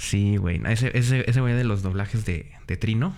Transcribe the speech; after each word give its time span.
Sí, 0.00 0.38
güey. 0.38 0.60
Ese, 0.66 0.96
ese, 0.96 1.28
ese 1.28 1.40
güey 1.42 1.52
de 1.54 1.62
los 1.64 1.82
doblajes 1.82 2.24
de, 2.24 2.50
de 2.66 2.76
Trino, 2.78 3.14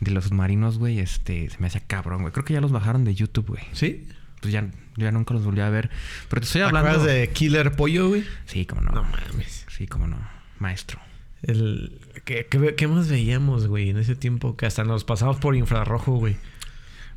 de 0.00 0.10
los 0.10 0.24
submarinos, 0.24 0.78
güey, 0.78 0.98
este, 0.98 1.48
se 1.48 1.58
me 1.60 1.68
hacía 1.68 1.80
cabrón, 1.86 2.22
güey. 2.22 2.32
Creo 2.32 2.44
que 2.44 2.54
ya 2.54 2.60
los 2.60 2.72
bajaron 2.72 3.04
de 3.04 3.14
YouTube, 3.14 3.46
güey. 3.46 3.62
¿Sí? 3.72 4.08
Pues 4.40 4.52
ya, 4.52 4.68
ya 4.96 5.12
nunca 5.12 5.32
los 5.32 5.44
volví 5.44 5.60
a 5.60 5.70
ver. 5.70 5.90
Pero 6.28 6.40
te 6.40 6.46
estoy 6.46 6.60
¿Te 6.62 6.64
hablando. 6.66 6.90
acuerdas 6.90 7.06
de 7.14 7.28
Killer 7.28 7.72
Pollo, 7.76 8.08
güey? 8.08 8.24
Sí, 8.46 8.66
cómo 8.66 8.80
no. 8.80 8.90
No 8.90 9.04
mames. 9.04 9.64
Sí, 9.68 9.86
cómo 9.86 10.08
no. 10.08 10.18
Maestro. 10.58 10.98
El... 11.42 12.00
¿Qué, 12.24 12.48
qué, 12.50 12.74
qué 12.74 12.88
más 12.88 13.08
veíamos, 13.08 13.68
güey, 13.68 13.90
en 13.90 13.98
ese 13.98 14.16
tiempo? 14.16 14.56
Que 14.56 14.66
hasta 14.66 14.82
nos 14.82 15.04
pasamos 15.04 15.36
por 15.36 15.54
infrarrojo, 15.54 16.16
güey. 16.16 16.36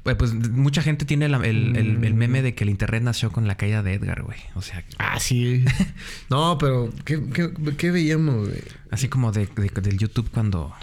Güey, 0.03 0.17
pues 0.17 0.33
mucha 0.33 0.81
gente 0.81 1.05
tiene 1.05 1.27
la- 1.27 1.37
el, 1.45 1.75
el- 1.75 2.03
el 2.05 2.13
Mm. 2.13 2.17
meme 2.17 2.41
de 2.41 2.55
que 2.55 2.63
el 2.63 2.69
internet 2.69 3.03
nació 3.03 3.31
con 3.31 3.47
la 3.47 3.55
caída 3.57 3.83
de 3.83 3.93
Edgar, 3.95 4.21
güey. 4.23 4.39
O 4.55 4.61
sea, 4.61 4.83
Ah, 4.97 5.19
sí. 5.19 5.65
no, 6.29 6.57
pero 6.57 6.89
¿qué, 7.05 7.21
qué, 7.33 7.51
qué 7.77 7.91
veíamos, 7.91 8.47
güey? 8.47 8.61
así 8.91 9.07
como 9.09 9.31
de, 9.31 9.45
de- 9.47 9.81
del 9.81 9.97
YouTube 9.97 10.29
cuando. 10.31 10.73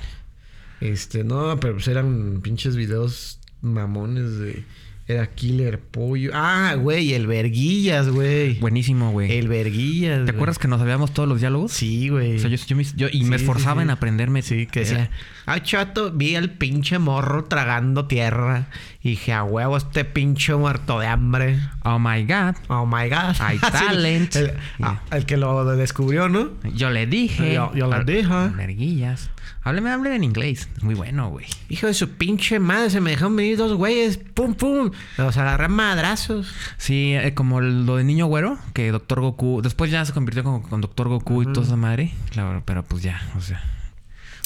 Este, 0.80 1.24
no, 1.24 1.58
pero 1.60 1.74
pues 1.74 1.88
eran 1.88 2.40
pinches 2.42 2.76
videos 2.76 3.40
mamones 3.62 4.38
de... 4.38 4.64
Era 5.08 5.28
Killer 5.28 5.78
Pollo. 5.78 6.32
Ah, 6.34 6.74
güey, 6.76 7.14
el 7.14 7.28
Verguillas, 7.28 8.08
güey. 8.08 8.58
Buenísimo, 8.58 9.12
güey. 9.12 9.30
El 9.38 9.46
Verguillas. 9.46 10.16
¿Te 10.18 10.22
güey. 10.24 10.34
acuerdas 10.34 10.58
que 10.58 10.66
nos 10.66 10.80
sabíamos 10.80 11.14
todos 11.14 11.28
los 11.28 11.38
diálogos? 11.38 11.70
Sí, 11.72 12.08
güey. 12.08 12.34
O 12.36 12.38
sea, 12.40 12.50
yo, 12.50 12.56
yo 12.66 12.74
me- 12.76 12.82
yo- 12.82 13.06
y 13.12 13.22
me 13.22 13.36
esforzaba 13.36 13.74
sí, 13.74 13.78
sí. 13.80 13.82
en 13.84 13.90
aprenderme. 13.90 14.42
Sí, 14.42 14.66
que 14.66 14.80
decía, 14.80 15.10
ah, 15.46 15.62
chato, 15.62 16.10
vi 16.10 16.34
al 16.34 16.50
pinche 16.50 16.98
morro 16.98 17.44
tragando 17.44 18.06
tierra. 18.06 18.66
Y 19.00 19.10
dije, 19.10 19.32
a 19.32 19.44
huevo, 19.44 19.76
este 19.76 20.04
pinche 20.04 20.56
muerto 20.56 20.98
de 20.98 21.06
hambre. 21.06 21.60
Oh 21.84 22.00
my 22.00 22.24
God. 22.24 22.56
Oh 22.66 22.84
my 22.84 23.08
god. 23.08 23.36
Hay 23.38 23.58
talent. 23.72 24.34
el, 24.34 24.54
ah, 24.82 25.02
el 25.12 25.24
que 25.24 25.36
lo 25.36 25.64
descubrió, 25.76 26.28
¿no? 26.28 26.50
Yo 26.74 26.90
le 26.90 27.06
dije. 27.06 27.54
Yo- 27.54 27.72
yo 27.76 27.86
le 27.88 28.02
dije. 28.04 28.48
Verguillas. 28.56 29.30
Hábleme, 29.62 29.90
hábleme 29.90 30.16
en 30.16 30.24
inglés. 30.24 30.68
Es 30.76 30.82
muy 30.82 30.94
bueno, 30.94 31.30
güey. 31.30 31.46
Hijo 31.68 31.86
de 31.86 31.94
su 31.94 32.10
pinche 32.10 32.58
madre, 32.58 32.90
se 32.90 33.00
me 33.00 33.10
dejaron 33.10 33.36
venir 33.36 33.56
dos 33.56 33.74
güeyes. 33.74 34.18
Pum, 34.18 34.54
pum. 34.54 34.90
Los 35.18 35.36
agarré 35.36 35.64
a 35.64 35.68
madrazos. 35.68 36.52
Sí, 36.76 37.14
eh, 37.14 37.34
como 37.34 37.60
lo 37.60 37.96
de 37.96 38.04
Niño 38.04 38.26
Güero, 38.26 38.58
que 38.74 38.90
Doctor 38.92 39.20
Goku. 39.20 39.60
Después 39.62 39.90
ya 39.90 40.04
se 40.04 40.12
convirtió 40.12 40.44
con, 40.44 40.62
con 40.62 40.80
Doctor 40.80 41.08
Goku 41.08 41.42
y 41.42 41.52
toda 41.52 41.66
esa 41.66 41.76
madre. 41.76 42.12
Claro, 42.30 42.62
pero 42.64 42.84
pues 42.84 43.02
ya, 43.02 43.20
o 43.36 43.40
sea. 43.40 43.62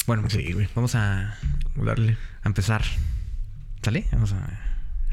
Bueno, 0.07 0.29
Sí, 0.29 0.51
güey. 0.53 0.67
vamos 0.75 0.95
a, 0.95 1.37
Darle. 1.75 2.17
a 2.43 2.47
empezar. 2.49 2.83
¿Sale? 3.83 4.05
Vamos 4.11 4.33
a, 4.33 4.59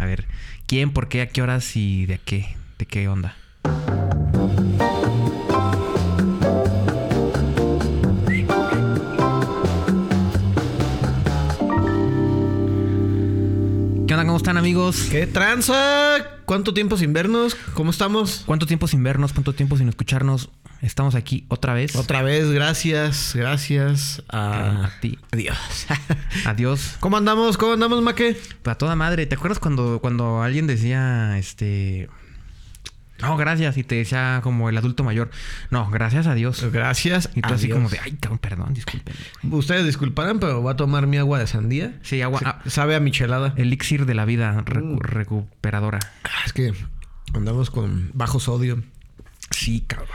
a 0.02 0.06
ver. 0.06 0.26
¿Quién, 0.66 0.92
por 0.92 1.08
qué, 1.08 1.22
a 1.22 1.28
qué 1.28 1.42
horas 1.42 1.76
y 1.76 2.06
de 2.06 2.18
qué? 2.18 2.56
¿De 2.78 2.86
qué 2.86 3.08
onda? 3.08 3.34
Están, 14.38 14.56
amigos? 14.56 15.08
¿Qué 15.10 15.26
tranza? 15.26 16.40
¿Cuánto 16.44 16.72
tiempo 16.72 16.96
sin 16.96 17.12
vernos? 17.12 17.56
¿Cómo 17.74 17.90
estamos? 17.90 18.44
¿Cuánto 18.46 18.66
tiempo 18.66 18.86
sin 18.86 19.02
vernos? 19.02 19.32
¿Cuánto 19.32 19.52
tiempo 19.52 19.76
sin 19.76 19.88
escucharnos? 19.88 20.48
Estamos 20.80 21.16
aquí 21.16 21.44
otra 21.48 21.74
vez. 21.74 21.96
Otra 21.96 22.22
vez, 22.22 22.48
gracias, 22.52 23.32
gracias 23.34 24.22
a, 24.28 24.84
A 24.86 25.00
ti. 25.00 25.18
Adiós. 25.32 25.58
Adiós. 26.46 26.94
¿Cómo 27.00 27.16
andamos? 27.16 27.58
¿Cómo 27.58 27.72
andamos, 27.72 28.00
Maque? 28.00 28.40
A 28.64 28.76
toda 28.76 28.94
madre. 28.94 29.26
¿Te 29.26 29.34
acuerdas 29.34 29.58
cuando, 29.58 29.98
cuando 30.00 30.40
alguien 30.40 30.68
decía, 30.68 31.36
este... 31.36 32.08
No, 33.20 33.36
gracias. 33.36 33.76
Y 33.76 33.84
te 33.84 33.96
decía 33.96 34.40
como 34.42 34.68
el 34.68 34.76
adulto 34.78 35.02
mayor. 35.04 35.30
No, 35.70 35.90
gracias 35.90 36.26
a 36.26 36.34
Dios. 36.34 36.64
Gracias. 36.72 37.30
Y 37.34 37.42
tú 37.42 37.52
así 37.52 37.68
como 37.68 37.88
de, 37.88 37.98
ay, 37.98 38.12
cabrón, 38.12 38.38
perdón, 38.38 38.74
disculpen. 38.74 39.14
Ustedes 39.50 39.84
disculparán, 39.86 40.38
pero 40.38 40.60
voy 40.62 40.72
a 40.72 40.76
tomar 40.76 41.06
mi 41.06 41.16
agua 41.18 41.38
de 41.38 41.46
sandía. 41.46 41.98
Sí, 42.02 42.22
agua. 42.22 42.40
Ah, 42.44 42.60
sabe 42.66 42.94
a 42.94 43.00
michelada. 43.00 43.54
elixir 43.56 44.06
de 44.06 44.14
la 44.14 44.24
vida 44.24 44.54
recu- 44.64 44.96
Mm. 44.96 44.98
recuperadora. 45.00 45.98
Ah, 46.24 46.28
Es 46.46 46.52
que 46.52 46.72
andamos 47.34 47.70
con 47.70 48.10
bajo 48.14 48.38
sodio. 48.40 48.82
Sí, 49.50 49.84
cabrón. 49.86 50.08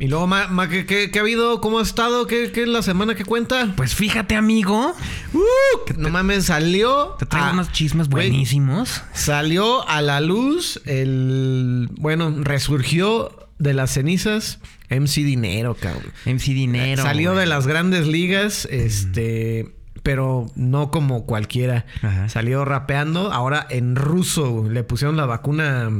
Y 0.00 0.08
luego, 0.08 0.26
Ma, 0.26 0.48
Ma, 0.48 0.68
¿qué, 0.68 0.86
qué- 0.86 1.10
qué 1.10 1.18
ha 1.18 1.22
habido? 1.22 1.60
¿Cómo 1.60 1.78
ha 1.78 1.82
estado? 1.82 2.26
¿Qué, 2.26 2.50
qué 2.52 2.62
es 2.62 2.68
la 2.68 2.82
semana 2.82 3.14
que 3.14 3.24
cuenta? 3.24 3.72
Pues 3.76 3.94
fíjate, 3.94 4.34
amigo. 4.34 4.94
Uh, 5.34 5.84
que 5.86 5.92
no 5.94 6.08
mames, 6.08 6.46
salió. 6.46 7.16
Te 7.18 7.26
traigo 7.26 7.48
a- 7.48 7.52
unos 7.52 7.70
chismes 7.70 8.08
buenísimos. 8.08 9.02
Salió 9.12 9.86
a 9.88 10.00
la 10.00 10.20
luz 10.20 10.80
el. 10.86 11.88
Bueno, 11.98 12.34
resurgió 12.40 13.48
de 13.58 13.74
las 13.74 13.90
cenizas 13.92 14.58
MC 14.88 15.22
Dinero, 15.22 15.76
cabrón. 15.78 16.10
MC 16.24 16.54
Dinero. 16.54 17.02
Salió 17.02 17.34
de 17.34 17.44
las 17.46 17.66
grandes 17.66 18.06
ligas, 18.06 18.66
este. 18.70 19.74
Pero 20.02 20.46
no 20.54 20.90
como 20.90 21.26
cualquiera. 21.26 21.84
Ajá. 22.00 22.30
Salió 22.30 22.64
rapeando. 22.64 23.30
Ahora 23.34 23.66
en 23.68 23.96
ruso. 23.96 24.66
Le 24.66 24.82
pusieron 24.82 25.18
la 25.18 25.26
vacuna 25.26 25.90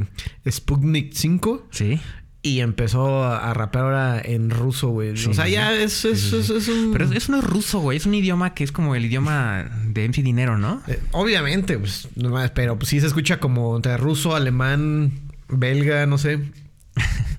Sputnik 0.49 1.13
5. 1.13 1.67
Sí. 1.69 1.99
Y 2.43 2.61
empezó 2.61 3.23
a 3.23 3.53
rapear 3.53 3.83
ahora 3.85 4.21
en 4.23 4.49
ruso, 4.49 4.89
güey. 4.89 5.15
Sí, 5.15 5.29
o 5.29 5.33
sea, 5.35 5.47
ya 5.47 5.73
es, 5.75 6.05
es, 6.05 6.33
es- 6.33 6.49
es 6.49 6.67
un... 6.69 6.91
Pero 6.91 7.05
eso 7.11 7.31
no 7.31 7.37
es 7.37 7.43
ruso, 7.43 7.79
güey. 7.81 7.97
Es 7.97 8.07
un 8.07 8.15
idioma 8.15 8.55
que 8.55 8.63
es 8.63 8.71
como 8.71 8.95
el 8.95 9.05
idioma 9.05 9.65
de 9.85 10.07
MC 10.09 10.23
Dinero, 10.23 10.57
¿no? 10.57 10.81
Eh, 10.87 10.99
obviamente, 11.11 11.77
pues, 11.77 12.07
no 12.15 12.29
más, 12.29 12.49
pero 12.49 12.79
pues, 12.79 12.89
sí 12.89 12.99
se 12.99 13.05
escucha 13.05 13.39
como 13.39 13.75
entre 13.75 13.95
ruso, 13.97 14.35
alemán, 14.35 15.11
belga, 15.49 16.07
no 16.07 16.17
sé. 16.17 16.39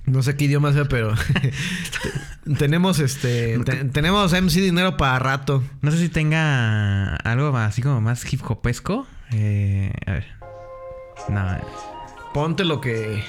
No 0.05 0.21
sé 0.23 0.35
qué 0.37 0.45
idioma 0.45 0.71
sea, 0.73 0.85
pero 0.85 1.13
tenemos 2.57 2.99
este 2.99 3.57
te- 3.59 3.85
tenemos 3.85 4.33
MC 4.33 4.61
dinero 4.61 4.97
para 4.97 5.19
rato. 5.19 5.63
No 5.81 5.91
sé 5.91 5.97
si 5.97 6.09
tenga 6.09 7.15
algo 7.17 7.55
así 7.57 7.81
como 7.81 8.01
más 8.01 8.31
hip 8.31 8.41
hopesco. 8.49 9.07
Eh, 9.31 9.91
a 10.05 10.11
ver. 10.11 10.25
No. 11.29 11.45
Ponte 12.33 12.65
lo 12.65 12.81
que 12.81 13.23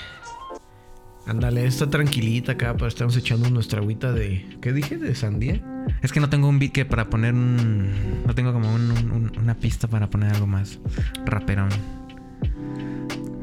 Ándale, 1.26 1.66
está 1.66 1.88
tranquilita 1.88 2.52
acá, 2.52 2.74
pero 2.74 2.86
estamos 2.86 3.16
echando 3.16 3.48
nuestra 3.48 3.80
agüita 3.80 4.12
de 4.12 4.44
¿qué 4.60 4.72
dije? 4.72 4.98
de 4.98 5.14
sandía. 5.14 5.60
Es 6.02 6.12
que 6.12 6.20
no 6.20 6.28
tengo 6.28 6.48
un 6.48 6.58
beat 6.58 6.72
que 6.72 6.84
para 6.84 7.08
poner 7.08 7.32
un. 7.34 7.88
No 8.26 8.34
tengo 8.34 8.52
como 8.52 8.74
un- 8.74 8.90
un- 8.90 9.10
un- 9.10 9.32
una 9.38 9.54
pista 9.54 9.88
para 9.88 10.10
poner 10.10 10.32
algo 10.34 10.46
más 10.46 10.78
raperón. 11.24 11.70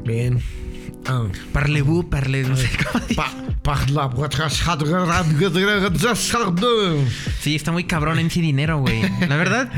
Bien. 0.04 0.38
Ah. 1.06 1.26
Parlez-vous, 1.52 2.04
parlez. 2.06 2.48
No 2.48 2.56
sé 2.56 2.68
cómo. 2.92 3.04
Pa- 3.16 3.32
Sí, 7.40 7.54
está 7.54 7.70
muy 7.72 7.84
cabrón 7.84 8.18
MC 8.18 8.40
Dinero, 8.40 8.78
güey. 8.80 9.02
La 9.28 9.36
verdad, 9.36 9.70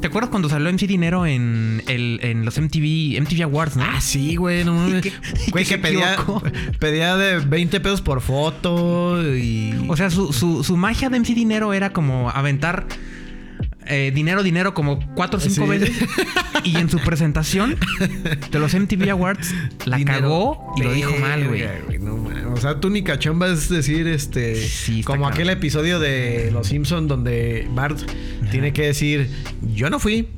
¿te 0.00 0.08
acuerdas 0.08 0.30
cuando 0.30 0.48
salió 0.50 0.70
MC 0.70 0.86
Dinero 0.86 1.24
en, 1.26 1.82
el, 1.88 2.20
en 2.22 2.44
los 2.44 2.58
MTV, 2.60 3.18
MTV 3.22 3.42
Awards, 3.44 3.76
no? 3.76 3.84
Ah, 3.84 4.00
sí, 4.00 4.36
güey, 4.36 4.64
no 4.64 4.86
que- 5.00 5.12
Güey, 5.50 5.64
que 5.64 5.78
pedía, 5.78 6.16
pedía 6.78 7.16
de 7.16 7.38
20 7.38 7.80
pesos 7.80 8.02
por 8.02 8.20
foto 8.20 9.22
y... 9.34 9.74
O 9.88 9.96
sea, 9.96 10.10
su, 10.10 10.32
su, 10.34 10.62
su 10.62 10.76
magia 10.76 11.08
de 11.08 11.18
MC 11.18 11.34
Dinero 11.34 11.72
era 11.72 11.92
como 11.94 12.28
aventar 12.30 12.86
eh, 13.86 14.12
dinero, 14.14 14.42
dinero 14.42 14.74
como 14.74 15.00
cuatro 15.14 15.38
o 15.38 15.40
cinco 15.40 15.64
Sí. 15.64 15.70
veces. 15.78 15.96
Y 16.64 16.76
en 16.76 16.90
su 16.90 16.98
presentación 16.98 17.76
de 18.50 18.58
los 18.58 18.74
MTV 18.74 19.10
Awards 19.10 19.54
la 19.86 19.96
Dinero. 19.96 20.20
cagó 20.20 20.74
y 20.76 20.82
lo 20.82 20.92
dijo 20.92 21.12
mal, 21.18 21.48
güey. 21.48 21.64
No 22.00 22.20
o 22.52 22.56
sea, 22.56 22.80
tu 22.80 22.88
única 22.88 23.18
chamba 23.18 23.48
es 23.48 23.68
decir, 23.68 24.06
este... 24.08 24.56
Sí, 24.56 25.02
como 25.02 25.26
aquel 25.28 25.48
episodio 25.50 25.98
de 26.00 26.50
Los 26.52 26.66
Simpsons 26.68 27.08
donde 27.08 27.66
Bart 27.72 27.98
tiene 28.50 28.72
que 28.72 28.82
decir, 28.86 29.30
yo 29.74 29.88
no 29.88 29.98
fui. 29.98 30.28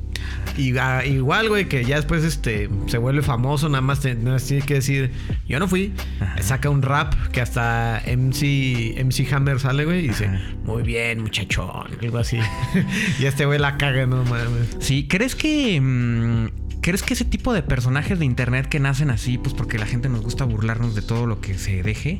Y 0.57 0.77
ah, 0.77 1.03
igual, 1.05 1.49
güey, 1.49 1.67
que 1.67 1.83
ya 1.83 1.95
después 1.95 2.23
este 2.23 2.69
se 2.87 2.97
vuelve 2.97 3.21
famoso, 3.21 3.69
nada 3.69 3.81
más, 3.81 4.01
te- 4.01 4.15
nada 4.15 4.33
más 4.33 4.45
tiene 4.45 4.63
que 4.65 4.75
decir, 4.75 5.11
yo 5.47 5.59
no 5.59 5.67
fui. 5.67 5.93
Ajá. 6.19 6.41
Saca 6.41 6.69
un 6.69 6.81
rap 6.81 7.13
que 7.31 7.41
hasta 7.41 8.01
MC, 8.05 8.95
MC 9.03 9.33
Hammer 9.33 9.59
sale, 9.59 9.85
güey, 9.85 10.05
y 10.05 10.07
dice, 10.09 10.25
Ajá. 10.27 10.39
muy 10.65 10.83
bien, 10.83 11.21
muchachón, 11.21 11.87
algo 12.01 12.17
así. 12.17 12.37
y 13.19 13.25
este 13.25 13.45
güey 13.45 13.59
la 13.59 13.77
caga, 13.77 14.05
no 14.05 14.23
mames. 14.23 14.77
Sí, 14.79 15.07
¿crees 15.07 15.35
que... 15.35 15.79
mm, 15.81 16.47
¿Crees 16.81 17.01
que 17.01 17.13
ese 17.13 17.23
tipo 17.23 17.53
de 17.53 17.63
personajes 17.63 18.19
de 18.19 18.25
internet 18.25 18.67
que 18.67 18.77
nacen 18.77 19.09
así, 19.09 19.37
pues 19.37 19.53
porque 19.55 19.77
la 19.79 19.85
gente 19.85 20.09
nos 20.09 20.21
gusta 20.21 20.43
burlarnos 20.43 20.95
de 20.95 21.01
todo 21.01 21.27
lo 21.27 21.39
que 21.39 21.53
se 21.57 21.81
deje, 21.81 22.19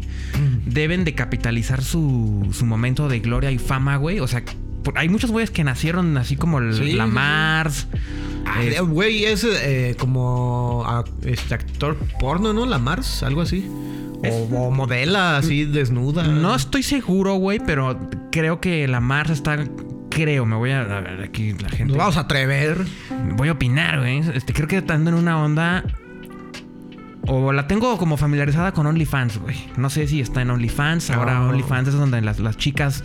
deben 0.65 1.03
de 1.03 1.13
capitalizar 1.15 1.83
su, 1.83 2.47
su 2.53 2.65
momento 2.65 3.09
de 3.09 3.19
gloria 3.19 3.51
y 3.51 3.57
fama, 3.57 3.97
güey? 3.97 4.21
O 4.21 4.27
sea, 4.27 4.45
hay 4.95 5.09
muchos 5.09 5.31
güeyes 5.31 5.51
que 5.51 5.63
nacieron 5.63 6.17
así 6.17 6.35
como 6.35 6.59
el- 6.59 6.73
Sí, 6.75 6.93
la. 6.93 7.07
Mars. 7.07 7.87
Ah, 8.45 8.63
Es- 8.63 8.81
Güey, 8.81 9.25
es 9.25 9.43
eh, 9.45 9.95
como 9.97 10.83
ah, 10.85 11.03
este 11.25 11.53
actor 11.55 11.97
porno, 12.19 12.53
¿no? 12.53 12.65
La 12.65 12.77
Mars, 12.79 13.23
algo 13.23 13.41
así. 13.41 13.65
O, 14.25 14.67
o 14.67 14.71
modela 14.71 15.37
así 15.37 15.65
desnuda. 15.65 16.23
No 16.23 16.55
estoy 16.55 16.81
seguro, 16.83 17.35
güey, 17.35 17.59
pero 17.65 18.09
creo 18.31 18.61
que 18.61 18.87
la 18.87 18.99
Mars 18.99 19.31
está. 19.31 19.57
Creo, 20.09 20.45
me 20.45 20.55
voy 20.55 20.71
a. 20.71 20.81
A 20.81 21.01
ver, 21.01 21.21
aquí 21.23 21.53
la 21.53 21.69
gente. 21.69 21.85
Nos 21.85 21.97
vamos 21.97 22.17
a 22.17 22.21
atrever. 22.21 22.77
Voy 23.35 23.49
a 23.49 23.53
opinar, 23.53 23.99
güey. 23.99 24.19
Este, 24.33 24.53
creo 24.53 24.67
que 24.67 24.77
estando 24.77 25.09
en 25.09 25.15
una 25.17 25.43
onda. 25.43 25.83
O 27.27 27.51
la 27.53 27.67
tengo 27.67 27.97
como 27.97 28.17
familiarizada 28.17 28.71
con 28.73 28.85
OnlyFans, 28.85 29.37
güey. 29.39 29.55
No 29.77 29.89
sé 29.89 30.07
si 30.07 30.19
está 30.21 30.41
en 30.41 30.49
OnlyFans. 30.51 31.09
Ahora 31.11 31.35
No. 31.39 31.49
OnlyFans 31.49 31.87
es 31.89 31.93
donde 31.95 32.21
las, 32.21 32.39
las 32.39 32.57
chicas 32.57 33.03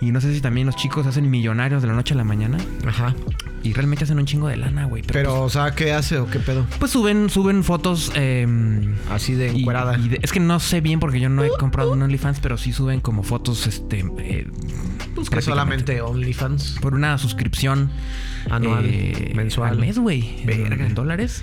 y 0.00 0.10
no 0.10 0.20
sé 0.20 0.34
si 0.34 0.40
también 0.40 0.66
los 0.66 0.76
chicos 0.76 1.06
hacen 1.06 1.30
millonarios 1.30 1.80
de 1.82 1.88
la 1.88 1.94
noche 1.94 2.14
a 2.14 2.16
la 2.16 2.24
mañana. 2.24 2.58
Ajá. 2.86 3.14
Y 3.62 3.72
realmente 3.74 4.02
hacen 4.02 4.18
un 4.18 4.26
chingo 4.26 4.48
de 4.48 4.56
lana, 4.56 4.86
güey. 4.86 5.02
Pero, 5.02 5.12
Pero, 5.20 5.42
o 5.42 5.48
sea, 5.48 5.70
¿qué 5.70 5.92
hace 5.92 6.18
o 6.18 6.26
qué 6.28 6.40
pedo? 6.40 6.64
pues, 6.64 6.78
pues 6.80 6.90
suben, 6.90 7.30
suben 7.30 7.62
fotos. 7.62 8.10
eh, 8.16 8.44
Así 9.10 9.34
de 9.34 9.52
y- 9.52 9.60
encuerada. 9.60 9.96
y 9.96 10.08
de- 10.08 10.18
es 10.20 10.32
que 10.32 10.40
no 10.40 10.58
sé 10.58 10.80
bien 10.80 10.98
porque 10.98 11.20
yo 11.20 11.28
no 11.28 11.44
he 11.44 11.50
comprado 11.50 11.92
un 11.92 12.02
OnlyFans, 12.02 12.40
pero 12.40 12.58
sí 12.58 12.72
suben 12.72 13.00
como 13.00 13.22
fotos, 13.22 13.68
este. 13.68 14.04
eh, 14.18 14.48
Pues 15.30 15.44
que 15.44 15.50
solamente 15.50 16.00
OnlyFans. 16.00 16.78
Por 16.80 16.94
una 16.94 17.16
suscripción 17.18 17.90
Anual, 18.50 18.84
eh, 18.86 19.32
mensual. 19.34 19.70
Al 19.70 19.78
mes, 19.78 19.98
güey. 19.98 20.42
en- 20.46 20.94
dólares. 20.94 21.42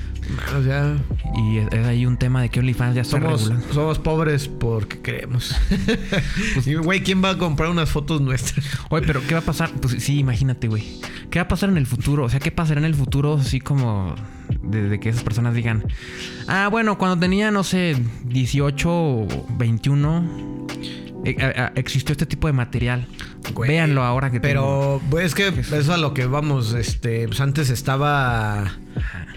Sea, 0.64 0.96
Y 1.38 1.58
es, 1.58 1.68
es 1.72 1.88
ahí 1.88 2.06
un 2.06 2.18
tema 2.18 2.42
de 2.42 2.50
que 2.50 2.60
OnlyFans 2.60 2.96
ya 2.96 3.04
somos, 3.04 3.52
somos 3.72 4.00
pobres 4.00 4.48
porque 4.48 5.00
queremos. 5.00 5.56
Y, 6.66 6.76
Güey, 6.76 7.02
¿quién 7.02 7.24
va 7.24 7.32
a 7.32 7.38
comprar 7.38 7.70
unas 7.70 7.90
fotos 7.90 8.22
nuestras? 8.22 8.66
Oye, 8.90 9.06
pero 9.08 9.22
¿qué 9.26 9.34
va 9.34 9.40
a 9.40 9.44
pasar? 9.44 9.72
Pues 9.82 9.96
sí, 10.04 10.20
imagínate, 10.20 10.68
güey. 10.68 10.84
¿Qué 11.32 11.40
va 11.40 11.44
a 11.44 11.48
pasar 11.48 11.70
en 11.70 11.78
el 11.78 11.86
futuro? 11.88 12.26
O 12.26 12.30
sea, 12.30 12.40
¿qué 12.40 12.52
pasará 12.52 12.80
en 12.80 12.86
el 12.86 12.96
futuro 12.96 13.36
así 13.36 13.60
como 13.60 14.16
desde 14.64 15.00
que 15.00 15.10
esas 15.10 15.24
personas 15.24 15.54
digan, 15.54 15.84
ah, 16.48 16.68
bueno, 16.70 16.98
cuando 16.98 17.18
tenía, 17.20 17.52
no 17.52 17.64
sé, 17.64 17.96
18 18.26 18.90
o 18.92 19.28
21, 19.58 20.20
eh, 20.20 20.24
eh, 20.82 21.06
eh, 21.08 21.09
existió 21.76 22.14
este 22.14 22.26
tipo 22.26 22.48
de 22.48 22.54
material. 22.54 23.08
Güey, 23.54 23.70
Véanlo 23.70 24.04
ahora 24.04 24.32
que 24.32 24.40
tengo. 24.40 25.00
Pero, 25.00 25.02
pues 25.10 25.26
es 25.26 25.36
que 25.36 25.48
eso 25.48 25.76
es 25.76 25.90
a 25.90 25.98
lo 25.98 26.14
que 26.14 26.26
vamos. 26.26 26.74
Este, 26.74 27.28
pues 27.28 27.40
antes 27.42 27.70
estaba 27.70 28.78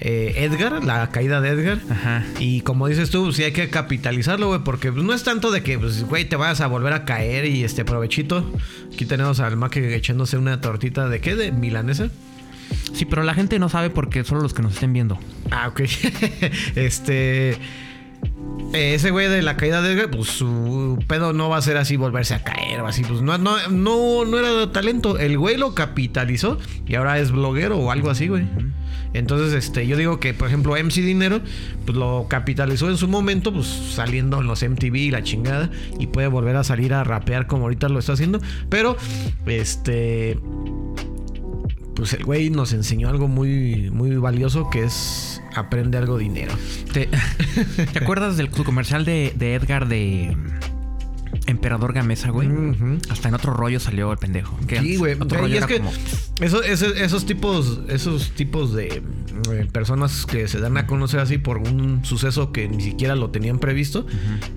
eh, 0.00 0.34
Edgar, 0.38 0.84
la 0.84 1.10
caída 1.10 1.40
de 1.40 1.50
Edgar. 1.50 1.78
Ajá. 1.90 2.24
Y 2.38 2.62
como 2.62 2.88
dices 2.88 3.10
tú, 3.10 3.32
sí 3.32 3.44
hay 3.44 3.52
que 3.52 3.70
capitalizarlo, 3.70 4.48
güey, 4.48 4.60
porque 4.64 4.92
pues, 4.92 5.04
no 5.04 5.12
es 5.12 5.22
tanto 5.22 5.50
de 5.50 5.62
que, 5.62 5.78
pues, 5.78 6.04
güey, 6.04 6.24
te 6.24 6.36
vayas 6.36 6.60
a 6.60 6.66
volver 6.66 6.92
a 6.92 7.04
caer 7.04 7.46
y 7.46 7.64
este 7.64 7.84
provechito. 7.84 8.52
Aquí 8.92 9.06
tenemos 9.06 9.40
al 9.40 9.56
Maque 9.56 9.94
echándose 9.94 10.36
una 10.36 10.60
tortita 10.60 11.08
de 11.08 11.20
qué, 11.20 11.36
de 11.36 11.52
milanesa. 11.52 12.10
Sí, 12.92 13.04
pero 13.04 13.22
la 13.22 13.34
gente 13.34 13.58
no 13.58 13.68
sabe 13.68 13.90
porque 13.90 14.24
solo 14.24 14.40
los 14.40 14.54
que 14.54 14.62
nos 14.62 14.74
estén 14.74 14.92
viendo. 14.92 15.18
Ah, 15.50 15.68
ok. 15.68 15.80
este. 16.74 17.56
Eh, 18.72 18.94
Ese 18.94 19.10
güey 19.10 19.28
de 19.28 19.42
la 19.42 19.56
caída 19.56 19.82
de 19.82 19.92
Edgar, 19.92 20.10
pues 20.10 20.28
su 20.28 21.02
pedo 21.06 21.32
no 21.32 21.48
va 21.48 21.58
a 21.58 21.62
ser 21.62 21.76
así 21.76 21.96
volverse 21.96 22.34
a 22.34 22.42
caer 22.42 22.80
o 22.80 22.86
así. 22.86 23.02
Pues 23.02 23.22
no, 23.22 23.36
no, 23.38 23.56
no, 23.68 24.24
no 24.24 24.38
era 24.38 24.72
talento. 24.72 25.18
El 25.18 25.38
güey 25.38 25.56
lo 25.56 25.74
capitalizó 25.74 26.58
y 26.86 26.94
ahora 26.94 27.18
es 27.18 27.30
bloguero 27.30 27.78
o 27.78 27.90
algo 27.90 28.10
así, 28.10 28.28
güey. 28.28 28.44
Entonces, 29.14 29.52
este, 29.52 29.86
yo 29.86 29.96
digo 29.96 30.20
que, 30.20 30.32
por 30.32 30.48
ejemplo, 30.48 30.74
MC 30.76 31.02
Dinero, 31.02 31.40
pues 31.84 31.96
lo 31.96 32.26
capitalizó 32.28 32.88
en 32.88 32.96
su 32.96 33.08
momento, 33.08 33.52
pues 33.52 33.66
saliendo 33.66 34.40
en 34.40 34.46
los 34.46 34.62
MTV 34.62 34.96
y 34.96 35.10
la 35.10 35.22
chingada, 35.22 35.70
y 35.98 36.06
puede 36.06 36.28
volver 36.28 36.56
a 36.56 36.64
salir 36.64 36.94
a 36.94 37.04
rapear 37.04 37.46
como 37.46 37.64
ahorita 37.64 37.88
lo 37.88 37.98
está 37.98 38.14
haciendo. 38.14 38.40
Pero, 38.70 38.96
este, 39.46 40.38
pues 41.94 42.12
el 42.14 42.24
güey 42.24 42.50
nos 42.50 42.72
enseñó 42.72 43.08
algo 43.08 43.28
muy, 43.28 43.90
muy 43.90 44.16
valioso 44.16 44.70
que 44.70 44.84
es 44.84 45.40
aprende 45.54 45.98
algo 45.98 46.18
dinero. 46.18 46.52
¿Te, 46.92 47.08
¿te 47.92 47.98
acuerdas 47.98 48.36
del 48.36 48.50
comercial 48.50 49.04
de, 49.04 49.32
de 49.36 49.54
Edgar 49.54 49.88
de 49.88 50.36
Emperador 51.46 51.92
Gamesa, 51.92 52.30
güey? 52.30 52.48
Ujú. 52.48 52.98
Hasta 53.10 53.28
en 53.28 53.34
otro 53.34 53.52
rollo 53.54 53.80
salió 53.80 54.12
el 54.12 54.18
pendejo. 54.18 54.58
Sí, 54.68 54.96
güey. 54.96 55.14
Otro 55.18 55.40
rollo 55.40 55.54
es 55.54 55.58
era 55.58 55.66
que 55.66 55.78
como. 55.78 55.92
eso- 56.40 56.62
eso- 56.62 56.94
esos 56.94 57.26
tipos, 57.26 57.80
esos 57.88 58.30
tipos 58.32 58.74
de 58.74 59.02
eh, 59.52 59.66
personas 59.72 60.26
que 60.26 60.48
se 60.48 60.58
dan 60.60 60.76
a 60.76 60.86
conocer 60.86 61.20
así 61.20 61.38
por 61.38 61.58
un 61.58 62.04
suceso 62.04 62.52
que 62.52 62.68
ni 62.68 62.82
siquiera 62.82 63.14
lo 63.16 63.30
tenían 63.30 63.58
previsto, 63.58 64.06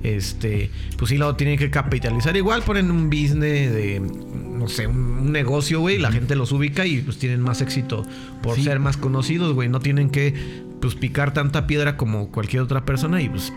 este, 0.04 0.69
pues 0.98 1.10
sí 1.10 1.18
lo 1.18 1.36
tienen 1.36 1.57
que 1.57 1.69
capitalizar. 1.69 2.36
Igual 2.38 2.63
ponen 2.63 2.92
un 2.92 3.10
business 3.10 3.74
de, 3.74 4.00
no 4.00 4.68
sé, 4.68 4.88
un, 4.88 4.98
un 4.98 5.31
negocio, 5.31 5.80
güey, 5.80 5.98
la 5.98 6.12
gente 6.12 6.36
los 6.36 6.51
ubica 6.51 6.86
y 6.86 7.00
pues 7.01 7.18
tienen 7.18 7.42
más 7.42 7.62
éxito 7.62 8.04
por 8.42 8.56
Sí. 8.56 8.63
ser 8.63 8.80
más 8.80 8.98
conocidos, 8.98 9.54
güey. 9.54 9.69
No 9.69 9.80
tienen 9.80 10.10
que, 10.10 10.33
pues, 10.81 10.95
picar 10.95 11.33
tanta 11.33 11.68
piedra 11.68 11.98
como 11.98 12.31
cualquier 12.31 12.62
otra 12.63 12.86
persona 12.86 13.22
y 13.22 13.30
pues 13.30 13.51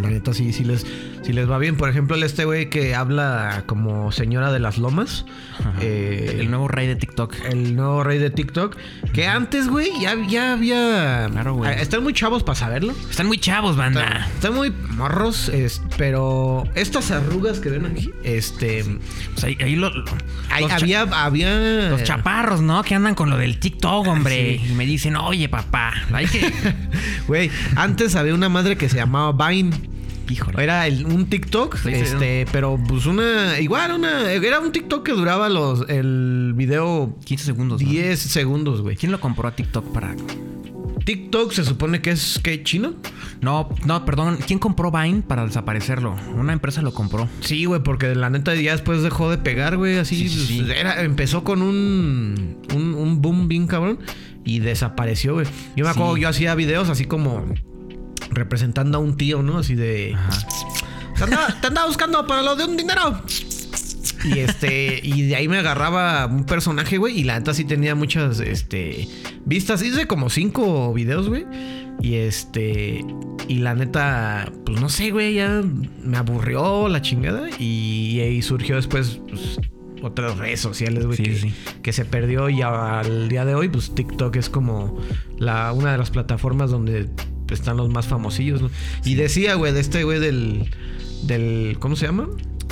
la 0.00 0.10
neta 0.10 0.32
sí, 0.34 0.52
sí 0.52 0.64
les, 0.64 0.86
sí 1.22 1.32
les 1.32 1.50
va 1.50 1.58
bien. 1.58 1.76
Por 1.76 1.88
ejemplo, 1.88 2.16
el 2.16 2.22
este 2.22 2.44
güey 2.44 2.70
que 2.70 2.94
habla 2.94 3.64
como 3.66 4.12
señora 4.12 4.52
de 4.52 4.58
las 4.60 4.78
lomas. 4.78 5.24
Eh, 5.80 6.36
el 6.40 6.50
nuevo 6.50 6.68
rey 6.68 6.86
de 6.86 6.96
TikTok. 6.96 7.34
el 7.50 7.74
nuevo 7.76 8.04
rey 8.04 8.18
de 8.18 8.30
TikTok. 8.30 8.76
Que 9.12 9.26
antes, 9.26 9.68
güey, 9.68 9.90
ya, 10.00 10.14
ya 10.28 10.52
había. 10.52 11.28
Claro, 11.30 11.54
güey. 11.54 11.70
Ah, 11.70 11.74
Están 11.74 12.02
muy 12.02 12.12
chavos 12.12 12.42
para 12.42 12.56
saberlo. 12.56 12.94
Están 13.10 13.26
muy 13.26 13.38
chavos, 13.38 13.76
banda. 13.76 14.28
están 14.34 14.54
muy 14.54 14.70
morros, 14.90 15.48
es- 15.48 15.82
pero 15.96 16.64
estas 16.74 17.10
arrugas 17.10 17.58
que 17.60 17.70
ven 17.70 17.86
aquí, 17.86 18.10
este. 18.22 18.84
Pues 19.34 19.44
ahí, 19.44 19.58
ahí 19.60 19.76
lo- 19.76 19.90
hay- 20.50 20.64
había, 20.70 21.02
había. 21.02 21.88
Los 21.90 22.04
chaparros, 22.04 22.60
¿no? 22.62 22.82
Que 22.84 22.94
andan 22.94 23.14
con 23.14 23.30
lo 23.30 23.36
del 23.36 23.58
TikTok, 23.58 24.06
hombre. 24.06 24.58
Sí. 24.62 24.70
Y 24.70 24.74
me 24.74 24.86
dicen, 24.86 25.16
oye, 25.16 25.48
papá, 25.48 25.92
hay 26.12 26.26
que. 26.26 26.52
Güey, 27.28 27.50
antes 27.76 28.16
había 28.16 28.32
una 28.34 28.48
madre 28.48 28.76
que 28.76 28.88
se 28.88 28.96
llamaba 28.96 29.48
Vine. 29.48 29.76
Híjole. 30.28 30.62
Era 30.62 30.86
el- 30.86 31.06
un 31.06 31.26
TikTok, 31.26 31.76
Sí, 31.76 31.88
sí, 31.94 32.00
este, 32.00 32.46
pero 32.52 32.78
pues 32.86 33.06
una. 33.06 33.58
Igual, 33.60 33.92
una. 33.92 34.30
Era 34.32 34.60
un 34.60 34.72
TikTok 34.72 35.04
que 35.04 35.12
duraba 35.12 35.48
los, 35.48 35.88
el 35.88 36.52
video 36.54 37.16
15 37.24 37.44
segundos. 37.44 37.82
¿no? 37.82 37.88
10 37.88 38.18
segundos, 38.18 38.82
güey. 38.82 38.96
¿Quién 38.96 39.12
lo 39.12 39.20
compró 39.20 39.48
a 39.48 39.52
TikTok 39.52 39.92
para.? 39.92 40.14
TikTok 41.04 41.52
se 41.52 41.64
supone 41.64 42.02
que 42.02 42.10
es 42.10 42.38
que 42.42 42.62
chino. 42.62 42.94
No, 43.40 43.70
no, 43.86 44.04
perdón. 44.04 44.38
¿Quién 44.46 44.58
compró 44.58 44.90
Vine 44.90 45.22
para 45.22 45.46
desaparecerlo? 45.46 46.14
Una 46.36 46.52
empresa 46.52 46.82
lo 46.82 46.92
compró. 46.92 47.26
Sí, 47.40 47.64
güey, 47.64 47.82
porque 47.82 48.14
la 48.14 48.28
neta 48.28 48.54
ya 48.54 48.72
después 48.72 49.02
dejó 49.02 49.30
de 49.30 49.38
pegar, 49.38 49.78
güey, 49.78 49.96
así. 49.96 50.16
Sí, 50.16 50.28
sí, 50.28 50.46
sí. 50.46 50.62
pues, 50.66 50.76
Era, 50.78 51.00
empezó 51.02 51.44
con 51.44 51.62
un, 51.62 52.58
un, 52.74 52.94
un 52.94 53.22
boom 53.22 53.48
bien 53.48 53.66
cabrón 53.66 54.00
y 54.44 54.58
desapareció, 54.58 55.34
güey. 55.34 55.46
Yo 55.76 55.84
me 55.86 55.90
acuerdo, 55.92 56.18
yo 56.18 56.28
hacía 56.28 56.54
videos 56.54 56.90
así 56.90 57.06
como 57.06 57.46
representando 58.30 58.98
a 58.98 59.00
un 59.00 59.16
tío, 59.16 59.42
¿no? 59.42 59.58
Así 59.58 59.74
de... 59.74 60.14
Ajá. 60.14 60.46
Te 61.16 61.24
andaba, 61.24 61.60
te 61.60 61.66
andaba 61.66 61.86
buscando 61.88 62.26
para 62.26 62.42
lo 62.42 62.54
de 62.54 62.64
un 62.64 62.76
dinero. 62.76 63.22
Y 64.24 64.38
este, 64.38 65.00
y 65.02 65.22
de 65.22 65.36
ahí 65.36 65.48
me 65.48 65.58
agarraba 65.58 66.26
un 66.26 66.44
personaje, 66.44 66.98
güey. 66.98 67.20
Y 67.20 67.24
la 67.24 67.38
neta 67.38 67.54
sí 67.54 67.64
tenía 67.64 67.94
muchas 67.94 68.40
este, 68.40 69.08
vistas. 69.44 69.82
Hice 69.82 70.06
como 70.06 70.30
cinco 70.30 70.92
videos, 70.92 71.28
güey. 71.28 71.46
Y 72.00 72.14
este, 72.16 73.04
y 73.48 73.58
la 73.58 73.74
neta, 73.74 74.52
pues 74.64 74.80
no 74.80 74.88
sé, 74.88 75.10
güey, 75.10 75.34
ya 75.34 75.62
me 76.04 76.16
aburrió 76.16 76.88
la 76.88 77.02
chingada. 77.02 77.48
Y 77.58 78.20
ahí 78.20 78.40
surgió 78.42 78.76
después, 78.76 79.20
pues, 79.28 79.58
otras 80.02 80.38
redes 80.38 80.60
sociales, 80.60 81.06
güey, 81.06 81.16
Sí, 81.16 81.22
que, 81.24 81.36
sí. 81.36 81.54
que 81.82 81.92
se 81.92 82.04
perdió. 82.04 82.48
Y 82.48 82.62
al 82.62 83.28
día 83.28 83.44
de 83.44 83.54
hoy, 83.54 83.68
pues 83.68 83.94
TikTok 83.94 84.36
es 84.36 84.48
como 84.48 84.96
la, 85.38 85.72
una 85.72 85.92
de 85.92 85.98
las 85.98 86.10
plataformas 86.10 86.70
donde 86.70 87.08
están 87.54 87.76
los 87.76 87.88
más 87.90 88.06
famosillos, 88.06 88.62
¿no? 88.62 88.70
Y 89.04 89.14
decía, 89.14 89.54
güey, 89.54 89.72
de 89.72 89.80
este 89.80 90.04
güey 90.04 90.18
del, 90.20 90.70
del, 91.22 91.76
¿cómo 91.78 91.96
se 91.96 92.06
llama? 92.06 92.28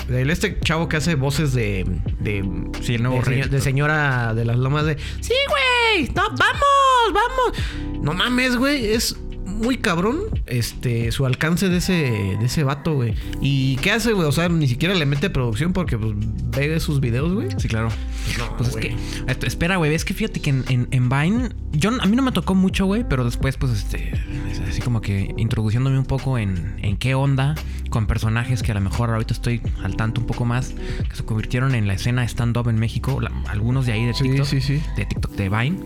Del 0.09 0.31
este 0.31 0.61
chavo 0.61 0.89
que 0.89 0.97
hace 0.99 1.15
voces 1.17 1.53
de, 1.53 1.85
de, 2.21 2.49
Sí, 2.83 2.95
el 2.95 3.03
nuevo 3.03 3.17
de, 3.19 3.23
rey. 3.23 3.35
señor- 3.43 3.51
de 3.51 3.61
señora 3.61 4.35
de 4.35 4.45
las 4.45 4.57
lomas 4.57 4.87
de, 4.87 4.97
sí, 5.21 5.35
güey, 5.49 6.09
no, 6.15 6.23
vamos, 6.23 7.13
vamos. 7.13 8.03
No 8.03 8.13
mames, 8.15 8.57
güey, 8.57 8.87
es 8.87 9.17
muy 9.57 9.79
cabrón 9.79 10.19
este 10.47 11.11
su 11.13 11.27
alcance 11.27 11.69
de 11.69 11.79
ese 11.79 11.93
de 12.39 12.45
ese 12.45 12.65
vato, 12.65 12.95
güey. 12.95 13.15
¿Y 13.41 13.77
qué 13.77 13.93
hace, 13.93 14.13
güey? 14.13 14.27
O 14.29 14.33
sea, 14.33 14.49
ni 14.49 14.69
siquiera 14.69 14.95
le 14.95 15.07
mete 15.07 15.31
producción 15.31 15.73
porque 15.73 15.99
pues 15.99 16.13
ve 16.57 16.79
sus 16.81 17.01
videos, 17.01 17.33
güey. 17.35 17.49
Sí, 17.59 17.69
claro. 17.69 17.89
No, 18.39 18.57
Pues 18.57 18.71
es 18.71 18.77
que, 18.77 18.97
espera, 19.47 19.77
güey, 19.77 19.95
es 19.95 20.05
que 20.05 20.13
fíjate 20.15 20.41
que 20.41 20.51
en, 20.51 20.65
en, 20.69 20.89
en 20.91 21.09
Vine, 21.09 21.49
yo, 21.73 21.91
a 22.01 22.07
mí 22.07 22.17
no 22.17 22.23
me 22.23 22.33
tocó 22.33 22.55
mucho, 22.55 22.87
güey, 22.87 23.05
pero 23.09 23.25
después, 23.25 23.57
pues, 23.57 23.73
este, 23.73 24.13
es 24.51 24.61
así 24.69 24.81
como 24.83 25.01
que 25.01 25.33
introduciéndome 25.37 25.99
un 25.99 26.05
poco 26.07 26.37
en, 26.39 26.75
en 26.83 26.97
qué 26.97 27.15
onda 27.15 27.55
con 27.89 28.07
personajes 28.07 28.63
que 28.65 28.73
a 28.73 28.75
lo 28.75 28.81
mejor 28.81 29.11
ahorita 29.11 29.33
estoy 29.33 29.63
al 29.83 29.95
tanto 29.97 30.21
un 30.21 30.27
poco 30.27 30.45
más, 30.45 30.75
que 31.09 31.15
se 31.17 31.25
convirtieron 31.25 31.75
en 31.77 31.87
la 31.87 31.95
escena 31.95 32.25
stand-up 32.25 32.69
en 32.69 32.79
México, 32.81 33.21
la- 33.21 33.31
algunos 33.49 33.87
de 33.87 33.93
ahí 33.93 34.05
de 34.05 34.13
Sí, 34.15 34.25
TikTok, 34.25 34.47
sí, 34.47 34.61
sí. 34.61 34.83
de 34.97 35.05
TikTok, 35.07 35.33
de 35.37 35.49
Vine. 35.49 35.79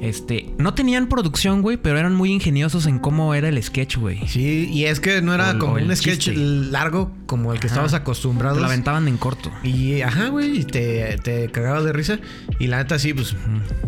Este, 0.00 0.48
no 0.56 0.72
tenían 0.72 1.08
producción, 1.08 1.60
güey, 1.60 1.76
pero 1.76 1.98
eran 1.98 2.14
muy 2.14 2.32
ingeniosos 2.32 2.86
en 2.86 2.98
cómo 2.98 3.34
era 3.34 3.48
el 3.48 3.62
sketch, 3.62 3.96
güey. 3.98 4.26
Sí, 4.28 4.68
y 4.72 4.86
es 4.86 4.98
que 4.98 5.20
no 5.20 5.34
era 5.34 5.58
como 5.58 5.74
o 5.74 5.76
un 5.76 5.94
sketch 5.94 6.18
chiste. 6.18 6.40
largo 6.40 7.10
como 7.26 7.52
el 7.52 7.60
que 7.60 7.66
estabas 7.66 7.90
Te 7.90 7.98
acostumbrado. 7.98 8.58
la 8.60 8.66
aventaban 8.66 9.08
en 9.08 9.18
corto. 9.18 9.50
Y 9.62 10.00
ajá, 10.00 10.28
güey, 10.28 10.60
y 10.60 10.64
te, 10.64 11.18
te 11.22 11.50
cagabas 11.50 11.84
de 11.84 11.92
risa. 11.92 12.18
Y 12.58 12.68
la 12.68 12.78
neta, 12.78 12.98
sí, 12.98 13.12
pues 13.12 13.36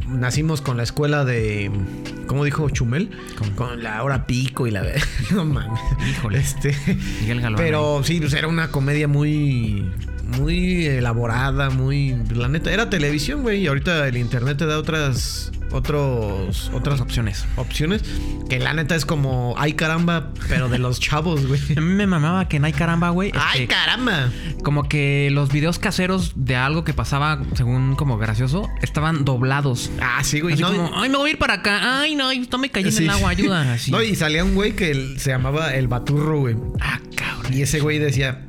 nacimos 0.06 0.60
con 0.60 0.76
la 0.76 0.82
escuela 0.82 1.24
de. 1.24 1.70
¿Cómo 2.26 2.44
dijo 2.44 2.68
Chumel? 2.70 3.10
¿Cómo? 3.38 3.52
Con 3.56 3.82
la 3.82 4.02
hora 4.02 4.26
pico 4.26 4.66
y 4.66 4.70
la. 4.70 4.84
no 5.30 5.44
mames. 5.46 5.80
Híjole. 6.10 6.38
Este. 6.38 6.76
Miguel 7.20 7.40
Galván. 7.40 7.62
Pero 7.64 8.02
sí, 8.04 8.20
pues 8.20 8.34
era 8.34 8.48
una 8.48 8.68
comedia 8.70 9.08
muy. 9.08 9.90
Muy 10.38 10.86
elaborada, 10.86 11.70
muy. 11.70 12.16
La 12.34 12.48
neta, 12.48 12.72
era 12.72 12.90
televisión, 12.90 13.42
güey. 13.42 13.62
Y 13.62 13.66
ahorita 13.66 14.06
el 14.08 14.16
internet 14.16 14.58
te 14.58 14.66
da 14.66 14.78
otras 14.78 15.52
otros, 15.72 16.70
otras 16.74 17.00
opciones. 17.00 17.46
opciones. 17.56 18.02
Que 18.48 18.58
la 18.58 18.74
neta 18.74 18.94
es 18.94 19.06
como, 19.06 19.54
ay 19.56 19.72
caramba, 19.72 20.30
pero 20.48 20.68
de 20.68 20.78
los 20.78 21.00
chavos, 21.00 21.46
güey. 21.46 21.60
A 21.76 21.80
mí 21.80 21.94
me 21.94 22.06
mamaba 22.06 22.48
que 22.48 22.58
en 22.58 22.64
Ay 22.64 22.72
Caramba, 22.72 23.10
güey. 23.10 23.32
¡Ay, 23.34 23.66
caramba! 23.66 24.30
como 24.62 24.88
que 24.88 25.30
los 25.32 25.50
videos 25.50 25.78
caseros 25.78 26.32
de 26.36 26.56
algo 26.56 26.84
que 26.84 26.92
pasaba, 26.92 27.42
según 27.54 27.96
como 27.96 28.18
gracioso, 28.18 28.68
estaban 28.82 29.24
doblados. 29.24 29.90
Ah, 30.00 30.22
sí, 30.22 30.40
güey. 30.40 30.54
Así 30.54 30.62
no, 30.62 30.68
como, 30.68 30.90
ay, 30.94 31.08
me 31.08 31.16
voy 31.16 31.30
a 31.30 31.32
ir 31.32 31.38
para 31.38 31.54
acá. 31.54 32.00
Ay, 32.00 32.14
no, 32.14 32.30
no 32.32 32.58
me 32.58 32.70
caí 32.70 32.84
en 32.84 32.92
sí. 32.92 33.04
el 33.04 33.10
agua, 33.10 33.30
ayuda. 33.30 33.72
Así. 33.72 33.90
No, 33.92 34.02
y 34.02 34.14
salía 34.14 34.42
un 34.42 34.54
güey 34.54 34.74
que 34.74 35.16
se 35.18 35.30
llamaba 35.30 35.74
El 35.74 35.86
Baturro, 35.86 36.40
güey. 36.40 36.56
Ah, 36.80 36.98
cabrón. 37.14 37.52
Y 37.52 37.62
ese 37.62 37.80
güey 37.80 37.98
decía... 37.98 38.46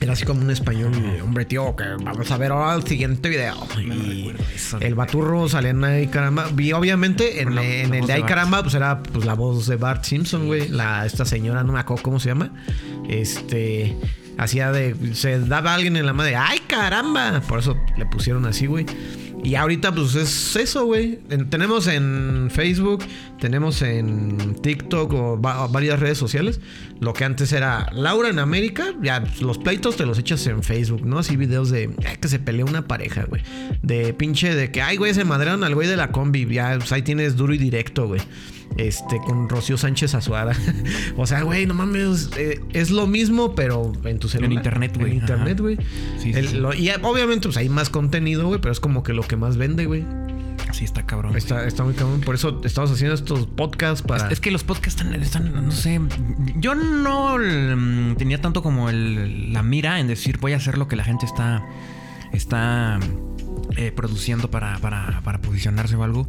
Era 0.00 0.12
así 0.12 0.24
como 0.26 0.42
un 0.42 0.50
español. 0.50 0.92
Hombre, 1.22 1.46
tío, 1.46 1.74
que 1.74 1.84
vamos 2.02 2.30
a 2.30 2.36
ver 2.36 2.52
ahora 2.52 2.74
el 2.74 2.82
siguiente 2.86 3.28
video. 3.30 3.54
No 3.76 3.80
Y 3.94 4.34
eso. 4.54 4.78
el 4.80 4.94
Baturro 4.94 5.48
salía 5.48 5.70
en 5.70 5.82
Ay 5.84 6.06
Caramba. 6.08 6.50
Y 6.58 6.72
obviamente 6.72 7.40
en, 7.40 7.54
La- 7.54 7.64
en 7.64 7.90
la 7.90 7.98
el 7.98 8.06
de 8.06 8.12
Ay. 8.12 8.22
Caramba, 8.24 8.62
pues 8.62 8.74
era 8.74 9.02
pues, 9.02 9.24
la 9.24 9.32
voz 9.34 9.66
de 9.66 9.76
Bart 9.76 10.04
Simpson, 10.04 10.46
güey. 10.46 10.68
La, 10.68 11.06
esta 11.06 11.24
señora, 11.24 11.62
no 11.64 11.72
me 11.72 11.80
acuerdo 11.80 12.02
cómo 12.02 12.20
se 12.20 12.28
llama. 12.28 12.50
Este... 13.08 13.96
Hacía 14.38 14.70
de... 14.70 14.94
Se 15.14 15.38
daba 15.40 15.72
a 15.72 15.74
alguien 15.76 15.96
en 15.96 16.04
la 16.04 16.12
madre. 16.12 16.36
¡Ay, 16.36 16.58
caramba! 16.66 17.40
Por 17.48 17.60
eso 17.60 17.74
le 17.96 18.04
pusieron 18.04 18.44
así, 18.44 18.66
güey. 18.66 18.84
Y 19.46 19.54
ahorita, 19.54 19.94
pues 19.94 20.16
es 20.16 20.56
eso, 20.56 20.86
güey. 20.86 21.20
En- 21.30 21.48
Tenemos 21.48 21.86
en 21.86 22.48
Facebook, 22.52 23.04
tenemos 23.38 23.80
en 23.80 24.56
TikTok 24.60 25.12
o 25.12 25.40
va- 25.40 25.68
varias 25.68 26.00
redes 26.00 26.18
sociales. 26.18 26.60
Lo 26.98 27.12
que 27.12 27.24
antes 27.24 27.52
era 27.52 27.88
Laura 27.92 28.28
en 28.28 28.40
América, 28.40 28.86
ya 29.00 29.22
los 29.40 29.58
pleitos 29.58 29.96
te 29.96 30.04
los 30.04 30.18
echas 30.18 30.44
en 30.48 30.64
Facebook, 30.64 31.06
¿no? 31.06 31.20
Así 31.20 31.36
videos 31.36 31.70
de 31.70 31.90
que 32.20 32.26
se 32.26 32.40
pelea 32.40 32.64
una 32.64 32.88
pareja, 32.88 33.24
güey. 33.24 33.42
De 33.82 34.12
pinche 34.14 34.52
de 34.52 34.72
que, 34.72 34.82
ay, 34.82 34.96
güey, 34.96 35.14
se 35.14 35.24
madrearon 35.24 35.62
al 35.62 35.74
güey 35.76 35.86
de 35.86 35.96
la 35.96 36.10
combi. 36.10 36.44
Ya, 36.46 36.74
pues 36.78 36.90
ahí 36.90 37.02
tienes 37.02 37.36
duro 37.36 37.54
y 37.54 37.58
directo, 37.58 38.08
güey. 38.08 38.22
Este, 38.78 39.18
con 39.18 39.48
Rocío 39.48 39.78
Sánchez 39.78 40.14
Azuara. 40.14 40.52
o 41.16 41.26
sea, 41.26 41.42
güey, 41.42 41.64
no 41.66 41.72
mames. 41.74 42.30
eh, 42.36 42.60
es 42.72 42.90
lo 42.90 43.06
mismo, 43.06 43.54
pero 43.54 43.92
en 44.04 44.18
tu 44.18 44.28
celular. 44.28 44.52
internet, 44.52 44.96
güey. 44.98 45.12
En 45.12 45.18
internet, 45.18 45.60
güey. 45.60 45.78
Sí, 46.18 46.32
sí, 46.34 46.56
y 46.78 46.90
obviamente, 47.02 47.48
pues 47.48 47.56
hay 47.56 47.68
más 47.70 47.88
contenido, 47.88 48.46
güey, 48.46 48.60
pero 48.60 48.72
es 48.72 48.80
como 48.80 49.02
que 49.02 49.12
lo 49.14 49.22
que 49.22 49.36
más 49.36 49.56
vende, 49.56 49.86
güey. 49.86 50.04
Sí, 50.72 50.84
está 50.84 51.06
cabrón. 51.06 51.30
güey. 51.32 51.38
Está, 51.38 51.66
está 51.66 51.84
muy 51.84 51.94
cabrón. 51.94 52.20
Por 52.20 52.34
eso 52.34 52.60
estamos 52.64 52.90
haciendo 52.90 53.14
estos 53.14 53.46
podcasts 53.46 54.02
para. 54.06 54.26
Es, 54.26 54.32
es 54.34 54.40
que 54.40 54.50
los 54.50 54.62
podcasts 54.62 55.00
están, 55.00 55.14
están, 55.22 55.54
no 55.66 55.70
sé, 55.72 55.98
yo 56.56 56.74
no 56.74 57.38
mm, 57.38 58.16
tenía 58.16 58.40
tanto 58.42 58.62
como 58.62 58.90
el- 58.90 59.52
la 59.54 59.62
mira 59.62 60.00
en 60.00 60.06
decir 60.08 60.36
voy 60.38 60.52
a 60.52 60.56
hacer 60.56 60.76
lo 60.76 60.86
que 60.88 60.96
la 60.96 61.04
gente 61.04 61.24
está, 61.24 61.64
está 62.32 62.98
eh, 63.76 63.92
produciendo 63.92 64.50
para, 64.50 64.78
para, 64.78 65.20
para 65.22 65.40
posicionarse 65.40 65.96
o 65.96 66.02
algo. 66.02 66.28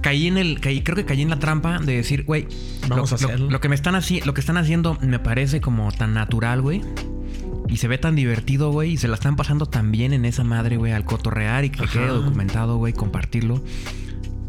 Caí 0.00 0.26
en 0.26 0.38
el, 0.38 0.60
caí, 0.60 0.82
creo 0.82 0.96
que 0.96 1.04
caí 1.04 1.22
en 1.22 1.30
la 1.30 1.38
trampa 1.38 1.78
de 1.78 1.96
decir, 1.96 2.24
güey, 2.24 2.46
Vamos 2.88 3.10
lo, 3.10 3.14
a 3.14 3.16
hacerlo. 3.16 3.46
Lo, 3.46 3.50
lo 3.52 3.60
que 3.60 3.68
me 3.68 3.74
están 3.74 3.94
haciendo, 3.94 4.26
lo 4.26 4.34
que 4.34 4.40
están 4.40 4.56
haciendo 4.56 4.98
me 5.00 5.18
parece 5.18 5.60
como 5.60 5.90
tan 5.92 6.14
natural, 6.14 6.62
güey. 6.62 6.82
Y 7.68 7.76
se 7.76 7.86
ve 7.88 7.98
tan 7.98 8.16
divertido, 8.16 8.72
güey. 8.72 8.92
Y 8.92 8.96
se 8.96 9.08
la 9.08 9.14
están 9.14 9.36
pasando 9.36 9.66
tan 9.66 9.92
bien 9.92 10.12
en 10.12 10.24
esa 10.24 10.42
madre, 10.42 10.76
güey, 10.78 10.92
al 10.92 11.04
cotorrear 11.04 11.64
y 11.64 11.70
que 11.70 11.84
Ajá. 11.84 11.92
quede 11.92 12.08
documentado, 12.08 12.76
güey, 12.78 12.92
compartirlo. 12.94 13.62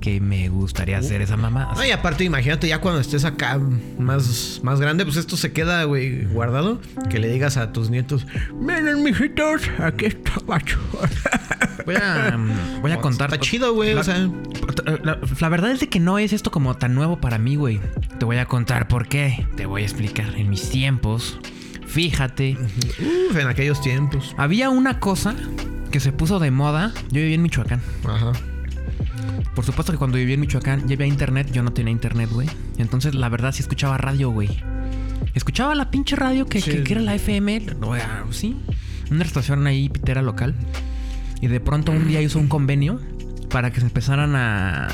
Que 0.01 0.21
me 0.21 0.47
gustaría 0.47 0.97
hacer 0.97 1.21
esa 1.21 1.35
mamá. 1.35 1.73
No, 1.75 1.85
y 1.85 1.91
aparte, 1.91 2.23
imagínate 2.23 2.67
ya 2.69 2.79
cuando 2.79 3.01
estés 3.01 3.25
acá 3.25 3.59
más, 3.97 4.61
más 4.63 4.79
grande, 4.79 5.03
pues 5.03 5.17
esto 5.17 5.35
se 5.35 5.51
queda, 5.51 5.83
güey, 5.83 6.23
guardado. 6.25 6.79
Que 7.09 7.19
le 7.19 7.27
digas 7.29 7.57
a 7.57 7.73
tus 7.73 7.89
nietos: 7.89 8.25
Miren, 8.53 9.03
mijitos, 9.03 9.61
aquí 9.79 10.05
está 10.05 10.33
macho. 10.47 10.79
Voy 11.85 11.95
a, 11.95 12.37
voy 12.81 12.91
a 12.91 12.97
contar. 13.01 13.33
Está 13.33 13.39
chido, 13.43 13.73
güey, 13.73 13.95
La, 13.95 14.01
o 14.01 14.03
sea. 14.03 14.29
la- 15.03 15.19
la 15.39 15.49
verdad 15.49 15.71
es 15.71 15.79
de 15.79 15.89
que 15.89 15.99
no 15.99 16.19
es 16.19 16.33
esto 16.33 16.51
como 16.51 16.75
tan 16.77 16.93
nuevo 16.93 17.19
para 17.19 17.39
mí, 17.39 17.55
güey. 17.55 17.79
Te 18.19 18.25
voy 18.25 18.37
a 18.37 18.45
contar 18.45 18.87
por 18.87 19.07
qué. 19.07 19.47
Te 19.55 19.65
voy 19.65 19.81
a 19.81 19.85
explicar. 19.85 20.35
En 20.35 20.49
mis 20.49 20.69
tiempos, 20.69 21.39
fíjate, 21.87 22.57
Uf, 23.29 23.35
en 23.37 23.47
aquellos 23.47 23.81
tiempos. 23.81 24.35
había 24.37 24.69
una 24.69 24.99
cosa 24.99 25.35
que 25.89 25.99
se 25.99 26.11
puso 26.11 26.37
de 26.37 26.51
moda. 26.51 26.93
Yo 27.09 27.21
vivía 27.21 27.35
en 27.35 27.41
Michoacán. 27.41 27.81
Ajá. 28.05 28.33
Por 29.55 29.65
supuesto 29.65 29.91
que 29.91 29.97
cuando 29.97 30.17
vivía 30.17 30.35
en 30.35 30.41
Michoacán 30.41 30.87
ya 30.87 30.95
había 30.95 31.07
internet. 31.07 31.51
Yo 31.51 31.63
no 31.63 31.71
tenía 31.73 31.91
internet, 31.91 32.29
güey. 32.31 32.47
Entonces, 32.77 33.15
la 33.15 33.29
verdad, 33.29 33.51
sí 33.53 33.61
escuchaba 33.61 33.97
radio, 33.97 34.29
güey. 34.31 34.49
Escuchaba 35.33 35.75
la 35.75 35.91
pinche 35.91 36.15
radio 36.15 36.45
que, 36.45 36.61
Sí. 36.61 36.71
que- 36.71 36.83
que 36.83 36.93
era 36.93 37.01
la 37.01 37.15
FM. 37.15 37.65
o, 37.81 37.93
ah, 37.93 38.25
Sí. 38.31 38.55
Una 39.11 39.23
estación 39.23 39.65
ahí, 39.67 39.89
pitera 39.89 40.21
local. 40.21 40.55
Y 41.41 41.47
de 41.47 41.59
pronto 41.59 41.91
un 41.91 42.07
día 42.07 42.21
hizo 42.21 42.37
un 42.39 42.47
convenio 42.47 42.99
para 43.49 43.71
que 43.71 43.79
se 43.79 43.85
empezaran 43.87 44.35
a, 44.35 44.87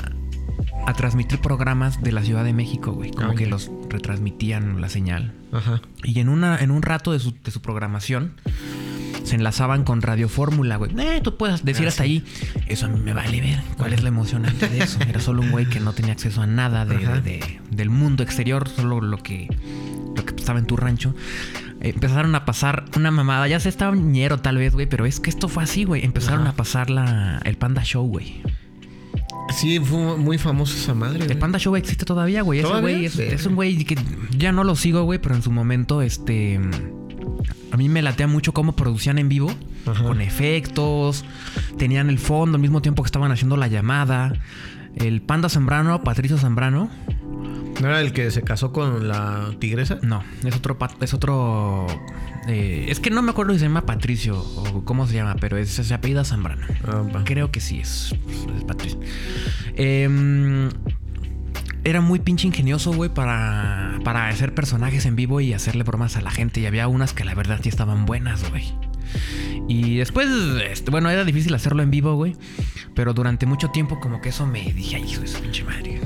a 0.88 0.94
transmitir 0.94 1.40
programas 1.40 2.02
de 2.02 2.12
la 2.12 2.22
Ciudad 2.24 2.44
de 2.46 2.54
México, 2.54 2.92
güey. 2.94 3.12
Como 3.12 3.36
que 3.36 3.46
los 3.48 3.70
retransmitían 3.90 4.80
la 4.80 4.90
señal. 4.90 5.34
Ajá. 5.52 5.82
Y 6.04 6.20
en, 6.20 6.30
una, 6.30 6.58
en 6.60 6.72
un 6.72 6.82
rato 6.82 7.12
de 7.12 7.20
su, 7.20 7.34
de 7.44 7.52
su 7.52 7.62
programación 7.62 8.34
se 9.26 9.36
enlazaban 9.36 9.84
con 9.84 10.02
Radio 10.02 10.30
Fórmula, 10.30 10.78
güey. 10.78 10.92
Eh, 10.98 11.20
tú 11.22 11.36
puedes 11.36 11.66
decir 11.66 11.86
Ah, 11.86 11.90
hasta 11.90 12.04
allí. 12.04 12.24
Eso 12.68 12.86
a 12.86 12.90
mí 12.90 13.00
me 13.02 13.12
vale 13.14 13.42
ver. 13.42 13.60
¿Cuál 13.78 13.92
es 13.94 14.02
lo 14.02 14.08
emocionante 14.08 14.70
de 14.70 14.80
eso? 14.80 15.00
Era 15.08 15.20
solo 15.20 15.42
un 15.42 15.52
güey 15.52 15.66
que 15.66 15.80
no 15.80 15.92
tenía 15.94 16.14
acceso 16.14 16.42
a 16.42 16.48
nada 16.48 16.86
de, 16.86 16.98
de- 16.98 17.22
de- 17.22 17.60
del 17.72 17.90
mundo 17.90 18.24
exterior, 18.24 18.70
solo 18.70 19.02
lo 19.02 19.18
que, 19.18 19.48
lo 20.16 20.24
que 20.26 20.36
estaba 20.36 20.60
en 20.60 20.66
tu 20.66 20.78
rancho. 20.78 21.14
Empezaron 21.82 22.34
a 22.36 22.46
pasar 22.46 22.86
una 22.96 23.12
mamada. 23.12 23.48
Ya 23.48 23.60
se 23.60 23.70
estaba 23.70 23.96
ñero 23.96 24.40
tal 24.40 24.58
vez, 24.58 24.74
güey. 24.74 24.86
Pero 24.88 25.06
es 25.06 25.20
que 25.20 25.30
esto 25.30 25.48
fue 25.50 25.64
así, 25.64 25.84
güey. 25.84 26.04
Empezaron 26.06 26.42
Ajá. 26.42 26.52
a 26.52 26.56
pasar 26.56 26.90
la, 26.90 27.42
el 27.46 27.58
Panda 27.58 27.84
Show, 27.84 28.08
güey. 28.08 28.42
Sí, 29.56 29.80
fue 29.80 30.18
muy 30.18 30.38
famosa 30.38 30.76
esa 30.76 30.94
madre. 30.96 31.20
El 31.22 31.26
güey. 31.28 31.40
Panda 31.40 31.60
Show 31.60 31.76
existe 31.76 32.04
todavía, 32.06 32.42
güey. 32.42 32.60
Ese 32.60 32.68
¿Todavía? 32.68 32.96
güey 32.96 33.06
es, 33.06 33.14
Sí. 33.14 33.22
es 33.24 33.46
un 33.46 33.56
güey 33.56 33.84
que 33.86 33.98
ya 34.38 34.52
no 34.52 34.64
lo 34.64 34.76
sigo, 34.76 35.04
güey, 35.04 35.20
pero 35.20 35.36
en 35.36 35.42
su 35.44 35.52
momento, 35.52 36.02
este. 36.02 36.60
A 37.76 37.78
mí 37.78 37.90
me 37.90 38.02
latea 38.02 38.26
mucho 38.26 38.54
cómo 38.54 38.74
producían 38.74 39.18
en 39.18 39.28
vivo, 39.28 39.52
Ajá. 39.86 40.02
con 40.02 40.22
efectos, 40.22 41.26
tenían 41.78 42.10
el 42.10 42.20
fondo 42.20 42.56
al 42.56 42.62
mismo 42.62 42.82
tiempo 42.82 43.04
que 43.04 43.08
estaban 43.08 43.34
haciendo 43.34 43.58
la 43.58 43.68
llamada. 43.68 44.32
El 44.96 45.22
Panda 45.22 45.50
Zambrano, 45.50 46.02
Patricio 46.02 46.38
Zambrano, 46.38 46.90
¿No 47.82 47.88
era 47.90 48.00
el 48.00 48.14
que 48.14 48.32
se 48.32 48.44
casó 48.44 48.72
con 48.72 49.10
la 49.10 49.50
tigresa? 49.60 50.00
no, 50.04 50.24
es 50.46 50.56
otro. 50.56 50.78
Es 51.02 51.14
otro. 51.14 51.86
eh, 52.48 52.86
es 52.88 53.02
que 53.02 53.10
no 53.10 53.22
me 53.22 53.32
acuerdo 53.32 53.52
si 53.52 53.60
se 53.60 53.66
llama 53.66 53.86
Patricio 53.86 54.40
o 54.40 54.86
cómo 54.86 55.06
se 55.06 55.16
llama, 55.16 55.36
pero 55.42 55.58
es, 55.58 55.72
se 55.72 55.94
apellida 55.94 56.24
Zambrano. 56.24 56.66
Ah. 56.88 57.04
Creo 57.26 57.52
que 57.52 57.60
sí 57.60 57.80
es, 57.82 58.16
es 58.58 58.64
Patricio. 58.64 58.98
Em, 59.76 60.70
era 61.86 62.02
muy 62.02 62.20
pinche 62.20 62.48
ingenioso, 62.48 62.92
güey, 62.92 63.14
para, 63.14 64.00
para 64.04 64.28
hacer 64.28 64.54
personajes 64.56 65.06
en 65.06 65.16
vivo 65.16 65.40
y 65.40 65.54
hacerle 65.54 65.84
bromas 65.84 66.18
a 66.18 66.22
la 66.22 66.32
gente. 66.32 66.60
Y 66.60 66.66
había 66.66 66.88
unas 66.88 67.14
que 67.14 67.24
la 67.24 67.36
verdad 67.36 67.60
sí 67.62 67.70
estaban 67.70 68.06
buenas, 68.08 68.50
güey. 68.50 68.74
Y 69.68 69.98
después, 69.98 70.28
este, 70.68 70.90
bueno, 70.90 71.12
era 71.12 71.24
difícil 71.24 71.54
hacerlo 71.54 71.84
en 71.84 71.92
vivo, 71.92 72.16
güey. 72.16 72.36
Pero 72.96 73.14
durante 73.14 73.46
mucho 73.46 73.70
tiempo 73.70 74.00
como 74.00 74.20
que 74.20 74.30
eso 74.30 74.48
me 74.48 74.74
dije, 74.74 74.96
ay, 74.96 75.04
hijo 75.04 75.22
de 75.22 75.28
su 75.28 75.40
pinche 75.40 75.64
madre. 75.64 76.02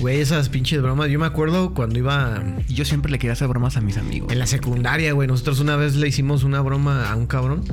Güey, 0.00 0.20
esas 0.20 0.48
pinches 0.48 0.80
bromas. 0.80 1.10
Yo 1.10 1.18
me 1.18 1.26
acuerdo 1.26 1.74
cuando 1.74 1.98
iba 1.98 2.42
yo 2.66 2.86
siempre 2.86 3.12
le 3.12 3.18
quería 3.18 3.34
hacer 3.34 3.48
bromas 3.48 3.76
a 3.76 3.82
mis 3.82 3.98
amigos. 3.98 4.32
en 4.32 4.38
la 4.38 4.46
secundaria, 4.46 5.12
güey. 5.12 5.28
Nosotros 5.28 5.60
una 5.60 5.76
vez 5.76 5.94
le 5.94 6.08
hicimos 6.08 6.42
una 6.42 6.62
broma 6.62 7.10
a 7.10 7.16
un 7.16 7.26
cabrón. 7.26 7.64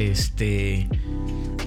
Este. 0.00 0.88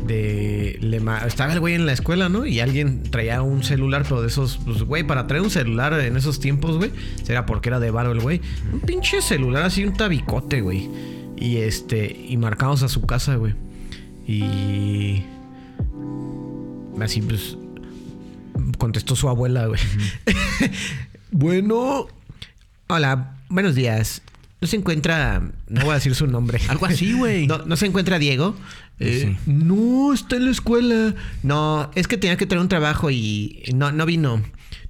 De. 0.05 0.77
le 0.81 0.97
estaba 1.27 1.53
el 1.53 1.59
güey 1.59 1.75
en 1.75 1.85
la 1.85 1.93
escuela, 1.93 2.29
¿no? 2.29 2.45
Y 2.45 2.59
alguien 2.59 3.03
traía 3.03 3.41
un 3.41 3.63
celular, 3.63 4.03
pero 4.03 4.21
de 4.21 4.27
esos. 4.27 4.59
Pues, 4.63 4.83
güey, 4.83 5.03
para 5.03 5.27
traer 5.27 5.43
un 5.43 5.49
celular 5.49 5.93
en 5.99 6.17
esos 6.17 6.39
tiempos, 6.39 6.77
güey. 6.77 6.91
Será 7.23 7.45
porque 7.45 7.69
era 7.69 7.79
de 7.79 7.91
varo 7.91 8.11
el 8.11 8.19
güey. 8.19 8.41
Un 8.71 8.79
pinche 8.81 9.21
celular 9.21 9.63
así, 9.63 9.83
un 9.83 9.93
tabicote, 9.93 10.61
güey. 10.61 10.89
Y 11.37 11.57
este. 11.57 12.25
Y 12.27 12.37
marcamos 12.37 12.83
a 12.83 12.89
su 12.89 13.01
casa, 13.05 13.35
güey. 13.35 13.53
Y. 14.27 15.23
Así, 17.01 17.21
pues. 17.21 17.57
Contestó 18.77 19.15
su 19.15 19.29
abuela, 19.29 19.67
güey. 19.67 19.79
bueno. 21.31 22.07
Hola, 22.87 23.37
buenos 23.49 23.75
días. 23.75 24.21
No 24.61 24.67
se 24.67 24.75
encuentra. 24.75 25.41
No 25.67 25.81
voy 25.81 25.91
a 25.91 25.95
decir 25.95 26.13
su 26.15 26.27
nombre. 26.27 26.59
Algo 26.67 26.85
así, 26.85 27.13
güey. 27.13 27.47
No, 27.47 27.59
¿no 27.59 27.75
se 27.77 27.85
encuentra 27.85 28.19
Diego. 28.19 28.55
Eh, 28.99 29.35
Sí. 29.45 29.51
No, 29.51 30.13
está 30.13 30.35
en 30.35 30.45
la 30.45 30.51
escuela. 30.51 31.15
No, 31.43 31.89
es 31.95 32.07
que 32.07 32.17
tenía 32.17 32.35
que 32.37 32.45
traer 32.45 32.61
un 32.61 32.67
trabajo 32.69 33.09
y 33.09 33.63
no, 33.73 33.91
no 33.91 34.05
vino. 34.05 34.41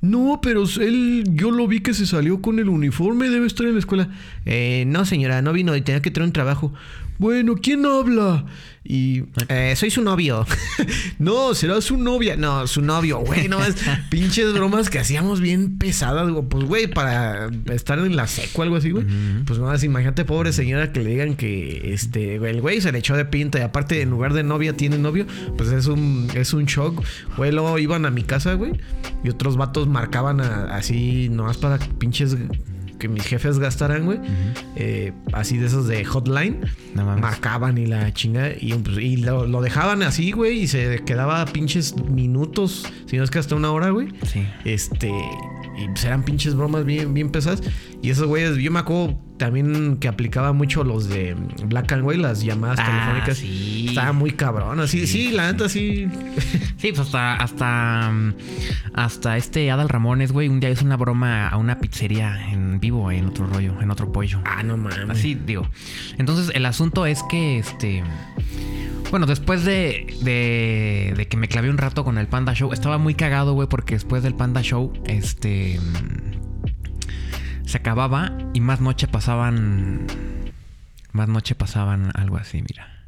No, 0.01 0.39
pero 0.41 0.63
él, 0.79 1.25
yo 1.33 1.51
lo 1.51 1.67
vi 1.67 1.81
que 1.81 1.93
se 1.93 2.05
salió 2.07 2.41
con 2.41 2.57
el 2.59 2.69
uniforme, 2.69 3.29
debe 3.29 3.45
estar 3.47 3.65
en 3.67 3.73
la 3.73 3.79
escuela. 3.79 4.09
Eh, 4.45 4.85
no, 4.88 5.05
señora, 5.05 5.41
no 5.41 5.51
vino 5.53 5.75
y 5.75 5.81
tenía 5.81 6.01
que 6.01 6.09
traer 6.09 6.25
un 6.27 6.33
trabajo. 6.33 6.73
Bueno, 7.19 7.55
¿quién 7.61 7.85
habla? 7.85 8.45
Y 8.81 9.25
eh, 9.49 9.73
soy 9.75 9.91
su 9.91 10.01
novio. 10.01 10.45
no, 11.19 11.53
será 11.53 11.81
su 11.81 11.97
novia. 11.97 12.38
No, 12.38 12.65
su 12.65 12.81
novio, 12.81 13.19
güey. 13.19 13.49
No 13.49 13.63
es 13.63 13.75
pinches 14.09 14.53
bromas 14.53 14.89
que 14.89 14.99
hacíamos 14.99 15.41
bien 15.41 15.77
pesadas. 15.77 16.27
Digo, 16.27 16.47
pues, 16.47 16.63
güey, 16.63 16.88
para 16.88 17.49
estar 17.73 17.99
en 17.99 18.15
la 18.15 18.25
seco 18.25 18.61
o 18.61 18.63
algo 18.63 18.77
así, 18.77 18.91
güey. 18.91 19.05
Pues 19.45 19.59
nada, 19.59 19.77
imagínate, 19.83 20.23
pobre 20.23 20.53
señora, 20.53 20.93
que 20.93 21.01
le 21.01 21.09
digan 21.09 21.35
que 21.35 21.91
este, 21.93 22.35
el 22.35 22.61
güey 22.61 22.79
se 22.79 22.93
le 22.93 22.99
echó 22.99 23.17
de 23.17 23.25
pinta 23.25 23.59
y 23.59 23.63
aparte, 23.63 24.01
en 24.01 24.11
lugar 24.11 24.33
de 24.33 24.43
novia, 24.43 24.77
tiene 24.77 24.97
novio. 24.97 25.27
Pues 25.57 25.71
es 25.73 25.88
un, 25.88 26.29
es 26.33 26.53
un 26.53 26.65
shock. 26.65 27.03
Güey, 27.35 27.51
luego 27.51 27.77
iban 27.79 28.05
a 28.05 28.11
mi 28.11 28.23
casa, 28.23 28.53
güey. 28.53 28.79
Y 29.25 29.29
otros 29.29 29.57
vatos 29.57 29.88
marcaban 29.88 30.39
así, 30.39 31.27
nomás 31.29 31.57
para 31.57 31.77
pinches 31.77 32.38
que 33.00 33.08
mis 33.08 33.24
jefes 33.24 33.58
gastaran, 33.58 34.06
güey. 34.06 34.20
Eh, 34.75 35.13
así 35.34 35.58
de 35.58 35.65
esos 35.65 35.88
de 35.88 36.06
hotline. 36.06 36.60
marcaban 36.94 37.77
y 37.77 37.86
la 37.86 38.13
chinga. 38.13 38.50
Y, 38.60 38.74
pues, 38.74 38.98
lo, 39.22 39.62
dejaban 39.62 40.03
así, 40.03 40.32
güey. 40.32 40.60
Y 40.60 40.68
se 40.68 41.00
quedaba 41.06 41.46
pinches 41.46 41.96
minutos. 42.03 42.86
Si 43.08 43.18
no 43.18 43.24
es 43.24 43.32
que 43.32 43.39
hasta 43.39 43.56
una 43.56 43.72
hora, 43.72 43.89
güey. 43.89 44.10
Sí. 44.25 44.46
Este. 44.65 45.12
Y 45.82 45.88
pues 45.88 46.03
eran 46.03 46.24
pinches 46.24 46.56
bromas 46.56 46.86
bien, 46.86 47.13
bien 47.13 47.29
pesadas. 47.29 47.63
Y 48.01 48.10
esos 48.10 48.27
güeyes, 48.27 48.58
yo 48.58 48.70
me 48.70 48.79
acuerdo 48.79 49.18
también 49.38 49.98
que 49.98 50.10
aplicaba 50.10 50.51
mucho 50.51 50.84
los 50.84 51.08
de 51.08 51.36
Black 51.65 51.94
and 51.94 52.06
White, 52.06 52.22
las 52.22 52.44
llamadas 52.44 52.79
ah, 52.82 52.86
telefónicas. 52.86 53.38
Sí. 53.38 53.86
Estaba 53.88 54.12
muy 54.12 54.32
cabrón. 54.32 54.82
Así, 54.82 55.08
sí, 55.08 55.32
la 55.32 55.51
neta 55.51 55.70
sí. 55.70 56.08
Sí, 56.79 56.93
pues 56.93 57.01
hasta, 57.01 57.36
hasta, 57.36 58.13
hasta 58.93 59.36
este 59.36 59.69
Adal 59.69 59.89
Ramones, 59.89 60.31
güey, 60.31 60.48
un 60.48 60.62
día 60.62 60.69
hizo 60.69 60.86
una 60.86 60.95
broma 60.95 61.50
a 61.50 61.57
una 61.57 61.79
pizzería 61.79 62.50
en 62.51 62.79
vivo, 62.79 63.12
en 63.12 63.25
otro 63.25 63.48
rollo, 63.48 63.81
en 63.81 63.91
otro 63.91 64.13
pollo. 64.13 64.41
Ah, 64.45 64.63
no 64.63 64.77
mames. 64.77 65.09
Así 65.09 65.36
digo. 65.36 65.67
Entonces, 66.17 66.55
el 66.55 66.65
asunto 66.65 67.05
es 67.05 67.21
que 67.24 67.59
este. 67.59 68.01
Bueno, 69.12 69.25
después 69.25 69.65
de, 69.65 70.07
de, 70.21 71.13
de, 71.17 71.27
que 71.27 71.36
me 71.36 71.50
clavé 71.50 71.69
un 71.69 71.77
rato 71.77 72.05
con 72.05 72.17
el 72.17 72.27
Panda 72.27 72.53
Show, 72.53 72.71
estaba 72.71 72.98
muy 72.98 73.13
cagado, 73.13 73.53
güey, 73.53 73.67
porque 73.67 73.95
después 73.95 74.24
del 74.24 74.36
Panda 74.36 74.62
Show, 74.62 74.93
este. 75.05 75.81
Se 77.65 77.77
acababa 77.77 78.38
y 78.53 78.62
más 78.62 78.79
noche 78.79 79.09
pasaban. 79.09 80.07
Más 81.12 81.27
noche 81.27 81.55
pasaban 81.55 82.12
algo 82.13 82.38
así, 82.38 82.62
mira. 82.62 82.99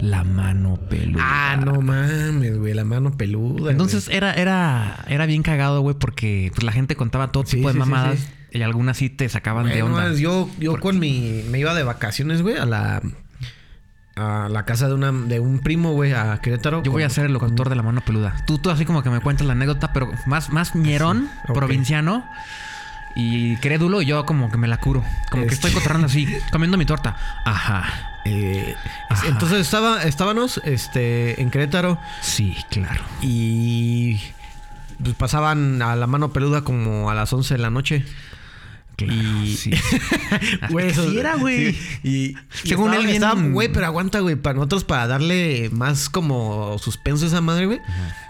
La 0.00 0.24
mano 0.24 0.78
peluda. 0.88 1.22
Ah, 1.24 1.56
no 1.56 1.80
mames, 1.80 2.58
güey, 2.58 2.74
la 2.74 2.84
mano 2.84 3.16
peluda. 3.16 3.70
Entonces 3.70 4.08
era, 4.08 4.34
era, 4.34 5.04
era 5.08 5.26
bien 5.26 5.42
cagado, 5.42 5.80
güey, 5.80 5.96
porque 5.98 6.50
pues, 6.54 6.64
la 6.64 6.72
gente 6.72 6.96
contaba 6.96 7.32
todo 7.32 7.44
tipo 7.44 7.72
de 7.72 7.78
mamadas. 7.78 8.28
Y 8.50 8.62
algunas 8.62 8.96
sí 8.96 9.10
te 9.10 9.28
sacaban 9.28 9.66
de 9.68 9.82
onda. 9.82 10.12
yo, 10.14 10.48
yo 10.58 10.78
con 10.80 10.98
mi. 10.98 11.44
Me 11.50 11.58
iba 11.58 11.74
de 11.74 11.82
vacaciones, 11.82 12.42
güey, 12.42 12.56
a 12.56 12.66
la. 12.66 13.02
A 14.18 14.48
la 14.48 14.64
casa 14.64 14.88
de, 14.88 14.94
una, 14.94 15.12
de 15.12 15.40
un 15.40 15.58
primo, 15.58 15.92
güey, 15.92 16.14
a 16.14 16.38
Querétaro. 16.38 16.82
Yo 16.82 16.90
voy 16.90 17.02
a 17.02 17.10
ser 17.10 17.26
el 17.26 17.34
locutor 17.34 17.68
de 17.68 17.76
la 17.76 17.82
mano 17.82 18.00
peluda. 18.00 18.44
Tú, 18.46 18.56
tú 18.56 18.70
así 18.70 18.86
como 18.86 19.02
que 19.02 19.10
me 19.10 19.20
cuentas 19.20 19.46
la 19.46 19.52
anécdota, 19.52 19.92
pero 19.92 20.10
más, 20.24 20.50
más 20.50 20.74
ñerón, 20.74 21.28
provinciano 21.52 22.24
y 23.14 23.56
crédulo, 23.56 24.00
y 24.00 24.06
yo 24.06 24.24
como 24.24 24.50
que 24.50 24.56
me 24.56 24.68
la 24.68 24.78
curo. 24.78 25.04
Como 25.30 25.46
que 25.46 25.54
estoy 25.54 25.72
cotorrando 25.72 26.06
así, 26.06 26.26
comiendo 26.52 26.78
mi 26.78 26.86
torta. 26.86 27.16
Ajá. 27.44 28.15
Eh, 28.26 28.74
entonces 29.26 29.60
estaba, 29.60 30.02
estábamos 30.02 30.60
este, 30.64 31.40
en 31.40 31.50
Querétaro. 31.50 31.98
Sí, 32.22 32.56
claro. 32.70 33.04
Y 33.22 34.20
pues, 35.02 35.14
pasaban 35.14 35.80
a 35.82 35.96
la 35.96 36.06
mano 36.06 36.32
peluda 36.32 36.62
como 36.62 37.10
a 37.10 37.14
las 37.14 37.32
11 37.32 37.54
de 37.54 37.58
la 37.58 37.70
noche 37.70 38.04
y... 39.04 39.56
sí. 39.56 39.70
güey, 40.70 40.88
eso 40.88 41.10
sí 41.10 41.18
era, 41.18 41.36
güey. 41.36 41.76
Y, 42.02 42.34
según 42.64 42.94
él 42.94 43.08
estaba, 43.08 43.40
güey, 43.40 43.68
pero 43.68 43.86
aguanta, 43.86 44.20
güey, 44.20 44.36
para 44.36 44.54
nosotros 44.54 44.84
para 44.84 45.06
darle 45.06 45.68
más 45.72 46.08
como 46.08 46.78
suspenso 46.78 47.24
a 47.24 47.28
esa 47.28 47.40
madre, 47.40 47.66
güey. 47.66 47.80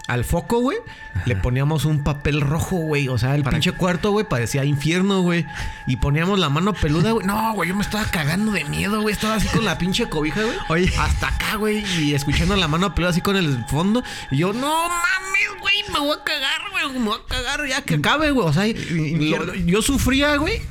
Al 0.07 0.23
foco, 0.23 0.59
güey, 0.59 0.77
le 1.25 1.35
poníamos 1.35 1.83
un 1.83 2.01
papel 2.01 2.39
rojo, 2.39 2.77
güey. 2.77 3.09
O 3.09 3.17
sea, 3.17 3.35
el 3.35 3.43
pinche 3.43 3.73
cuarto, 3.73 4.11
güey, 4.11 4.25
parecía 4.25 4.63
infierno, 4.63 5.21
güey. 5.21 5.45
Y 5.85 5.97
poníamos 5.97 6.39
la 6.39 6.47
mano 6.49 6.73
peluda, 6.73 7.11
güey. 7.11 7.27
No, 7.27 7.53
güey, 7.53 7.69
yo 7.69 7.75
me 7.75 7.81
estaba 7.81 8.05
cagando 8.05 8.53
de 8.53 8.63
miedo, 8.63 9.01
güey. 9.01 9.13
Estaba 9.13 9.35
así 9.35 9.49
con 9.49 9.65
la 9.65 9.77
pinche 9.77 10.07
cobija, 10.07 10.41
güey. 10.41 10.57
Oye. 10.69 10.93
Hasta 10.97 11.27
acá, 11.27 11.55
güey. 11.57 11.83
Y 12.01 12.13
escuchando 12.13 12.55
la 12.55 12.69
mano 12.69 12.95
peluda 12.95 13.09
así 13.09 13.19
con 13.19 13.35
el 13.35 13.65
fondo. 13.65 14.01
Y 14.31 14.37
yo, 14.37 14.53
no 14.53 14.87
mames, 14.87 15.59
güey, 15.59 15.83
me 15.91 15.99
voy 15.99 16.17
a 16.17 16.23
cagar, 16.23 16.61
güey. 16.71 16.99
Me 16.99 17.05
voy 17.05 17.19
a 17.19 17.27
cagar 17.27 17.67
ya 17.67 17.81
que 17.81 17.95
acabe, 17.95 18.31
güey. 18.31 18.47
O 18.47 18.53
sea, 18.53 18.65
yo 18.65 19.81
sufría, 19.81 20.37
güey. 20.37 20.61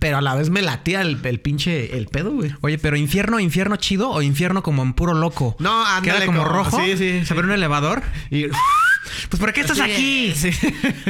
Pero 0.00 0.16
a 0.16 0.20
la 0.22 0.34
vez 0.34 0.48
me 0.50 0.62
latía 0.62 1.02
el, 1.02 1.18
pinche 1.40 1.96
el 1.96 2.06
pedo, 2.08 2.32
güey. 2.32 2.52
Oye, 2.62 2.78
pero 2.78 2.96
infierno, 2.96 3.38
infierno 3.38 3.76
chido 3.76 4.10
o 4.10 4.22
infierno 4.22 4.62
como 4.62 4.82
en 4.82 4.94
puro 4.94 5.12
loco. 5.14 5.56
No, 5.58 5.86
ándale. 5.86 6.26
como, 6.26 6.38
como 6.42 6.52
rojo. 6.52 6.80
Sí, 6.80 6.96
sí. 6.96 7.24
Se 7.24 7.34
abre 7.34 7.46
un 7.46 7.52
elevador 7.52 8.02
y. 8.30 8.46
Pues 9.28 9.40
¿por 9.40 9.52
qué 9.52 9.62
estás 9.62 9.80
aquí? 9.80 10.32
Sí. 10.36 10.50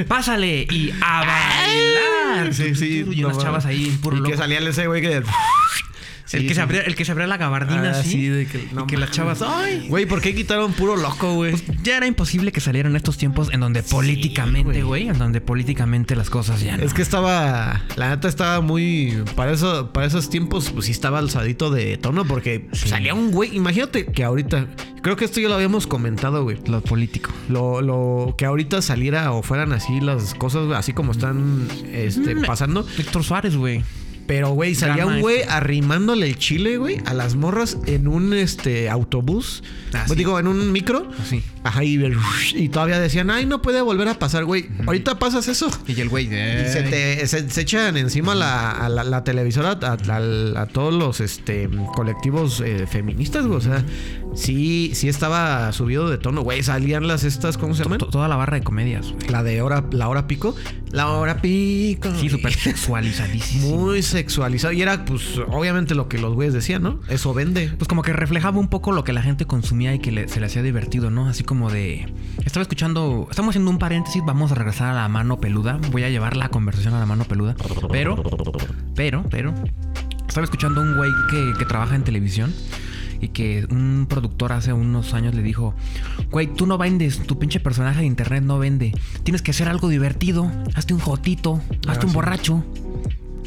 Pásale 0.08 0.66
y 0.70 0.92
a 1.02 1.24
bailar. 1.24 2.54
Sí, 2.54 2.74
sí. 2.74 3.04
Y 3.10 3.24
unas 3.24 3.38
chavas 3.38 3.66
ahí 3.66 3.88
en 3.88 4.00
puro 4.00 4.16
y 4.16 4.20
loco. 4.20 4.30
que 4.30 4.36
salía 4.36 4.58
ese 4.60 4.86
güey 4.86 5.02
que 5.02 5.22
el, 6.32 6.46
que 6.46 6.54
se 6.54 6.60
abría, 6.60 6.80
el 6.82 6.94
que 6.94 7.04
se 7.04 7.12
abría 7.12 7.26
la 7.26 7.36
gabardina 7.36 7.92
ah, 7.94 8.00
así. 8.00 8.28
de 8.28 8.46
que, 8.46 8.58
y 8.58 8.86
que 8.86 8.96
las 8.96 9.10
chavas. 9.10 9.42
¡Ay! 9.42 9.86
Güey, 9.88 10.06
¿por 10.06 10.20
qué 10.20 10.34
quitaron 10.34 10.72
puro 10.72 10.96
loco, 10.96 11.34
güey? 11.34 11.52
Pues 11.52 11.64
ya 11.82 11.96
era 11.96 12.06
imposible 12.06 12.52
que 12.52 12.60
salieran 12.60 12.94
estos 12.96 13.16
tiempos 13.16 13.50
en 13.52 13.60
donde 13.60 13.82
políticamente, 13.82 14.82
güey, 14.82 15.08
en 15.08 15.18
donde 15.18 15.40
políticamente 15.40 16.14
las 16.16 16.30
cosas 16.30 16.60
ya 16.60 16.76
no. 16.76 16.84
Es 16.84 16.94
que 16.94 17.02
estaba. 17.02 17.84
La 17.96 18.10
neta 18.10 18.28
estaba 18.28 18.60
muy. 18.60 19.22
Para 19.34 19.52
eso, 19.52 19.92
para 19.92 20.06
esos 20.06 20.30
tiempos, 20.30 20.70
pues 20.70 20.86
sí 20.86 20.92
estaba 20.92 21.18
alzadito 21.18 21.70
de 21.70 21.96
tono, 21.96 22.24
porque 22.24 22.68
salía 22.72 23.14
un 23.14 23.30
güey. 23.30 23.56
Imagínate 23.56 24.06
que 24.06 24.24
ahorita. 24.24 24.68
Creo 25.02 25.16
que 25.16 25.24
esto 25.24 25.40
ya 25.40 25.48
lo 25.48 25.54
habíamos 25.54 25.86
comentado, 25.86 26.42
güey. 26.44 26.58
Lo 26.66 26.82
político. 26.82 27.30
Lo, 27.48 27.80
lo 27.80 28.34
que 28.36 28.44
ahorita 28.44 28.82
saliera 28.82 29.32
o 29.32 29.42
fueran 29.42 29.72
así 29.72 30.00
las 30.00 30.34
cosas, 30.34 30.70
así 30.74 30.92
como 30.92 31.12
están 31.12 31.68
este, 31.92 32.34
mm, 32.34 32.42
pasando. 32.44 32.86
Héctor 32.98 33.24
Suárez, 33.24 33.56
güey. 33.56 33.82
Pero, 34.30 34.50
güey, 34.50 34.76
salía 34.76 35.06
un 35.06 35.20
güey 35.20 35.42
arrimándole 35.42 36.24
el 36.24 36.38
chile, 36.38 36.76
güey, 36.76 36.98
a 37.04 37.14
las 37.14 37.34
morras 37.34 37.76
en 37.86 38.06
un 38.06 38.32
este 38.32 38.88
autobús. 38.88 39.64
Ah, 39.92 40.04
pues 40.06 40.16
digo, 40.16 40.38
en 40.38 40.46
un 40.46 40.70
micro. 40.70 41.10
Así. 41.20 41.42
Ajá, 41.62 41.84
y, 41.84 42.02
y, 42.54 42.68
todavía 42.70 42.98
decían, 42.98 43.30
ay, 43.30 43.44
no 43.44 43.60
puede 43.60 43.82
volver 43.82 44.08
a 44.08 44.18
pasar, 44.18 44.46
güey. 44.46 44.68
Ahorita 44.86 45.18
pasas 45.18 45.46
eso. 45.46 45.70
Y 45.86 46.00
el 46.00 46.08
güey. 46.08 46.26
se, 46.26 46.82
te, 46.82 47.26
se, 47.26 47.60
echan 47.60 47.98
encima 47.98 48.34
la, 48.34 48.70
a 48.70 48.88
la, 48.88 49.24
televisora 49.24 49.72
a, 49.72 50.66
todos 50.66 50.94
los 50.94 51.20
este, 51.20 51.68
colectivos 51.94 52.62
eh, 52.64 52.86
feministas, 52.86 53.46
güey. 53.46 53.58
O 53.58 53.60
sea, 53.60 53.84
sí, 54.34 54.92
sí 54.94 55.08
estaba 55.08 55.70
subido 55.72 56.08
de 56.08 56.16
tono, 56.16 56.40
güey. 56.40 56.62
Salían 56.62 57.06
las 57.06 57.24
estas, 57.24 57.58
¿cómo 57.58 57.74
se 57.74 57.82
llaman? 57.82 57.98
Toda 57.98 58.26
la 58.28 58.36
barra 58.36 58.56
de 58.56 58.62
comedias, 58.62 59.12
güey. 59.12 59.28
La 59.28 59.42
de 59.42 59.60
hora, 59.60 59.84
la 59.92 60.08
hora 60.08 60.26
pico. 60.26 60.54
La 60.90 61.08
hora 61.08 61.42
pico. 61.42 62.10
Sí, 62.18 62.30
súper 62.30 62.54
sexualizadísimo. 62.54 63.76
Muy 63.76 64.02
sexualizado. 64.02 64.72
Y 64.72 64.80
era, 64.80 65.04
pues, 65.04 65.38
obviamente 65.48 65.94
lo 65.94 66.08
que 66.08 66.16
los 66.16 66.34
güeyes 66.34 66.54
decían, 66.54 66.82
¿no? 66.82 67.00
Eso 67.08 67.34
vende. 67.34 67.70
Pues 67.76 67.86
como 67.86 68.02
que 68.02 68.14
reflejaba 68.14 68.58
un 68.58 68.68
poco 68.68 68.92
lo 68.92 69.04
que 69.04 69.12
la 69.12 69.22
gente 69.22 69.46
consumía 69.46 69.94
y 69.94 69.98
que 69.98 70.26
se 70.26 70.40
le 70.40 70.46
hacía 70.46 70.62
divertido, 70.62 71.10
¿no? 71.10 71.28
Así 71.28 71.44
como 71.50 71.68
de. 71.68 72.06
Estaba 72.44 72.62
escuchando. 72.62 73.26
Estamos 73.28 73.50
haciendo 73.50 73.72
un 73.72 73.78
paréntesis. 73.80 74.22
Vamos 74.24 74.52
a 74.52 74.54
regresar 74.54 74.92
a 74.92 74.94
la 74.94 75.08
mano 75.08 75.40
peluda. 75.40 75.80
Voy 75.90 76.04
a 76.04 76.08
llevar 76.08 76.36
la 76.36 76.48
conversación 76.48 76.94
a 76.94 77.00
la 77.00 77.06
mano 77.06 77.24
peluda. 77.24 77.56
Pero, 77.90 78.22
pero, 78.94 79.24
pero. 79.28 79.52
Estaba 80.28 80.44
escuchando 80.44 80.80
un 80.80 80.96
güey 80.96 81.10
que, 81.28 81.58
que 81.58 81.64
trabaja 81.64 81.96
en 81.96 82.04
televisión 82.04 82.54
y 83.20 83.30
que 83.30 83.66
un 83.68 84.06
productor 84.08 84.52
hace 84.52 84.72
unos 84.72 85.12
años 85.12 85.34
le 85.34 85.42
dijo, 85.42 85.74
güey, 86.30 86.46
tú 86.46 86.66
no 86.66 86.78
vendes, 86.78 87.18
tu 87.26 87.40
pinche 87.40 87.58
personaje 87.58 87.98
de 87.98 88.06
internet 88.06 88.44
no 88.44 88.60
vende, 88.60 88.92
tienes 89.24 89.42
que 89.42 89.50
hacer 89.50 89.68
algo 89.68 89.88
divertido, 89.88 90.48
hazte 90.76 90.94
un 90.94 91.00
jotito, 91.00 91.60
hazte 91.88 92.06
un 92.06 92.12
borracho, 92.12 92.64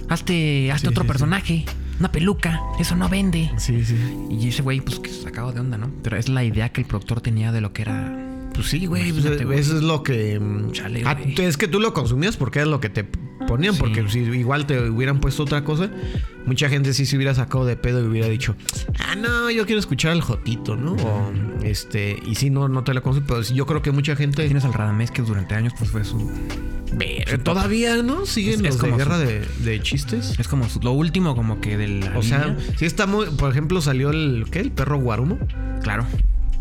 hazte, 0.09 0.73
hazte 0.73 0.89
otro 0.89 1.07
personaje. 1.07 1.63
Una 1.99 2.11
peluca, 2.11 2.59
eso 2.79 2.95
no 2.95 3.07
vende. 3.09 3.51
Sí, 3.57 3.83
sí. 3.85 3.95
Y 4.29 4.49
ese 4.49 4.61
güey, 4.61 4.81
pues 4.81 4.99
que 4.99 5.09
sacado 5.09 5.51
de 5.51 5.59
onda, 5.59 5.77
¿no? 5.77 5.91
Pero 6.01 6.17
es 6.17 6.29
la 6.29 6.43
idea 6.43 6.69
que 6.69 6.81
el 6.81 6.87
productor 6.87 7.21
tenía 7.21 7.51
de 7.51 7.61
lo 7.61 7.73
que 7.73 7.83
era 7.83 8.23
pues 8.53 8.67
sí, 8.67 8.85
güey. 8.85 9.11
Pues, 9.11 9.25
eso 9.25 9.77
es 9.77 9.83
lo 9.83 10.03
que. 10.03 10.39
Mm, 10.39 10.71
Chale, 10.71 11.03
ah, 11.05 11.17
es 11.37 11.57
que 11.57 11.67
tú 11.67 11.79
lo 11.79 11.93
consumías 11.93 12.37
porque 12.37 12.61
es 12.61 12.67
lo 12.67 12.79
que 12.79 12.89
te 12.89 13.03
ponían. 13.43 13.77
Porque 13.77 14.07
si 14.09 14.19
igual 14.19 14.65
te 14.65 14.89
hubieran 14.89 15.19
puesto 15.19 15.43
otra 15.43 15.63
cosa, 15.63 15.89
mucha 16.45 16.69
gente 16.69 16.93
sí 16.93 17.05
se 17.05 17.15
hubiera 17.15 17.33
sacado 17.33 17.65
de 17.65 17.75
pedo 17.75 18.03
y 18.03 18.07
hubiera 18.07 18.27
dicho, 18.27 18.55
ah, 18.99 19.15
no, 19.15 19.49
yo 19.51 19.65
quiero 19.65 19.79
escuchar 19.79 20.11
al 20.11 20.21
Jotito, 20.21 20.75
¿no? 20.75 20.93
O 20.93 21.31
este, 21.63 22.17
y 22.25 22.35
si 22.35 22.49
no, 22.49 22.67
no 22.67 22.83
te 22.83 22.93
lo 22.93 23.01
consumo. 23.01 23.25
Pero 23.27 23.41
yo 23.41 23.65
creo 23.65 23.81
que 23.81 23.91
mucha 23.91 24.15
gente. 24.15 24.45
Tienes 24.45 24.65
al 24.65 24.73
Radamés 24.73 25.11
que 25.11 25.21
durante 25.21 25.55
años 25.55 25.73
pues 25.77 25.89
fue 25.89 26.03
su. 26.03 26.29
Todavía, 27.43 28.03
¿no? 28.03 28.25
Siguen 28.25 28.65
es, 28.65 28.75
los 28.75 28.81
de 28.81 28.91
guerra 28.91 29.17
de, 29.17 29.79
chistes. 29.81 30.35
Es 30.39 30.47
como 30.47 30.67
lo 30.81 30.91
último, 30.91 31.35
como 31.35 31.59
que 31.59 31.77
del. 31.77 32.09
O 32.15 32.21
sea, 32.21 32.55
sí 32.77 32.85
está 32.85 33.05
muy. 33.05 33.25
Por 33.27 33.51
ejemplo, 33.51 33.81
salió 33.81 34.11
el. 34.11 34.45
¿Qué? 34.51 34.59
El 34.59 34.71
perro 34.71 34.99
Guarumo. 34.99 35.39
Claro. 35.81 36.05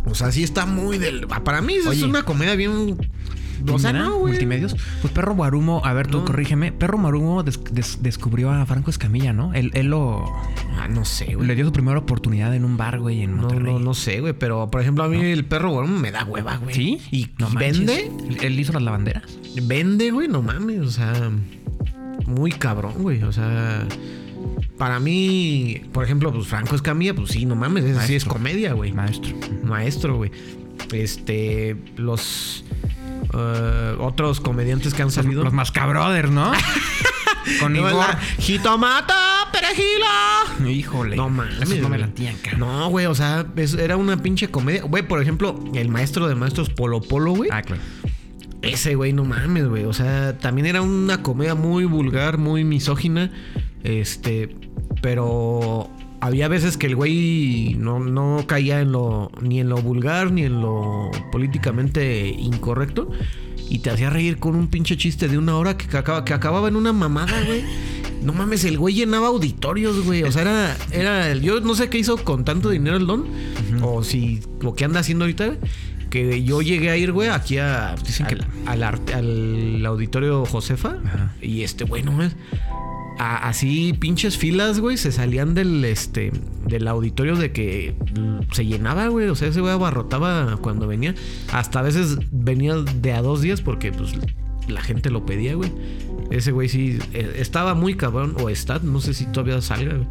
O 0.06 0.14
sea, 0.14 0.32
sí 0.32 0.42
está 0.42 0.66
muy 0.66 0.98
del. 0.98 1.26
Para 1.26 1.60
mí 1.60 1.74
es 1.74 2.02
una 2.02 2.24
comedia 2.24 2.54
bien 2.54 2.96
O 3.70 3.78
sea, 3.78 3.92
no, 3.92 4.18
güey. 4.18 4.32
Multimedios. 4.32 4.74
Pues 5.00 5.12
Perro 5.12 5.34
Guarumo, 5.34 5.82
a 5.84 5.92
ver, 5.92 6.06
tú 6.06 6.18
No. 6.18 6.24
corrígeme. 6.24 6.72
Perro 6.72 6.98
Guarumo 6.98 7.42
des- 7.42 7.60
des- 7.72 7.98
descubrió 8.02 8.50
a 8.50 8.64
Franco 8.66 8.90
Escamilla, 8.90 9.32
¿no? 9.32 9.52
Él, 9.54 9.70
él 9.74 9.88
lo. 9.88 10.24
Ah, 10.78 10.88
no 10.88 11.04
sé, 11.04 11.34
güey. 11.34 11.46
Le 11.46 11.54
dio 11.54 11.64
su 11.66 11.72
primera 11.72 11.98
oportunidad 11.98 12.54
en 12.54 12.64
un 12.64 12.76
bar, 12.76 12.98
güey, 13.00 13.22
en 13.22 13.36
No, 13.36 13.42
Monterrey. 13.42 13.72
no, 13.72 13.78
no 13.78 13.94
sé, 13.94 14.20
güey. 14.20 14.32
Pero, 14.32 14.70
por 14.70 14.80
ejemplo, 14.80 15.04
a 15.04 15.08
mí 15.08 15.20
el 15.20 15.44
perro, 15.44 15.70
güey, 15.70 15.88
me 15.88 16.10
da 16.10 16.24
hueva, 16.24 16.56
güey. 16.56 16.74
¿Sí? 16.74 17.00
Y, 17.10 17.28
No 17.38 17.48
y 17.52 17.56
vende. 17.56 18.10
Él- 18.40 18.58
hizo 18.58 18.72
las 18.72 18.82
lavanderas. 18.82 19.24
Vende, 19.62 20.10
güey, 20.10 20.28
no 20.28 20.42
mames. 20.42 20.80
O 20.80 20.90
sea, 20.90 21.30
muy 22.26 22.52
cabrón, 22.52 22.94
güey. 22.98 23.22
O 23.22 23.32
sea, 23.32 23.86
para 24.78 24.98
mí, 25.00 25.82
por 25.92 26.04
ejemplo, 26.04 26.32
pues 26.32 26.46
Franco 26.48 26.74
Escamilla, 26.74 27.14
pues 27.14 27.30
sí, 27.30 27.44
no 27.46 27.54
mames. 27.56 27.84
Ese 27.84 28.06
sí 28.06 28.14
es 28.14 28.24
comedia, 28.24 28.72
güey. 28.72 28.92
Maestro. 28.92 29.34
Maestro, 29.64 30.16
güey. 30.16 30.30
Este, 30.92 31.76
los 31.96 32.64
eh, 33.34 33.96
otros 33.98 34.40
comediantes 34.40 34.94
que 34.94 35.02
han 35.02 35.10
salido. 35.10 35.44
Los 35.44 35.52
Mascabrothers, 35.52 36.30
¿no? 36.30 36.52
Con 37.60 37.74
Igor. 37.74 37.92
la- 37.92 38.18
Jitomata, 38.38 39.48
perejila. 39.52 40.70
Híjole. 40.70 41.16
No 41.16 41.28
mames. 41.28 41.76
No 41.80 41.88
me 41.88 41.98
latían, 41.98 42.36
cara. 42.36 42.56
No, 42.56 42.88
güey, 42.88 43.06
o 43.06 43.14
sea, 43.14 43.44
es- 43.56 43.74
era 43.74 43.96
una 43.96 44.16
pinche 44.22 44.48
comedia. 44.48 44.82
Güey, 44.84 45.06
por 45.06 45.20
ejemplo, 45.20 45.58
el 45.74 45.88
maestro 45.88 46.28
de 46.28 46.34
maestros 46.34 46.70
Polo 46.70 47.00
Polo, 47.00 47.32
güey. 47.34 47.50
Ah, 47.52 47.62
claro. 47.62 47.82
Ese 48.62 48.94
güey, 48.94 49.12
no 49.12 49.24
mames, 49.24 49.66
güey. 49.68 49.84
O 49.84 49.92
sea, 49.92 50.38
también 50.38 50.66
era 50.66 50.82
una 50.82 51.20
comedia 51.22 51.56
muy 51.56 51.84
vulgar, 51.84 52.38
muy 52.38 52.62
misógina. 52.62 53.32
Este, 53.82 54.54
pero 55.00 55.90
había 56.22 56.48
veces 56.48 56.76
que 56.78 56.86
el 56.86 56.96
güey 56.96 57.74
no, 57.78 57.98
no 57.98 58.44
caía 58.46 58.80
en 58.80 58.92
lo, 58.92 59.30
ni 59.42 59.60
en 59.60 59.68
lo 59.68 59.76
vulgar, 59.82 60.30
ni 60.32 60.44
en 60.44 60.60
lo 60.62 61.10
políticamente 61.32 62.28
incorrecto. 62.28 63.10
Y 63.68 63.80
te 63.80 63.90
hacía 63.90 64.08
reír 64.10 64.38
con 64.38 64.54
un 64.54 64.68
pinche 64.68 64.96
chiste 64.96 65.28
de 65.28 65.36
una 65.38 65.56
hora 65.56 65.76
que, 65.76 65.86
acaba- 65.96 66.24
que 66.24 66.32
acababa 66.34 66.68
en 66.68 66.76
una 66.76 66.92
mamada, 66.92 67.42
güey. 67.44 67.64
No 68.22 68.32
mames, 68.32 68.64
el 68.64 68.78
güey 68.78 68.94
llenaba 68.94 69.28
auditorios, 69.28 70.04
güey. 70.04 70.22
O 70.22 70.30
sea, 70.30 70.42
era, 70.42 70.76
era. 70.92 71.34
Yo 71.34 71.60
no 71.60 71.74
sé 71.74 71.88
qué 71.90 71.98
hizo 71.98 72.16
con 72.18 72.44
tanto 72.44 72.70
dinero 72.70 72.96
el 72.96 73.06
don. 73.06 73.26
O 73.82 74.04
si 74.04 74.40
lo 74.60 74.74
que 74.74 74.84
anda 74.84 75.00
haciendo 75.00 75.24
ahorita, 75.24 75.46
güey, 75.46 75.58
Que 76.10 76.44
yo 76.44 76.62
llegué 76.62 76.90
a 76.90 76.96
ir, 76.96 77.10
güey, 77.12 77.30
aquí 77.30 77.58
a, 77.58 77.94
Dicen 78.06 78.26
al, 78.66 79.00
que- 79.04 79.14
al 79.14 79.84
auditorio 79.86 80.44
Josefa. 80.44 80.98
Y 81.40 81.62
este, 81.62 81.84
güey, 81.84 82.02
no 82.04 82.12
mames. 82.12 82.36
A- 83.18 83.48
así 83.48 83.92
pinches 83.94 84.36
filas, 84.38 84.80
güey, 84.80 84.96
se 84.96 85.12
salían 85.12 85.54
del 85.54 85.84
este 85.84 86.32
del 86.66 86.88
auditorio 86.88 87.36
de 87.36 87.52
que 87.52 87.94
se 88.52 88.64
llenaba, 88.66 89.08
güey. 89.08 89.28
O 89.28 89.34
sea, 89.34 89.48
ese 89.48 89.60
güey 89.60 89.72
abarrotaba 89.72 90.56
cuando 90.60 90.86
venía. 90.86 91.14
Hasta 91.52 91.80
a 91.80 91.82
veces 91.82 92.16
venía 92.30 92.74
de 92.76 93.12
a 93.12 93.22
dos 93.22 93.40
días 93.42 93.60
porque 93.60 93.92
pues 93.92 94.14
la 94.68 94.80
gente 94.80 95.10
lo 95.10 95.26
pedía, 95.26 95.54
güey. 95.54 95.70
Ese 96.30 96.52
güey 96.52 96.68
sí 96.68 96.98
eh, 97.12 97.34
estaba 97.38 97.74
muy 97.74 97.94
cabrón 97.96 98.34
o 98.40 98.48
está, 98.48 98.78
no 98.78 99.00
sé 99.00 99.12
si 99.14 99.26
todavía 99.26 99.60
salga, 99.60 99.94
güey. 99.94 100.08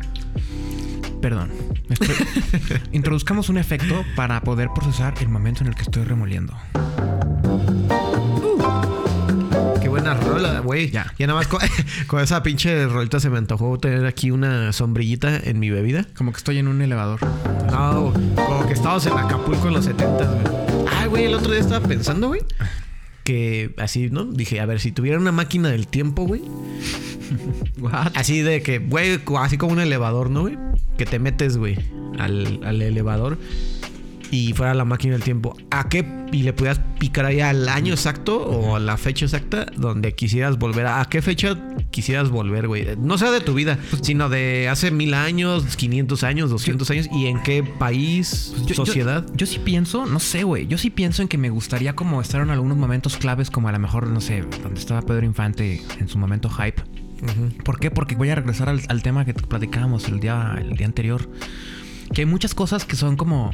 Perdón. 1.21 1.49
Estoy- 1.89 2.15
Introduzcamos 2.91 3.49
un 3.49 3.57
efecto 3.57 4.03
para 4.15 4.41
poder 4.41 4.69
procesar 4.75 5.13
el 5.21 5.29
momento 5.29 5.61
en 5.63 5.67
el 5.69 5.75
que 5.75 5.83
estoy 5.83 6.03
remoliendo. 6.03 6.53
Buena 10.01 10.19
rola, 10.19 10.59
güey. 10.61 10.89
Ya. 10.89 11.13
Ya 11.19 11.27
nada 11.27 11.37
más 11.37 11.47
con, 11.47 11.61
con 12.07 12.21
esa 12.21 12.41
pinche 12.41 12.87
rolita 12.87 13.19
se 13.19 13.29
me 13.29 13.37
antojó 13.37 13.77
tener 13.77 14.07
aquí 14.07 14.31
una 14.31 14.73
sombrillita 14.73 15.37
en 15.37 15.59
mi 15.59 15.69
bebida. 15.69 16.07
Como 16.17 16.31
que 16.31 16.37
estoy 16.37 16.57
en 16.57 16.67
un 16.67 16.81
elevador. 16.81 17.19
No, 17.71 18.11
como 18.35 18.65
que 18.65 18.73
estábamos 18.73 19.05
en 19.05 19.13
Acapulco 19.13 19.67
en 19.67 19.75
los 19.75 19.85
70, 19.85 20.25
güey. 20.25 20.87
Ay, 20.91 21.07
güey, 21.07 21.25
el 21.25 21.35
otro 21.35 21.51
día 21.51 21.61
estaba 21.61 21.87
pensando, 21.87 22.29
güey. 22.29 22.41
Que 23.23 23.75
así, 23.77 24.09
¿no? 24.09 24.25
Dije, 24.25 24.59
a 24.59 24.65
ver, 24.65 24.79
si 24.79 24.91
tuviera 24.91 25.19
una 25.19 25.31
máquina 25.31 25.69
del 25.69 25.85
tiempo, 25.85 26.25
güey. 26.25 26.41
What? 27.79 28.13
Así 28.15 28.41
de 28.41 28.63
que, 28.63 28.79
güey, 28.79 29.19
así 29.37 29.59
como 29.59 29.73
un 29.73 29.81
elevador, 29.81 30.31
¿no, 30.31 30.41
güey? 30.41 30.57
Que 30.97 31.05
te 31.05 31.19
metes, 31.19 31.57
güey, 31.57 31.77
al, 32.17 32.59
al 32.63 32.81
elevador 32.81 33.37
y 34.31 34.53
fuera 34.53 34.73
la 34.73 34.85
máquina 34.85 35.13
del 35.13 35.23
tiempo. 35.23 35.55
¿A 35.69 35.89
qué? 35.89 36.05
Y 36.31 36.43
le 36.43 36.53
pudieras 36.53 36.79
picar 36.97 37.25
ahí 37.25 37.41
al 37.41 37.67
año 37.67 37.93
exacto 37.93 38.37
o 38.41 38.75
a 38.77 38.79
la 38.79 38.95
fecha 38.97 39.25
exacta 39.25 39.65
donde 39.75 40.13
quisieras 40.15 40.57
volver. 40.57 40.87
¿A 40.87 41.05
qué 41.09 41.21
fecha 41.21 41.57
quisieras 41.91 42.29
volver, 42.29 42.67
güey? 42.67 42.87
No 42.97 43.17
sea 43.17 43.29
de 43.31 43.41
tu 43.41 43.53
vida, 43.53 43.77
sino 44.01 44.29
de 44.29 44.69
hace 44.69 44.89
mil 44.91 45.13
años, 45.13 45.75
500 45.75 46.23
años, 46.23 46.49
200 46.49 46.89
años 46.91 47.09
y 47.11 47.25
en 47.27 47.43
qué 47.43 47.63
país, 47.63 48.53
Yo- 48.61 48.67
yo- 48.67 48.75
sociedad. 48.75 49.25
Yo, 49.35 49.45
sí 49.45 49.59
pienso, 49.59 50.05
no 50.05 50.19
sé, 50.21 50.43
güey. 50.43 50.67
Yo 50.67 50.77
sí 50.77 50.89
pienso 50.89 51.21
en 51.21 51.27
que 51.27 51.37
me 51.37 51.49
gustaría 51.49 51.93
como 51.93 52.21
estar 52.21 52.41
en 52.41 52.49
algunos 52.51 52.77
momentos 52.77 53.17
claves, 53.17 53.51
como 53.51 53.67
a 53.67 53.73
lo 53.73 53.79
mejor, 53.79 54.07
no 54.07 54.21
sé, 54.21 54.45
donde 54.63 54.79
estaba 54.79 55.01
Pedro 55.01 55.25
Infante 55.25 55.81
en 55.99 56.07
su 56.07 56.17
momento 56.17 56.49
hype. 56.49 56.81
¿Por 57.65 57.79
qué? 57.79 57.91
Porque 57.91 58.15
voy 58.15 58.29
a 58.29 58.35
regresar 58.35 58.69
al, 58.69 58.81
al 58.87 59.03
tema 59.03 59.25
que 59.25 59.33
platicábamos 59.35 60.07
el 60.07 60.19
día, 60.19 60.55
el 60.59 60.75
día 60.77 60.87
anterior. 60.87 61.29
Que 62.13 62.21
hay 62.21 62.25
muchas 62.25 62.53
cosas 62.53 62.85
que 62.85 62.95
son 62.95 63.15
como 63.15 63.51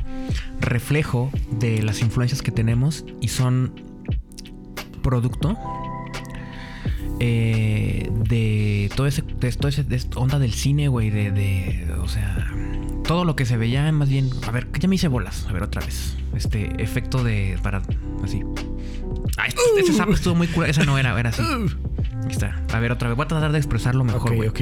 reflejo 0.59 1.29
de 1.51 1.81
las 1.83 2.01
influencias 2.01 2.41
que 2.41 2.51
tenemos 2.51 3.05
y 3.21 3.27
son 3.27 3.71
producto 5.03 5.57
eh, 7.19 8.09
de 8.29 8.91
todo 8.95 9.07
ese, 9.07 9.21
de 9.21 9.51
todo 9.53 9.69
ese 9.69 9.83
de 9.83 10.01
onda 10.15 10.39
del 10.39 10.53
cine, 10.53 10.87
güey. 10.87 11.09
De, 11.09 11.31
de, 11.31 11.87
o 11.99 12.07
sea, 12.07 12.51
todo 13.05 13.25
lo 13.25 13.35
que 13.35 13.45
se 13.45 13.57
veía, 13.57 13.91
más 13.91 14.09
bien. 14.09 14.29
A 14.47 14.51
ver, 14.51 14.67
ya 14.79 14.87
me 14.87 14.95
hice 14.95 15.07
bolas. 15.07 15.45
A 15.49 15.53
ver, 15.53 15.63
otra 15.63 15.83
vez. 15.83 16.15
Este 16.35 16.81
efecto 16.81 17.23
de. 17.23 17.57
Para. 17.63 17.81
Así. 18.23 18.41
Ah, 19.37 19.47
este, 19.47 19.61
este 19.79 19.93
sapo 19.93 20.13
estuvo 20.13 20.35
muy 20.35 20.47
cura. 20.47 20.67
Esa 20.67 20.83
no 20.83 20.97
era, 20.97 21.17
era 21.19 21.29
así. 21.29 21.41
Aquí 22.23 22.31
está. 22.33 22.61
A 22.71 22.79
ver, 22.79 22.91
otra 22.91 23.07
vez. 23.09 23.17
Voy 23.17 23.25
a 23.25 23.27
tratar 23.27 23.51
de 23.51 23.57
expresarlo 23.57 24.03
mejor, 24.03 24.31
Ok, 24.31 24.35
güey. 24.35 24.49
ok. 24.49 24.61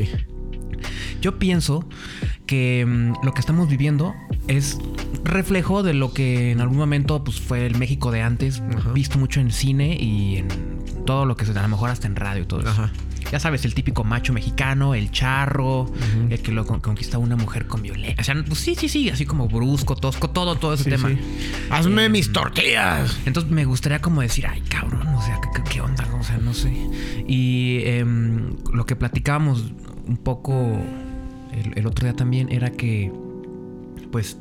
Yo 1.21 1.39
pienso 1.39 1.85
que 2.45 2.85
mm, 2.87 3.25
lo 3.25 3.33
que 3.33 3.39
estamos 3.39 3.67
viviendo 3.69 4.13
es 4.47 4.77
reflejo 5.23 5.81
de 5.83 5.93
lo 5.93 6.13
que 6.13 6.51
en 6.51 6.61
algún 6.61 6.77
momento 6.77 7.23
pues, 7.23 7.39
fue 7.39 7.65
el 7.65 7.77
México 7.77 8.11
de 8.11 8.21
antes, 8.21 8.61
Ajá. 8.77 8.91
visto 8.93 9.17
mucho 9.17 9.39
en 9.39 9.51
cine 9.51 9.97
y 9.99 10.37
en 10.37 10.47
todo 11.05 11.25
lo 11.25 11.35
que 11.35 11.45
se 11.45 11.57
a 11.57 11.61
lo 11.61 11.67
mejor 11.67 11.89
hasta 11.89 12.07
en 12.07 12.15
radio 12.15 12.43
y 12.43 12.45
todo 12.45 12.61
eso. 12.61 12.69
Ajá. 12.69 12.91
Ya 13.31 13.39
sabes, 13.39 13.65
el 13.65 13.73
típico 13.73 14.03
macho 14.03 14.33
mexicano, 14.33 14.93
el 14.93 15.09
charro, 15.09 15.91
el 16.29 16.39
que 16.43 16.51
lo 16.51 16.63
con- 16.67 16.79
conquista 16.79 17.17
una 17.17 17.35
mujer 17.35 17.65
con 17.65 17.81
violencia. 17.81 18.21
O 18.21 18.23
sea, 18.23 18.35
pues 18.47 18.59
sí, 18.59 18.75
sí, 18.75 18.87
sí, 18.87 19.09
así 19.09 19.25
como 19.25 19.47
brusco, 19.47 19.95
tosco, 19.95 20.29
todo, 20.29 20.55
todo 20.57 20.75
ese 20.75 20.83
Sí, 20.83 20.89
tema. 20.91 21.09
sí. 21.09 21.17
Hazme 21.71 22.05
Eh, 22.05 22.09
mis 22.09 22.31
tortillas. 22.31 23.17
Entonces 23.25 23.51
me 23.51 23.65
gustaría 23.65 23.99
como 23.99 24.21
decir, 24.21 24.45
ay, 24.47 24.61
cabrón, 24.69 25.07
o 25.07 25.21
sea, 25.23 25.41
¿qué, 25.41 25.49
qué- 25.55 25.69
qué 25.71 25.81
onda? 25.81 26.07
O 26.19 26.23
sea, 26.23 26.37
no 26.37 26.53
sé. 26.53 26.71
Y 27.27 27.79
em, 27.85 28.51
lo 28.71 28.85
que 28.85 28.95
platicábamos 28.95 29.63
un 30.07 30.17
poco 30.17 30.77
el, 31.75 31.87
otro 31.87 32.05
día 32.05 32.15
también 32.15 32.51
era 32.51 32.69
que, 32.71 33.11
pues, 34.11 34.37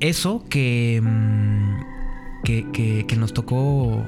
eso 0.00 0.44
que, 0.48 1.00
mm, 1.02 2.44
que, 2.44 2.70
que, 2.72 3.06
que 3.06 3.16
nos 3.16 3.32
tocó... 3.32 4.04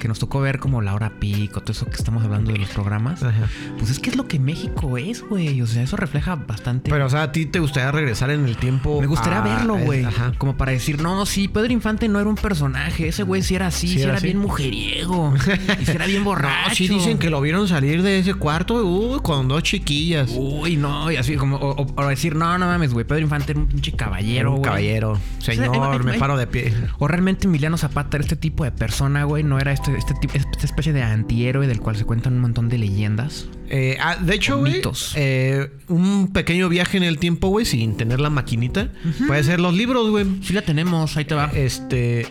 Que 0.00 0.08
nos 0.08 0.18
tocó 0.18 0.40
ver 0.40 0.58
como 0.58 0.82
la 0.82 0.94
hora 0.94 1.12
pico, 1.18 1.60
todo 1.62 1.72
eso 1.72 1.86
que 1.86 1.96
estamos 1.96 2.22
hablando 2.24 2.52
de 2.52 2.58
los 2.58 2.68
programas. 2.68 3.22
Ajá. 3.22 3.48
Pues 3.78 3.90
es 3.90 3.98
que 3.98 4.10
es 4.10 4.16
lo 4.16 4.26
que 4.28 4.38
México 4.38 4.98
es, 4.98 5.22
güey. 5.22 5.62
O 5.62 5.66
sea, 5.66 5.82
eso 5.82 5.96
refleja 5.96 6.34
bastante. 6.36 6.90
Pero, 6.90 7.06
o 7.06 7.08
sea, 7.10 7.22
¿a 7.22 7.32
ti 7.32 7.46
te 7.46 7.58
gustaría 7.60 7.90
regresar 7.90 8.30
en 8.30 8.44
el 8.44 8.56
tiempo? 8.56 9.00
Me 9.00 9.06
gustaría 9.06 9.38
a- 9.40 9.56
verlo, 9.56 9.76
güey. 9.78 10.04
Como 10.38 10.56
para 10.56 10.72
decir, 10.72 11.00
no, 11.00 11.24
sí, 11.26 11.48
Pedro 11.48 11.72
Infante 11.72 12.08
no 12.08 12.20
era 12.20 12.28
un 12.28 12.34
personaje. 12.36 13.08
Ese 13.08 13.22
güey 13.22 13.42
sí 13.42 13.54
era 13.54 13.68
así, 13.68 13.88
Sí 13.88 13.94
sí, 13.94 14.00
era 14.00 14.10
era, 14.10 14.18
así. 14.18 14.26
bien 14.26 14.38
mujeriego. 14.38 15.32
y 15.80 15.84
sí 15.86 15.92
era 15.92 16.06
bien 16.06 16.24
borracho. 16.24 16.68
No, 16.70 16.74
sí 16.74 16.88
dicen 16.88 17.18
que 17.18 17.30
lo 17.30 17.40
vieron 17.40 17.66
salir 17.68 18.02
de 18.02 18.18
ese 18.18 18.34
cuarto, 18.34 18.84
uy, 18.84 19.20
con 19.22 19.48
dos 19.48 19.62
chiquillas. 19.62 20.30
Uy, 20.34 20.76
no, 20.76 21.10
y 21.10 21.16
así 21.16 21.36
como. 21.36 21.56
O, 21.56 22.06
decir, 22.08 22.36
no, 22.36 22.58
no 22.58 22.66
mames, 22.66 22.92
güey. 22.92 23.06
Pedro 23.06 23.22
Infante 23.22 23.52
era 23.52 23.60
un 23.60 23.66
pinche 23.66 23.92
caballero, 23.92 24.50
un 24.50 24.56
güey. 24.58 24.64
caballero. 24.68 25.18
Señor, 25.38 26.04
me 26.04 26.14
paro 26.18 26.36
de 26.36 26.46
pie. 26.46 26.74
O 26.98 27.08
realmente 27.08 27.46
Emiliano 27.46 27.76
Zapata 27.78 28.16
era 28.16 28.24
este 28.24 28.36
tipo 28.36 28.64
de 28.64 28.72
persona, 28.72 29.24
güey. 29.24 29.42
No 29.44 29.58
era 29.58 29.72
este, 29.72 29.83
este 29.92 30.14
tipo, 30.14 30.34
esta 30.34 30.64
especie 30.64 30.92
de 30.92 31.02
antihéroe 31.02 31.66
del 31.66 31.80
cual 31.80 31.96
se 31.96 32.04
cuentan 32.04 32.34
un 32.34 32.40
montón 32.40 32.68
de 32.68 32.78
leyendas. 32.78 33.46
Eh, 33.68 33.96
ah, 34.00 34.16
de 34.16 34.34
hecho, 34.34 34.58
güey, 34.58 34.80
eh, 35.16 35.70
un 35.88 36.32
pequeño 36.32 36.68
viaje 36.68 36.96
en 36.96 37.02
el 37.02 37.18
tiempo, 37.18 37.48
güey, 37.48 37.64
sin 37.64 37.96
tener 37.96 38.20
la 38.20 38.30
maquinita, 38.30 38.90
puede 39.26 39.42
ser 39.44 39.60
los 39.60 39.74
libros, 39.74 40.10
güey. 40.10 40.26
Sí 40.42 40.52
la 40.52 40.62
tenemos, 40.62 41.16
ahí 41.16 41.24
te 41.24 41.34
va. 41.34 41.50
Este. 41.54 42.26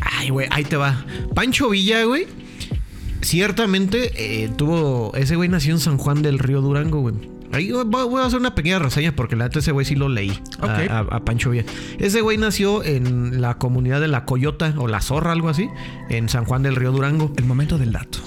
Ay, 0.00 0.30
güey, 0.30 0.46
ahí 0.50 0.64
te 0.64 0.76
va. 0.76 1.04
Pancho 1.34 1.70
Villa, 1.70 2.04
güey. 2.04 2.26
Ciertamente 3.22 4.12
eh, 4.16 4.50
tuvo. 4.56 5.12
Ese 5.14 5.36
güey 5.36 5.48
nació 5.48 5.72
en 5.72 5.80
San 5.80 5.98
Juan 5.98 6.22
del 6.22 6.38
Río 6.38 6.60
Durango, 6.60 7.00
güey. 7.00 7.14
Ahí 7.52 7.70
voy, 7.70 8.20
a 8.22 8.26
hacer 8.26 8.38
una 8.40 8.54
pequeña 8.54 8.78
reseña 8.78 9.14
porque 9.14 9.36
la 9.36 9.44
neta 9.44 9.58
ese 9.60 9.72
güey 9.72 9.86
sí 9.86 9.94
lo 9.94 10.08
leí. 10.08 10.30
a- 10.60 10.64
Ok. 10.64 10.90
A, 10.90 10.98
a 11.16 11.24
Pancho 11.24 11.50
Villa. 11.50 11.64
Ese 11.98 12.20
güey 12.20 12.38
nació 12.38 12.82
en 12.84 13.40
la 13.40 13.58
comunidad 13.58 14.00
de 14.00 14.08
la 14.08 14.24
Coyota 14.24 14.74
o 14.76 14.88
la 14.88 15.00
Zorra, 15.00 15.32
algo 15.32 15.48
así, 15.48 15.68
en 16.10 16.28
San 16.28 16.44
Juan 16.44 16.62
del 16.62 16.76
Río 16.76 16.92
Durango. 16.92 17.32
El 17.36 17.44
momento 17.44 17.78
del 17.78 17.92
dato. 17.92 18.18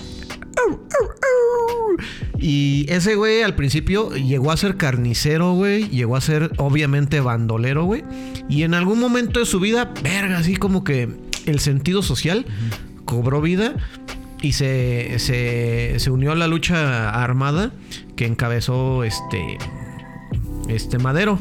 Y 2.38 2.86
ese 2.90 3.16
güey 3.16 3.42
al 3.44 3.56
principio 3.56 4.12
llegó 4.16 4.52
a 4.52 4.58
ser 4.58 4.78
carnicero, 4.78 5.54
güey. 5.54 5.90
Llegó 5.90 6.16
a 6.16 6.22
ser 6.22 6.52
obviamente 6.58 7.20
bandolero, 7.20 7.84
güey. 7.84 8.04
Y 8.48 8.64
en 8.64 8.74
algún 8.74 9.00
momento 9.00 9.40
de 9.40 9.46
su 9.46 9.60
vida, 9.60 9.94
verga, 10.02 10.38
así 10.38 10.56
como 10.56 10.84
que 10.84 11.10
el 11.46 11.60
sentido 11.60 12.02
social 12.02 12.46
cobró 13.06 13.42
vida. 13.42 13.76
Y 14.42 14.54
se, 14.54 15.20
se, 15.20 15.96
se 15.98 16.12
unió 16.12 16.32
a 16.32 16.36
la 16.36 16.48
lucha 16.48 17.10
armada 17.10 17.72
que 18.16 18.26
encabezó 18.26 19.04
este 19.04 19.58
este 20.70 21.00
Madero. 21.00 21.40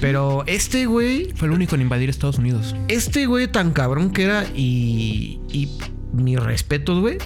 Pero 0.00 0.44
este 0.46 0.86
güey. 0.86 1.30
Fue 1.34 1.48
el 1.48 1.54
único 1.54 1.74
en 1.74 1.82
invadir 1.82 2.08
Estados 2.08 2.38
Unidos. 2.38 2.74
Este 2.88 3.26
güey 3.26 3.48
tan 3.48 3.72
cabrón 3.72 4.12
que 4.12 4.24
era 4.24 4.44
y. 4.54 5.40
Y 5.52 5.68
mis 6.12 6.38
respetos, 6.38 7.00
güey. 7.00 7.18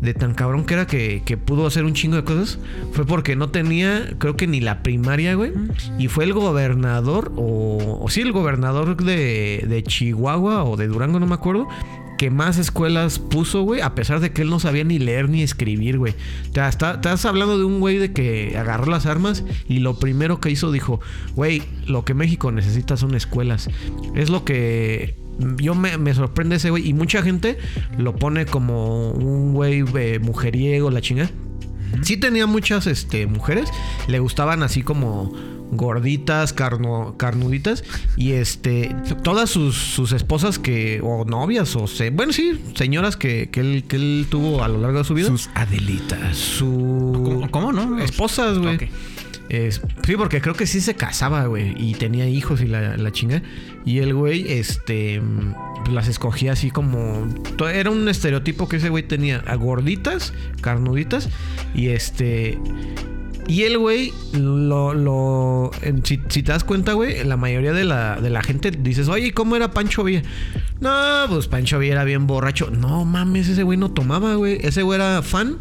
De 0.00 0.12
tan 0.12 0.34
cabrón 0.34 0.64
que 0.64 0.74
era 0.74 0.86
que, 0.86 1.22
que 1.24 1.36
pudo 1.36 1.66
hacer 1.66 1.84
un 1.84 1.94
chingo 1.94 2.16
de 2.16 2.24
cosas. 2.24 2.58
Fue 2.92 3.06
porque 3.06 3.36
no 3.36 3.48
tenía, 3.48 4.14
creo 4.18 4.36
que 4.36 4.46
ni 4.46 4.60
la 4.60 4.82
primaria, 4.82 5.34
güey. 5.34 5.52
Y 5.98 6.08
fue 6.08 6.24
el 6.24 6.34
gobernador, 6.34 7.32
o, 7.36 8.00
o 8.02 8.10
sí, 8.10 8.20
el 8.20 8.32
gobernador 8.32 8.96
de, 9.02 9.64
de 9.66 9.82
Chihuahua 9.82 10.64
o 10.64 10.76
de 10.76 10.88
Durango, 10.88 11.20
no 11.20 11.26
me 11.26 11.34
acuerdo 11.34 11.68
que 12.18 12.30
más 12.30 12.58
escuelas 12.58 13.18
puso, 13.18 13.62
güey, 13.62 13.80
a 13.80 13.94
pesar 13.94 14.20
de 14.20 14.32
que 14.32 14.42
él 14.42 14.50
no 14.50 14.60
sabía 14.60 14.84
ni 14.84 14.98
leer 14.98 15.28
ni 15.28 15.42
escribir, 15.42 15.98
güey. 15.98 16.14
Te 16.52 16.66
estás 16.66 17.24
hablando 17.24 17.58
de 17.58 17.64
un 17.64 17.80
güey 17.80 17.98
de 17.98 18.12
que 18.12 18.56
agarró 18.58 18.86
las 18.86 19.06
armas 19.06 19.44
y 19.68 19.78
lo 19.78 19.98
primero 19.98 20.40
que 20.40 20.50
hizo 20.50 20.72
dijo, 20.72 21.00
güey, 21.34 21.62
lo 21.86 22.04
que 22.04 22.14
México 22.14 22.52
necesita 22.52 22.96
son 22.96 23.14
escuelas. 23.14 23.68
Es 24.14 24.30
lo 24.30 24.44
que 24.44 25.16
yo 25.58 25.74
me, 25.74 26.14
sorprende 26.14 26.56
ese 26.56 26.70
güey 26.70 26.88
y 26.88 26.92
mucha 26.92 27.22
gente 27.22 27.58
lo 27.98 28.14
pone 28.14 28.46
como 28.46 29.10
un 29.10 29.52
güey 29.52 29.84
eh, 29.96 30.18
mujeriego, 30.20 30.90
la 30.90 31.00
chinga. 31.00 31.30
Sí 32.02 32.16
tenía 32.16 32.46
muchas 32.46 32.86
este, 32.86 33.26
mujeres, 33.26 33.68
le 34.08 34.18
gustaban 34.18 34.62
así 34.62 34.82
como 34.82 35.32
gorditas, 35.70 36.52
carno, 36.52 37.16
carnuditas. 37.16 37.84
Y 38.16 38.32
este, 38.32 38.94
todas 39.22 39.50
sus, 39.50 40.12
esposas 40.12 40.58
que, 40.58 41.00
o 41.02 41.24
novias, 41.24 41.74
o 41.76 41.86
se, 41.86 42.10
bueno, 42.10 42.32
sí, 42.32 42.60
señoras 42.74 43.16
que, 43.16 43.50
que, 43.50 43.60
él, 43.60 43.84
que 43.88 43.96
él 43.96 44.26
tuvo 44.30 44.62
a 44.62 44.68
lo 44.68 44.78
largo 44.80 44.98
de 44.98 45.04
su 45.04 45.14
vida. 45.14 45.28
Sus 45.28 45.50
adelitas. 45.54 46.36
Su. 46.36 47.46
¿Cómo, 47.50 47.72
no? 47.72 47.98
Esposas, 47.98 48.58
güey. 48.58 48.78
Sí, 49.70 50.16
porque 50.16 50.40
creo 50.40 50.54
que 50.54 50.66
sí 50.66 50.80
se 50.80 50.94
casaba, 50.94 51.46
güey. 51.46 51.74
Y 51.76 51.94
tenía 51.94 52.26
hijos 52.28 52.60
y 52.60 52.66
la, 52.66 52.96
la 52.96 53.12
chinga. 53.12 53.42
Y 53.84 53.98
el 53.98 54.14
güey, 54.14 54.52
este. 54.52 55.20
Las 55.90 56.08
escogía 56.08 56.52
así 56.52 56.70
como. 56.70 57.26
Era 57.72 57.90
un 57.90 58.08
estereotipo 58.08 58.68
que 58.68 58.76
ese 58.76 58.88
güey 58.88 59.02
tenía. 59.02 59.42
A 59.46 59.56
gorditas, 59.56 60.32
carnuditas. 60.60 61.28
Y 61.74 61.88
este. 61.88 62.58
Y 63.46 63.64
el 63.64 63.76
güey, 63.76 64.12
lo, 64.32 64.94
lo 64.94 65.70
si, 66.04 66.16
te 66.16 66.42
das 66.42 66.64
cuenta, 66.64 66.94
güey, 66.94 67.24
la 67.24 67.36
mayoría 67.36 67.74
de 67.74 67.84
la, 67.84 68.18
de 68.18 68.30
la 68.30 68.42
gente 68.42 68.70
dices, 68.70 69.08
oye, 69.08 69.34
¿cómo 69.34 69.54
era 69.54 69.72
Pancho 69.72 70.02
Villa? 70.02 70.22
No, 70.80 71.26
pues 71.28 71.46
Pancho 71.46 71.78
Villa 71.78 71.92
era 71.92 72.04
bien 72.04 72.26
borracho. 72.26 72.70
No 72.70 73.04
mames, 73.04 73.48
ese 73.48 73.62
güey 73.62 73.76
no 73.76 73.90
tomaba, 73.90 74.36
güey. 74.36 74.58
Ese 74.62 74.82
güey 74.82 74.98
era 74.98 75.20
fan 75.20 75.58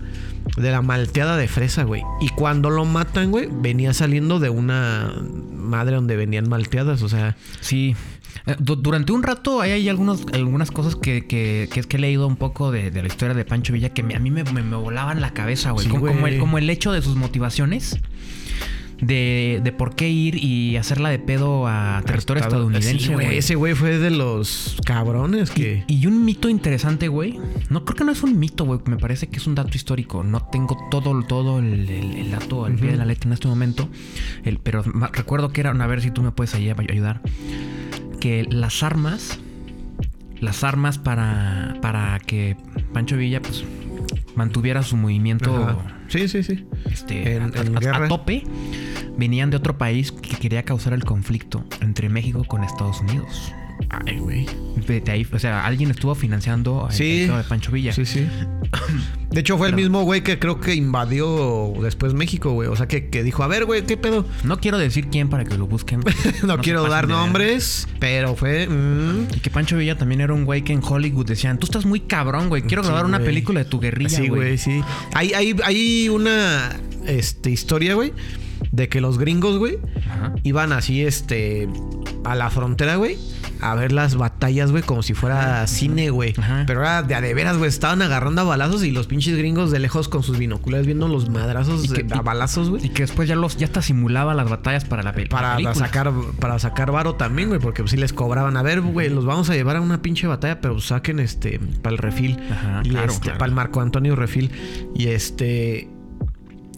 de 0.57 0.71
la 0.71 0.81
malteada 0.81 1.37
de 1.37 1.47
fresa, 1.47 1.83
güey. 1.83 2.03
Y 2.21 2.29
cuando 2.29 2.69
lo 2.69 2.85
matan, 2.85 3.31
güey, 3.31 3.47
venía 3.51 3.93
saliendo 3.93 4.39
de 4.39 4.49
una 4.49 5.13
madre 5.51 5.95
donde 5.95 6.15
venían 6.15 6.49
malteadas, 6.49 7.01
o 7.01 7.09
sea. 7.09 7.35
Sí. 7.61 7.95
Eh, 8.45 8.55
durante 8.59 9.11
un 9.11 9.23
rato 9.23 9.61
hay, 9.61 9.87
algunos, 9.89 10.25
algunas 10.33 10.71
cosas 10.71 10.95
que, 10.95 11.25
que, 11.25 11.69
que, 11.71 11.79
es 11.79 11.87
que 11.87 11.97
he 11.97 11.99
leído 11.99 12.27
un 12.27 12.35
poco 12.35 12.71
de, 12.71 12.91
la 12.91 13.07
historia 13.07 13.35
de 13.35 13.45
Pancho 13.45 13.73
Villa 13.73 13.89
que 13.89 14.01
a 14.01 14.19
mí 14.19 14.31
me, 14.31 14.43
me, 14.43 14.75
volaban 14.75 15.21
la 15.21 15.33
cabeza, 15.33 15.71
güey. 15.71 15.87
como, 15.87 16.27
el, 16.27 16.39
como 16.39 16.57
el 16.57 16.69
hecho 16.69 16.91
de 16.91 17.01
sus 17.01 17.15
motivaciones. 17.15 17.99
De, 19.01 19.59
de, 19.63 19.71
por 19.71 19.95
qué 19.95 20.09
ir 20.09 20.35
y 20.41 20.77
hacerla 20.77 21.09
de 21.09 21.19
pedo 21.19 21.67
a 21.67 22.01
territorio 22.05 22.41
estadounidense. 22.41 23.13
güey. 23.13 23.37
Ese 23.37 23.55
güey 23.55 23.73
fue 23.73 23.97
de 23.97 24.11
los 24.11 24.77
cabrones 24.85 25.51
que. 25.51 25.83
Y, 25.87 26.05
un 26.07 26.23
mito 26.23 26.47
interesante, 26.49 27.07
güey. 27.07 27.39
No 27.69 27.83
creo 27.85 27.97
que 27.97 28.03
no 28.05 28.11
es 28.11 28.23
un 28.23 28.39
mito, 28.39 28.65
güey. 28.65 28.79
Me 28.85 28.97
parece 28.97 29.27
que 29.27 29.37
es 29.37 29.47
un 29.47 29.55
dato 29.55 29.75
histórico. 29.75 30.23
No 30.23 30.41
tengo 30.51 30.77
todo, 30.89 31.21
todo 31.23 31.59
el, 31.59 32.31
dato 32.31 32.65
al 32.65 32.75
pie 32.75 32.91
de 32.91 32.97
la 32.97 33.05
letra 33.05 33.27
en 33.27 33.33
este 33.33 33.47
momento. 33.47 33.89
El, 34.43 34.59
pero 34.59 34.83
recuerdo 35.11 35.49
que 35.51 35.61
era. 35.61 35.71
A 35.71 35.87
ver 35.87 36.01
si 36.01 36.11
tú 36.11 36.21
me 36.21 36.31
puedes 36.31 36.55
ayudar 36.55 37.21
que 38.23 38.47
las 38.49 38.83
armas, 38.83 39.39
las 40.39 40.63
armas 40.63 40.97
para, 40.97 41.75
para 41.81 42.19
que 42.19 42.55
Pancho 42.93 43.17
Villa 43.17 43.41
pues 43.41 43.65
mantuviera 44.35 44.83
su 44.83 44.97
movimiento 44.97 45.81
sí, 46.07 46.27
sí, 46.27 46.43
sí. 46.43 46.65
Este, 46.91 47.39
a, 47.39 48.07
tope, 48.07 48.43
venían 49.17 49.49
de 49.49 49.57
otro 49.57 49.77
país 49.77 50.11
que 50.11 50.35
quería 50.35 50.63
causar 50.63 50.93
el 50.93 51.03
conflicto 51.03 51.63
entre 51.81 52.09
México 52.09 52.43
con 52.45 52.63
Estados 52.63 53.01
Unidos. 53.01 53.53
Ay, 53.89 54.17
güey. 54.19 54.45
o 55.31 55.39
sea, 55.39 55.65
alguien 55.65 55.91
estuvo 55.91 56.15
financiando 56.15 56.87
sí, 56.91 57.27
de 57.27 57.43
Pancho 57.47 57.71
Villa. 57.71 57.93
Sí, 57.93 58.05
sí. 58.05 58.27
De 59.31 59.39
hecho, 59.39 59.57
fue 59.57 59.67
el 59.67 59.75
mismo 59.75 60.03
güey 60.03 60.21
que 60.21 60.37
creo 60.37 60.59
que 60.59 60.75
invadió 60.75 61.73
después 61.81 62.13
México, 62.13 62.51
güey. 62.51 62.69
O 62.69 62.75
sea, 62.75 62.87
que, 62.87 63.01
dijo, 63.23 63.43
a 63.43 63.47
ver, 63.47 63.65
güey, 63.65 63.83
¿qué 63.83 63.97
pedo? 63.97 64.25
No 64.43 64.59
quiero 64.59 64.77
decir 64.77 65.07
quién 65.07 65.29
para 65.29 65.43
que 65.43 65.57
lo 65.57 65.65
busquen. 65.65 66.01
no, 66.43 66.57
quiero 66.59 66.83
dar 66.87 67.07
nombres, 67.07 67.87
pero 67.99 68.35
fue... 68.35 68.67
Mm. 68.67 69.27
Y 69.35 69.39
que 69.39 69.49
Pancho 69.49 69.77
Villa 69.77 69.97
también 69.97 70.21
era 70.21 70.33
un 70.33 70.45
güey 70.45 70.63
que 70.63 70.73
en 70.73 70.81
Hollywood 70.83 71.25
decían, 71.25 71.57
tú 71.57 71.65
estás 71.65 71.85
muy 71.85 72.01
cabrón, 72.01 72.49
güey. 72.49 72.61
Quiero 72.61 72.83
grabar 72.83 73.05
una 73.05 73.19
película 73.19 73.63
de 73.63 73.65
tu 73.65 73.79
guerrilla, 73.79 74.09
Sí, 74.09 74.27
güey, 74.27 74.57
sí. 74.57 74.81
Hay, 75.13 75.33
hay, 75.33 75.55
hay 75.63 76.09
una 76.09 76.71
este, 77.07 77.49
historia, 77.49 77.95
güey, 77.95 78.13
de 78.73 78.89
que 78.89 78.99
los 78.99 79.17
gringos, 79.17 79.57
güey, 79.57 79.77
iban 80.43 80.73
así, 80.73 81.05
este, 81.05 81.69
a 82.25 82.35
la 82.35 82.49
frontera, 82.49 82.97
güey 82.97 83.17
a 83.63 83.75
ver 83.75 83.91
las 83.91 84.15
batallas, 84.15 84.71
güey, 84.71 84.83
como 84.83 85.03
si 85.03 85.13
fuera 85.13 85.65
cine, 85.67 86.09
güey. 86.09 86.33
Pero 86.67 86.81
era 86.81 87.01
de 87.01 87.15
a 87.15 87.21
de 87.21 87.33
veras, 87.33 87.57
güey. 87.57 87.69
Estaban 87.69 88.01
agarrando 88.01 88.41
a 88.41 88.43
balazos 88.43 88.83
y 88.83 88.91
los 88.91 89.07
pinches 89.07 89.37
gringos 89.37 89.71
de 89.71 89.79
lejos 89.79 90.09
con 90.09 90.21
sus 90.21 90.37
binoculares 90.37 90.85
viendo 90.85 91.07
los 91.07 91.29
madrazos 91.29 91.85
a 92.11 92.21
balazos, 92.21 92.69
güey. 92.69 92.85
Y 92.85 92.89
que 92.89 93.03
después 93.03 93.27
ya 93.29 93.35
los 93.35 93.57
ya 93.57 93.65
hasta 93.65 93.81
simulaba 93.81 94.33
las 94.33 94.49
batallas 94.49 94.83
para 94.83 95.01
la, 95.01 95.13
para 95.29 95.55
película. 95.55 95.75
sacar 95.75 96.11
Para 96.39 96.59
sacar 96.59 96.91
varo 96.91 97.15
también, 97.15 97.49
güey, 97.49 97.61
porque 97.61 97.87
si 97.87 97.97
les 97.97 98.11
cobraban. 98.11 98.57
A 98.57 98.63
ver, 98.63 98.81
güey, 98.81 99.09
los 99.09 99.25
vamos 99.25 99.49
a 99.49 99.53
llevar 99.53 99.77
a 99.77 99.81
una 99.81 100.01
pinche 100.01 100.27
batalla, 100.27 100.59
pero 100.59 100.79
saquen 100.79 101.19
este 101.19 101.59
para 101.81 101.93
el 101.93 101.97
refil. 101.99 102.39
Ajá, 102.51 102.81
y 102.83 102.95
este, 102.97 103.31
para 103.31 103.45
el 103.45 103.53
Marco 103.53 103.81
Antonio 103.81 104.15
refil. 104.15 104.51
Y 104.93 105.07
este. 105.07 105.89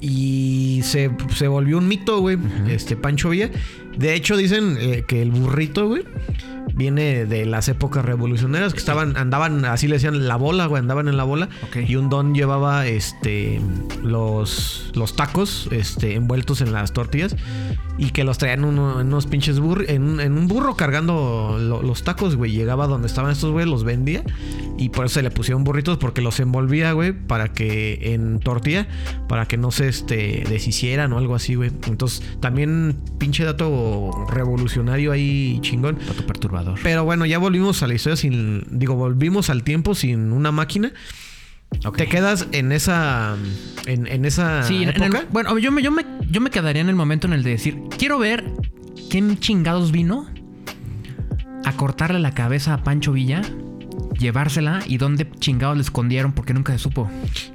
Y 0.08 0.82
se, 0.84 1.10
se 1.36 1.48
volvió 1.48 1.80
un 1.80 1.88
mito, 1.88 2.20
güey. 2.20 2.38
Este 2.68 2.96
Pancho 2.96 3.30
Villa. 3.30 3.50
De 3.98 4.14
hecho, 4.14 4.38
dicen 4.38 4.78
eh, 4.80 5.04
que 5.08 5.22
el 5.22 5.32
burrito, 5.32 5.88
güey 5.88 6.04
viene 6.76 7.26
de 7.26 7.46
las 7.46 7.70
épocas 7.70 8.04
revolucionarias 8.04 8.74
que 8.74 8.80
estaban, 8.80 9.16
andaban, 9.18 9.64
así 9.66 9.88
le 9.88 9.96
decían 9.96 10.28
la 10.28 10.36
bola, 10.36 10.66
güey, 10.66 10.82
andaban 10.82 11.08
en 11.08 11.18
la 11.18 11.24
bola. 11.24 11.50
Y 11.88 11.96
un 11.96 12.10
don 12.10 12.36
llevaba 12.36 12.86
este 12.86 13.62
los, 14.04 14.92
los 14.94 15.16
tacos 15.16 15.68
este, 15.72 16.16
envueltos 16.16 16.62
en 16.62 16.74
las 16.74 16.92
tortillas 16.92 17.36
y 17.98 18.10
que 18.10 18.26
los 18.26 18.38
traían 18.38 18.66
en 18.66 18.78
unos 18.78 19.26
pinches 19.26 19.60
burros, 19.60 19.88
en, 19.88 20.20
un 20.20 20.48
burro 20.48 20.76
cargando 20.76 21.58
los 21.60 22.04
tacos, 22.04 22.36
güey. 22.36 22.52
Llegaba 22.52 22.88
donde 22.88 23.08
estaban 23.08 23.32
estos, 23.32 23.52
güey, 23.52 23.66
los 23.66 23.84
vendía 23.84 24.24
y 24.78 24.90
por 24.90 25.06
eso 25.06 25.16
se 25.16 25.24
le 25.24 25.32
pusieron 25.32 25.64
burritos 25.64 25.98
porque 25.98 26.22
los 26.22 26.40
envolvía, 26.42 26.92
güey, 26.92 27.14
para 27.14 27.54
que 27.54 28.14
en 28.14 28.40
tortilla, 28.40 28.88
para 29.30 29.46
que 29.46 29.56
no 29.56 29.72
se 29.72 29.88
este, 29.88 30.44
deshicieran 30.50 31.14
o 31.14 31.18
algo 31.18 31.36
así, 31.36 31.56
güey. 31.56 31.72
Entonces, 31.88 32.22
también 32.42 32.98
pinche 33.18 33.46
dato 33.46 33.85
revolucionario 34.30 35.12
ahí 35.12 35.60
chingón. 35.62 35.98
Dato 36.06 36.26
perturbador. 36.26 36.80
Pero 36.84 37.04
bueno, 37.04 37.26
ya 37.26 37.38
volvimos 37.38 37.82
a 37.84 37.88
la 37.88 37.94
historia 37.94 38.16
sin, 38.16 38.64
digo, 38.70 38.96
volvimos 38.96 39.50
al 39.50 39.64
tiempo 39.64 39.96
sin 39.96 40.32
una 40.32 40.52
máquina. 40.52 40.94
¿Te 41.96 42.08
quedas 42.08 42.48
en 42.52 42.72
esa 42.72 43.36
en, 43.86 44.26
esa 44.26 44.64
sí, 44.64 44.86
bueno, 45.32 45.58
yo 45.58 45.72
me, 45.72 45.82
yo, 45.82 45.92
me, 45.92 46.06
yo 46.30 46.40
me 46.40 46.50
quedaría 46.50 46.82
en 46.82 46.90
el 46.90 46.96
momento 46.96 47.28
en 47.28 47.34
el 47.34 47.44
de 47.44 47.52
decir, 47.52 47.82
quiero 47.98 48.18
ver 48.18 48.46
quién 49.10 49.38
chingados 49.40 49.92
vino 49.92 50.28
a 51.66 51.74
cortarle 51.74 52.20
la 52.20 52.32
cabeza 52.32 52.74
a 52.74 52.84
Pancho 52.84 53.12
Villa 53.12 53.42
llevársela 54.18 54.82
y 54.88 54.98
dónde 54.98 55.30
chingados 55.40 55.78
le 55.78 55.84
escondieron 55.84 56.32
porque 56.32 56.54
nunca 56.54 56.74
se 56.74 56.80
supo. 56.80 57.10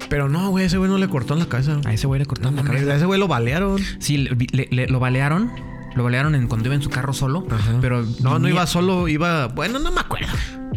Pero 0.09 0.29
no, 0.29 0.51
güey, 0.51 0.67
ese 0.67 0.79
güey 0.79 0.91
no 0.91 0.99
le 0.99 1.09
cortó 1.09 1.35
la 1.37 1.47
cabeza. 1.47 1.81
A 1.85 1.93
ese 1.93 2.07
güey 2.07 2.21
le 2.21 2.27
cortaron 2.27 2.57
la 2.57 2.63
cabeza. 2.63 2.93
A 2.93 2.97
ese 2.97 3.07
güey 3.07 3.19
lo 3.19 3.29
balearon. 3.29 3.81
Sí, 3.99 4.19
lo 4.19 5.01
balearon. 5.01 5.51
Lo 5.95 6.05
balearon 6.05 6.35
en, 6.35 6.47
cuando 6.47 6.69
iba 6.69 6.75
en 6.75 6.83
su 6.83 6.91
carro 6.91 7.13
solo. 7.13 7.47
Pero. 7.81 8.05
No, 8.21 8.39
no 8.39 8.49
iba 8.49 8.67
solo, 8.67 9.09
iba. 9.09 9.49
Bueno, 9.49 9.79
no 9.79 9.91
me 9.91 10.01
acuerdo. 10.01 10.33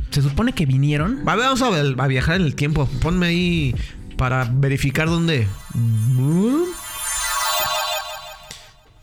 Se 0.09 0.21
supone 0.21 0.53
que 0.53 0.65
vinieron. 0.65 1.21
vamos 1.23 1.61
a, 1.61 2.07
viajar 2.07 2.35
en 2.35 2.43
el 2.43 2.55
tiempo. 2.55 2.87
Ponme 3.01 3.27
ahí 3.27 3.75
para 4.17 4.45
verificar 4.45 5.07
dónde. 5.07 5.47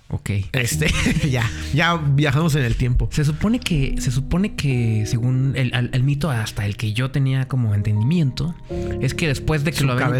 Ok. 0.08 0.30
Este, 0.52 0.92
ya, 1.30 1.48
ya 1.72 1.96
viajamos 1.96 2.54
en 2.56 2.64
el 2.64 2.76
tiempo. 2.76 3.08
Se 3.12 3.24
supone 3.24 3.60
que, 3.60 4.00
se 4.00 4.10
supone 4.10 4.54
que, 4.54 5.04
según 5.06 5.54
el, 5.56 6.02
mito 6.02 6.30
hasta 6.30 6.66
el 6.66 6.76
que 6.76 6.92
yo 6.92 7.10
tenía 7.10 7.46
como 7.46 7.74
entendimiento, 7.74 8.54
es 9.00 9.14
que 9.14 9.28
después 9.28 9.64
de 9.64 9.72
que, 9.72 9.84
lo 9.84 9.92
habían, 9.92 10.12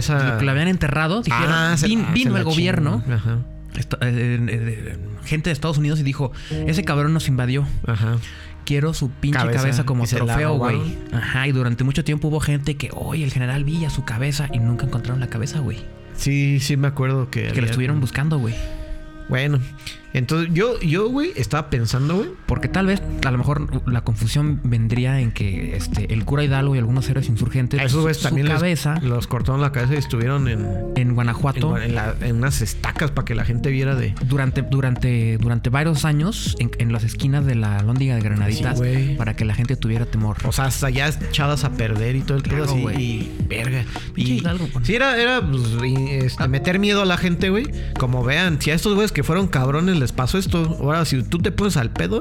lo 0.44 0.50
habían, 0.50 0.68
enterrado, 0.68 1.22
dijeron, 1.22 1.48
ah, 1.50 1.76
vino 2.12 2.36
el 2.36 2.44
gobierno. 2.44 3.02
Eh, 3.80 4.38
eh, 4.48 4.96
gente 5.24 5.50
de 5.50 5.52
Estados 5.52 5.78
Unidos 5.78 6.00
y 6.00 6.02
dijo, 6.02 6.32
ese 6.66 6.84
cabrón 6.84 7.12
nos 7.12 7.28
invadió. 7.28 7.66
Ajá. 7.86 8.16
quiero 8.64 8.94
su 8.94 9.10
pinche 9.10 9.38
Cabeza, 9.38 9.58
cabeza, 9.60 9.84
como 9.84 10.06
trofeo, 10.06 10.56
güey. 10.58 10.98
Ajá, 11.12 11.48
y 11.48 11.52
durante 11.52 11.82
mucho 11.84 12.04
tiempo 12.04 12.28
hubo 12.28 12.38
gente 12.40 12.76
que, 12.76 12.90
oye, 12.94 13.24
el 13.24 13.32
general 13.32 13.64
Villa, 13.64 13.90
su 13.90 14.04
cabeza, 14.04 14.48
y 14.52 14.58
nunca 14.60 14.86
encontraron 14.86 15.18
la 15.20 15.28
cabeza, 15.28 15.58
güey. 15.60 15.78
Sí, 16.14 16.60
sí 16.60 16.76
me 16.76 16.86
acuerdo 16.88 17.30
que... 17.30 17.42
Que 17.42 17.48
había- 17.48 17.62
la 17.62 17.66
estuvieron 17.68 18.00
buscando, 18.00 18.38
güey. 18.38 18.54
Bueno, 19.28 19.58
entonces 20.12 20.52
yo, 20.52 20.78
yo, 20.80 21.08
güey, 21.08 21.32
estaba 21.36 21.70
pensando, 21.70 22.16
güey. 22.16 22.30
Porque 22.46 22.68
tal 22.68 22.86
vez, 22.86 23.02
a 23.24 23.30
lo 23.30 23.38
mejor, 23.38 23.88
la 23.90 24.02
confusión 24.02 24.60
vendría 24.64 25.20
en 25.20 25.32
que 25.32 25.76
este, 25.76 26.12
el 26.12 26.24
cura 26.24 26.44
Hidalgo 26.44 26.74
y 26.74 26.78
algunos 26.78 27.08
héroes 27.08 27.28
insurgentes, 27.28 27.80
A 27.80 27.84
esos 27.84 28.00
güeyes 28.02 28.18
su 28.18 28.24
también 28.24 28.48
les- 28.48 28.56
cabeza 28.56 28.98
los 29.02 29.26
cortaron 29.26 29.60
la 29.60 29.72
cabeza 29.72 29.94
y 29.94 29.98
estuvieron 29.98 30.48
en, 30.48 30.66
en 30.96 31.14
Guanajuato, 31.14 31.76
en 31.78 31.94
la- 31.94 32.14
en 32.20 32.36
unas 32.36 32.60
estacas 32.60 33.10
para 33.10 33.24
que 33.24 33.34
la 33.34 33.44
gente 33.44 33.70
viera 33.70 33.94
de... 33.94 34.14
durante, 34.26 34.62
durante, 34.62 35.38
durante 35.38 35.70
varios 35.70 36.04
años, 36.04 36.56
en, 36.58 36.70
en 36.78 36.92
las 36.92 37.04
esquinas 37.04 37.44
de 37.46 37.54
la 37.54 37.82
lóndiga 37.82 38.14
de 38.16 38.20
Granaditas, 38.22 38.78
Sí, 38.80 39.14
para 39.16 39.34
que 39.36 39.44
la 39.44 39.54
gente 39.54 39.76
tuviera 39.76 40.06
temor. 40.06 40.36
O 40.44 40.52
sea, 40.52 40.64
hasta 40.66 40.90
ya 40.90 41.08
echadas 41.08 41.64
a 41.64 41.70
perder 41.72 42.16
y 42.16 42.20
todo 42.22 42.36
el 42.38 42.42
pedo 42.42 42.64
Claro, 42.66 42.88
así. 42.88 43.00
Y 43.02 43.32
verga. 43.48 43.84
Y, 44.16 44.32
Hidalgo, 44.38 44.68
sí, 44.82 44.94
era, 44.94 45.20
era 45.20 45.40
pues, 45.40 45.62
y, 45.84 46.10
este, 46.10 46.48
meter 46.48 46.78
miedo 46.78 47.02
a 47.02 47.04
la 47.04 47.16
gente, 47.16 47.50
güey. 47.50 47.66
Como 47.98 48.24
vean, 48.24 48.60
si 48.60 48.70
a 48.70 48.74
estos 48.74 48.94
güeyes 48.94 49.12
que 49.12 49.22
fueron 49.22 49.46
cabrones 49.48 49.98
les 50.00 50.10
pasó 50.12 50.38
esto, 50.38 50.76
ahora 50.80 51.04
si 51.04 51.22
tú 51.22 51.38
te 51.38 51.52
pones 51.52 51.76
al 51.76 51.90
pedo, 51.90 52.18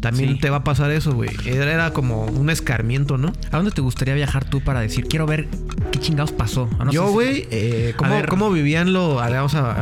también 0.00 0.34
Sí. 0.34 0.38
te 0.40 0.50
va 0.50 0.58
a 0.58 0.64
pasar 0.64 0.90
eso, 0.92 1.12
güey. 1.12 1.30
Era, 1.46 1.72
era 1.72 1.92
como 1.92 2.24
un 2.26 2.50
escarmiento, 2.50 3.18
¿no? 3.18 3.32
¿A 3.50 3.56
dónde 3.56 3.72
te 3.72 3.80
gustaría 3.80 4.14
viajar 4.14 4.44
tú 4.44 4.60
para 4.60 4.80
decir, 4.80 5.06
quiero 5.08 5.26
ver 5.26 5.48
qué 5.90 5.98
chingados 5.98 6.30
pasó? 6.32 6.68
No 6.78 6.90
sé 6.90 6.96
Yo, 6.96 7.06
si- 7.08 7.12
güey, 7.12 7.48
eh, 7.50 7.94
¿cómo, 7.96 8.14
cómo 8.28 8.50
vivían 8.50 8.92
lo. 8.92 9.18
a 9.20 9.26
a, 9.26 9.28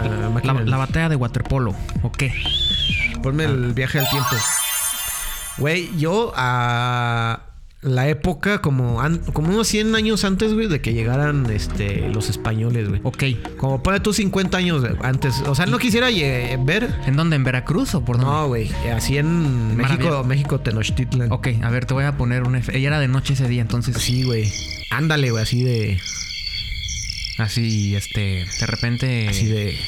a 0.00 0.08
la 0.64 0.76
batalla 0.78 1.08
de 1.10 1.16
waterpolo, 1.16 1.74
¿o 2.02 2.12
qué? 2.12 2.32
Ponme 3.22 3.44
el 3.44 3.74
viaje 3.74 3.98
al 3.98 4.08
tiempo. 4.08 4.30
Güey, 5.58 5.90
yo 5.98 6.32
a 6.36 7.40
la 7.82 8.08
época 8.08 8.60
como, 8.60 9.00
an- 9.00 9.20
como 9.32 9.48
unos 9.54 9.66
100 9.68 9.94
años 9.94 10.24
antes, 10.24 10.52
güey, 10.52 10.68
de 10.68 10.80
que 10.82 10.92
llegaran 10.92 11.46
este, 11.50 12.08
los 12.10 12.28
españoles, 12.28 12.88
güey. 12.88 13.00
Ok. 13.04 13.24
Como 13.56 13.82
pone 13.82 14.00
tú 14.00 14.12
50 14.12 14.58
años 14.58 14.84
antes. 15.02 15.36
O 15.46 15.54
sea, 15.54 15.64
no 15.66 15.78
quisiera 15.78 16.10
eh, 16.10 16.58
ver. 16.62 16.94
¿En 17.06 17.16
dónde? 17.16 17.36
¿En 17.36 17.44
Veracruz 17.44 17.94
o 17.94 18.04
por 18.04 18.16
dónde? 18.18 18.30
No, 18.32 18.48
güey. 18.48 18.70
Así 18.94 19.16
en 19.16 19.76
México, 19.76 20.02
Maravilla. 20.04 20.22
México 20.24 20.60
Tenochtitlan. 20.60 21.32
Ok, 21.32 21.48
a 21.62 21.70
ver, 21.70 21.86
te 21.86 21.94
voy 21.94 22.04
a 22.04 22.16
poner 22.18 22.42
un... 22.42 22.56
F- 22.56 22.76
Ella 22.76 22.88
era 22.88 23.00
de 23.00 23.08
noche 23.08 23.32
ese 23.32 23.48
día, 23.48 23.62
entonces... 23.62 23.96
Sí, 23.96 24.24
güey. 24.24 24.52
Ándale, 24.90 25.30
güey, 25.30 25.42
así 25.42 25.62
de. 25.62 25.98
Así, 27.38 27.94
este... 27.96 28.44
De 28.60 28.66
repente... 28.66 29.28
Así 29.28 29.46
de. 29.46 29.78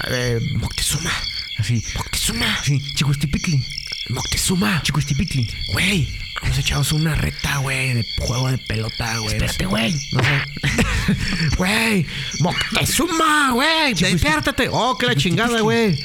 A 0.00 0.08
ver, 0.10 0.42
Moctezuma. 0.56 1.10
Así... 1.58 1.82
Moctezuma. 1.96 2.46
Sí, 2.64 2.80
Chicuistipitli. 2.94 3.62
Moctezuma. 4.10 4.82
Chicuistipitli. 4.82 5.48
Güey, 5.72 6.08
nos 6.46 6.58
echamos 6.58 6.92
una 6.92 7.14
reta, 7.14 7.58
güey, 7.58 7.94
de 7.94 8.06
juego 8.20 8.50
de 8.50 8.58
pelota, 8.58 9.18
güey. 9.18 9.34
Espérate, 9.34 9.66
güey. 9.66 9.94
No 10.12 10.20
sé. 10.20 10.42
Güey, 11.56 12.06
Moctezuma, 12.40 13.52
güey, 13.52 13.94
despiértate. 13.94 14.68
Oh, 14.70 14.96
que 14.98 15.06
la 15.06 15.16
chingada, 15.16 15.60
güey. 15.60 15.98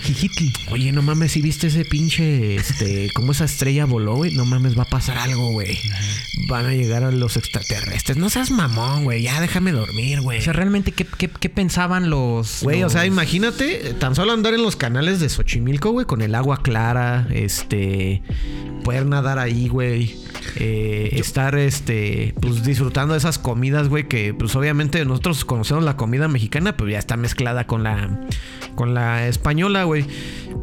Oye, 0.71 0.91
no 0.91 1.01
mames, 1.01 1.33
si 1.33 1.41
viste 1.41 1.67
ese 1.67 1.85
pinche, 1.85 2.55
este, 2.55 3.11
cómo 3.13 3.33
esa 3.33 3.45
estrella 3.45 3.85
voló, 3.85 4.15
güey. 4.15 4.31
No 4.31 4.45
mames, 4.45 4.77
va 4.77 4.83
a 4.83 4.89
pasar 4.89 5.17
algo, 5.17 5.51
güey. 5.51 5.77
Van 6.47 6.65
a 6.65 6.71
llegar 6.73 7.03
a 7.03 7.11
los 7.11 7.37
extraterrestres. 7.37 8.17
No 8.17 8.29
seas 8.29 8.49
mamón, 8.51 9.03
güey. 9.03 9.23
Ya 9.23 9.41
déjame 9.41 9.71
dormir, 9.71 10.21
güey. 10.21 10.39
O 10.39 10.41
sea, 10.41 10.53
realmente, 10.53 10.91
¿qué, 10.91 11.05
qué, 11.05 11.29
qué 11.29 11.49
pensaban 11.49 12.09
los... 12.09 12.61
Güey, 12.63 12.83
o 12.83 12.89
sea, 12.89 13.05
imagínate, 13.05 13.93
tan 13.99 14.15
solo 14.15 14.31
andar 14.31 14.53
en 14.53 14.63
los 14.63 14.75
canales 14.75 15.19
de 15.19 15.29
Xochimilco, 15.29 15.91
güey, 15.91 16.05
con 16.05 16.21
el 16.21 16.33
agua 16.33 16.61
clara, 16.63 17.27
este, 17.31 18.21
poder 18.83 19.05
nadar 19.05 19.39
ahí, 19.39 19.67
güey, 19.67 20.15
eh, 20.55 21.09
estar, 21.13 21.55
este, 21.55 22.33
pues 22.39 22.63
disfrutando 22.63 23.13
de 23.13 23.19
esas 23.19 23.39
comidas, 23.39 23.89
güey, 23.89 24.07
que 24.07 24.33
pues 24.33 24.55
obviamente 24.55 25.03
nosotros 25.05 25.45
conocemos 25.45 25.83
la 25.83 25.97
comida 25.97 26.27
mexicana, 26.27 26.77
pero 26.77 26.89
ya 26.89 26.99
está 26.99 27.17
mezclada 27.17 27.67
con 27.67 27.83
la, 27.83 28.09
con 28.75 28.93
la 28.93 29.27
española, 29.27 29.83
güey. 29.83 30.05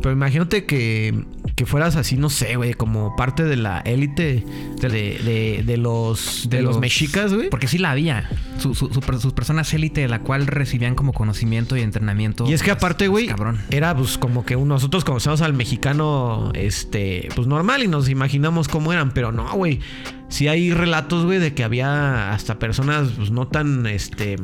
Pero 0.02 0.12
imagínate 0.12 0.64
que, 0.64 1.24
que 1.56 1.66
fueras 1.66 1.96
así, 1.96 2.16
no 2.16 2.30
sé, 2.30 2.56
güey, 2.56 2.72
como 2.74 3.16
parte 3.16 3.44
de 3.44 3.56
la 3.56 3.80
élite 3.80 4.44
de, 4.80 4.88
de, 4.88 5.62
de 5.64 5.76
los, 5.76 6.46
de, 6.48 6.62
los, 6.62 6.78
mexicas, 6.78 7.34
güey. 7.34 7.50
Porque 7.50 7.66
sí 7.66 7.76
la 7.76 7.90
había. 7.90 8.30
Su- 8.58 8.74
su- 8.74 8.88
sus 8.88 9.32
personas 9.34 9.72
élite, 9.74 10.00
de 10.02 10.08
la 10.08 10.20
cual 10.20 10.46
recibían 10.46 10.94
como 10.94 11.12
conocimiento 11.12 11.76
y 11.76 11.80
entrenamiento. 11.82 12.48
Y 12.48 12.54
es 12.54 12.62
que 12.62 12.70
pues, 12.70 12.78
aparte, 12.78 13.10
pues, 13.10 13.34
güey, 13.34 13.56
era 13.70 13.94
pues 13.94 14.16
como 14.16 14.44
que 14.46 14.56
nosotros 14.56 15.04
conocemos 15.04 15.42
al 15.42 15.52
mexicano, 15.52 16.50
este, 16.54 17.28
pues 17.34 17.46
normal 17.46 17.82
y 17.82 17.88
nos 17.88 18.08
imaginamos 18.08 18.68
cómo 18.68 18.92
eran, 18.92 19.12
pero 19.12 19.32
no, 19.32 19.52
güey. 19.54 19.80
Sí 20.28 20.46
hay 20.46 20.72
relatos, 20.72 21.24
güey, 21.26 21.40
de 21.40 21.52
que 21.54 21.64
había 21.64 22.32
hasta 22.32 22.58
personas, 22.60 23.08
pues 23.16 23.32
no 23.32 23.48
tan, 23.48 23.84
este, 23.86 24.36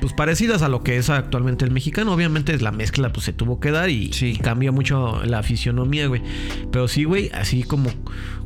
pues 0.00 0.12
parecidas 0.12 0.62
a 0.62 0.68
lo 0.68 0.82
que 0.82 0.96
es 0.96 1.10
actualmente 1.10 1.64
el 1.64 1.70
mexicano. 1.70 2.12
Obviamente 2.12 2.56
la 2.58 2.72
mezcla, 2.72 3.12
pues 3.12 3.24
se 3.26 3.32
tuvo 3.32 3.60
que 3.60 3.70
dar 3.70 3.90
y, 3.90 4.12
Sí. 4.12 4.32
y 4.32 4.36
cambia 4.36 4.72
mucho 4.72 5.22
la 5.24 5.42
fisionomía, 5.42 6.06
güey. 6.06 6.22
Pero 6.70 6.88
sí, 6.88 7.04
güey, 7.04 7.30
así 7.32 7.62
como, 7.62 7.90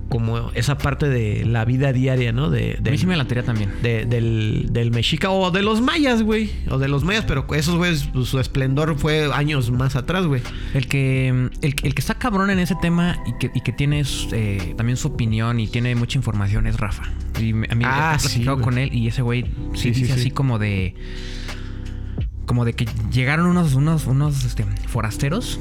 como 0.09 0.51
esa 0.53 0.79
parte 0.79 1.09
de 1.09 1.45
la 1.45 1.65
vida 1.65 1.93
diaria, 1.93 2.33
¿no? 2.33 2.49
De, 2.49 2.79
A 2.87 2.91
mí 2.91 2.97
sí 2.97 3.07
me 3.07 3.17
latería 3.17 3.43
también. 3.43 3.73
de- 3.83 4.05
del, 4.07 4.69
del 4.71 4.91
mexica 4.93 5.31
o 5.31 5.51
de 5.51 5.63
los 5.63 5.81
mayas, 5.81 6.23
güey. 6.23 6.51
O 6.71 6.79
de 6.79 6.87
los 6.87 7.03
mayas, 7.03 7.25
pero 7.27 7.45
esos 7.55 7.75
güeyes, 7.77 8.09
pues, 8.13 8.29
su 8.29 8.39
esplendor 8.39 8.97
fue 8.99 9.29
años 9.35 9.71
más 9.73 9.97
atrás, 9.97 10.25
güey. 10.27 10.43
El 10.75 10.87
que, 10.87 11.29
el, 11.29 11.51
el 11.61 11.75
que 11.75 12.01
está 12.01 12.15
cabrón 12.15 12.51
en 12.51 12.61
ese 12.61 12.77
tema 12.81 13.19
y 13.27 13.33
que, 13.39 13.51
y 13.55 13.61
que 13.63 13.73
tiene 13.73 14.03
eh, 14.33 14.75
también 14.77 14.97
su 14.97 15.09
opinión 15.09 15.59
y 15.59 15.67
tiene 15.67 15.95
mucha 15.97 16.19
información 16.19 16.67
es 16.69 16.77
Rafa. 16.79 17.03
Y 17.41 17.51
a 17.51 17.75
mí 17.75 17.85
Ah, 17.85 18.15
he 18.17 18.21
platicado 18.23 18.57
güey. 18.57 18.65
con 18.65 18.79
él 18.79 18.95
y 18.95 19.09
ese 19.09 19.23
güey 19.23 19.43
sí, 19.43 19.49
Sí, 19.75 19.95
sí, 19.95 20.01
dice 20.03 20.15
sí. 20.15 20.21
así 20.21 20.31
como 20.31 20.59
de. 20.59 20.95
Como 22.47 22.65
de 22.65 22.75
que 22.75 22.87
llegaron 23.13 23.47
unos, 23.47 23.75
unos, 23.75 24.07
unos 24.07 24.45
este, 24.45 24.65
forasteros 24.87 25.59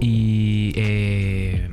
y. 0.00 0.72
eh, 0.76 1.68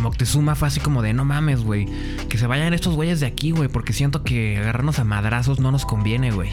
Moctezuma 0.00 0.54
fue 0.54 0.68
así 0.68 0.80
como 0.80 1.02
de 1.02 1.12
no 1.12 1.24
mames, 1.24 1.62
güey. 1.62 1.86
Que 2.30 2.38
se 2.38 2.46
vayan 2.46 2.72
estos 2.72 2.94
güeyes 2.94 3.18
de 3.20 3.26
aquí, 3.26 3.50
güey. 3.50 3.68
Porque 3.68 3.92
siento 3.92 4.22
que 4.22 4.56
agarrarnos 4.56 5.00
a 5.00 5.04
madrazos 5.04 5.58
no 5.58 5.72
nos 5.72 5.84
conviene, 5.84 6.30
güey. 6.30 6.50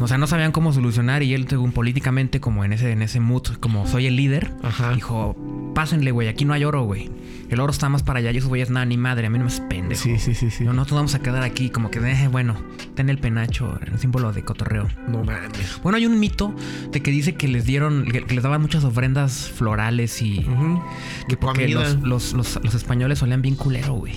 O 0.00 0.08
sea, 0.08 0.18
no 0.18 0.26
sabían 0.26 0.52
cómo 0.52 0.72
solucionar. 0.72 1.22
Y 1.22 1.34
él, 1.34 1.46
según 1.48 1.72
políticamente, 1.72 2.40
como 2.40 2.64
en 2.64 2.72
ese, 2.72 2.90
en 2.90 3.02
ese 3.02 3.20
mood, 3.20 3.44
como 3.60 3.86
soy 3.86 4.06
el 4.06 4.16
líder, 4.16 4.50
Ajá. 4.62 4.92
dijo: 4.92 5.36
Pásenle, 5.74 6.10
güey. 6.10 6.26
Aquí 6.28 6.44
no 6.44 6.52
hay 6.52 6.64
oro, 6.64 6.82
güey. 6.82 7.10
El 7.48 7.60
oro 7.60 7.70
está 7.70 7.88
más 7.88 8.02
para 8.02 8.18
allá. 8.18 8.32
Y 8.32 8.38
esos 8.38 8.48
güeyes, 8.48 8.70
nada, 8.70 8.84
ni 8.86 8.96
madre. 8.96 9.28
A 9.28 9.30
mí 9.30 9.38
no 9.38 9.44
me 9.44 9.50
es 9.50 9.60
pendejo. 9.60 10.02
Sí, 10.02 10.18
sí, 10.18 10.34
sí, 10.34 10.50
sí. 10.50 10.64
No, 10.64 10.72
nosotros 10.72 10.96
vamos 10.96 11.14
a 11.14 11.20
quedar 11.20 11.44
aquí, 11.44 11.70
como 11.70 11.90
que, 11.90 12.00
eh, 12.00 12.28
bueno, 12.28 12.56
ten 12.96 13.08
el 13.08 13.18
penacho, 13.18 13.78
el 13.86 13.98
símbolo 14.00 14.32
de 14.32 14.42
cotorreo. 14.44 14.88
No 15.06 15.22
mames. 15.22 15.80
Bueno, 15.82 15.96
hay 15.96 16.06
un 16.06 16.18
mito 16.18 16.54
de 16.90 17.00
que 17.00 17.12
dice 17.12 17.36
que 17.36 17.46
les 17.48 17.64
dieron, 17.64 18.04
que, 18.04 18.24
que 18.24 18.34
les 18.34 18.42
daban 18.42 18.60
muchas 18.60 18.82
ofrendas 18.82 19.48
florales 19.48 20.20
y. 20.22 20.40
Ujú. 20.40 20.82
Que 21.28 21.34
De 21.34 21.36
porque 21.36 21.68
los, 21.68 21.94
los, 22.02 22.32
los, 22.32 22.58
los 22.62 22.74
españoles 22.74 23.20
solían 23.20 23.42
bien 23.42 23.54
culero, 23.54 23.94
güey. 23.94 24.14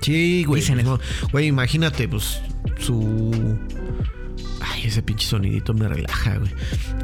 Sí, 0.00 0.44
güey. 0.44 0.60
Dicen. 0.60 0.84
Güey, 1.32 1.46
imagínate, 1.46 2.08
pues, 2.08 2.40
su. 2.78 3.58
Ay, 4.60 4.84
ese 4.86 5.02
pinche 5.02 5.26
sonidito 5.26 5.74
me 5.74 5.86
relaja, 5.88 6.38
güey. 6.38 6.50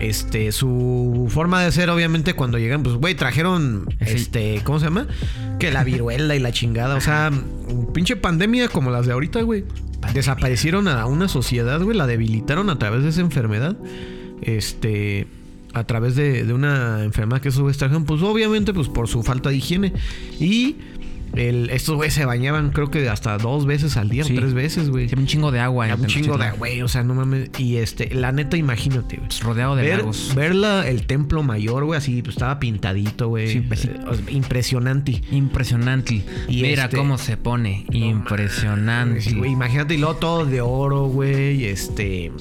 Este, 0.01 0.51
su 0.53 1.27
forma 1.31 1.63
de 1.63 1.71
ser, 1.73 1.91
obviamente, 1.91 2.33
cuando 2.35 2.59
llegan, 2.59 2.83
pues, 2.83 2.97
güey, 2.97 3.15
trajeron, 3.15 3.87
Sí. 4.01 4.07
este, 4.15 4.61
¿cómo 4.65 4.79
se 4.79 4.87
llama? 4.87 5.07
Que 5.59 5.71
la 5.71 5.85
viruela 5.85 6.35
y 6.35 6.39
la 6.39 6.53
chingada. 6.53 6.95
O 6.97 7.01
sea, 7.03 7.31
pinche 7.93 8.17
pandemia 8.17 8.69
como 8.69 8.91
las 8.91 9.07
de 9.07 9.13
ahorita, 9.13 9.43
güey. 9.43 9.65
Desaparecieron 10.15 10.89
a 10.89 11.05
una 11.05 11.29
sociedad, 11.29 11.81
güey. 11.83 11.95
La 11.97 12.07
debilitaron 12.07 12.71
a 12.71 12.79
través 12.79 13.03
de 13.03 13.11
esa 13.11 13.21
enfermedad. 13.21 13.77
Este. 14.41 15.27
A 15.73 15.85
través 15.85 16.17
de, 16.17 16.45
de 16.45 16.53
una 16.53 17.05
enfermedad 17.05 17.41
que 17.43 17.51
esos 17.51 17.61
güeyes 17.61 17.77
trajeron. 17.79 18.05
Pues 18.05 18.23
obviamente, 18.23 18.73
pues 18.73 18.89
por 18.89 19.07
su 19.07 19.23
falta 19.23 19.51
de 19.51 19.57
higiene. 19.57 19.93
Y 20.41 20.77
el, 21.35 21.71
estos 21.71 21.97
güeyes 21.97 22.15
se 22.15 22.25
bañaban, 22.25 22.71
creo 22.71 22.91
que 22.91 23.09
hasta 23.09 23.39
dos 23.39 23.67
veces 23.67 23.97
al 23.97 24.09
día 24.09 24.25
Sí. 24.25 24.33
o 24.37 24.41
tres 24.41 24.55
veces, 24.55 24.91
güey. 24.91 25.09
Un 25.17 25.27
chingo 25.27 25.51
de 25.51 25.61
agua. 25.61 25.87
Un 25.95 26.07
chingo 26.07 26.33
de 26.37 26.45
Tenochtitlan. 26.45 26.59
güey, 26.59 26.83
o 26.83 26.89
sea, 26.89 27.03
no 27.05 27.15
mames. 27.15 27.51
Y 27.59 27.77
este, 27.77 28.15
la 28.15 28.33
neta, 28.33 28.57
imagínate, 28.57 29.17
güey. 29.17 29.29
Pues, 29.29 29.41
rodeado 29.43 29.77
de 29.77 29.83
Ver, 29.85 29.99
lagos. 29.99 30.33
ver 30.35 30.55
la- 30.55 30.89
el 30.89 31.07
templo 31.07 31.43
mayor, 31.43 31.85
güey, 31.85 31.99
así, 31.99 32.23
pues 32.23 32.37
estaba 32.37 32.59
pintadito, 32.61 33.29
güey. 33.29 33.49
Sí, 33.53 33.61
pues, 33.61 33.81
sí. 33.81 33.89
Eh, 33.91 34.33
impresionante. 34.33 35.21
Impresionante. 35.31 36.23
Y 36.49 36.63
Mira 36.63 36.85
este- 36.85 36.97
cómo 36.97 37.17
se 37.19 37.37
pone. 37.37 37.87
Impresionante. 37.93 39.33
Güey, 39.35 39.53
imagínate, 39.53 39.95
y 39.95 39.99
luego 39.99 40.17
todo 40.17 40.47
de 40.47 40.61
oro, 40.61 41.07
güey. 41.07 41.65
Este. 41.65 42.33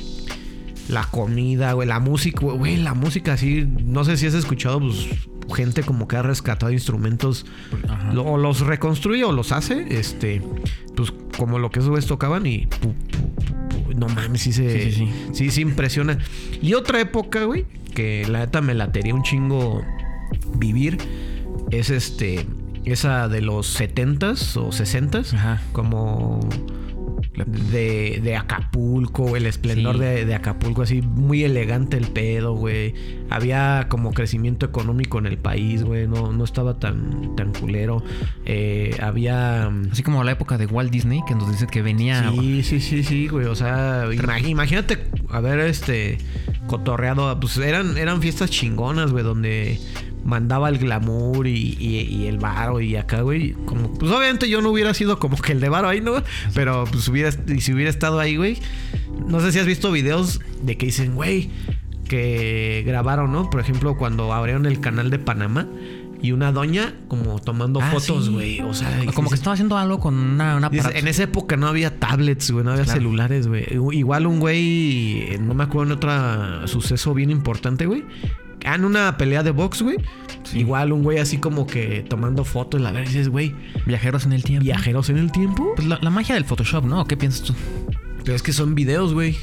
La 0.87 1.03
comida, 1.03 1.73
güey. 1.73 1.87
La 1.87 1.99
música, 1.99 2.39
güey. 2.41 2.77
La 2.77 2.93
música, 2.95 3.33
así. 3.33 3.67
No 3.83 4.03
sé 4.03 4.17
si 4.17 4.25
has 4.25 4.33
escuchado, 4.33 4.79
pues. 4.79 5.07
Gente 5.53 5.83
como 5.83 6.07
que 6.07 6.15
ha 6.17 6.21
rescatado 6.21 6.71
instrumentos. 6.71 7.45
Lo- 8.13 8.23
o 8.25 8.37
los 8.37 8.61
reconstruye 8.61 9.23
o 9.23 9.31
los 9.31 9.51
hace. 9.51 9.85
Este. 9.97 10.41
Pues 10.95 11.13
como 11.37 11.59
lo 11.59 11.69
que 11.71 11.79
esos 11.79 11.89
güeyes 11.89 12.07
tocaban 12.07 12.45
y. 12.45 12.67
pu, 12.67 12.93
pu, 12.93 12.93
pu, 12.93 13.83
pu. 13.83 13.93
no 13.95 14.07
mames, 14.09 14.41
sí 14.41 14.53
se. 14.53 14.69
Sí, 14.71 14.91
sí, 14.91 14.97
sí. 15.07 15.13
Sí, 15.33 15.51
sí 15.51 15.61
impresiona. 15.61 16.17
Y 16.61 16.73
otra 16.73 16.99
época, 17.01 17.43
güey. 17.45 17.65
Que 17.93 18.25
la 18.27 18.39
neta 18.39 18.61
me 18.61 18.73
latería 18.73 19.13
un 19.15 19.23
chingo 19.23 19.83
vivir. 20.55 20.97
Es 21.71 21.89
este. 21.89 22.45
esa 22.85 23.27
de 23.27 23.41
los 23.41 23.79
70s 23.79 24.57
o 24.57 24.69
60s, 24.69 25.33
Ajá. 25.33 25.61
como 25.73 26.39
de, 27.45 28.19
de 28.23 28.35
Acapulco, 28.35 29.35
el 29.35 29.45
esplendor 29.45 29.95
Sí. 29.95 30.01
de, 30.01 30.25
de 30.25 30.35
Acapulco, 30.35 30.81
así 30.81 31.01
muy 31.01 31.43
elegante 31.43 31.97
el 31.97 32.07
pedo, 32.07 32.53
güey. 32.53 32.93
Había 33.29 33.87
como 33.89 34.11
crecimiento 34.13 34.65
económico 34.65 35.19
en 35.19 35.25
el 35.27 35.37
país, 35.37 35.83
güey, 35.83 36.07
no, 36.07 36.31
no 36.31 36.43
estaba 36.43 36.79
tan, 36.79 37.35
tan 37.35 37.53
culero. 37.53 38.03
Eh, 38.45 38.95
había... 39.01 39.67
Así 39.91 40.03
como 40.03 40.23
la 40.23 40.31
época 40.31 40.57
de 40.57 40.65
Walt 40.65 40.91
Disney, 40.91 41.21
que 41.27 41.35
nos 41.35 41.49
dice 41.51 41.67
que 41.67 41.81
venía. 41.81 42.31
Sí, 42.31 42.63
sí, 42.63 42.79
sí, 42.79 43.03
sí, 43.03 43.27
güey. 43.27 43.45
O 43.45 43.55
sea, 43.55 44.05
imag- 44.07 44.47
imagínate 44.47 44.97
haber 45.29 45.59
este 45.59 46.17
cotorreado. 46.67 47.39
Pues 47.39 47.57
eran, 47.57 47.97
eran 47.97 48.21
fiestas 48.21 48.49
chingonas, 48.49 49.11
güey, 49.11 49.23
donde 49.23 49.79
mandaba 50.25 50.69
el 50.69 50.77
glamour 50.77 51.47
y, 51.47 51.77
y- 51.79 52.01
y 52.01 52.27
el 52.27 52.37
varo 52.37 52.81
y 52.81 52.95
acá, 52.95 53.21
güey. 53.21 53.53
Como, 53.65 53.93
pues 53.93 54.11
obviamente 54.11 54.49
yo 54.49 54.61
no 54.61 54.69
hubiera 54.69 54.93
sido 54.93 55.19
como 55.19 55.37
que 55.37 55.51
el 55.53 55.59
de 55.59 55.69
varo 55.69 55.87
ahí, 55.87 56.01
¿no? 56.01 56.13
Pero 56.53 56.85
pues 56.91 57.07
hubiera, 57.07 57.31
y 57.47 57.61
si 57.61 57.73
hubiera 57.73 57.89
estado 57.89 58.19
ahí, 58.19 58.35
güey. 58.37 58.57
No 59.27 59.39
sé 59.39 59.51
si 59.51 59.59
has 59.59 59.65
visto 59.65 59.91
videos 59.91 60.41
de 60.61 60.77
que 60.77 60.87
dicen, 60.87 61.15
güey, 61.15 61.49
que 62.07 62.83
grabaron, 62.85 63.31
¿no? 63.31 63.49
Por 63.49 63.59
ejemplo, 63.61 63.95
cuando 63.97 64.33
abrieron 64.33 64.65
el 64.65 64.79
canal 64.79 65.09
de 65.09 65.19
Panamá. 65.19 65.67
Y 66.21 66.33
una 66.33 66.51
doña 66.51 66.95
como 67.07 67.39
tomando 67.39 67.79
Ah, 67.81 67.91
fotos, 67.91 68.25
sí. 68.25 68.31
güey. 68.33 68.59
O 68.59 68.73
sea, 68.73 68.89
Como 69.15 69.29
que 69.29 69.35
estaba 69.35 69.53
haciendo 69.53 69.77
algo 69.77 70.01
con 70.01 70.15
una, 70.15 70.57
una 70.57 70.69
en 70.93 71.07
esa 71.07 71.23
época 71.23 71.55
no 71.55 71.65
había 71.65 71.97
tablets, 71.97 72.51
güey, 72.51 72.65
no 72.65 72.71
había 72.71 72.83
Claro. 72.83 72.99
celulares, 72.99 73.47
güey. 73.47 73.65
Igual 73.93 74.27
un 74.27 74.41
güey, 74.41 75.37
no 75.39 75.53
me 75.53 75.63
acuerdo 75.63 75.93
en 75.93 75.97
otro 75.97 76.67
suceso 76.67 77.13
bien 77.13 77.29
importante, 77.31 77.85
güey. 77.85 78.03
Ah, 78.65 78.75
en 78.75 78.85
una 78.85 79.17
pelea 79.17 79.43
de 79.43 79.51
box, 79.51 79.81
güey. 79.81 79.97
Sí. 80.43 80.59
Igual 80.59 80.91
un 80.91 81.03
güey 81.03 81.19
así 81.19 81.37
como 81.37 81.67
que 81.67 82.05
tomando 82.09 82.43
fotos, 82.43 82.81
la 82.81 82.91
verdad, 82.91 83.07
dices, 83.07 83.29
güey, 83.29 83.53
Viajeros 83.85 84.25
en 84.25 84.33
el 84.33 84.43
tiempo. 84.43 84.63
viajeros 84.65 85.09
en 85.09 85.17
el 85.17 85.31
tiempo. 85.31 85.73
Pues 85.75 85.87
la, 85.87 85.99
la 86.01 86.09
magia 86.09 86.35
del 86.35 86.45
Photoshop, 86.45 86.85
¿no? 86.85 87.05
¿Qué 87.05 87.17
piensas 87.17 87.43
tú? 87.43 87.53
Pero 88.23 88.35
es 88.35 88.43
que 88.43 88.51
son 88.53 88.75
videos, 88.75 89.13
güey. 89.13 89.35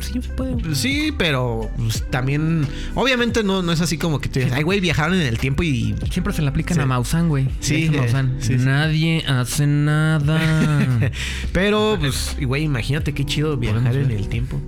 Sí, 0.00 0.18
puede. 0.36 0.74
Sí, 0.74 1.12
pero 1.16 1.70
pues, 1.76 2.04
también, 2.10 2.66
obviamente 2.94 3.44
no, 3.44 3.62
no 3.62 3.70
es 3.70 3.80
así 3.80 3.98
como 3.98 4.18
que 4.20 4.28
te 4.28 4.40
dices, 4.40 4.54
ay, 4.54 4.62
güey, 4.62 4.80
viajaron 4.80 5.14
en 5.14 5.26
el 5.26 5.38
tiempo 5.38 5.62
y 5.62 5.94
Siempre 6.10 6.32
se 6.32 6.42
le 6.42 6.48
aplican 6.48 6.74
Sí. 6.76 6.80
a 6.82 6.86
Maussan, 6.86 7.28
güey. 7.28 7.48
Sí, 7.60 7.84
eh, 7.86 7.90
Maussan. 7.96 8.36
sí, 8.40 8.58
sí. 8.58 8.64
Nadie 8.64 9.24
hace 9.28 9.66
nada. 9.66 10.40
Pero, 11.52 11.96
pues, 12.00 12.36
güey, 12.40 12.64
imagínate 12.64 13.12
qué 13.12 13.24
chido 13.24 13.56
viajar 13.56 13.94
en 13.96 14.10
el 14.10 14.28
tiempo. 14.28 14.60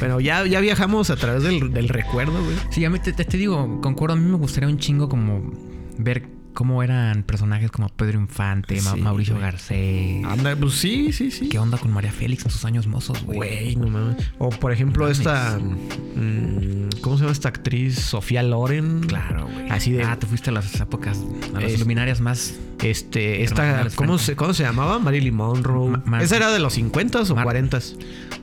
Pero 0.00 0.20
ya, 0.20 0.46
ya 0.46 0.60
viajamos 0.60 1.10
a 1.10 1.16
través 1.16 1.42
del, 1.42 1.72
del 1.72 1.88
recuerdo, 1.88 2.42
güey. 2.42 2.56
sí, 2.70 2.84
a 2.84 2.90
mí 2.90 2.98
te, 2.98 3.12
te- 3.12 3.24
te 3.24 3.36
digo, 3.36 3.80
concuerdo. 3.80 4.14
A 4.14 4.18
mí 4.18 4.30
me 4.30 4.36
gustaría 4.36 4.68
un 4.68 4.78
chingo 4.78 5.08
como 5.08 5.52
ver 5.98 6.22
cómo 6.54 6.82
eran 6.82 7.22
personajes 7.22 7.70
como 7.70 7.88
Pedro 7.88 8.18
Infante, 8.20 8.80
Sí, 8.80 9.00
Mauricio 9.00 9.34
güey. 9.34 9.44
Garcés. 9.44 10.24
Anda, 10.24 10.56
pues 10.56 10.74
sí, 10.74 11.12
sí, 11.12 11.30
sí. 11.30 11.48
¿Qué 11.48 11.58
onda 11.58 11.78
con 11.78 11.92
María 11.92 12.10
Félix 12.12 12.44
en 12.44 12.50
sus 12.50 12.64
años 12.64 12.86
mozos, 12.86 13.22
güey? 13.24 13.36
Güey, 13.38 13.76
no 13.76 13.88
mames. 13.88 14.16
O 14.38 14.50
por 14.50 14.72
ejemplo, 14.72 15.08
esta. 15.08 15.58
mm, 15.58 16.88
¿Cómo 17.00 17.16
se 17.16 17.22
llama 17.22 17.32
esta 17.32 17.48
actriz? 17.48 17.96
Sofía 18.00 18.42
Loren. 18.42 19.00
Claro, 19.00 19.46
güey. 19.52 19.70
Así 19.70 19.92
de. 19.92 20.02
Ah, 20.02 20.16
te 20.18 20.26
fuiste 20.26 20.50
a 20.50 20.52
las 20.52 20.80
épocas, 20.80 21.18
a 21.54 21.60
las 21.60 21.72
Es- 21.72 21.80
luminarias 21.80 22.20
más. 22.20 22.54
Este, 22.82 23.42
esta. 23.42 23.88
¿cómo 23.96 24.18
se, 24.18 24.36
¿Cómo 24.36 24.54
se 24.54 24.62
llamaba? 24.62 24.98
Marilyn 24.98 25.34
Monroe. 25.34 25.90
Ma- 25.90 26.02
Mar- 26.06 26.22
¿Esa 26.22 26.36
era 26.36 26.50
de 26.50 26.58
los 26.60 26.76
50s 26.76 27.30
o 27.30 27.34
Mar- 27.36 27.46
40s? 27.46 27.96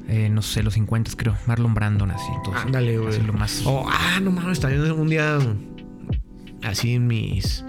eh, 0.08 0.30
no 0.30 0.42
sé, 0.42 0.62
los 0.64 0.74
50 0.76 1.12
creo. 1.18 1.36
Marlon 1.48 1.74
Brandon, 1.74 2.12
así. 2.12 2.26
Entonces, 2.38 2.64
Ándale, 2.66 2.98
güey. 2.98 3.10
así 3.16 3.22
lo 3.26 3.34
más. 3.34 3.62
Oh, 3.66 3.86
ah, 3.90 4.20
no 4.22 4.32
mames, 4.32 4.60
también 4.60 4.92
un 4.92 5.08
día. 5.10 5.38
Así 6.66 6.96
en 6.96 7.08
mis. 7.08 7.64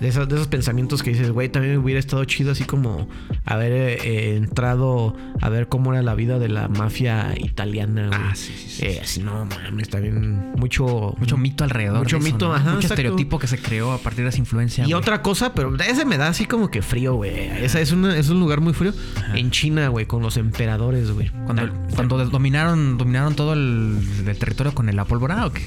De 0.00 0.08
esos, 0.08 0.28
de 0.28 0.34
esos 0.34 0.48
pensamientos 0.48 1.02
que 1.02 1.10
dices, 1.10 1.30
güey, 1.30 1.48
también 1.48 1.78
hubiera 1.78 2.00
estado 2.00 2.24
chido 2.24 2.52
así 2.52 2.64
como 2.64 3.08
haber 3.44 3.72
eh, 3.72 4.36
entrado 4.36 5.16
a 5.40 5.48
ver 5.48 5.68
cómo 5.68 5.92
era 5.92 6.02
la 6.02 6.14
vida 6.14 6.38
de 6.38 6.48
la 6.48 6.68
mafia 6.68 7.34
italiana, 7.38 8.08
güey. 8.08 8.20
Ah, 8.20 8.34
sí, 8.34 8.52
sí, 8.56 8.68
sí. 8.68 8.86
Eh, 8.86 9.00
así, 9.02 9.22
no 9.22 9.46
mames, 9.46 9.88
también 9.88 10.52
mucho... 10.56 11.14
Mucho 11.18 11.36
mito 11.36 11.64
alrededor. 11.64 11.98
Mucho 11.98 12.18
de 12.18 12.24
eso, 12.24 12.32
mito, 12.34 12.48
¿no? 12.48 12.54
ajá, 12.54 12.64
Mucho 12.64 12.78
exacto. 12.78 12.94
estereotipo 12.94 13.38
que 13.38 13.46
se 13.46 13.58
creó 13.58 13.92
a 13.92 13.98
partir 13.98 14.24
de 14.24 14.30
esa 14.30 14.38
influencia. 14.38 14.82
Y 14.84 14.88
güey. 14.88 14.94
otra 14.94 15.22
cosa, 15.22 15.54
pero 15.54 15.74
ese 15.76 16.04
me 16.04 16.18
da 16.18 16.28
así 16.28 16.44
como 16.46 16.70
que 16.70 16.82
frío, 16.82 17.14
güey. 17.14 17.34
Esa 17.62 17.80
es, 17.80 17.92
una, 17.92 18.16
es 18.16 18.28
un 18.30 18.40
lugar 18.40 18.60
muy 18.60 18.72
frío. 18.72 18.92
En 19.34 19.50
China, 19.52 19.88
güey, 19.88 20.06
con 20.06 20.22
los 20.22 20.36
emperadores, 20.36 21.12
güey. 21.12 21.30
Cuando, 21.44 21.70
cuando 21.94 22.24
dominaron, 22.26 22.98
dominaron 22.98 23.36
todo 23.36 23.52
el, 23.52 23.98
el 24.26 24.36
territorio 24.38 24.74
con 24.74 24.94
la 24.94 25.04
pólvora 25.04 25.46
o 25.46 25.52
qué? 25.52 25.62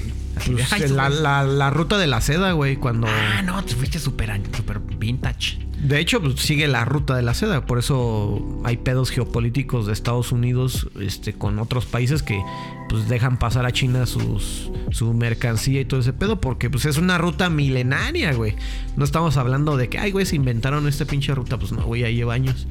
Pues, 0.46 0.72
"Ay, 0.72 0.88
la, 0.88 1.08
güey". 1.08 1.20
la- 1.22 1.42
la 1.44 1.70
ruta 1.70 1.98
de 1.98 2.06
la 2.06 2.20
seda, 2.20 2.52
güey, 2.52 2.76
cuando... 2.76 3.06
Ah, 3.08 3.42
no, 3.42 3.62
te 3.64 3.74
fuiste 3.74 3.98
súper 3.98 4.30
súper 4.54 4.78
vintage. 4.80 5.58
De 5.82 6.00
hecho, 6.00 6.20
pues, 6.20 6.40
sigue 6.40 6.66
la 6.66 6.84
ruta 6.84 7.14
de 7.14 7.22
la 7.22 7.34
seda. 7.34 7.64
Por 7.66 7.78
eso 7.78 8.42
hay 8.64 8.76
pedos 8.78 9.10
geopolíticos 9.10 9.86
de 9.86 9.92
Estados 9.92 10.32
Unidos 10.32 10.88
este, 11.00 11.32
con 11.32 11.58
otros 11.58 11.86
países 11.86 12.22
que 12.22 12.40
pues 12.88 13.06
dejan 13.06 13.38
pasar 13.38 13.66
a 13.66 13.72
China 13.72 14.06
sus, 14.06 14.70
su 14.90 15.12
mercancía 15.12 15.80
y 15.80 15.84
todo 15.84 16.00
ese 16.00 16.12
pedo. 16.12 16.40
Porque 16.40 16.70
pues 16.70 16.84
es 16.84 16.98
una 16.98 17.18
ruta 17.18 17.50
milenaria, 17.50 18.32
güey. 18.32 18.54
No 18.96 19.04
estamos 19.04 19.36
hablando 19.36 19.76
de 19.76 19.88
que, 19.88 19.98
ay, 19.98 20.10
güey, 20.10 20.26
se 20.26 20.36
inventaron 20.36 20.88
esta 20.88 21.04
pinche 21.04 21.34
ruta. 21.34 21.58
Pues 21.58 21.72
no, 21.72 21.82
güey, 21.82 22.02
ya 22.02 22.10
lleva 22.10 22.34
años. 22.34 22.66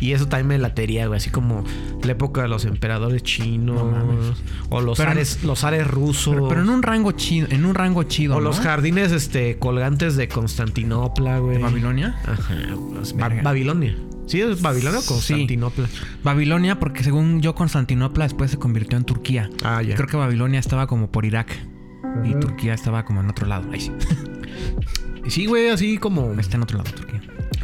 Y 0.00 0.12
eso 0.12 0.26
también 0.26 0.48
me 0.48 0.58
latería, 0.58 1.06
güey. 1.06 1.18
Así 1.18 1.30
como 1.30 1.64
la 2.02 2.12
época 2.12 2.42
de 2.42 2.48
los 2.48 2.64
emperadores 2.64 3.22
chinos. 3.22 3.76
No 3.76 4.34
o 4.70 4.80
los 4.80 4.98
Pero 4.98 5.10
ares, 5.10 5.44
los 5.44 5.64
ares 5.64 5.86
rusos. 5.86 6.34
Pero, 6.34 6.48
pero 6.48 6.62
en 6.62 6.70
un 6.70 6.82
rango 6.82 7.12
chido, 7.12 7.46
en 7.50 7.64
un 7.64 7.74
rango 7.74 8.02
chido. 8.04 8.36
o 8.36 8.40
¿no? 8.40 8.44
los 8.44 8.60
jardines 8.60 9.12
este, 9.12 9.58
colgantes 9.58 10.16
de 10.16 10.28
Constantinopla, 10.28 11.38
güey. 11.38 11.56
de 11.56 11.62
Babilonia. 11.62 12.18
Ajá, 12.26 12.47
Ba- 13.16 13.28
Verga. 13.28 13.42
Babilonia. 13.42 13.96
¿Sí 14.26 14.40
es 14.40 14.60
Babilonia 14.60 14.98
o 14.98 15.02
Sí. 15.02 15.08
Constantinopla? 15.08 15.88
Babilonia, 16.22 16.78
porque 16.78 17.02
según 17.02 17.40
yo, 17.40 17.54
Constantinopla 17.54 18.24
después 18.24 18.50
se 18.50 18.58
convirtió 18.58 18.98
en 18.98 19.04
Turquía. 19.04 19.48
Ah, 19.64 19.82
ya. 19.82 19.94
Creo 19.94 20.06
que 20.08 20.16
Babilonia 20.16 20.60
estaba 20.60 20.86
como 20.86 21.10
por 21.10 21.24
Irak. 21.24 21.50
Y 22.24 22.34
Turquía 22.38 22.74
estaba 22.74 23.04
como 23.04 23.20
en 23.20 23.30
otro 23.30 23.46
lado. 23.46 23.70
Ahí 23.72 23.80
sí. 23.80 23.92
Sí, 25.28 25.46
güey, 25.46 25.68
así 25.68 25.98
como, 25.98 26.32
Está 26.40 26.56
en 26.56 26.62
otro 26.62 26.78
lado, 26.78 26.90
Turquía. 26.90 27.17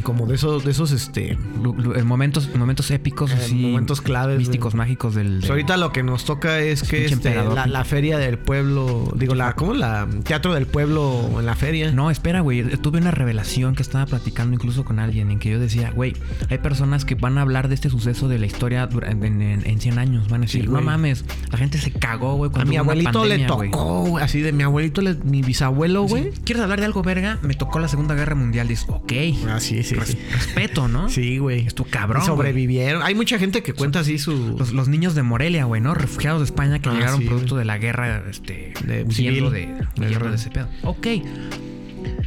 Como 0.05 0.25
de 0.27 0.35
esos, 0.35 0.63
de 0.63 0.71
esos, 0.71 0.91
este. 0.91 1.31
En 1.31 2.07
momentos, 2.07 2.49
en 2.53 2.59
momentos 2.59 2.89
épicos, 2.91 3.31
Eh, 3.31 3.35
así. 3.37 3.55
momentos 3.55 3.99
claves, 3.99 4.37
Místicos, 4.37 4.73
mágicos 4.75 5.15
del. 5.15 5.27
Pues 5.27 5.41
del- 5.41 5.51
ahorita 5.51 5.75
lo 5.75 5.91
que 5.91 6.03
nos 6.03 6.23
toca 6.23 6.59
es 6.61 6.83
que 6.83 6.99
Pinche 7.07 7.15
este, 7.15 7.35
la, 7.35 7.65
la 7.67 7.83
feria 7.83 8.17
del 8.17 8.37
pueblo, 8.37 9.11
digo, 9.17 9.35
la, 9.35 9.53
¿cómo? 9.53 9.73
La 9.73 10.07
teatro 10.23 10.53
del 10.53 10.67
pueblo 10.67 11.29
en 11.39 11.45
la 11.45 11.55
feria. 11.55 11.91
No, 11.91 12.09
espera, 12.11 12.39
güey. 12.41 12.63
Tuve 12.77 12.99
una 12.99 13.11
revelación 13.11 13.75
que 13.75 13.81
estaba 13.81 14.05
platicando 14.05 14.53
incluso 14.53 14.85
con 14.85 14.99
alguien 14.99 15.31
en 15.31 15.39
que 15.39 15.49
yo 15.49 15.59
decía, 15.59 15.91
güey, 15.91 16.13
hay 16.49 16.59
personas 16.59 17.03
que 17.03 17.15
van 17.15 17.37
a 17.37 17.41
hablar 17.41 17.67
de 17.67 17.75
este 17.75 17.89
suceso 17.89 18.27
de 18.29 18.39
la 18.39 18.45
historia 18.45 18.87
en, 19.07 19.23
en- 19.41 19.65
en 19.67 19.79
100 19.81 19.97
años. 19.99 20.29
Van 20.29 20.41
a 20.41 20.45
decir, 20.45 20.61
Sí, 20.65 20.67
no 20.69 20.81
mames, 20.81 21.25
la 21.51 21.57
gente 21.57 21.79
se 21.79 21.91
cagó, 21.91 22.35
güey. 22.35 22.51
A 22.53 22.63
mi 22.65 22.77
abuelito 22.77 23.11
pandemia, 23.11 23.47
le 23.47 23.53
güey". 23.53 23.71
tocó, 23.71 24.03
güey, 24.05 24.23
así 24.23 24.41
de 24.41 24.51
mi 24.51 24.63
abuelito, 24.63 25.01
le- 25.01 25.15
mi 25.15 25.41
bisabuelo, 25.41 26.03
Sí. 26.03 26.09
güey. 26.11 26.31
¿Quieres 26.45 26.61
hablar 26.63 26.79
de 26.79 26.85
algo, 26.85 27.01
verga? 27.01 27.39
Me 27.41 27.55
tocó 27.55 27.79
la 27.79 27.87
Segunda 27.87 28.13
Guerra 28.13 28.35
Mundial. 28.35 28.67
Dices, 28.67 28.85
ok. 28.89 29.11
Ah, 29.49 29.59
sí, 29.59 29.81
sí, 29.95 29.99
Res- 29.99 30.09
sí. 30.09 30.17
Respeto, 30.31 30.87
¿no? 30.87 31.09
Sí, 31.09 31.37
güey. 31.37 31.65
Es 31.67 31.75
tu 31.75 31.85
cabrón, 31.85 32.21
Y 32.23 32.25
sobrevivieron. 32.25 33.01
Hay 33.03 33.15
mucha 33.15 33.37
gente 33.39 33.63
que 33.63 33.73
cuenta 33.73 33.99
así 34.01 34.17
su. 34.19 34.55
Los, 34.57 34.73
los 34.73 34.87
niños 34.87 35.15
de 35.15 35.23
Morelia, 35.23 35.65
güey, 35.65 35.81
¿no? 35.81 35.93
Refugiados 35.93 36.41
de 36.41 36.45
España 36.45 36.79
que 36.79 36.89
Ah, 36.89 36.93
llegaron 36.93 37.19
sí, 37.19 37.25
producto 37.25 37.55
de 37.57 37.65
la 37.65 37.77
guerra, 37.77 38.23
este, 38.29 38.73
De 38.85 39.03
huyendo 39.03 39.49
de, 39.51 39.67
De 39.95 40.07
guerra. 40.07 40.29
de 40.29 40.35
ese 40.35 40.49
pedo. 40.49 40.67
Ok. 40.83 41.07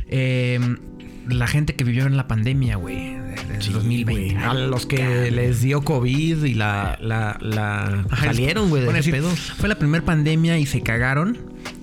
Eh, 0.08 0.58
la 1.28 1.46
gente 1.46 1.74
que 1.74 1.84
vivió 1.84 2.06
en 2.06 2.16
la 2.16 2.26
pandemia, 2.26 2.76
güey, 2.76 3.14
de- 3.14 3.18
del 3.52 3.62
Sí, 3.62 3.70
2020. 3.72 4.34
güey. 4.34 4.44
A 4.44 4.54
los 4.54 4.86
que 4.86 5.30
les 5.30 5.60
dio 5.60 5.82
COVID 5.82 6.42
y 6.44 6.54
la, 6.54 6.98
la, 7.02 7.36
la 7.40 8.04
Ajá, 8.10 8.26
salieron, 8.26 8.70
güey, 8.70 8.80
de 8.80 8.86
Bueno, 8.86 9.00
ese 9.00 9.10
decir, 9.12 9.22
pedo. 9.26 9.36
Fue 9.58 9.68
la 9.68 9.74
primera 9.78 10.04
pandemia 10.04 10.58
y 10.58 10.64
se 10.66 10.80
cagaron. 10.82 11.36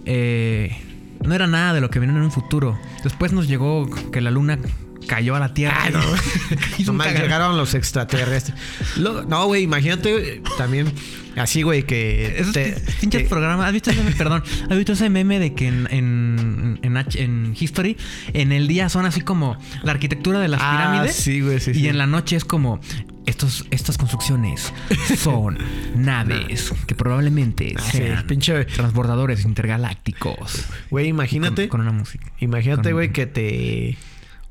Eh, 0.05 0.75
no 1.23 1.33
era 1.35 1.45
nada 1.47 1.73
de 1.73 1.81
lo 1.81 1.89
que 1.89 1.99
viene 1.99 2.15
en 2.15 2.21
un 2.23 2.31
futuro. 2.31 2.77
Después 3.03 3.33
nos 3.33 3.47
llegó 3.47 3.87
que 4.11 4.21
la 4.21 4.31
luna 4.31 4.57
cayó 5.05 5.35
a 5.35 5.39
la 5.39 5.53
Tierra. 5.53 5.77
Ah, 5.85 5.89
no. 5.89 6.01
Nomás 6.85 7.13
llegaron 7.13 7.57
los 7.57 7.73
extraterrestres. 7.73 8.57
Lo- 8.97 9.23
no, 9.23 9.45
güey, 9.47 9.63
imagínate 9.63 10.11
güey, 10.13 10.41
también 10.57 10.91
así, 11.35 11.61
güey, 11.63 11.83
que. 11.83 12.39
Esos 12.39 12.53
te- 12.53 12.75
pin- 12.75 12.95
pinches 13.01 13.21
que- 13.23 13.29
programas. 13.29 13.67
¿Has 13.67 13.73
visto 13.73 13.91
ese 13.91 14.01
meme? 14.03 14.15
Perdón. 14.17 14.43
¿Has 14.69 14.77
visto 14.77 14.93
ese 14.93 15.09
meme 15.09 15.39
de 15.39 15.53
que 15.53 15.67
en, 15.67 15.87
en, 15.91 16.79
en, 16.83 17.55
History, 17.59 17.97
en 18.33 18.51
el 18.51 18.67
día 18.67 18.89
son 18.89 19.05
así 19.05 19.21
como 19.21 19.57
la 19.83 19.91
arquitectura 19.91 20.39
de 20.39 20.47
las 20.47 20.59
Ah, 20.63 20.71
pirámides? 20.89 21.15
sí, 21.15 21.41
güey, 21.41 21.59
sí, 21.59 21.71
Y 21.71 21.73
sí. 21.75 21.87
en 21.87 21.97
la 21.97 22.07
noche 22.07 22.35
es 22.35 22.45
como. 22.45 22.79
Estos, 23.25 23.65
estas 23.71 23.97
construcciones 23.97 24.71
son 25.17 25.57
naves 25.95 26.71
que 26.85 26.93
probablemente 26.93 27.73
Ah, 27.75 27.81
sí, 27.91 27.97
sean 27.97 28.27
pinche. 28.27 28.65
transbordadores 28.65 29.45
intergalácticos. 29.45 30.65
Güey, 30.91 31.07
imagínate. 31.07 31.67
Con, 31.67 31.79
con 31.79 31.87
una 31.87 31.97
música. 31.97 32.31
imagínate, 32.39 32.93
güey, 32.93 33.11
que 33.11 33.25
te. 33.25 33.97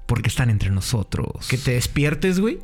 Porque 0.07 0.29
están 0.29 0.51
entre 0.51 0.71
nosotros. 0.71 1.47
Que 1.49 1.57
te 1.59 1.73
despiertes, 1.73 2.41
güey. 2.41 2.59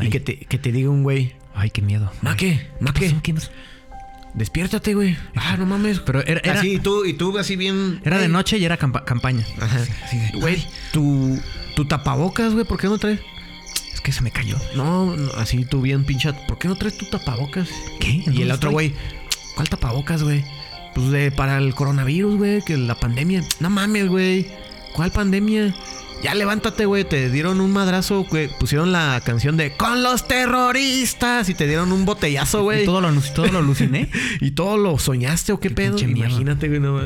Y 0.00 0.08
que 0.10 0.20
te, 0.20 0.36
que 0.38 0.58
te 0.58 0.72
diga 0.72 0.90
un 0.90 1.02
güey. 1.02 1.34
Ay, 1.54 1.70
qué 1.70 1.80
miedo. 1.82 2.10
¿Ma 2.22 2.32
Ay, 2.32 2.36
qué? 2.36 2.70
¿Ma 2.80 2.92
pasó? 2.92 3.50
despiértate, 4.34 4.94
güey. 4.94 5.16
Ah, 5.36 5.56
no 5.56 5.66
mames. 5.66 6.00
Pero 6.00 6.20
era, 6.26 6.40
era, 6.42 6.60
así, 6.60 6.74
y 6.74 6.78
tú, 6.80 7.04
y 7.04 7.12
tú 7.14 7.38
así 7.38 7.56
bien. 7.56 8.00
era 8.04 8.18
de 8.18 8.28
noche 8.28 8.58
y 8.58 8.64
era 8.64 8.76
campa- 8.78 9.04
campaña. 9.04 9.46
Ajá. 9.60 9.78
Así 10.04 10.18
de, 10.18 10.30
Güey, 10.40 10.54
"Ay, 10.56 10.66
tu, 10.92 11.38
tu 11.76 11.84
tapabocas, 11.86 12.52
güey, 12.52 12.64
¿por 12.64 12.78
qué 12.78 12.88
no 12.88 12.98
traes? 12.98 13.20
es 13.92 14.00
que 14.00 14.10
se 14.12 14.22
me 14.22 14.30
cayó. 14.32 14.56
No, 14.74 15.16
no, 15.16 15.30
así 15.34 15.64
tú 15.64 15.80
bien 15.80 16.04
pincha. 16.04 16.32
¿Por 16.46 16.58
qué 16.58 16.66
no 16.68 16.74
traes 16.76 16.98
tu 16.98 17.06
tapabocas? 17.06 17.68
¿Qué? 18.00 18.10
Y 18.10 18.26
el 18.26 18.34
¿Dónde 18.34 18.52
otro 18.52 18.70
güey, 18.72 18.92
¿cuál 19.54 19.68
tapabocas, 19.68 20.22
güey? 20.24 20.44
Pues 20.94 21.10
de 21.10 21.30
para 21.30 21.58
el 21.58 21.74
coronavirus, 21.74 22.36
güey, 22.36 22.62
que 22.62 22.76
la 22.76 22.96
pandemia. 22.96 23.42
No 23.60 23.70
mames, 23.70 24.08
güey. 24.08 24.46
¿Cuál 24.94 25.10
pandemia? 25.12 25.74
Ya 26.24 26.34
levántate, 26.34 26.86
güey. 26.86 27.04
Te 27.04 27.30
dieron 27.30 27.60
un 27.60 27.70
madrazo, 27.70 28.24
güey. 28.24 28.48
Pusieron 28.58 28.92
la 28.92 29.20
canción 29.24 29.56
de 29.58 29.76
Con 29.76 30.02
los 30.02 30.26
terroristas 30.26 31.48
y 31.50 31.54
te 31.54 31.66
dieron 31.68 31.92
un 31.92 32.06
botellazo, 32.06 32.62
güey. 32.62 32.86
todo 32.86 33.00
lo, 33.02 33.12
todo 33.34 33.46
lo 33.48 33.58
aluciné. 33.58 34.08
¿Y 34.40 34.52
todo 34.52 34.78
lo 34.78 34.98
soñaste 34.98 35.52
o 35.52 35.60
qué, 35.60 35.68
Qué 35.68 35.74
pedo? 35.74 35.98
Imagínate, 35.98 36.68
güey. 36.68 36.80
No, 36.80 36.98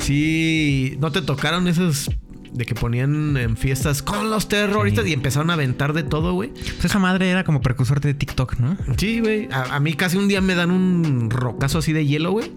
sí, 0.00 0.96
¿no 1.00 1.12
te 1.12 1.22
tocaron 1.22 1.68
esos 1.68 2.10
de 2.52 2.64
que 2.64 2.74
ponían 2.74 3.36
en 3.36 3.56
fiestas 3.56 4.02
con 4.02 4.30
los 4.30 4.48
terroristas 4.48 5.04
Sí. 5.04 5.10
y 5.10 5.12
empezaron 5.14 5.50
a 5.50 5.52
aventar 5.52 5.92
de 5.92 6.02
todo, 6.02 6.32
güey? 6.32 6.50
Pues 6.50 6.86
esa 6.86 6.98
madre 6.98 7.30
era 7.30 7.44
como 7.44 7.60
precursor 7.60 8.00
de 8.00 8.14
TikTok, 8.14 8.56
¿no? 8.58 8.76
Sí, 8.96 9.20
güey. 9.20 9.48
A, 9.52 9.76
a 9.76 9.80
mí 9.80 9.92
casi 9.94 10.16
un 10.16 10.26
día 10.28 10.40
me 10.40 10.54
dan 10.56 10.70
un 10.70 11.30
rocazo 11.30 11.78
así 11.78 11.92
de 11.92 12.06
hielo, 12.06 12.32
güey. 12.32 12.50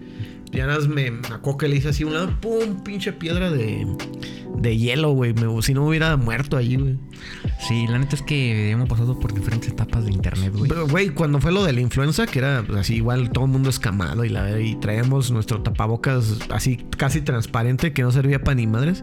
Ya 0.52 0.66
nada 0.66 0.78
más 0.78 0.88
me, 0.88 1.10
me 1.10 1.26
acuerdo 1.28 1.58
que 1.58 1.68
le 1.68 1.76
hice 1.76 1.88
así 1.88 2.02
a 2.02 2.06
un 2.06 2.14
lado, 2.14 2.40
pum, 2.40 2.82
pinche 2.84 3.12
piedra 3.12 3.50
de, 3.50 3.86
de 4.58 4.76
hielo, 4.76 5.12
güey. 5.12 5.34
Si 5.62 5.72
no 5.72 5.82
me 5.82 5.88
hubiera 5.88 6.16
muerto 6.16 6.56
ahí, 6.56 6.76
güey. 6.76 6.98
Sí, 7.58 7.86
la 7.88 7.98
neta 7.98 8.16
es 8.16 8.22
que 8.22 8.70
hemos 8.70 8.88
pasado 8.88 9.18
por 9.18 9.32
diferentes 9.32 9.70
etapas 9.70 10.04
de 10.04 10.12
internet, 10.12 10.52
güey. 10.54 10.68
Pero, 10.68 10.86
güey, 10.86 11.08
cuando 11.10 11.40
fue 11.40 11.52
lo 11.52 11.64
de 11.64 11.72
la 11.72 11.80
influenza, 11.80 12.26
que 12.26 12.38
era 12.38 12.62
pues, 12.66 12.78
así 12.78 12.96
igual 12.96 13.30
todo 13.30 13.46
el 13.46 13.50
mundo 13.50 13.70
escamado 13.70 14.24
y, 14.24 14.28
la, 14.28 14.60
y 14.60 14.74
traíamos 14.76 15.30
nuestro 15.30 15.62
tapabocas 15.62 16.38
así 16.50 16.84
casi 16.96 17.22
transparente 17.22 17.92
que 17.92 18.02
no 18.02 18.10
servía 18.10 18.42
para 18.42 18.56
ni 18.56 18.66
madres. 18.66 19.02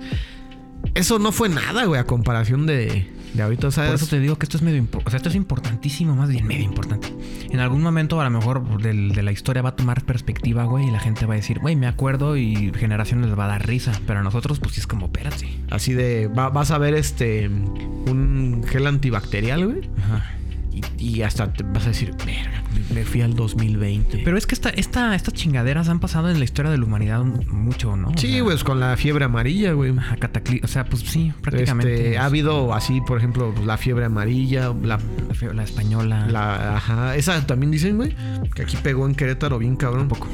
Eso 0.93 1.19
no 1.19 1.31
fue 1.31 1.49
nada, 1.49 1.85
güey, 1.85 1.99
a 1.99 2.05
comparación 2.05 2.65
de, 2.65 3.07
de 3.33 3.43
ahorita, 3.43 3.61
Por 3.63 3.71
¿sabes? 3.71 3.93
eso 4.01 4.07
te 4.07 4.19
digo 4.19 4.37
que 4.37 4.45
esto 4.45 4.57
es 4.57 4.63
medio 4.63 4.81
impo- 4.81 5.01
o 5.05 5.09
sea, 5.09 5.17
esto 5.17 5.29
es 5.29 5.35
importantísimo, 5.35 6.15
más 6.15 6.29
bien 6.29 6.45
medio 6.47 6.63
importante. 6.63 7.13
En 7.49 7.59
algún 7.59 7.81
momento 7.81 8.19
a 8.19 8.23
lo 8.23 8.29
mejor 8.29 8.81
de 8.81 9.23
la 9.23 9.31
historia 9.31 9.61
va 9.61 9.69
a 9.69 9.75
tomar 9.75 10.03
perspectiva, 10.03 10.63
güey, 10.65 10.87
y 10.87 10.91
la 10.91 10.99
gente 10.99 11.25
va 11.25 11.33
a 11.33 11.37
decir, 11.37 11.59
güey, 11.59 11.75
me 11.75 11.87
acuerdo 11.87 12.37
y 12.37 12.71
generaciones 12.75 13.27
les 13.27 13.37
va 13.37 13.45
a 13.45 13.49
dar 13.49 13.67
risa, 13.67 13.91
pero 14.07 14.19
a 14.19 14.23
nosotros 14.23 14.59
pues 14.59 14.73
sí 14.75 14.81
es 14.81 14.87
como, 14.87 15.05
espérate. 15.07 15.47
Así 15.69 15.93
de, 15.93 16.27
va- 16.27 16.49
vas 16.49 16.71
a 16.71 16.77
ver 16.77 16.93
este, 16.95 17.47
un 17.47 18.63
gel 18.67 18.87
antibacterial, 18.87 19.65
güey. 19.65 19.89
Ajá. 20.03 20.25
Y, 20.71 21.03
y 21.03 21.21
hasta 21.23 21.51
te 21.51 21.63
vas 21.63 21.85
a 21.85 21.89
decir, 21.89 22.13
verga, 22.25 22.63
me- 22.93 23.03
fui 23.05 23.21
al 23.21 23.35
2020. 23.35 24.21
Pero 24.23 24.37
es 24.37 24.45
que 24.47 24.55
esta, 24.55 24.69
esta, 24.69 25.15
estas 25.15 25.33
chingaderas 25.33 25.89
han 25.89 25.99
pasado 25.99 26.29
en 26.29 26.39
la 26.39 26.45
historia 26.45 26.71
de 26.71 26.77
la 26.77 26.85
humanidad 26.85 27.23
mu- 27.23 27.43
mucho, 27.51 27.95
¿no? 27.95 28.09
O 28.09 28.17
sí, 28.17 28.27
sea, 28.31 28.41
güey, 28.41 28.55
pues, 28.55 28.63
con 28.63 28.79
la 28.79 28.95
fiebre 28.97 29.25
amarilla, 29.25 29.73
güey. 29.73 29.91
catacli- 29.93 30.63
o 30.63 30.67
sea, 30.67 30.85
pues 30.85 31.03
sí, 31.03 31.31
prácticamente. 31.41 31.93
Este, 32.07 32.17
ha 32.17 32.25
habido 32.25 32.73
así, 32.73 33.01
por 33.01 33.17
ejemplo, 33.17 33.51
pues, 33.53 33.65
la 33.65 33.77
fiebre 33.77 34.05
amarilla, 34.05 34.73
la, 34.81 34.99
la, 35.27 35.33
fe- 35.35 35.53
la 35.53 35.63
española. 35.63 36.27
la, 36.29 36.77
ajá, 36.77 37.15
esa 37.15 37.45
también 37.45 37.71
dicen, 37.71 37.97
güey, 37.97 38.15
que 38.55 38.63
aquí 38.63 38.77
pegó 38.81 39.05
en 39.07 39.15
Querétaro 39.15 39.57
bien 39.59 39.75
cabrón. 39.75 40.07
poco. 40.07 40.27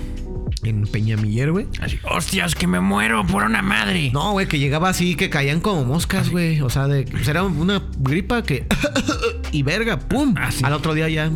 En 0.63 0.87
Peñamiller, 0.87 1.51
güey. 1.51 1.67
Así, 1.79 1.99
hostias, 2.03 2.55
que 2.55 2.65
me 2.65 2.79
muero 2.79 3.23
por 3.27 3.43
una 3.43 3.61
madre. 3.61 4.09
No, 4.11 4.31
güey, 4.31 4.47
que 4.47 4.57
llegaba 4.57 4.89
así, 4.89 5.15
que 5.15 5.29
caían 5.29 5.59
como 5.59 5.85
moscas, 5.85 6.31
güey. 6.31 6.59
O 6.61 6.69
sea, 6.71 6.87
de, 6.87 7.03
pues, 7.03 7.27
era 7.27 7.43
una 7.43 7.83
gripa 7.99 8.41
que... 8.41 8.65
y 9.51 9.61
verga, 9.61 9.99
pum. 9.99 10.33
Ah, 10.37 10.51
sí. 10.51 10.63
Al 10.63 10.73
otro 10.73 10.93
día 10.95 11.07
ya... 11.09 11.29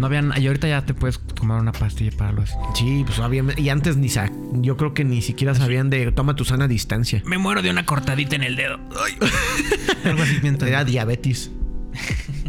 No 0.00 0.06
habían, 0.06 0.32
y 0.36 0.46
ahorita 0.46 0.66
ya 0.66 0.84
te 0.86 0.94
puedes 0.94 1.20
tomar 1.20 1.60
una 1.60 1.72
pastilla 1.72 2.10
para 2.16 2.32
lo 2.32 2.42
así. 2.42 2.54
Sí, 2.74 3.02
pues 3.06 3.18
obviamente. 3.18 3.60
Y 3.60 3.68
antes 3.68 3.96
ni 3.98 4.08
sa 4.08 4.30
yo 4.54 4.76
creo 4.78 4.94
que 4.94 5.04
ni 5.04 5.20
siquiera 5.20 5.54
sabían 5.54 5.90
de 5.90 6.10
toma 6.10 6.34
tu 6.34 6.44
sana 6.46 6.66
distancia. 6.66 7.22
Me 7.26 7.36
muero 7.36 7.60
de 7.60 7.68
una 7.70 7.84
cortadita 7.84 8.34
en 8.34 8.42
el 8.42 8.56
dedo. 8.56 8.78
Ay. 9.04 9.18
Algo 10.10 10.22
así 10.22 10.38
mientras- 10.42 10.70
Era 10.70 10.84
diabetes. 10.84 11.50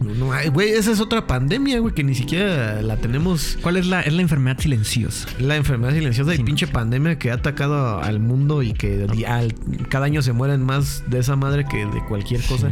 No, 0.00 0.14
no, 0.14 0.32
ay, 0.32 0.48
güey, 0.48 0.68
esa 0.70 0.92
es 0.92 1.00
otra 1.00 1.26
pandemia, 1.26 1.80
güey, 1.80 1.92
que 1.92 2.04
ni 2.04 2.14
siquiera 2.14 2.80
la 2.82 2.96
tenemos. 2.98 3.58
¿Cuál 3.62 3.76
es 3.78 3.86
la, 3.86 4.00
es 4.02 4.12
la 4.12 4.22
enfermedad 4.22 4.58
silenciosa? 4.60 5.28
La 5.40 5.56
enfermedad 5.56 5.92
silenciosa 5.92 6.32
y 6.32 6.36
Sí, 6.36 6.42
no. 6.42 6.46
pinche 6.46 6.66
pandemia 6.68 7.18
que 7.18 7.30
ha 7.32 7.34
atacado 7.34 8.00
al 8.00 8.20
mundo 8.20 8.62
y 8.62 8.74
que 8.74 9.06
al- 9.26 9.54
cada 9.88 10.06
año 10.06 10.22
se 10.22 10.32
mueren 10.32 10.62
más 10.64 11.02
de 11.08 11.18
esa 11.18 11.34
madre 11.34 11.64
que 11.68 11.78
de 11.78 12.00
cualquier 12.08 12.40
cosa. 12.42 12.70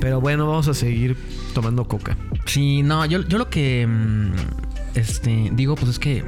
Pero 0.00 0.20
bueno, 0.20 0.46
vamos 0.46 0.68
a 0.68 0.74
seguir 0.74 1.16
tomando 1.54 1.88
coca. 1.88 2.16
Sí, 2.44 2.82
no, 2.82 3.04
yo, 3.06 3.26
yo 3.26 3.38
lo 3.38 3.48
que 3.48 3.86
mm, 3.86 4.32
este, 4.94 5.50
digo, 5.54 5.74
pues 5.74 5.92
es 5.92 5.98
que 5.98 6.22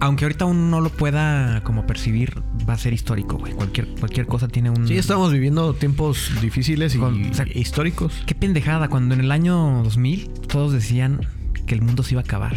aunque 0.00 0.24
ahorita 0.24 0.44
uno 0.46 0.68
no 0.68 0.80
lo 0.80 0.90
pueda 0.90 1.62
como 1.62 1.86
percibir, 1.86 2.42
va 2.68 2.74
a 2.74 2.78
ser 2.78 2.92
histórico, 2.92 3.36
güey. 3.38 3.52
Cualquier, 3.52 3.86
cualquier 3.98 4.26
cosa 4.26 4.48
tiene 4.48 4.70
un. 4.70 4.86
Sí, 4.88 4.96
estamos 4.96 5.32
viviendo 5.32 5.74
tiempos 5.74 6.30
difíciles 6.40 6.94
y 6.94 6.98
Con- 6.98 7.30
o 7.30 7.34
sea, 7.34 7.46
históricos. 7.54 8.12
Qué 8.26 8.34
pendejada, 8.34 8.88
cuando 8.88 9.14
en 9.14 9.20
el 9.20 9.30
año 9.32 9.82
2000 9.84 10.30
todos 10.48 10.72
decían 10.72 11.20
que 11.66 11.74
el 11.74 11.82
mundo 11.82 12.02
se 12.02 12.14
iba 12.14 12.20
a 12.22 12.24
acabar. 12.24 12.56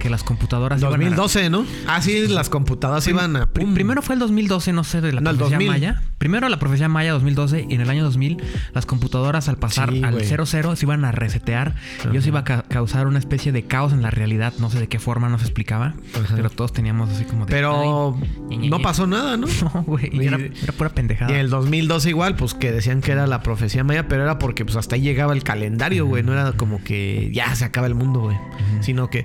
Que 0.00 0.10
las 0.10 0.24
computadoras 0.24 0.80
iban 0.80 0.92
a- 0.94 0.96
2012, 0.96 1.50
¿no? 1.50 1.64
Ah, 1.86 2.00
sí, 2.02 2.26
las 2.28 2.48
computadoras 2.48 3.06
iban 3.06 3.36
a... 3.36 3.46
Primero 3.46 4.02
fue 4.02 4.14
el 4.14 4.18
2012, 4.18 4.72
no 4.72 4.82
sé, 4.84 5.00
de 5.00 5.12
la 5.12 5.20
No, 5.20 5.30
el 5.30 5.36
profecía 5.36 5.58
2000. 5.58 5.68
maya. 5.70 6.02
Primero 6.20 6.48
la 6.50 6.58
profecía 6.58 6.86
maya 6.86 7.12
2012 7.12 7.66
y 7.70 7.74
en 7.74 7.80
el 7.80 7.88
año 7.88 8.04
2000 8.04 8.36
las 8.74 8.84
computadoras 8.84 9.48
al 9.48 9.56
pasar 9.56 9.90
Sí, 9.90 10.02
al 10.04 10.12
güey. 10.12 10.26
00 10.26 10.76
se 10.76 10.84
iban 10.84 11.04
a 11.06 11.12
resetear 11.12 11.74
y 12.12 12.16
eso 12.18 12.28
iba 12.28 12.40
a 12.40 12.44
ca- 12.44 12.62
causar 12.68 13.06
una 13.06 13.18
especie 13.18 13.52
de 13.52 13.62
caos 13.64 13.94
en 13.94 14.02
la 14.02 14.10
realidad. 14.10 14.52
No 14.58 14.68
sé 14.70 14.78
de 14.78 14.86
qué 14.86 14.98
forma 14.98 15.30
no 15.30 15.38
se 15.38 15.44
explicaba, 15.46 15.94
Ajá. 16.14 16.36
pero 16.36 16.50
todos 16.50 16.74
teníamos 16.74 17.08
así 17.08 17.24
como 17.24 17.46
de... 17.46 17.50
Pero 17.52 18.16
ay, 18.50 18.68
no 18.68 18.80
pasó 18.80 19.06
nada, 19.06 19.38
¿no? 19.38 19.46
No, 19.74 19.82
güey, 19.84 20.10
era, 20.26 20.36
era 20.36 20.72
pura 20.74 20.90
pendejada. 20.90 21.30
Y 21.30 21.34
en 21.34 21.40
el 21.40 21.48
2012 21.48 22.10
igual, 22.10 22.36
pues 22.36 22.52
que 22.52 22.70
decían 22.70 23.00
que 23.00 23.12
era 23.12 23.26
la 23.26 23.42
profecía 23.42 23.82
maya, 23.82 24.06
pero 24.06 24.22
era 24.22 24.38
porque 24.38 24.64
pues 24.66 24.76
hasta 24.76 24.96
ahí 24.96 25.00
llegaba 25.00 25.32
el 25.32 25.42
calendario, 25.42 26.04
güey. 26.04 26.22
No 26.22 26.34
era 26.34 26.52
como 26.52 26.84
que 26.84 27.30
ya 27.32 27.54
se 27.54 27.64
acaba 27.64 27.86
el 27.86 27.94
mundo, 27.94 28.20
güey. 28.20 28.36
Sino 28.82 29.08
que, 29.08 29.24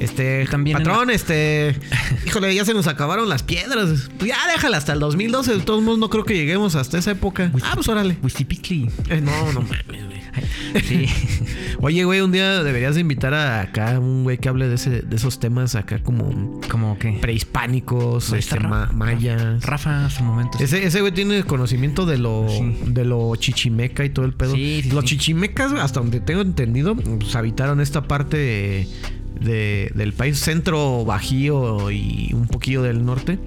este, 0.00 0.46
También 0.50 0.78
patrón, 0.78 1.10
este, 1.10 1.76
híjole, 2.26 2.52
ya 2.54 2.64
se 2.64 2.74
nos 2.74 2.86
acabaron 2.88 3.28
las 3.28 3.42
piedras. 3.44 4.10
Pues 4.18 4.28
ya 4.30 4.36
déjala 4.52 4.76
hasta 4.78 4.92
el 4.92 4.98
2012. 5.00 5.58
De 5.58 5.62
todos 5.62 5.82
modos, 5.82 5.98
no 5.98 6.10
creo 6.10 6.23
que 6.24 6.34
lleguemos 6.34 6.74
hasta 6.74 6.98
esa 6.98 7.12
época. 7.12 7.50
Ah, 7.62 7.72
pues 7.74 7.88
órale. 7.88 8.16
Huichipitli. 8.22 8.88
Eh, 9.10 9.20
no, 9.20 9.52
no 9.52 9.60
mames, 9.62 9.84
güey. 10.06 10.24
Sí. 10.82 11.06
Oye, 11.80 12.04
güey, 12.04 12.20
un 12.20 12.32
día 12.32 12.62
deberías 12.64 12.94
de 12.96 13.02
invitar 13.02 13.34
a 13.34 13.60
acá 13.60 13.98
un 14.00 14.24
güey 14.24 14.38
que 14.38 14.48
hable 14.48 14.66
de, 14.68 14.74
ese, 14.74 15.02
de 15.02 15.16
esos 15.16 15.38
temas 15.38 15.74
acá 15.76 16.02
como 16.02 16.60
como 16.68 16.98
que... 16.98 17.12
prehispánicos, 17.20 18.32
este, 18.32 18.56
Rafa. 18.56 18.92
mayas. 18.92 19.62
Rafa, 19.64 20.06
hasta 20.06 20.20
el 20.20 20.26
momento. 20.26 20.58
Ese, 20.58 20.84
ese 20.84 21.00
güey 21.00 21.12
tiene 21.12 21.44
conocimiento 21.44 22.04
de 22.06 22.18
lo, 22.18 22.46
Sí. 22.48 22.76
de 22.86 23.04
lo 23.04 23.36
chichimeca 23.36 24.04
y 24.04 24.10
todo 24.10 24.24
el 24.24 24.32
pedo. 24.32 24.54
Sí, 24.54 24.80
sí, 24.82 24.90
Los 24.90 25.04
chichimecas, 25.04 25.72
hasta 25.72 26.00
donde 26.00 26.18
tengo 26.20 26.40
entendido, 26.40 26.96
pues 26.96 27.36
habitaron 27.36 27.80
esta 27.80 28.02
parte 28.08 28.36
de- 28.36 28.88
de- 29.40 29.92
del 29.94 30.12
país 30.14 30.38
centro 30.38 31.04
bajío 31.04 31.90
y 31.92 32.30
un 32.34 32.46
poquillo 32.48 32.82
del 32.82 33.04
norte. 33.04 33.38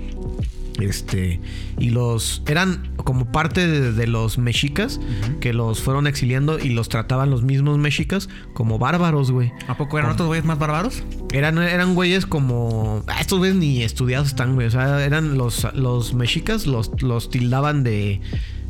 Este, 0.79 1.41
y 1.79 1.89
los 1.89 2.43
eran 2.47 2.91
como 2.97 3.31
parte 3.31 3.67
de, 3.67 3.93
de 3.93 4.07
los 4.07 4.37
mexicas 4.37 4.99
que 5.39 5.51
los 5.53 5.81
fueron 5.81 6.05
exiliando 6.05 6.59
y 6.59 6.69
los 6.69 6.87
trataban 6.87 7.29
los 7.31 7.41
mismos 7.43 7.77
mexicas 7.79 8.29
como 8.53 8.77
bárbaros, 8.77 9.31
güey. 9.31 9.51
¿A 9.67 9.75
poco 9.75 9.97
eran 9.97 10.11
otros 10.11 10.27
güeyes 10.27 10.45
más 10.45 10.59
bárbaros? 10.59 11.03
Eran, 11.33 11.57
eran 11.57 11.95
güeyes 11.95 12.25
como. 12.25 13.03
ah, 13.07 13.19
Estos 13.19 13.39
güeyes 13.39 13.57
ni 13.57 13.81
estudiados 13.81 14.27
están, 14.27 14.53
güey. 14.55 14.67
O 14.67 14.71
sea, 14.71 15.03
eran 15.03 15.37
los, 15.37 15.67
los 15.73 16.13
mexicas, 16.13 16.67
los, 16.67 16.91
los 17.01 17.29
tildaban 17.29 17.83
de. 17.83 18.21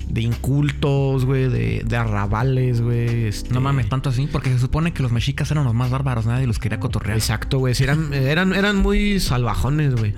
De 0.09 0.21
incultos, 0.21 1.25
güey, 1.25 1.49
de, 1.49 1.83
de 1.85 1.97
arrabales, 1.97 2.81
güey. 2.81 3.25
este- 3.25 3.53
No 3.53 3.59
mames, 3.61 3.89
tanto 3.89 4.09
así, 4.09 4.27
porque 4.31 4.49
se 4.51 4.57
supone 4.59 4.93
que 4.93 5.03
los 5.03 5.11
mexicas 5.11 5.51
eran 5.51 5.65
los 5.65 5.73
más 5.73 5.89
bárbaros, 5.89 6.25
nadie 6.25 6.47
los 6.47 6.59
quería 6.59 6.79
cotorrear. 6.79 7.17
Exacto, 7.17 7.59
güey. 7.59 7.75
Eran, 7.79 8.13
eran, 8.13 8.53
eran 8.53 8.77
muy 8.77 9.19
salvajones, 9.19 9.95
güey. 9.95 10.13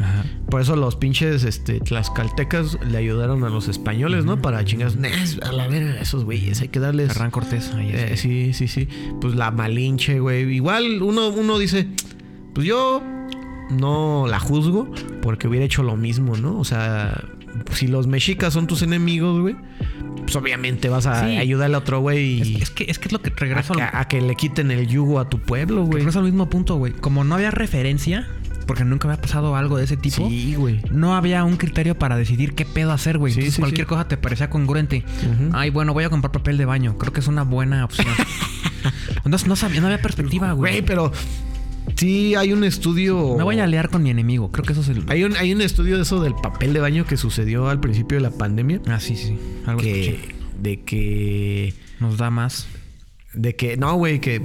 Por 0.50 0.62
eso 0.62 0.76
los 0.76 0.96
pinches 0.96 1.44
este, 1.44 1.80
tlaxcaltecas 1.80 2.78
le 2.88 2.98
ayudaron 2.98 3.44
a 3.44 3.50
los 3.50 3.68
españoles, 3.68 4.26
¿no? 4.26 4.42
Para 4.42 4.64
chingas. 4.64 4.96
"Nes, 4.96 5.40
A 5.42 5.52
la 5.52 5.68
verga, 5.68 6.00
esos 6.00 6.24
güeyes, 6.24 6.62
hay 6.62 6.68
que 6.70 6.80
darles. 6.80 7.10
Hernán 7.10 7.32
Cortés, 7.32 7.72
ahí 7.76 7.90
Eh, 7.92 8.16
sí, 8.16 8.54
sí, 8.54 8.68
sí. 8.68 8.88
Pues 9.20 9.36
la 9.36 9.50
malinche, 9.52 10.20
güey. 10.20 10.44
Igual 10.54 11.02
uno, 11.02 11.30
uno 11.30 11.58
dice, 11.58 11.88
pues 12.54 12.68
yo 12.68 13.02
no 13.72 14.26
la 14.28 14.40
juzgo 14.40 14.92
porque 15.22 15.48
hubiera 15.48 15.66
hecho 15.66 15.84
lo 15.84 15.96
mismo, 15.96 16.38
¿no? 16.38 16.58
O 16.60 16.64
sea, 16.64 17.22
si 17.74 17.88
los 17.88 18.08
mexicas 18.08 18.54
son 18.54 18.68
tus 18.68 18.82
enemigos, 18.82 19.40
güey, 19.42 19.56
pues 20.24 20.36
obviamente 20.36 20.90
vas 20.90 21.06
a 21.06 21.26
Sí. 21.28 21.38
ayudarle 21.38 21.76
a 21.76 21.80
otro 21.80 22.00
güey 22.02 22.42
y 22.42 22.56
es 22.62 22.70
que, 22.70 22.86
es 22.90 23.00
que 23.00 23.08
es 23.08 23.12
lo 23.12 23.22
que 23.22 23.30
a, 23.32 23.34
regreso 23.36 23.74
que, 23.74 23.82
al, 23.82 23.90
a 23.96 24.08
que 24.08 24.22
le 24.22 24.36
quiten 24.36 24.72
el 24.72 24.88
yugo 24.88 25.20
a 25.20 25.30
tu 25.30 25.40
pueblo, 25.40 25.84
güey. 25.84 26.00
regreso 26.00 26.20
al 26.20 26.26
mismo 26.26 26.50
punto, 26.50 26.76
güey. 26.76 26.94
Como 26.94 27.24
no 27.24 27.36
había 27.36 27.52
referencia, 27.52 28.28
porque 28.68 28.86
nunca 28.86 29.08
había 29.10 29.20
pasado 29.22 29.56
algo 29.56 29.78
de 29.78 29.86
ese 29.86 29.98
tipo, 29.98 30.28
Sí, 30.30 30.54
güey. 30.56 30.82
no 30.92 31.16
había 31.16 31.44
un 31.44 31.58
criterio 31.58 31.98
para 31.98 32.16
decidir 32.18 32.54
qué 32.54 32.66
pedo 32.66 32.92
hacer, 32.92 33.18
güey. 33.18 33.34
Sí, 33.34 33.52
cualquier 33.60 33.88
cosa 33.88 34.08
te 34.08 34.18
parecía 34.18 34.50
congruente. 34.50 35.04
Ay, 35.54 35.72
bueno, 35.72 35.94
voy 35.94 36.04
a 36.04 36.10
comprar 36.10 36.32
papel 36.32 36.58
de 36.58 36.66
baño. 36.66 36.98
Creo 36.98 37.12
que 37.12 37.20
es 37.22 37.28
una 37.28 37.44
buena 37.44 37.84
opción. 37.86 38.08
no, 39.26 39.38
no 39.46 39.56
sabía, 39.56 39.82
no 39.82 39.88
había 39.88 40.02
perspectiva, 40.02 40.52
Güey, 40.54 40.74
güey. 40.74 40.82
pero 40.86 41.12
Sí, 42.00 42.34
hay 42.36 42.54
un 42.54 42.64
estudio. 42.64 43.36
Me 43.36 43.44
voy 43.44 43.60
a 43.60 43.66
aliar 43.66 43.90
con 43.90 44.02
mi 44.02 44.10
enemigo. 44.10 44.54
Creo 44.54 44.64
que 44.64 44.72
eso 44.72 44.82
es 44.82 44.88
el. 44.88 45.04
Hay 45.10 45.26
un, 45.26 45.36
hay 45.36 45.52
un 45.52 45.60
estudio 45.60 45.98
de 45.98 46.04
eso 46.04 46.22
del 46.22 46.34
papel 46.34 46.72
de 46.72 46.80
baño 46.80 47.06
que 47.06 47.18
sucedió 47.18 47.68
al 47.68 47.82
principio 47.82 48.18
de 48.18 48.22
la 48.22 48.32
pandemia. 48.32 48.80
Ah, 48.88 49.02
sí, 49.02 49.18
sí. 49.18 49.38
Algo 49.66 49.82
que, 49.82 50.12
escuché. 50.12 50.36
de 50.62 50.82
que. 50.84 51.74
Nos 52.00 52.18
da 52.18 52.30
más. 52.30 52.68
De 53.40 53.56
que, 53.56 53.78
no, 53.78 53.96
güey, 53.96 54.20
que 54.20 54.42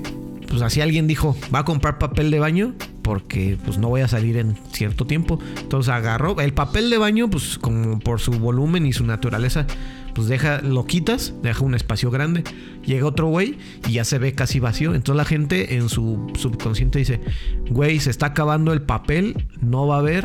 pues 0.49 0.63
así 0.63 0.81
alguien 0.81 1.09
dijo, 1.09 1.37
va 1.53 1.61
a 1.61 1.65
comprar 1.65 1.99
papel 1.99 2.31
de 2.31 2.39
baño 2.39 2.75
porque 3.03 3.59
pues 3.65 3.77
no 3.77 3.89
voy 3.89 4.03
a 4.03 4.09
salir 4.09 4.37
en 4.37 4.57
cierto 4.73 5.05
tiempo. 5.05 5.39
Entonces 5.61 5.93
agarró 5.93 6.41
el 6.41 6.55
papel 6.55 6.91
de 6.91 6.99
baño, 6.99 7.29
pues 7.29 7.59
como 7.59 7.99
por 7.99 8.21
su 8.21 8.31
volumen 8.33 8.87
y 8.87 8.93
su 8.93 9.05
naturaleza, 9.05 9.67
pues 10.15 10.29
deja, 10.29 10.61
lo 10.63 10.87
quitas, 10.87 11.35
deja 11.43 11.65
un 11.65 11.75
espacio 11.75 12.11
grande. 12.13 12.45
Llega 12.87 13.07
otro 13.07 13.27
güey 13.27 13.59
y 13.89 13.95
ya 13.95 14.05
se 14.05 14.19
ve 14.19 14.33
casi 14.33 14.61
vacío. 14.61 14.95
Entonces 14.95 15.17
la 15.17 15.25
gente 15.25 15.75
en 15.75 15.89
su 15.89 16.31
subconsciente 16.39 17.01
dice, 17.01 17.21
güey, 17.69 17.99
se 17.99 18.11
está 18.11 18.27
acabando 18.27 18.73
el 18.73 18.83
papel, 18.83 19.49
no 19.61 19.89
va 19.89 19.97
a 19.97 19.99
haber. 19.99 20.25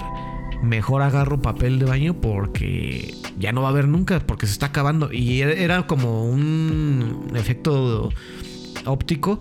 Mejor 0.61 1.01
agarro 1.01 1.41
papel 1.41 1.80
de 1.80 1.86
baño 1.86 2.13
porque 2.22 3.13
ya 3.39 3.51
no 3.53 3.61
va 3.61 3.70
a 3.70 3.72
haber 3.72 3.88
nunca, 3.88 4.20
porque 4.20 4.45
se 4.45 4.51
está 4.53 4.67
acabando. 4.67 5.11
Y 5.11 5.41
era- 5.41 5.88
como 5.88 6.26
un 6.30 7.32
efecto 7.36 8.09
óptico 8.90 9.40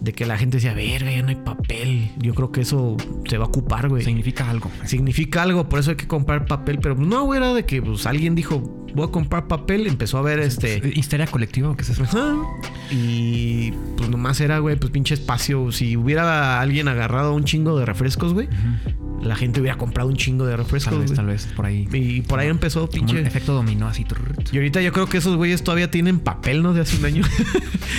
de 0.00 0.12
que 0.12 0.26
la 0.26 0.38
gente 0.38 0.58
decía, 0.58 0.74
verga, 0.74 1.10
ya 1.10 1.22
no 1.22 1.28
hay 1.28 1.36
papel. 1.36 2.10
Yo 2.18 2.34
creo 2.34 2.52
que 2.52 2.60
eso 2.60 2.96
se 3.28 3.36
va 3.36 3.46
a 3.46 3.48
ocupar, 3.48 3.88
güey. 3.88 4.04
Significa 4.04 4.48
algo. 4.48 4.70
Significa 4.84 5.42
algo, 5.42 5.68
por 5.68 5.80
eso 5.80 5.90
hay 5.90 5.96
que 5.96 6.06
comprar 6.06 6.46
papel. 6.46 6.78
Pero 6.80 6.94
no, 6.94 7.24
güey, 7.24 7.38
era 7.38 7.52
de 7.52 7.64
que 7.64 7.82
pues, 7.82 8.06
alguien 8.06 8.34
dijo, 8.34 8.60
voy 8.94 9.08
a 9.08 9.10
comprar 9.10 9.48
papel. 9.48 9.86
Empezó 9.86 10.18
a 10.18 10.22
ver 10.22 10.38
este. 10.38 10.80
Histeria 10.94 11.26
colectiva, 11.26 11.74
¿qué 11.76 11.82
es 11.82 11.90
eso? 11.90 12.04
Ajá. 12.04 12.36
Y 12.90 13.72
pues 13.96 14.08
nomás 14.08 14.40
era, 14.40 14.60
güey, 14.60 14.76
pues 14.76 14.92
pinche 14.92 15.14
espacio. 15.14 15.72
Si 15.72 15.96
hubiera 15.96 16.60
alguien 16.60 16.86
agarrado 16.86 17.34
un 17.34 17.44
chingo 17.44 17.78
de 17.78 17.84
refrescos, 17.84 18.34
güey, 18.34 18.48
la 19.22 19.36
gente 19.36 19.60
hubiera 19.60 19.76
comprado 19.76 20.08
un 20.08 20.16
chingo 20.16 20.46
de 20.46 20.56
refrescos. 20.56 20.92
Tal 20.92 21.00
vez, 21.02 21.14
tal 21.14 21.26
vez, 21.26 21.46
por 21.56 21.66
ahí. 21.66 21.88
Y 21.92 22.22
por 22.22 22.38
ahí 22.38 22.48
empezó, 22.48 22.88
Como 22.88 23.02
un 23.02 23.06
pinche. 23.08 23.26
efecto 23.26 23.52
dominó 23.52 23.88
así. 23.88 24.04
Y 24.52 24.56
ahorita 24.56 24.80
yo 24.82 24.92
creo 24.92 25.06
que 25.06 25.18
esos 25.18 25.36
güeyes 25.36 25.62
todavía 25.64 25.90
tienen 25.90 26.18
papel, 26.20 26.62
¿no? 26.62 26.72
De 26.74 26.80
hace 26.82 26.96
un 26.96 27.04
año. 27.04 27.22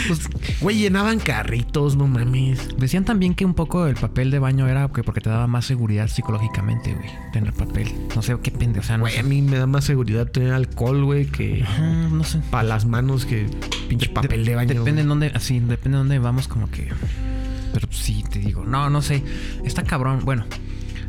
Pues, 0.08 0.30
Güey, 0.62 0.78
llenaban 0.78 1.20
carritos, 1.20 1.96
no 1.96 2.08
mames. 2.08 2.70
decían 2.78 3.06
también 3.06 3.34
que 3.36 3.44
un 3.44 3.54
poco 3.54 3.86
el 3.88 3.96
papel 3.96 4.32
de 4.32 4.40
baño 4.40 4.68
era 4.68 4.88
que 4.90 5.04
porque 5.04 5.20
te 5.20 5.30
daba 5.30 5.46
más 5.48 5.66
seguridad 5.66 6.08
psicológicamente, 6.08 6.94
güey. 6.94 7.10
Tener 7.34 7.54
papel. 7.54 7.92
No 8.16 8.22
sé 8.22 8.36
qué 8.42 8.52
pende, 8.52 8.80
o 8.80 8.84
sea, 8.84 8.98
no 8.98 9.02
Güey, 9.04 9.14
sé. 9.16 9.20
a 9.20 9.24
mí 9.24 9.42
me 9.42 9.58
da 9.58 9.68
más 9.68 9.84
seguridad 9.86 10.28
tener 10.28 10.54
alcohol, 10.54 11.04
güey, 11.04 11.26
que 11.26 11.64
Ajá, 11.64 12.08
no 12.12 12.24
sé. 12.24 12.40
para 12.50 12.64
las 12.64 12.86
manos 12.86 13.26
que 13.26 13.48
pinche 13.90 14.10
papel 14.10 14.46
de 14.46 14.56
baño. 14.56 14.68
Depende 14.70 14.92
güey. 14.92 15.02
en 15.02 15.08
dónde, 15.10 15.32
así, 15.36 15.60
depende 15.60 15.98
de 15.98 15.98
dónde 15.98 16.20
vamos, 16.20 16.48
como 16.48 16.70
que. 16.72 16.88
Pero 17.74 17.88
sí, 17.92 18.24
te 18.32 18.40
digo. 18.40 18.64
No, 18.66 18.90
no 18.90 19.02
sé. 19.02 19.24
Está 19.66 19.84
cabrón. 19.84 20.22
Bueno. 20.24 20.46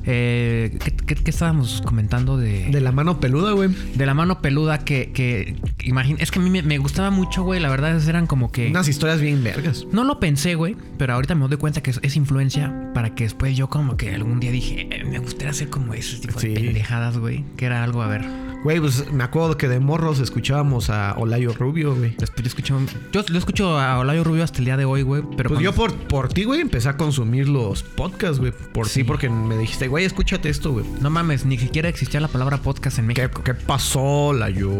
Eh, 0.06 0.76
¿qué, 0.82 0.92
qué, 0.92 1.14
qué 1.14 1.30
estábamos 1.30 1.82
comentando 1.84 2.36
de, 2.36 2.66
De 2.70 2.80
la 2.80 2.92
mano 2.92 3.20
peluda, 3.20 3.52
güey. 3.52 3.70
de 3.94 4.06
la 4.06 4.14
mano 4.14 4.40
peluda 4.40 4.78
que, 4.78 5.10
que 5.12 5.56
imagina, 5.84 6.18
es 6.20 6.30
que 6.30 6.38
a 6.38 6.42
mí 6.42 6.50
me, 6.50 6.62
me 6.62 6.78
gustaba 6.78 7.10
mucho, 7.10 7.42
güey. 7.42 7.60
La 7.60 7.68
verdad 7.68 7.96
es 7.96 8.08
eran 8.08 8.26
como 8.26 8.50
que 8.50 8.68
Unas 8.68 8.88
historias 8.88 9.20
bien 9.20 9.42
vergas. 9.44 9.86
no 9.92 10.04
lo 10.04 10.18
pensé, 10.20 10.54
güey, 10.54 10.76
pero 10.98 11.14
ahorita 11.14 11.34
me 11.34 11.46
doy 11.48 11.58
cuenta 11.58 11.82
que 11.82 11.90
es, 11.90 12.00
es 12.02 12.16
influencia 12.16 12.90
para 12.94 13.14
que 13.14 13.24
después 13.24 13.56
yo 13.56 13.68
como 13.68 13.96
que 13.96 14.14
algún 14.14 14.40
día 14.40 14.50
dije, 14.50 14.88
"Eh, 14.90 15.04
me 15.04 15.18
gustaría 15.18 15.50
hacer 15.50 15.68
como 15.68 15.94
ese 15.94 16.16
tipo 16.18 16.38
Sí. 16.40 16.48
de 16.48 16.54
pendejadas, 16.60 17.18
güey, 17.18 17.44
que 17.56 17.66
era 17.66 17.84
algo 17.84 18.02
a 18.02 18.06
ver. 18.08 18.24
Güey, 18.62 18.78
pues 18.78 19.10
me 19.10 19.24
acuerdo 19.24 19.56
que 19.56 19.68
de 19.68 19.80
morros 19.80 20.20
escuchábamos 20.20 20.90
a 20.90 21.14
Olayo 21.16 21.54
Rubio, 21.54 21.94
güey. 21.94 22.14
Yo 22.18 22.26
escucho 22.44 22.78
yo 23.10 23.22
lo 23.28 23.38
escucho 23.38 23.78
a 23.80 23.98
Olayo 23.98 24.22
Rubio 24.22 24.44
hasta 24.44 24.58
el 24.58 24.66
día 24.66 24.76
de 24.76 24.84
hoy, 24.84 25.00
güey, 25.00 25.22
pero 25.34 25.48
Pues 25.48 25.62
yo 25.62 25.72
por, 25.72 25.94
por 25.94 26.28
ti, 26.28 26.44
güey, 26.44 26.60
empecé 26.60 26.90
a 26.90 26.96
consumir 26.98 27.48
los 27.48 27.82
podcasts, 27.82 28.38
güey. 28.38 28.52
Por 28.74 28.86
Sí. 28.86 29.00
sí, 29.00 29.04
porque 29.04 29.30
me 29.30 29.56
dijiste, 29.56 29.88
güey, 29.88 30.04
escúchate 30.04 30.50
esto, 30.50 30.72
güey. 30.72 30.84
no 31.00 31.08
mames, 31.08 31.46
ni 31.46 31.56
siquiera 31.58 31.88
existía 31.88 32.20
la 32.20 32.28
palabra 32.28 32.58
podcast 32.58 32.98
en 32.98 33.08
¿Qué, 33.08 33.22
México. 33.22 33.42
qué 33.42 33.54
pasó, 33.54 34.34
Layo? 34.34 34.70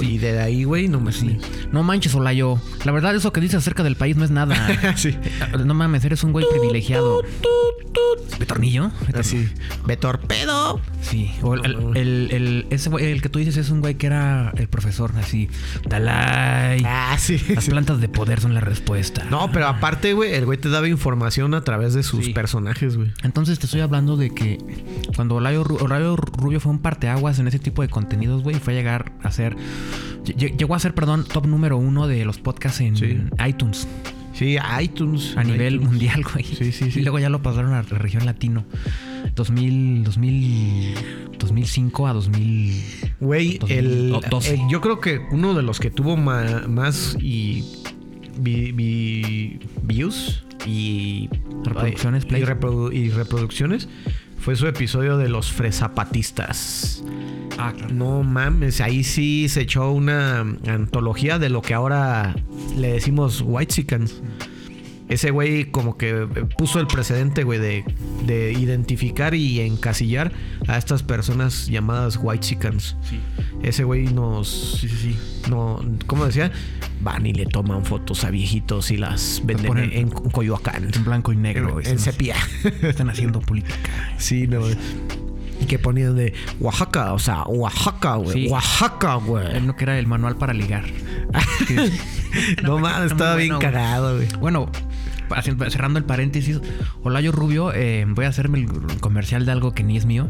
Sí. 0.00 0.12
Y 0.14 0.18
de 0.18 0.40
ahí, 0.40 0.64
güey, 0.64 0.88
no 0.88 1.00
me 1.00 1.12
Sí. 1.12 1.38
No 1.72 1.82
manches, 1.82 2.14
Olayo. 2.14 2.58
La 2.84 2.92
verdad, 2.92 3.14
eso 3.14 3.32
que 3.34 3.40
dices 3.42 3.56
acerca 3.56 3.82
del 3.82 3.96
país 3.96 4.16
no 4.16 4.24
es 4.24 4.30
nada. 4.30 4.56
sí. 4.96 5.14
no 5.64 5.74
mames, 5.74 6.04
eres 6.06 6.24
un 6.24 6.32
güey 6.32 6.46
privilegiado. 6.50 7.22
¿Betornillo? 8.38 8.90
Así. 9.14 9.48
Ve 9.86 9.96
torpedo. 9.96 10.78
Sí. 11.00 11.30
O 11.42 11.54
el, 11.54 11.64
el, 11.64 11.96
el- 11.96 12.28
el- 12.32 12.66
ese 12.70 12.90
güey, 12.90 13.06
el 13.10 13.22
que 13.26 13.30
tú 13.30 13.38
dices 13.40 13.56
es 13.56 13.70
un 13.70 13.80
güey 13.80 13.94
que 13.96 14.06
era 14.06 14.52
el 14.56 14.68
profesor, 14.68 15.12
así. 15.18 15.48
Dalai. 15.88 16.82
Ah, 16.86 17.16
sí. 17.18 17.40
Las 17.54 17.64
sí. 17.64 17.70
plantas 17.70 18.00
de 18.00 18.08
poder 18.08 18.40
son 18.40 18.54
la 18.54 18.60
respuesta. 18.60 19.24
No, 19.30 19.50
pero 19.50 19.66
aparte, 19.66 20.12
güey, 20.12 20.34
el 20.34 20.44
güey 20.44 20.58
te 20.58 20.68
daba 20.68 20.86
información 20.88 21.54
a 21.54 21.62
través 21.62 21.94
de 21.94 22.02
sus 22.02 22.26
Sí. 22.26 22.32
personajes, 22.32 22.96
güey. 22.96 23.12
Entonces 23.24 23.58
te 23.58 23.66
estoy 23.66 23.80
hablando 23.80 24.16
de 24.16 24.30
que 24.30 24.58
cuando 25.16 25.36
Olayo, 25.36 25.64
Ru- 25.64 25.82
Olayo 25.82 26.16
Rubio 26.16 26.60
fue 26.60 26.70
un 26.72 26.78
parteaguas 26.78 27.38
en 27.38 27.48
ese 27.48 27.58
tipo 27.58 27.82
de 27.82 27.88
contenidos, 27.88 28.42
güey, 28.42 28.56
fue 28.56 28.74
a 28.74 28.76
llegar 28.76 29.12
a 29.22 29.30
ser. 29.32 29.56
lle- 30.24 30.56
Llegó 30.56 30.74
a 30.74 30.78
ser, 30.78 30.94
perdón, 30.94 31.24
top 31.24 31.46
número 31.46 31.76
uno 31.76 32.06
de 32.06 32.24
los 32.24 32.38
podcasts 32.38 32.80
en 32.80 32.96
Sí. 32.96 33.18
iTunes 33.46 33.86
Sí, 34.34 34.56
iTunes. 34.80 35.34
a 35.36 35.42
nivel 35.44 35.74
iTunes. 35.74 35.88
mundial, 35.90 36.22
güey. 36.32 36.44
Sí, 36.44 36.70
sí, 36.72 36.90
sí. 36.90 37.00
Y 37.00 37.02
luego 37.02 37.18
ya 37.18 37.28
lo 37.30 37.42
pasaron 37.42 37.72
a 37.74 37.82
la 37.82 37.98
región 37.98 38.26
latino. 38.26 38.64
2000, 39.34 40.04
2000, 40.04 40.94
2005 41.38 42.06
a 42.06 42.12
2000. 42.12 42.82
Güey, 43.20 43.58
2000, 43.58 43.78
el, 43.78 44.12
o 44.14 44.20
12. 44.30 44.54
el- 44.54 44.60
yo 44.70 44.80
creo 44.80 45.00
que 45.00 45.20
uno 45.30 45.54
de 45.54 45.62
los 45.62 45.80
que 45.80 45.90
tuvo 45.90 46.16
ma- 46.16 46.64
más 46.68 47.16
y 47.20 47.64
vi- 48.38 48.72
vi- 48.72 49.58
views 49.82 50.44
y 50.66 51.28
Reproducciones, 51.64 52.24
y, 52.24 52.28
reprodu- 52.28 52.92
y 52.94 53.10
reproducciones 53.10 53.88
fue 54.38 54.54
su 54.56 54.66
episodio 54.66 55.16
de 55.18 55.28
los 55.28 55.50
fresapatistas. 55.52 57.02
Ah, 57.58 57.72
claro. 57.76 57.94
No 57.94 58.22
mames, 58.22 58.80
ahí 58.80 59.02
sí 59.02 59.48
se 59.48 59.62
echó 59.62 59.90
una 59.90 60.40
antología 60.66 61.38
de 61.38 61.48
lo 61.48 61.62
que 61.62 61.74
ahora 61.74 62.36
le 62.76 62.92
decimos 62.92 63.42
White 63.44 63.74
Ese 65.08 65.30
güey 65.30 65.66
como 65.70 65.96
que 65.96 66.26
puso 66.58 66.80
el 66.80 66.88
precedente, 66.88 67.44
güey, 67.44 67.60
de, 67.60 67.84
de 68.26 68.52
identificar 68.52 69.34
y 69.36 69.60
encasillar 69.60 70.32
a 70.66 70.78
estas 70.78 71.02
personas 71.04 71.68
llamadas 71.68 72.18
White 72.20 72.44
Sí. 72.46 73.20
Ese 73.62 73.84
güey 73.84 74.06
nos... 74.06 74.78
Sí, 74.80 74.88
sí, 74.88 74.96
sí. 74.96 75.16
No, 75.48 75.80
¿Cómo 76.06 76.26
decía? 76.26 76.50
Van 77.00 77.24
y 77.24 77.32
le 77.32 77.46
toman 77.46 77.84
fotos 77.84 78.24
a 78.24 78.30
viejitos 78.30 78.90
y 78.90 78.96
las 78.96 79.42
venden 79.44 79.72
ponen- 79.72 79.84
en, 79.92 79.94
en 79.98 80.10
Coyoacán. 80.10 80.90
En 80.92 81.04
blanco 81.04 81.32
y 81.32 81.36
negro. 81.36 81.74
En 81.80 81.86
Están- 81.86 81.98
sepia. 82.00 82.36
Están 82.82 83.08
haciendo 83.08 83.40
política. 83.40 83.90
Sí, 84.18 84.48
no. 84.48 84.60
Y 84.68 85.64
que 85.66 85.78
ponían 85.78 86.16
de 86.16 86.34
Oaxaca, 86.60 87.12
o 87.14 87.18
sea, 87.18 87.44
Oaxaca, 87.44 88.16
güey. 88.16 88.32
Sí. 88.46 88.48
Oaxaca, 88.50 89.14
güey. 89.14 89.60
No 89.62 89.74
que 89.76 89.84
era 89.84 89.98
el 89.98 90.06
manual 90.08 90.36
para 90.36 90.52
ligar. 90.52 90.84
No 92.62 92.78
mames, 92.78 93.12
estaba 93.12 93.36
bien 93.36 93.58
cagado, 93.58 94.16
güey. 94.16 94.28
Bueno, 94.40 94.70
haciendo- 95.34 95.68
cerrando 95.70 95.98
el 95.98 96.04
paréntesis, 96.04 96.60
Olayo 97.02 97.32
Rubio, 97.32 97.72
eh, 97.74 98.04
voy 98.08 98.24
a 98.24 98.28
hacerme 98.28 98.58
el 98.60 98.68
comercial 99.00 99.46
de 99.46 99.52
algo 99.52 99.72
que 99.72 99.82
ni 99.82 99.96
es 99.96 100.06
mío. 100.06 100.28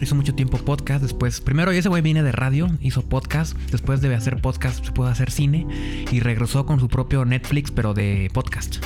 Hizo 0.00 0.14
mucho 0.16 0.34
tiempo 0.34 0.58
podcast, 0.58 1.00
después, 1.02 1.40
primero 1.40 1.70
ese 1.70 1.88
güey 1.88 2.02
viene 2.02 2.22
de 2.24 2.32
radio, 2.32 2.68
hizo 2.80 3.02
podcast, 3.02 3.56
después 3.70 4.00
de 4.00 4.12
hacer 4.14 4.40
podcast 4.40 4.84
se 4.84 4.90
pudo 4.92 5.06
hacer 5.08 5.30
cine 5.30 5.66
y 6.10 6.18
regresó 6.20 6.66
con 6.66 6.80
su 6.80 6.88
propio 6.88 7.24
Netflix, 7.24 7.70
pero 7.70 7.94
de 7.94 8.28
podcast. 8.34 8.78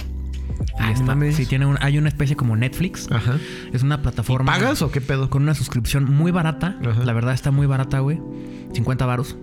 Ah, 0.79 0.93
no 1.05 1.25
está- 1.25 1.33
sí, 1.37 1.47
tiene 1.47 1.65
un- 1.65 1.79
hay 1.81 1.97
una 1.97 2.09
especie 2.09 2.37
como 2.37 2.55
Netflix. 2.55 3.11
Ajá. 3.11 3.39
Es 3.73 3.83
una 3.83 4.03
plataforma. 4.03 4.53
¿Pagas 4.53 4.83
o 4.83 4.91
qué 4.91 5.01
pedo? 5.01 5.31
Con 5.31 5.43
una 5.43 5.55
suscripción 5.55 6.05
muy 6.05 6.33
barata. 6.33 6.77
Ajá. 6.85 7.03
La 7.05 7.15
verdad 7.15 7.33
está 7.33 7.51
muy 7.51 7.67
barata, 7.67 8.01
güey. 8.01 8.21
50 8.75 9.07
varos. 9.07 9.37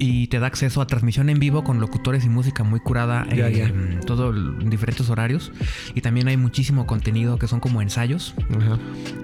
Y 0.00 0.28
te 0.28 0.38
da 0.38 0.46
acceso 0.46 0.80
a 0.80 0.86
transmisión 0.86 1.28
en 1.28 1.38
vivo 1.40 1.64
con 1.64 1.80
locutores 1.80 2.24
y 2.24 2.28
música 2.28 2.62
muy 2.62 2.78
curada. 2.80 3.26
Eh, 3.30 3.72
en 4.60 4.70
diferentes 4.70 5.10
horarios. 5.10 5.52
Y 5.94 6.00
también 6.02 6.28
hay 6.28 6.36
muchísimo 6.36 6.86
contenido 6.86 7.38
que 7.38 7.48
son 7.48 7.58
como 7.60 7.82
ensayos. 7.82 8.34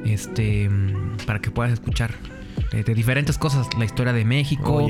Este. 0.05 0.69
Para 1.27 1.41
que 1.41 1.51
puedas 1.51 1.73
escuchar. 1.73 2.11
eh, 2.73 2.83
De 2.85 2.95
diferentes 2.95 3.39
cosas, 3.39 3.69
la 3.79 3.85
historia 3.85 4.13
de 4.13 4.25
México, 4.25 4.85
Oh, 4.85 4.89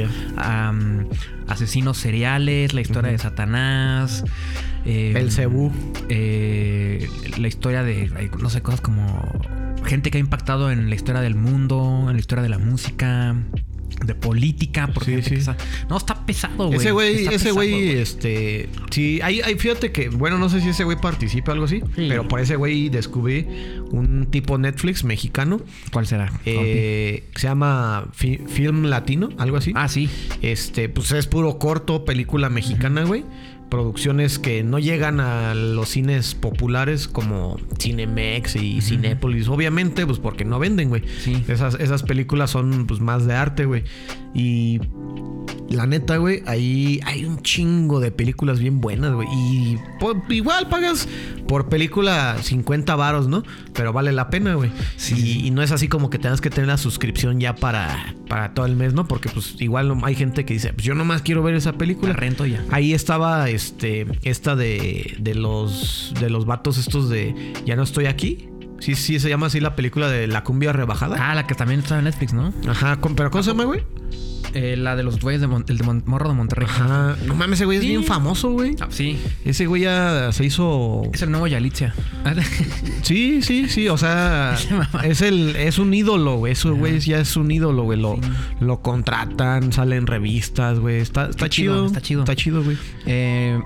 asesinos 1.48 1.98
seriales, 1.98 2.72
la 2.72 2.80
historia 2.80 3.10
de 3.10 3.18
Satanás, 3.18 4.24
eh, 4.86 5.12
El 5.16 5.30
Cebú. 5.30 5.70
eh, 6.08 7.06
la 7.38 7.48
historia 7.48 7.82
de, 7.82 8.30
no 8.40 8.48
sé, 8.48 8.62
cosas 8.62 8.80
como 8.80 9.22
gente 9.84 10.10
que 10.10 10.16
ha 10.18 10.20
impactado 10.20 10.70
en 10.70 10.88
la 10.88 10.94
historia 10.94 11.20
del 11.20 11.34
mundo, 11.34 12.06
en 12.08 12.14
la 12.14 12.20
historia 12.20 12.42
de 12.42 12.48
la 12.48 12.58
música, 12.58 13.36
de 14.04 14.14
política, 14.14 14.88
por 14.88 15.04
Sí, 15.04 15.22
sí. 15.22 15.36
No, 15.88 15.96
está 15.96 16.26
pesado, 16.26 16.66
güey. 16.68 16.78
Ese 16.78 16.90
güey, 16.92 17.26
ese 17.26 17.50
güey, 17.52 17.90
este. 17.90 18.68
Sí, 18.90 19.20
hay, 19.22 19.40
hay, 19.40 19.54
fíjate 19.56 19.92
que, 19.92 20.08
bueno, 20.08 20.38
no 20.38 20.48
sé 20.48 20.60
si 20.60 20.70
ese 20.70 20.84
güey 20.84 20.96
participa 21.00 21.52
o 21.52 21.54
algo 21.54 21.64
así, 21.66 21.80
Sí. 21.94 22.06
pero 22.08 22.26
por 22.28 22.40
ese 22.40 22.56
güey 22.56 22.88
descubrí 22.88 23.46
un 23.90 24.26
tipo 24.30 24.58
Netflix 24.58 25.04
mexicano 25.04 25.60
¿Cuál 25.92 26.06
será? 26.06 26.32
eh, 26.44 27.24
se 27.36 27.46
llama 27.46 28.08
Fi- 28.12 28.40
Film 28.48 28.84
Latino, 28.86 29.28
algo 29.38 29.56
así. 29.56 29.72
ah, 29.74 29.88
sí. 29.88 30.08
Este, 30.42 30.88
pues 30.88 31.12
es 31.12 31.26
puro 31.26 31.58
corto, 31.58 32.04
película 32.04 32.48
mexicana, 32.48 33.04
güey. 33.04 33.24
Producciones 33.74 34.38
que 34.38 34.62
no 34.62 34.78
llegan 34.78 35.18
a 35.18 35.52
los 35.52 35.88
cines 35.88 36.36
populares 36.36 37.08
como 37.08 37.58
Cinemex 37.76 38.54
y 38.54 38.80
Cinépolis, 38.80 39.48
obviamente, 39.48 40.06
pues 40.06 40.20
porque 40.20 40.44
no 40.44 40.60
venden, 40.60 40.90
güey. 40.90 41.02
Sí. 41.18 41.42
Esas, 41.48 41.74
esas 41.80 42.04
películas 42.04 42.50
son 42.50 42.86
pues 42.86 43.00
más 43.00 43.26
de 43.26 43.34
arte, 43.34 43.64
güey. 43.64 43.82
Y 44.34 44.80
la 45.70 45.86
neta, 45.86 46.18
güey, 46.18 46.42
ahí 46.46 47.00
hay 47.04 47.24
un 47.24 47.40
chingo 47.42 47.98
de 48.00 48.10
películas 48.10 48.58
bien 48.58 48.80
buenas, 48.80 49.12
güey. 49.12 49.26
Y 49.32 49.78
po- 49.98 50.22
igual 50.28 50.68
pagas 50.68 51.08
por 51.48 51.68
película 51.68 52.36
50 52.40 52.94
varos, 52.96 53.28
¿no? 53.28 53.42
Pero 53.72 53.92
vale 53.92 54.12
la 54.12 54.30
pena, 54.30 54.54
güey. 54.54 54.70
Sí. 54.96 55.14
Y, 55.42 55.46
y 55.46 55.50
no 55.50 55.62
es 55.62 55.72
así 55.72 55.88
como 55.88 56.10
que 56.10 56.18
tengas 56.18 56.40
que 56.40 56.50
tener 56.50 56.68
la 56.68 56.76
suscripción 56.76 57.40
ya 57.40 57.54
para, 57.56 58.14
para 58.28 58.54
todo 58.54 58.66
el 58.66 58.76
mes, 58.76 58.92
¿no? 58.94 59.06
Porque 59.08 59.28
pues 59.30 59.56
igual 59.60 59.92
hay 60.02 60.14
gente 60.14 60.44
que 60.44 60.54
dice, 60.54 60.72
pues 60.72 60.84
yo 60.84 60.94
nomás 60.94 61.22
quiero 61.22 61.42
ver 61.42 61.54
esa 61.54 61.72
película. 61.72 62.12
La 62.12 62.16
rento 62.16 62.44
ya. 62.46 62.62
Ahí 62.70 62.92
estaba 62.92 63.48
este 63.48 64.06
esta 64.22 64.54
de, 64.56 65.16
de 65.18 65.34
los 65.34 66.12
de 66.20 66.28
los 66.30 66.44
vatos 66.44 66.76
estos 66.78 67.08
de 67.08 67.34
Ya 67.66 67.74
no 67.76 67.82
estoy 67.82 68.06
aquí. 68.06 68.48
Sí, 68.80 68.94
sí, 68.94 69.18
se 69.20 69.28
llama 69.28 69.46
así 69.46 69.60
la 69.60 69.76
película 69.76 70.08
de 70.08 70.26
La 70.26 70.44
cumbia 70.44 70.72
rebajada. 70.72 71.16
Ah, 71.18 71.34
la 71.34 71.46
que 71.46 71.54
también 71.54 71.80
está 71.80 71.98
en 71.98 72.04
Netflix, 72.04 72.32
¿no? 72.32 72.52
Ajá, 72.68 72.98
pero 73.16 73.30
¿cómo 73.30 73.42
se 73.42 73.50
llama, 73.50 73.64
güey? 73.64 73.82
Eh, 74.52 74.76
la 74.76 74.94
de 74.94 75.02
los 75.02 75.18
güeyes 75.18 75.40
de, 75.40 75.46
Mon- 75.48 75.64
el 75.66 75.78
de 75.78 75.84
Mon- 75.84 76.02
Morro 76.06 76.28
de 76.28 76.34
Monterrey. 76.36 76.68
Ajá. 76.70 77.16
No 77.26 77.34
mames, 77.34 77.58
ese 77.58 77.64
güey 77.64 77.78
es 77.78 77.84
bien 77.84 78.04
famoso, 78.04 78.50
güey. 78.52 78.76
Ah, 78.80 78.86
sí. 78.90 79.18
Ese 79.44 79.66
güey 79.66 79.82
ya 79.82 80.30
se 80.32 80.44
hizo. 80.44 81.02
Es 81.12 81.22
el 81.22 81.30
nuevo 81.30 81.46
Yalitza. 81.46 81.92
Sí, 83.02 83.42
sí, 83.42 83.68
sí. 83.68 83.88
O 83.88 83.98
sea, 83.98 84.56
es 85.04 85.20
el, 85.22 85.56
es 85.56 85.78
un 85.78 85.92
ídolo, 85.92 86.36
güey. 86.36 86.52
Ese 86.52 86.70
güey 86.70 86.98
ya 87.00 87.18
es 87.18 87.36
un 87.36 87.50
ídolo, 87.50 87.82
güey. 87.82 87.98
Lo, 88.00 88.18
lo 88.60 88.80
contratan, 88.80 89.72
sale 89.72 89.96
en 89.96 90.06
revistas, 90.06 90.78
güey. 90.78 90.98
Está, 91.00 91.30
chido, 91.30 91.48
chido. 91.48 91.86
está 91.86 92.00
chido. 92.00 92.20
Está 92.22 92.36
chido, 92.36 92.62
güey. 92.62 92.76
Eh, 93.06 93.60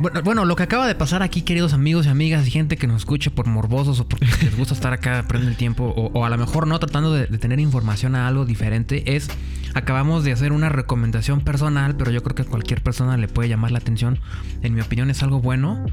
bueno, 0.00 0.22
bueno, 0.22 0.44
lo 0.44 0.56
que 0.56 0.62
acaba 0.64 0.86
de 0.86 0.94
pasar 0.94 1.22
aquí, 1.22 1.42
queridos 1.42 1.72
amigos 1.72 2.06
y 2.06 2.08
amigas 2.08 2.46
y 2.46 2.50
gente 2.50 2.76
que 2.76 2.86
nos 2.86 2.98
escuche 2.98 3.30
por 3.30 3.46
morbosos 3.46 4.00
o 4.00 4.08
porque 4.08 4.26
les 4.42 4.56
gusta 4.56 4.74
estar 4.74 4.92
acá 4.92 5.24
perdiendo 5.26 5.50
el 5.50 5.56
tiempo 5.56 5.84
o, 5.96 6.10
o 6.18 6.24
a 6.24 6.30
lo 6.30 6.36
mejor 6.38 6.66
no 6.66 6.78
tratando 6.78 7.12
de, 7.14 7.26
de 7.26 7.38
tener 7.38 7.60
información 7.60 8.14
a 8.14 8.28
algo 8.28 8.44
diferente, 8.44 9.14
es 9.16 9.28
acabamos 9.74 10.24
de 10.24 10.32
hacer 10.32 10.52
una 10.52 10.68
recomendación 10.68 11.40
personal, 11.40 11.96
pero 11.96 12.10
yo 12.10 12.22
creo 12.22 12.34
que 12.34 12.42
a 12.42 12.46
cualquier 12.46 12.82
persona 12.82 13.16
le 13.16 13.28
puede 13.28 13.48
llamar 13.48 13.70
la 13.70 13.78
atención. 13.78 14.18
En 14.62 14.74
mi 14.74 14.80
opinión 14.80 15.10
es 15.10 15.22
algo 15.22 15.40
bueno. 15.40 15.84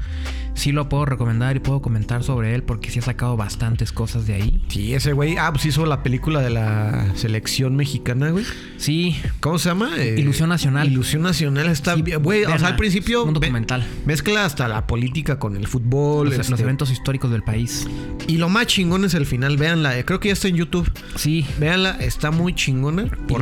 Sí 0.54 0.72
lo 0.72 0.88
puedo 0.88 1.04
recomendar 1.06 1.56
y 1.56 1.60
puedo 1.60 1.80
comentar 1.80 2.22
sobre 2.24 2.54
él 2.54 2.62
porque 2.64 2.90
sí 2.90 2.98
ha 2.98 3.02
sacado 3.02 3.36
bastantes 3.36 3.92
cosas 3.92 4.26
de 4.26 4.34
ahí. 4.34 4.62
Sí, 4.68 4.94
ese 4.94 5.12
güey. 5.12 5.36
Ah, 5.38 5.50
pues 5.52 5.64
hizo 5.64 5.86
la 5.86 6.02
película 6.02 6.40
de 6.40 6.50
la 6.50 7.06
selección 7.14 7.76
mexicana, 7.76 8.30
güey. 8.30 8.44
Sí, 8.76 9.16
¿Cómo 9.40 9.58
se 9.58 9.68
llama? 9.68 9.90
Eh, 9.96 10.16
Ilusión 10.18 10.48
Nacional. 10.48 10.88
Ilusión 10.88 11.22
Nacional 11.22 11.68
está 11.68 11.94
Sí, 11.94 12.02
bien. 12.02 12.22
Güey, 12.22 12.44
o 12.44 12.58
sea, 12.58 12.68
al 12.68 12.76
principio. 12.76 13.24
Un 13.24 13.34
documental. 13.34 13.86
Mezcla 14.06 14.44
hasta 14.44 14.66
la 14.68 14.86
política 14.86 15.38
con 15.38 15.56
el 15.56 15.66
fútbol. 15.66 16.28
los, 16.28 16.36
los 16.38 16.50
este, 16.50 16.62
eventos 16.62 16.90
históricos 16.90 17.30
del 17.30 17.42
país. 17.42 17.86
Y 18.26 18.36
lo 18.38 18.48
más 18.48 18.66
chingón 18.66 19.04
es 19.04 19.14
el 19.14 19.26
final. 19.26 19.56
Véanla. 19.56 19.98
eh, 19.98 20.04
Creo 20.04 20.18
que 20.20 20.28
ya 20.28 20.32
está 20.34 20.48
en 20.48 20.56
YouTube. 20.56 20.90
Sí. 21.14 21.46
Véanla, 21.58 21.92
está 22.00 22.30
muy 22.32 22.54
chingona. 22.54 23.04
y 23.28 23.34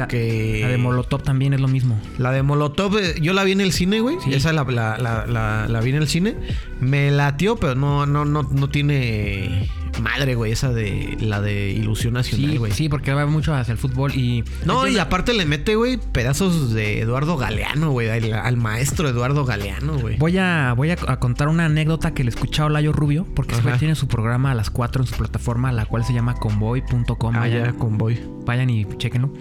la- 0.63 0.69
de 0.69 0.79
Molotov 0.79 1.23
también 1.23 1.53
es 1.55 1.61
lo 1.61 1.69
mismo. 1.69 2.01
La 2.19 2.31
de 2.33 2.43
Molotov, 2.43 2.97
eh, 2.99 3.15
yo 3.21 3.33
la 3.33 3.45
vi 3.45 3.53
en 3.53 3.61
el 3.61 3.73
cine, 3.73 4.01
güey. 4.01 4.17
Sí. 4.25 4.33
Esa 4.35 4.53
la, 4.53 4.65
la, 4.65 5.67
la, 5.69 5.81
vi 5.81 5.91
en 5.91 5.97
el 5.97 6.09
cine. 6.09 6.37
Me 6.81 7.11
latió, 7.11 7.57
pero 7.57 7.75
no, 7.75 8.07
no, 8.07 8.25
no, 8.25 8.43
no 8.43 8.69
tiene 8.69 9.69
madre, 10.03 10.35
güey. 10.37 10.53
Esa 10.53 10.73
de 10.73 11.17
la 11.21 11.41
de 11.41 11.71
Ilusión 11.71 12.15
Nacional, 12.15 12.51
Sí, 12.53 12.57
güey. 12.57 12.73
sí, 12.73 12.89
porque 12.89 13.13
va 13.13 13.27
mucho 13.27 13.53
hacia 13.55 13.73
el 13.73 13.79
fútbol 13.79 14.15
y... 14.15 14.45
No, 14.65 14.87
y 14.87 14.97
aparte 14.99 15.35
le 15.35 15.45
mete, 15.45 15.75
güey, 15.75 15.99
pedazos 15.99 16.73
de 16.73 17.01
Eduardo 17.01 17.37
Galeano, 17.37 17.91
güey. 17.91 18.09
Al, 18.09 18.33
al 18.33 18.57
maestro 18.57 19.09
Eduardo 19.09 19.45
Galeano, 19.45 19.99
güey. 19.99 20.17
Voy 20.19 20.39
a, 20.39 20.73
voy 20.77 20.91
a, 20.91 20.97
a 21.09 21.19
contar 21.19 21.49
una 21.49 21.65
anécdota 21.65 22.15
que 22.15 22.23
le 22.23 22.31
escuché 22.31 22.63
a 22.63 22.67
Olayo 22.67 22.93
Rubio, 22.93 23.27
porque 23.35 23.55
ese 23.55 23.63
güey 23.63 23.77
tiene 23.79 23.95
su 23.97 24.07
programa 24.07 24.53
a 24.53 24.55
las 24.55 24.71
4 24.71 25.03
en 25.03 25.09
su 25.09 25.17
plataforma, 25.17 25.73
la 25.73 25.87
cual 25.87 26.05
se 26.05 26.13
llama 26.13 26.35
convoy.com. 26.35 27.35
Ah, 27.35 27.41
vayan, 27.41 27.65
ya, 27.65 27.73
convoy. 27.73 28.21
vayan 28.47 28.71
y 28.71 28.87
chequenlo. 28.99 29.33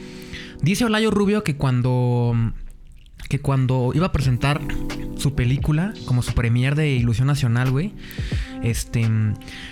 Dice 0.61 0.85
Olayo 0.85 1.11
Rubio 1.11 1.43
que 1.43 1.55
cuando 1.55 2.33
que 3.29 3.39
cuando 3.39 3.91
iba 3.93 4.07
a 4.07 4.11
presentar 4.11 4.61
su 5.17 5.33
película 5.35 5.93
como 6.05 6.21
su 6.21 6.33
premier 6.33 6.75
de 6.75 6.91
Ilusión 6.91 7.27
Nacional, 7.27 7.71
güey, 7.71 7.91
este 8.63 9.09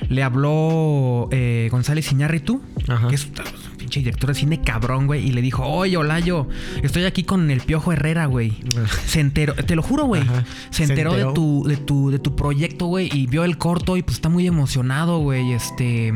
le 0.10 0.24
habló 0.24 1.30
eh, 1.32 1.70
González 1.72 2.12
Iñárritu, 2.12 2.62
Ajá. 2.88 3.08
que 3.08 3.16
es 3.16 3.26
un 3.26 3.78
pinche 3.78 4.00
director 4.02 4.30
de 4.30 4.36
cine 4.36 4.62
cabrón, 4.62 5.08
güey, 5.08 5.26
y 5.26 5.32
le 5.32 5.42
dijo, 5.42 5.64
oye, 5.64 5.96
Olayo, 5.96 6.48
estoy 6.84 7.06
aquí 7.06 7.24
con 7.24 7.50
el 7.50 7.62
Piojo 7.62 7.94
Herrera, 7.94 8.26
güey. 8.26 8.58
Se 9.06 9.22
enteró, 9.22 9.54
te 9.54 9.76
lo 9.76 9.84
juro, 9.84 10.06
güey. 10.06 10.24
Se 10.72 10.86
Se 10.86 10.92
enteró, 10.92 11.12
enteró. 11.12 11.30
de 11.30 11.34
tu, 11.34 11.64
de 11.68 11.78
tu, 11.78 12.12
de 12.12 12.20
tu 12.20 12.36
proyecto, 12.36 12.88
güey, 12.88 13.10
y 13.14 13.28
vio 13.28 13.44
el 13.46 13.58
corto 13.58 13.96
y 13.96 14.02
pues 14.04 14.18
está 14.18 14.28
muy 14.30 14.48
emocionado, 14.48 15.20
güey. 15.20 15.54
Este. 15.54 16.12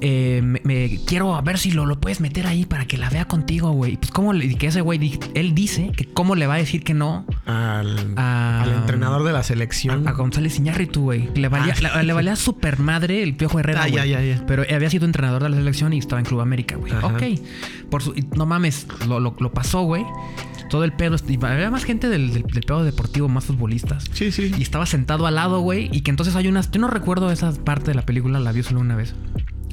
Eh, 0.00 0.40
me, 0.42 0.60
me- 0.64 0.98
quiero 1.06 1.34
a 1.36 1.40
ver 1.42 1.58
si 1.58 1.70
lo, 1.72 1.86
lo 1.86 2.00
puedes 2.00 2.20
meter 2.20 2.46
ahí 2.46 2.64
para 2.64 2.86
que 2.86 2.96
la 2.96 3.10
vea 3.10 3.26
contigo, 3.26 3.70
güey. 3.72 3.96
Pues 3.96 4.10
cómo 4.10 4.32
le 4.32 4.54
que 4.54 4.66
ese 4.68 4.80
güey 4.80 5.18
él 5.34 5.54
dice 5.54 5.92
que 5.96 6.04
cómo 6.06 6.34
le 6.34 6.46
va 6.46 6.54
a 6.54 6.58
decir 6.58 6.82
que 6.82 6.94
no 6.94 7.26
Al, 7.46 8.14
a, 8.16 8.62
al 8.62 8.72
entrenador 8.72 9.24
de 9.24 9.32
la 9.32 9.40
a, 9.40 9.42
selección. 9.42 10.06
a 10.08 10.12
González 10.12 10.58
Iñárritu, 10.58 11.02
güey. 11.02 11.28
Le 11.34 11.48
valía, 11.48 11.74
Ah. 11.92 11.98
le, 11.98 12.04
le 12.04 12.12
valía 12.12 12.36
super 12.36 12.78
madre 12.78 13.22
el 13.22 13.34
Piojo 13.34 13.58
Herrera, 13.60 13.82
Ah, 13.84 13.88
ya, 13.88 14.00
güey. 14.02 14.10
ya, 14.10 14.22
ya. 14.22 14.46
Pero 14.46 14.64
había 14.74 14.90
sido 14.90 15.06
entrenador 15.06 15.42
de 15.42 15.50
la 15.50 15.56
selección 15.56 15.92
y 15.92 15.98
estaba 15.98 16.20
en 16.20 16.26
Club 16.26 16.40
América, 16.40 16.76
güey. 16.76 16.92
Ok. 17.02 17.22
Por 17.90 18.02
su, 18.02 18.14
no 18.36 18.46
mames, 18.46 18.86
lo, 19.06 19.20
lo- 19.20 19.36
lo 19.38 19.52
pasó, 19.52 19.82
güey. 19.82 20.04
Todo 20.70 20.84
el 20.84 20.92
pedo. 20.92 21.16
Había 21.42 21.68
más 21.70 21.82
gente 21.84 22.08
del, 22.08 22.32
del, 22.32 22.42
del 22.44 22.62
pedo 22.62 22.84
deportivo, 22.84 23.28
más 23.28 23.44
futbolistas. 23.44 24.04
Sí, 24.12 24.30
sí. 24.30 24.52
Y 24.56 24.62
estaba 24.62 24.86
sentado 24.86 25.26
al 25.26 25.34
lado, 25.34 25.60
güey. 25.60 25.88
Y 25.92 26.02
que 26.02 26.10
entonces 26.10 26.36
hay 26.36 26.46
unas. 26.46 26.70
Yo 26.70 26.80
no 26.80 26.86
recuerdo 26.86 27.32
esa 27.32 27.52
parte 27.52 27.86
de 27.90 27.96
la 27.96 28.02
película, 28.06 28.38
la 28.38 28.52
vi 28.52 28.62
solo 28.62 28.78
una 28.80 28.94
vez. 28.94 29.14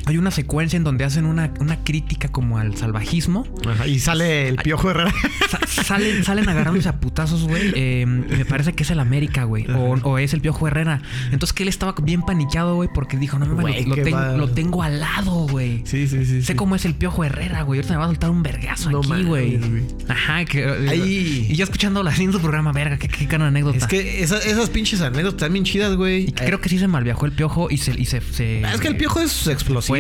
Hay 0.08 0.18
una 0.18 0.32
secuencia 0.32 0.78
en 0.78 0.84
donde 0.84 1.04
hacen 1.04 1.26
una, 1.26 1.54
una 1.60 1.84
crítica 1.84 2.30
como 2.30 2.58
al 2.58 2.76
salvajismo. 2.78 3.46
Ajá, 3.70 3.88
Y 3.88 4.00
sale 4.00 4.48
el 4.48 4.56
piojo 4.58 4.90
Herrera. 4.90 5.14
Sa- 5.50 5.84
salen, 5.84 6.24
salen 6.24 6.48
agarrándose 6.50 6.90
a 6.90 7.00
putazos, 7.00 7.44
güey. 7.44 7.72
Eh, 7.76 8.06
me 8.06 8.46
parece 8.46 8.74
que 8.74 8.84
es 8.84 8.92
el 8.92 9.00
América, 9.00 9.44
güey. 9.44 9.66
O, 9.72 9.96
o 10.04 10.18
es 10.18 10.34
el 10.34 10.42
Piojo 10.42 10.68
Herrera. 10.68 11.02
Entonces 11.32 11.54
que 11.54 11.64
él 11.64 11.70
estaba 11.70 11.94
bien 12.02 12.22
paniqueado, 12.22 12.76
güey, 12.76 12.90
porque 12.94 13.18
dijo, 13.18 13.38
no 13.40 13.46
Güey, 13.56 13.86
lo, 13.86 13.96
tengo, 13.96 14.18
va- 14.18 14.32
lo 14.38 14.50
tengo 14.50 14.84
al 14.84 15.00
lado, 15.00 15.32
güey. 15.48 15.82
Sí, 15.86 16.08
sí, 16.08 16.26
sí. 16.26 16.42
Sé 16.42 16.54
sí. 16.54 16.56
cómo 16.56 16.76
es 16.76 16.86
el 16.86 16.96
Piojo 16.96 17.24
Herrera, 17.24 17.62
güey. 17.64 17.80
Ahorita 17.80 17.94
me 17.94 17.98
va 18.00 18.06
a 18.06 18.08
soltar 18.08 18.30
un 18.30 18.44
vergazo 18.44 18.90
No 18.92 19.00
aquí, 19.00 19.24
güey. 19.24 19.60
Ajá, 20.08 20.46
que. 20.46 20.60
eh, 20.64 20.90
Ahí- 20.90 21.48
Y 21.50 21.56
yo 21.56 21.64
escuchándola 21.64 22.12
así 22.12 22.24
en 22.24 22.32
su 22.32 22.40
programa, 22.40 22.72
verga, 22.72 22.98
qué, 22.98 23.08
qué 23.08 23.26
gran 23.26 23.42
anécdota. 23.42 23.78
Es 23.78 23.88
que 23.88 24.22
esa- 24.24 24.40
esas 24.40 24.70
pinches 24.70 25.02
anécdotas 25.02 25.34
están 25.42 25.54
bien 25.54 25.66
chidas, 25.66 25.96
güey. 25.96 26.26
Y 26.30 26.32
creo 26.32 26.62
que 26.62 26.70
sí 26.70 26.80
se 26.80 26.88
malviajó 26.88 27.26
el 27.26 27.32
Piojo 27.34 27.68
y 27.70 27.78
se. 27.78 27.92
Y 28.00 28.06
se, 28.06 28.22
se- 28.22 28.62
Es 28.62 28.80
que 28.82 28.88
el 28.90 28.98
piojo 28.98 29.20
es 29.22 29.48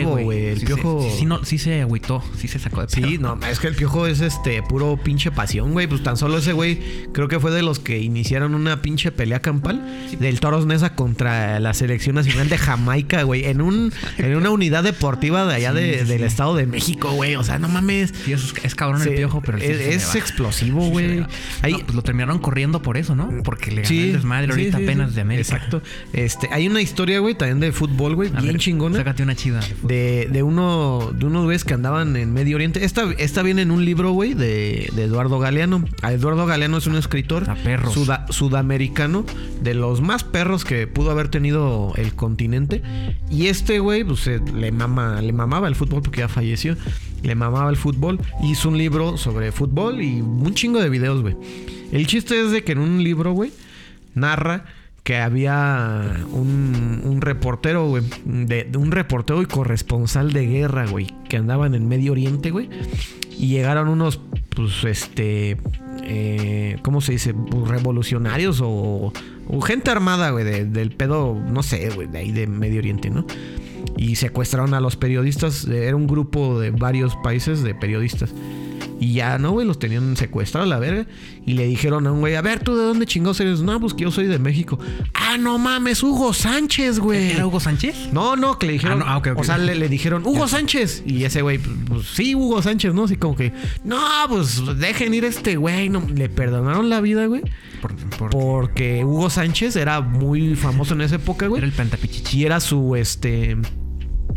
fue, 0.03 0.23
güey. 0.23 0.45
El 0.47 0.59
Sí, 0.59 0.65
piojo. 0.65 1.07
Sí, 1.11 1.19
sí, 1.19 1.25
no, 1.25 1.43
sí 1.45 1.57
se 1.57 1.81
agüitó, 1.81 2.23
sí 2.37 2.47
se 2.47 2.59
sacó 2.59 2.81
de 2.81 2.87
pedo. 2.87 3.07
Sí, 3.07 3.17
no, 3.17 3.37
es 3.49 3.59
que 3.59 3.67
el 3.67 3.75
piojo 3.75 4.07
es 4.07 4.21
este 4.21 4.61
puro 4.63 4.97
pinche 5.03 5.31
pasión, 5.31 5.73
güey. 5.73 5.87
Pues 5.87 6.03
tan 6.03 6.17
solo 6.17 6.37
ese 6.37 6.53
güey, 6.53 6.79
creo 7.13 7.27
que 7.27 7.39
fue 7.39 7.51
de 7.51 7.61
los 7.63 7.79
que 7.79 7.99
iniciaron 7.99 8.55
una 8.55 8.81
pinche 8.81 9.11
pelea 9.11 9.39
campal 9.41 9.81
del 10.19 10.39
Toros 10.39 10.65
Nesa 10.65 10.95
contra 10.95 11.59
la 11.59 11.73
selección 11.73 12.15
nacional 12.15 12.49
de 12.49 12.57
Jamaica, 12.57 13.23
güey. 13.23 13.45
En 13.45 13.61
un, 13.61 13.91
en 14.17 14.35
una 14.35 14.49
unidad 14.49 14.83
deportiva 14.83 15.45
de 15.45 15.55
allá 15.55 15.71
Sí, 15.71 15.77
de- 15.79 15.99
sí, 15.99 16.05
del 16.05 16.23
estado 16.23 16.55
de 16.55 16.65
México, 16.65 17.11
güey. 17.11 17.35
O 17.35 17.43
sea, 17.43 17.59
no 17.59 17.67
mames. 17.67 18.13
Sí, 18.25 18.33
es, 18.33 18.53
es 18.63 18.75
cabrón 18.75 19.01
Se- 19.01 19.09
el 19.09 19.15
piojo, 19.15 19.41
pero 19.45 19.57
el 19.57 19.63
sí 19.63 19.69
es, 19.71 19.77
se 19.77 19.93
es 19.95 20.15
explosivo, 20.15 20.83
se 20.85 20.89
güey. 20.89 21.25
Ahí- 21.61 21.73
No, 21.73 21.79
pues 21.79 21.95
lo 21.95 22.01
terminaron 22.01 22.39
corriendo 22.39 22.81
por 22.81 22.97
eso, 22.97 23.15
¿no? 23.15 23.29
Porque 23.43 23.71
le 23.71 23.77
ganó 23.83 23.87
Sí, 23.87 23.99
el 24.07 24.13
desmadre 24.13 24.51
ahorita 24.51 24.77
sí, 24.77 24.83
apenas 24.83 25.09
sí. 25.09 25.15
de 25.15 25.21
América. 25.21 25.55
Exacto. 25.55 25.81
Este, 26.13 26.49
hay 26.51 26.67
una 26.67 26.81
historia, 26.81 27.19
güey, 27.19 27.35
también 27.35 27.59
de 27.59 27.71
fútbol, 27.71 28.15
güey, 28.15 28.29
bien 28.29 28.45
ver, 28.47 28.57
chingona. 28.57 28.97
Sácate 28.97 29.23
una 29.23 29.35
chida. 29.35 29.59
De. 29.87 30.27
De, 30.31 30.43
uno 30.43 31.11
de 31.13 31.25
unos 31.25 31.45
güeyes 31.45 31.63
que 31.63 31.73
andaban 31.73 32.15
en 32.15 32.33
Medio 32.33 32.55
Oriente. 32.55 32.83
Esta, 32.85 33.11
esta 33.17 33.41
viene 33.43 33.61
en 33.63 33.71
un 33.71 33.85
libro, 33.85 34.11
güey, 34.11 34.33
de, 34.33 34.89
de 34.95 35.03
Eduardo 35.03 35.39
Galeano. 35.39 35.83
Eduardo 36.03 36.45
Galeano 36.45 36.77
es 36.77 36.87
un 36.87 36.95
escritor 36.95 37.45
suda- 37.93 38.25
sudamericano, 38.29 39.25
de 39.61 39.73
los 39.73 40.01
más 40.01 40.23
perros 40.23 40.65
que 40.65 40.87
pudo 40.87 41.11
haber 41.11 41.29
tenido 41.29 41.93
el 41.95 42.13
continente. 42.13 42.81
Y 43.29 43.47
este 43.47 43.79
güey, 43.79 44.03
pues 44.03 44.27
le 44.27 44.71
mama, 44.71 45.21
le 45.21 45.33
mamaba 45.33 45.67
el 45.67 45.75
fútbol 45.75 46.01
porque 46.01 46.19
ya 46.19 46.27
falleció. 46.27 46.75
Le 47.23 47.35
mamaba 47.35 47.69
el 47.69 47.77
fútbol. 47.77 48.19
Hizo 48.43 48.69
un 48.69 48.77
libro 48.77 49.17
sobre 49.17 49.51
fútbol 49.51 50.01
y 50.01 50.21
un 50.21 50.53
chingo 50.53 50.79
de 50.79 50.89
videos, 50.89 51.21
güey. 51.21 51.35
El 51.91 52.05
chiste 52.05 52.39
es 52.39 52.51
de 52.51 52.63
que 52.63 52.73
en 52.73 52.79
un 52.79 53.03
libro, 53.03 53.31
güey, 53.31 53.51
narra 54.13 54.65
que 55.07 55.15
había 55.15 56.17
un, 56.33 56.99
un 57.05 57.21
reportero, 57.21 57.87
güey, 57.87 58.03
de, 58.25 58.69
un 58.77 58.91
reportero 58.91 59.41
y 59.41 59.45
corresponsal 59.45 60.33
de 60.33 60.45
guerra, 60.45 60.85
güey, 60.85 61.07
que 61.29 61.37
andaban 61.37 61.75
en 61.75 61.87
Medio 61.87 62.11
Oriente, 62.11 62.51
güey, 62.51 62.69
y 63.39 63.47
llegaron 63.47 63.87
unos, 63.87 64.19
pues, 64.53 64.83
este, 64.83 65.55
eh, 66.03 66.75
¿cómo 66.83 66.99
se 66.99 67.13
dice? 67.13 67.33
Pues, 67.33 67.69
revolucionarios 67.69 68.59
o, 68.61 69.13
gente 69.65 69.91
armada, 69.91 70.31
güey, 70.31 70.43
de- 70.43 70.65
del 70.65 70.91
pedo, 70.91 71.33
no 71.35 71.63
sé, 71.63 71.89
güey, 71.91 72.09
de 72.09 72.17
ahí 72.17 72.33
de 72.33 72.45
Medio 72.45 72.79
Oriente, 72.79 73.09
¿no? 73.09 73.25
Y 73.95 74.17
secuestraron 74.17 74.73
a 74.73 74.81
los 74.81 74.97
periodistas, 74.97 75.65
era 75.69 75.95
un 75.95 76.07
grupo 76.07 76.59
de 76.59 76.71
varios 76.71 77.15
países 77.23 77.63
de 77.63 77.73
periodistas. 77.73 78.33
Y 78.99 79.13
ya, 79.13 79.37
¿no, 79.37 79.51
güey? 79.51 79.67
Los 79.67 79.77
tenían 79.77 80.17
secuestrados 80.17 80.65
a 80.65 80.69
la 80.69 80.79
verga. 80.79 81.05
Y 81.45 81.53
le 81.53 81.67
dijeron 81.67 82.07
a 82.07 82.11
un 82.11 82.19
güey, 82.19 82.33
a 82.35 82.41
ver, 82.41 82.61
¿tú 82.61 82.75
de 82.75 82.83
dónde 82.83 83.05
chingados 83.05 83.39
eres? 83.39 83.61
No, 83.61 83.79
pues 83.79 83.93
que 83.93 84.03
yo 84.03 84.11
soy 84.11 84.25
de 84.25 84.39
México. 84.39 84.79
Ah, 85.13 85.37
no 85.37 85.59
mames, 85.59 86.01
Hugo 86.01 86.33
Sánchez, 86.33 86.97
güey. 86.99 87.31
¿Era 87.31 87.45
Hugo 87.45 87.59
Sánchez? 87.59 88.09
No, 88.11 88.35
no, 88.35 88.57
que 88.57 88.65
le 88.65 88.73
dijeron. 88.73 89.01
Ah, 89.03 89.05
no, 89.05 89.11
ah, 89.11 89.17
ok, 89.17 89.27
ok. 89.33 89.39
O 89.39 89.43
sea, 89.43 89.57
le, 89.59 89.75
le 89.75 89.87
dijeron, 89.87 90.23
Hugo 90.25 90.47
Sánchez. 90.47 91.03
Y 91.05 91.23
ese 91.25 91.43
güey, 91.43 91.59
pues, 91.59 91.75
pues, 91.87 92.07
sí, 92.07 92.33
Hugo 92.33 92.61
Sánchez, 92.63 92.93
¿no? 92.95 93.03
Así 93.03 93.17
como 93.17 93.35
que, 93.35 93.53
no, 93.83 93.99
pues 94.29 94.61
dejen 94.79 95.13
ir 95.13 95.25
a 95.25 95.27
este 95.27 95.57
güey. 95.57 95.89
No, 95.89 96.03
le 96.13 96.27
perdonaron 96.29 96.89
la 96.89 96.99
vida, 96.99 97.27
güey. 97.27 97.43
Por, 97.81 97.95
por- 97.95 98.29
Porque 98.31 99.05
Hugo 99.05 99.29
Sánchez 99.29 99.75
era 99.75 100.01
muy 100.01 100.55
famoso 100.55 100.95
en 100.95 101.01
esa 101.01 101.15
época, 101.17 101.45
güey. 101.47 101.59
era 101.59 101.67
el 101.67 101.73
pantapichichi. 101.73 102.39
Y 102.39 102.45
era 102.45 102.59
su, 102.59 102.95
este. 102.95 103.57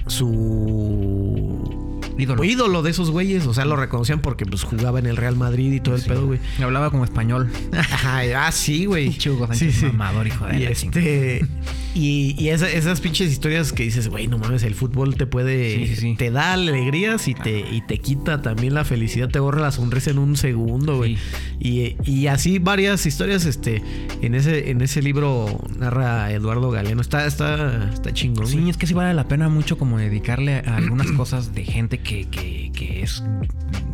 Su. 0.07 1.90
Ídolo. 2.21 2.45
Ídolo 2.45 2.83
de 2.83 2.91
esos 2.91 3.11
güeyes. 3.11 3.47
O 3.47 3.55
sea, 3.55 3.65
lo 3.65 3.77
reconocían 3.77 4.21
porque 4.21 4.47
pues 4.47 4.63
jugaba 4.65 4.99
en 4.99 5.07
el 5.07 5.17
Real 5.17 5.37
Madrid 5.37 5.73
y 5.73 5.81
todo 5.81 5.97
el 5.97 6.03
pedo, 6.03 6.27
güey. 6.27 6.39
Hablaba 6.63 6.91
como 6.91 7.05
español. 7.05 7.51
Ajá, 7.77 8.21
ah, 8.47 8.53
sí, 8.53 8.85
güey. 8.87 9.05
Pinche 9.11 9.31
Hugo 9.31 9.47
Sánchez 9.47 9.83
mamador, 9.83 10.27
hijo 10.27 10.47
de 10.47 10.57
Y 10.57 10.63
la 10.65 10.71
este. 10.71 11.47
Y, 11.93 12.37
y 12.39 12.51
esa- 12.51 12.71
esas 12.71 13.01
pinches 13.01 13.33
historias 13.33 13.73
que 13.73 13.83
dices, 13.83 14.07
güey, 14.09 14.29
no 14.29 14.39
mames, 14.39 14.63
el 14.63 14.75
fútbol 14.77 15.17
te 15.17 15.27
puede. 15.27 15.75
Sí, 15.77 15.87
sí, 15.89 15.97
sí. 15.97 16.15
Te 16.17 16.31
da 16.31 16.53
alegrías 16.53 17.27
y 17.27 17.35
te, 17.35 17.61
y 17.69 17.81
te 17.81 17.99
quita 17.99 18.43
también 18.43 18.75
la 18.75 18.85
felicidad, 18.85 19.29
te 19.29 19.41
borra 19.41 19.61
la 19.61 19.73
sonrisa 19.73 20.11
en 20.11 20.19
un 20.19 20.37
segundo, 20.37 20.99
güey. 20.99 21.19
Y, 21.59 21.97
y 22.05 22.29
así 22.29 22.59
varias 22.61 23.07
historias, 23.07 23.45
este. 23.45 23.83
En 24.23 24.35
ese, 24.37 24.71
en 24.71 24.81
ese 24.83 25.03
libro 25.03 25.47
narra 25.79 26.31
Eduardo 26.33 26.71
Galeano. 26.71 27.01
Está, 27.01 27.27
está, 27.27 27.91
está 27.93 28.13
chingón. 28.13 28.47
Sí, 28.47 28.59
güey. 28.59 28.71
es 28.71 28.77
que 28.77 28.87
sí 28.87 28.95
vale 28.95 29.13
la 29.15 29.27
pena 29.27 29.49
mucho 29.49 29.77
como 29.77 29.99
dedicarle 29.99 30.59
a 30.67 30.77
algunas 30.77 31.11
cosas 31.17 31.55
de 31.55 31.65
gente 31.65 31.99
que, 31.99 32.10
que, 32.31 32.71
que 32.75 33.03
es 33.03 33.23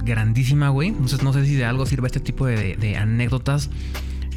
grandísima, 0.04 0.68
güey. 0.70 0.88
Entonces 0.88 1.22
no 1.22 1.32
sé 1.32 1.44
si 1.46 1.54
de 1.54 1.64
algo 1.64 1.86
sirve 1.86 2.06
este 2.06 2.20
tipo 2.20 2.46
de, 2.46 2.76
de 2.76 2.96
anécdotas. 2.96 3.70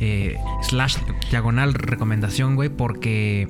eh, 0.01 0.35
slash 0.63 0.95
diagonal 1.29 1.73
recomendación, 1.73 2.55
güey, 2.55 2.69
porque 2.69 3.49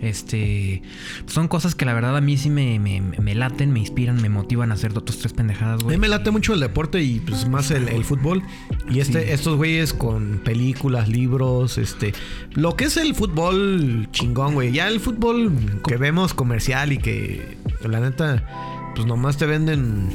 este 0.00 0.80
son 1.26 1.46
cosas 1.46 1.74
que 1.74 1.84
la 1.84 1.92
verdad 1.92 2.16
a 2.16 2.22
mí 2.22 2.38
sí 2.38 2.48
me, 2.48 2.78
me- 2.78 3.02
me 3.02 3.34
laten, 3.34 3.70
me 3.70 3.80
inspiran, 3.80 4.20
me 4.22 4.30
motivan 4.30 4.70
a 4.70 4.74
hacer 4.74 4.96
otros 4.96 5.18
tres 5.18 5.34
pendejadas, 5.34 5.80
A 5.80 5.84
güey. 5.84 5.96
mí 5.98 6.00
me 6.00 6.08
late 6.08 6.30
mucho 6.30 6.54
el 6.54 6.60
deporte 6.60 7.02
y 7.02 7.20
pues 7.20 7.46
más 7.46 7.70
el, 7.70 7.86
el 7.88 8.04
fútbol. 8.04 8.42
Y 8.90 9.00
este, 9.00 9.24
Sí. 9.26 9.30
estos 9.30 9.56
güeyes 9.58 9.92
con 9.92 10.40
películas, 10.42 11.06
libros, 11.10 11.76
este. 11.76 12.14
Lo 12.54 12.76
que 12.76 12.84
es 12.84 12.96
el 12.96 13.14
fútbol 13.14 14.08
chingón, 14.10 14.54
güey. 14.54 14.72
Ya 14.72 14.88
el 14.88 15.00
fútbol 15.00 15.52
que 15.86 15.98
vemos 15.98 16.32
comercial 16.32 16.92
y 16.92 16.98
que 16.98 17.58
la 17.86 18.00
neta, 18.00 18.46
pues 18.94 19.06
nomás 19.06 19.36
te 19.36 19.46
venden. 19.46 20.08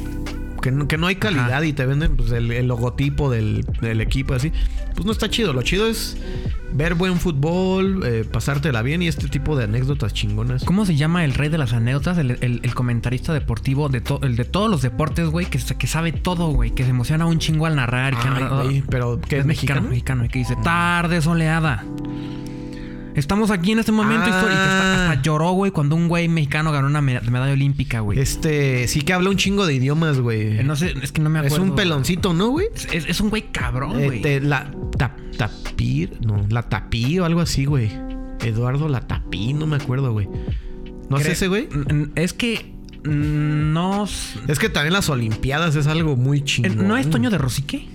Que 0.62 0.72
no, 0.72 0.88
que 0.88 0.98
no 0.98 1.06
hay 1.06 1.18
calidad 1.18 1.54
Ajá. 1.54 1.66
y 1.66 1.74
te 1.74 1.86
venden 1.86 2.16
pues, 2.16 2.32
el, 2.32 2.52
el 2.52 2.68
logotipo 2.68 3.30
del, 3.30 3.64
del 3.82 4.02
equipo 4.02 4.34
así. 4.34 4.52
Pues 4.96 5.06
no 5.06 5.12
está 5.12 5.30
chido. 5.30 5.54
Lo 5.54 5.62
chido 5.62 5.86
es 5.88 6.18
ver 6.74 6.96
buen 6.96 7.20
fútbol, 7.20 8.02
eh, 8.04 8.26
pasártela 8.30 8.82
bien 8.82 9.04
y 9.04 9.08
este 9.08 9.28
tipo 9.28 9.56
de 9.56 9.66
anécdotas 9.66 10.12
chingonas. 10.16 10.64
¿Cómo 10.64 10.88
se 10.88 10.96
llama 10.96 11.24
el 11.24 11.36
rey 11.36 11.50
de 11.50 11.60
las 11.60 11.74
anécdotas? 11.74 12.18
El, 12.18 12.32
el- 12.42 12.62
el 12.64 12.74
comentarista 12.74 13.32
deportivo 13.32 13.90
de 13.90 14.02
to- 14.02 14.20
el 14.24 14.36
de 14.36 14.44
todos 14.46 14.72
los 14.72 14.82
deportes, 14.82 15.28
güey, 15.30 15.46
que, 15.46 15.60
que 15.60 15.86
sabe 15.88 16.12
todo, 16.14 16.48
güey, 16.48 16.72
que 16.72 16.84
se 16.84 16.90
emociona 16.90 17.28
un 17.28 17.38
chingo 17.38 17.68
al 17.68 17.76
narrar 17.76 18.14
y 18.14 18.18
que 18.18 18.28
Ay, 18.28 18.34
narrado- 18.34 18.64
güey, 18.64 18.84
pero 18.90 19.22
¿qué 19.22 19.38
es 19.40 19.46
mexicano? 19.46 19.84
mexicano 19.90 20.26
y 20.26 20.30
que 20.30 20.40
dice 20.40 20.56
tarde 20.64 21.22
soleada. 21.22 21.86
Estamos 23.16 23.50
aquí 23.52 23.72
en 23.72 23.80
este 23.80 23.92
momento 23.92 24.28
histórico. 24.28 24.52
Y 24.52 24.56
que 24.56 24.62
hasta, 24.62 24.82
Ah. 25.08 25.10
hasta 25.12 25.22
lloró, 25.22 25.52
güey, 25.52 25.72
cuando 25.72 25.96
un 25.96 26.08
güey 26.08 26.28
mexicano 26.28 26.72
ganó 26.72 26.88
una 26.88 27.02
me- 27.02 27.20
medalla 27.22 27.54
olímpica, 27.54 28.02
güey. 28.02 28.20
Este, 28.20 28.88
sí 28.88 29.02
que 29.02 29.14
habla 29.14 29.30
un 29.30 29.38
chingo 29.38 29.66
de 29.66 29.74
idiomas, 29.74 30.20
güey. 30.20 30.60
Eh, 30.60 30.64
No 30.64 30.76
sé, 30.76 30.94
es 31.02 31.12
que 31.12 31.22
no 31.22 31.30
me 31.30 31.40
Es 31.40 31.46
acuerdo. 31.48 31.66
un 31.66 31.76
peloncito, 31.76 32.34
¿no, 32.34 32.50
güey? 32.50 32.68
Es, 32.76 32.88
es- 32.92 33.06
es 33.08 33.22
un 33.22 33.30
güey 33.30 33.52
cabrón, 33.52 34.00
Eh, 34.00 34.06
güey. 34.06 34.40
la 34.42 34.70
tap, 34.98 35.18
tapir, 35.38 36.18
no, 36.26 36.46
la 36.50 36.64
tapí 36.64 37.18
o 37.20 37.26
algo 37.26 37.42
así, 37.42 37.66
güey. 37.66 37.90
Eduardo 38.42 38.90
la 38.90 39.02
tapí, 39.02 39.54
no 39.54 39.66
me 39.66 39.78
acuerdo, 39.78 40.12
güey. 40.12 40.28
¿No 41.10 41.18
es 41.18 41.26
ese, 41.26 41.48
güey? 41.48 41.70
Es 42.16 42.34
que 42.34 42.74
mm, 43.06 43.72
no. 43.74 44.06
Es 44.48 44.60
que 44.60 44.70
también 44.70 44.94
las 44.94 45.10
Olimpiadas 45.10 45.76
es 45.76 45.88
algo 45.88 46.16
muy 46.18 46.44
chingón. 46.44 46.88
¿No 46.88 46.98
es 46.98 47.10
Toño 47.10 47.30
de 47.30 47.38
Rosique? 47.38 47.88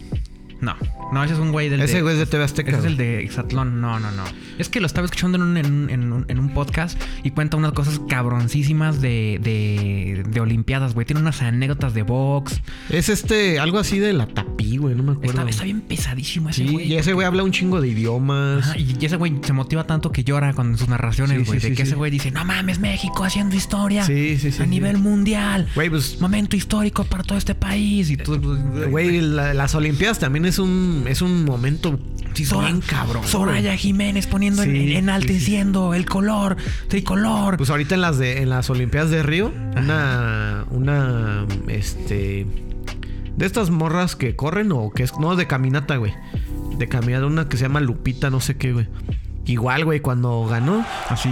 No, 0.60 0.74
no, 1.12 1.24
ese 1.24 1.34
es 1.34 1.40
un 1.40 1.52
güey 1.52 1.68
del. 1.68 1.80
Ese 1.80 1.96
de- 1.96 2.02
güey 2.02 2.14
es 2.14 2.18
de 2.20 2.26
TV 2.26 2.44
Azteca. 2.44 2.70
Ese 2.70 2.78
es 2.80 2.84
el 2.86 2.96
güey. 2.96 3.06
de 3.08 3.20
Exatlón. 3.24 3.80
No, 3.80 3.98
no, 4.00 4.10
no. 4.12 4.24
Es 4.58 4.68
que 4.68 4.80
lo 4.80 4.86
estaba 4.86 5.04
escuchando 5.06 5.36
en 5.36 5.42
un, 5.42 5.56
en 5.56 5.66
un- 5.66 5.90
en 5.90 6.12
un- 6.12 6.24
en 6.28 6.38
un 6.38 6.52
podcast 6.54 7.00
y 7.24 7.30
cuenta 7.30 7.56
unas 7.56 7.72
cosas 7.72 8.00
cabroncísimas 8.08 9.00
de, 9.00 9.38
de, 9.42 10.22
de 10.28 10.40
Olimpiadas, 10.40 10.94
güey. 10.94 11.06
Tiene 11.06 11.20
unas 11.20 11.42
anécdotas 11.42 11.94
de 11.94 12.02
box. 12.02 12.60
Es 12.90 13.08
este, 13.08 13.58
algo 13.58 13.78
así 13.78 13.98
de 13.98 14.12
la 14.12 14.26
tapí, 14.26 14.76
güey, 14.76 14.94
no 14.94 15.02
me 15.02 15.12
acuerdo. 15.12 15.38
Está, 15.40 15.48
está 15.50 15.64
bien 15.64 15.80
pesadísimo 15.80 16.50
ese 16.50 16.64
Sí, 16.66 16.72
güey. 16.72 16.92
y 16.92 16.96
ese 16.96 17.12
güey 17.12 17.26
habla 17.26 17.42
un 17.42 17.52
chingo 17.52 17.80
de 17.80 17.88
idiomas. 17.88 18.68
Ajá, 18.68 18.78
y 18.78 18.96
ese 19.04 19.16
güey 19.16 19.34
se 19.42 19.52
motiva 19.52 19.84
tanto 19.84 20.12
que 20.12 20.24
llora 20.24 20.52
con 20.52 20.76
sus 20.78 20.88
narraciones, 20.88 21.38
Sí, 21.38 21.44
güey. 21.44 21.60
sí, 21.60 21.70
de 21.70 21.74
que 21.76 21.82
ese 21.82 21.94
güey 21.94 22.10
dice, 22.10 22.30
no 22.30 22.44
mames, 22.44 22.78
México 22.78 23.24
haciendo 23.24 23.56
historia. 23.56 24.04
Sí, 24.04 24.36
sí, 24.38 24.52
sí, 24.52 24.62
A 24.62 24.66
nivel 24.66 24.98
mundial. 24.98 25.68
Güey, 25.74 25.90
pues 25.90 26.20
Momento 26.20 26.56
histórico 26.56 27.04
para 27.04 27.22
todo 27.24 27.38
este 27.38 27.54
país. 27.54 28.10
Y 28.10 28.16
tú, 28.16 28.38
Güey, 28.90 29.20
la- 29.20 29.54
las 29.54 29.74
Olimpiadas 29.74 30.18
también 30.18 30.44
es 30.44 30.58
un, 30.58 30.99
es 31.06 31.22
un 31.22 31.44
momento 31.44 31.98
Sí, 32.34 32.44
Sora- 32.44 32.66
bien 32.68 32.80
cabrón. 32.80 33.24
Soraya 33.26 33.76
Jiménez 33.76 34.26
poniendo 34.28 34.62
en- 34.62 34.70
Sí, 34.70 34.94
enalteciendo 34.94 35.94
el 35.94 36.06
color 36.06 36.56
tricolor. 36.88 37.56
Pues 37.56 37.70
ahorita 37.70 37.96
en 37.96 38.00
las 38.02 38.18
de 38.18 38.42
en 38.42 38.50
las 38.50 38.70
Olimpiadas 38.70 39.10
de 39.10 39.22
Río, 39.24 39.52
una 39.76 40.64
una 40.70 41.46
este 41.66 42.46
de 43.36 43.46
estas 43.46 43.70
morras 43.70 44.14
que 44.16 44.36
corren 44.36 44.70
o 44.72 44.90
que 44.90 45.02
es 45.02 45.18
no 45.18 45.34
de 45.34 45.46
caminata, 45.48 45.96
güey. 45.96 46.12
De 46.78 46.88
caminata 46.88 47.26
una 47.26 47.48
que 47.48 47.56
se 47.56 47.64
llama 47.64 47.80
Lupita, 47.80 48.30
no 48.30 48.40
sé 48.40 48.56
qué, 48.56 48.72
güey. 48.72 48.86
Igual, 49.46 49.84
güey, 49.84 50.00
cuando 50.00 50.46
ganó 50.46 50.84
Así. 51.08 51.30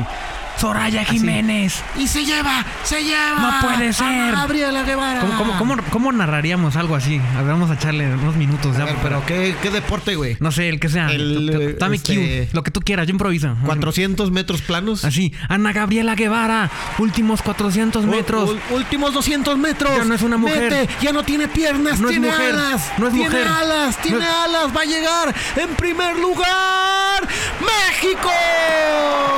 Soraya 0.59 1.05
Jiménez. 1.05 1.83
y 1.97 2.07
se 2.09 2.25
lleva, 2.25 2.65
se 2.83 3.03
lleva. 3.05 3.39
No 3.39 3.69
puede 3.69 3.89
a 3.89 3.93
ser. 3.93 4.33
Gabriela 4.33 4.83
Guevara. 4.83 5.21
¿Cómo, 5.21 5.37
cómo, 5.39 5.59
cómo, 5.59 5.77
cómo 5.91 6.13
narraríamos 6.13 6.77
algo 6.77 6.97
así? 6.97 7.21
A 7.37 7.43
ver, 7.43 7.53
vamos 7.53 7.71
a 7.71 7.75
echarle 7.75 8.13
unos 8.15 8.35
minutos 8.37 8.75
A 8.77 8.81
ya. 8.81 8.85
ver, 8.87 8.97
pero 9.03 9.25
qué, 9.25 9.55
qué 9.63 9.71
deporte, 9.71 10.17
güey. 10.17 10.37
No 10.41 10.51
sé, 10.51 10.69
el 10.69 10.81
que 10.81 10.89
sea. 10.89 11.11
El, 11.13 11.77
Dame 11.79 11.97
este- 11.97 12.15
cue. 12.15 12.49
Lo 12.53 12.63
que 12.65 12.71
tú 12.73 12.81
quieras, 12.81 13.07
yo 13.07 13.13
improviso. 13.13 13.55
400 13.65 14.31
metros 14.33 14.61
planos. 14.63 15.05
Así. 15.05 15.33
Ana 15.49 15.73
Gabriela 15.73 16.15
Guevara. 16.17 16.71
Últimos 16.99 17.41
400 17.43 18.05
metros. 18.07 18.51
U- 18.51 18.59
u- 18.73 18.77
últimos 18.77 19.13
200 19.15 19.57
metros. 19.59 19.97
Ya 19.97 20.05
no 20.05 20.15
es 20.15 20.23
una 20.23 20.39
mujer. 20.39 20.71
Vete, 20.73 20.89
ya 21.01 21.13
no 21.13 21.23
tiene 21.23 21.47
piernas, 21.49 22.01
No 22.01 22.09
es 22.09 22.15
tiene 22.15 22.31
mujer. 22.31 22.55
alas. 22.55 22.91
No 22.99 23.07
es 23.07 23.13
tiene 23.15 23.29
mujer. 23.29 23.47
alas, 23.49 23.97
tiene 24.03 24.19
No 24.19 24.25
es- 24.25 24.31
alas. 24.31 24.77
Va 24.77 24.81
a 24.81 24.85
llegar 24.85 25.35
en 25.57 25.69
primer 25.77 26.17
lugar. 26.19 27.29
¡México! 27.61 28.31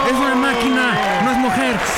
Es 0.09 0.13
una 0.17 0.35
máquina. 0.35 1.10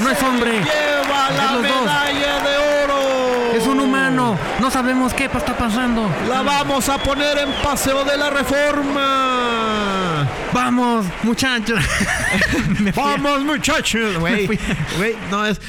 No 0.03 0.11
es 0.11 0.23
hombre. 0.23 0.51
Lleva 0.53 1.29
Es 1.31 1.37
la 1.37 1.53
los 1.55 1.63
dos. 1.63 1.81
medalla 1.83 2.41
de 2.43 2.85
oro. 2.85 3.53
Es 3.57 3.67
un 3.67 3.81
humano. 3.81 4.37
No 4.61 4.71
sabemos 4.71 5.13
qué 5.15 5.25
está 5.25 5.57
pasando. 5.57 6.11
La 6.29 6.43
vamos 6.43 6.89
a 6.89 6.99
poner 6.99 7.39
en 7.39 7.53
paseo 7.63 8.05
de 8.05 8.17
la 8.17 8.31
reforma. 8.31 10.27
Vamos, 10.53 11.07
muchachos. 11.23 11.81
Vamos, 12.95 13.41
muchachos. 13.43 14.19
Güey, 14.19 14.49
no 15.31 15.45
es. 15.47 15.61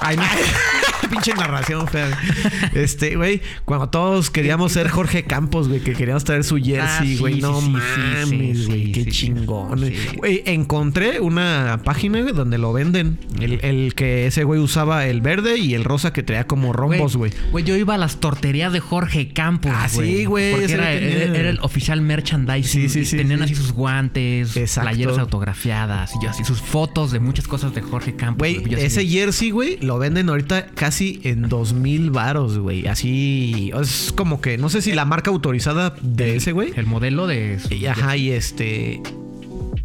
Ay, 0.00 0.16
no. 0.16 0.22
Pinche 1.10 1.34
narración 1.34 1.86
fea. 1.88 2.06
güey. 2.08 2.84
Este, 2.84 3.16
güey, 3.16 3.40
cuando 3.64 3.88
todos 3.88 4.30
queríamos 4.30 4.72
ser 4.72 4.88
Jorge 4.88 5.24
Campos, 5.24 5.68
güey, 5.68 5.80
que 5.80 5.92
queríamos 5.92 6.24
traer 6.24 6.44
su 6.44 6.56
Ah, 6.56 6.60
jersey, 6.64 7.14
sí, 7.14 7.18
güey. 7.18 7.34
sí, 7.34 7.40
no 7.40 7.60
sí, 7.60 7.68
mames, 7.68 8.66
güey. 8.68 8.84
sí, 8.86 8.92
qué 8.92 9.06
chingón. 9.06 9.80
Güey, 10.16 10.42
encontré 10.46 11.20
una 11.20 11.80
página, 11.84 12.20
güey, 12.22 12.32
donde 12.34 12.58
lo 12.58 12.72
venden. 12.72 13.18
El, 13.40 13.58
el 13.62 13.94
que 13.94 14.26
ese 14.26 14.44
güey 14.44 14.60
usaba 14.60 15.06
el 15.06 15.20
verde 15.20 15.58
y 15.58 15.74
el 15.74 15.84
rosa 15.84 16.12
que 16.12 16.22
traía 16.22 16.46
como 16.46 16.72
rombos, 16.72 17.16
güey. 17.16 17.32
Güey, 17.50 17.64
yo 17.64 17.76
iba 17.76 17.94
a 17.94 17.98
las 17.98 18.16
torterías 18.20 18.72
de 18.72 18.80
Jorge 18.80 19.32
Campos. 19.32 19.72
Ah, 19.74 19.88
sí, 19.88 20.24
güey, 20.24 20.52
Porque 20.52 20.64
ese 20.66 20.74
era, 20.74 20.92
era- 20.92 21.38
era 21.38 21.50
el 21.50 21.58
oficial 21.60 22.00
merchandising. 22.00 22.82
Sí, 22.82 22.88
sí, 22.88 23.00
y 23.00 23.04
sí, 23.04 23.16
Tenían 23.16 23.38
sí. 23.40 23.44
así 23.46 23.54
sus 23.54 23.72
guantes, 23.72 24.56
Exacto. 24.56 24.88
playeras 24.90 25.18
autografiadas 25.18 26.12
y 26.22 26.26
así 26.26 26.44
sus 26.44 26.60
fotos 26.60 27.10
de 27.12 27.20
muchas 27.20 27.46
cosas 27.48 27.74
de 27.74 27.82
Jorge 27.82 28.14
Campos. 28.16 28.38
Güey, 28.38 28.62
ese 28.78 29.06
jersey, 29.06 29.50
güey, 29.50 29.78
lo 29.80 29.98
venden 29.98 30.28
ahorita 30.28 30.66
casi 30.74 30.91
en 31.00 31.48
dos 31.48 31.72
mil 31.72 32.10
varos, 32.10 32.58
güey. 32.58 32.86
Así, 32.86 33.72
es 33.80 34.12
como 34.14 34.40
que, 34.40 34.58
no 34.58 34.68
sé 34.68 34.82
si 34.82 34.92
la 34.92 35.04
marca 35.04 35.30
autorizada 35.30 35.94
de 36.02 36.36
ese, 36.36 36.52
güey. 36.52 36.72
El 36.76 36.86
modelo 36.86 37.26
de. 37.26 37.58
Y, 37.70 37.86
Ajá, 37.86 38.16
y 38.16 38.30
este. 38.30 39.02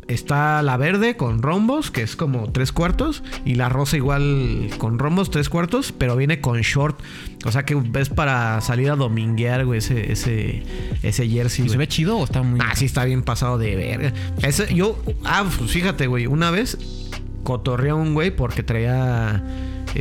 Está 0.08 0.62
la 0.62 0.78
verde 0.78 1.18
con 1.18 1.42
rombos, 1.42 1.92
que 1.92 2.02
es 2.02 2.16
como 2.16 2.50
tres 2.52 2.72
cuartos. 2.72 3.24
Y 3.46 3.56
la 3.56 3.68
rosa 3.68 3.98
igual 3.98 4.70
con 4.78 5.00
rombos, 5.00 5.32
tres 5.32 5.50
cuartos. 5.50 5.92
Pero 5.92 6.16
viene 6.16 6.40
con 6.40 6.62
short. 6.62 7.00
O 7.46 7.52
sea 7.52 7.66
que 7.66 7.76
ves 7.76 8.10
para 8.10 8.62
salir 8.62 8.90
a 8.90 8.96
dominguear, 8.96 9.66
güey, 9.66 9.80
ese, 9.80 10.12
ese, 10.12 10.64
ese 11.04 11.30
jersey. 11.30 11.66
¿Y 11.66 11.70
¿Se 11.70 11.78
ve 11.78 11.88
chido 11.88 12.18
o 12.18 12.24
está 12.24 12.42
muy.? 12.42 12.60
Ah, 12.64 12.74
sí, 12.76 12.86
está 12.86 13.04
bien 13.04 13.22
pasado 13.24 13.58
de 13.58 13.76
verga. 13.76 14.14
Ese, 14.42 14.74
yo, 14.74 15.02
ah, 15.26 15.46
pues 15.58 15.72
fíjate, 15.72 16.08
güey, 16.08 16.26
una 16.28 16.52
vez 16.52 16.78
cotorreé 17.44 17.92
a 17.92 17.96
un 17.96 18.14
güey 18.14 18.32
porque 18.32 18.64
traía 18.64 19.44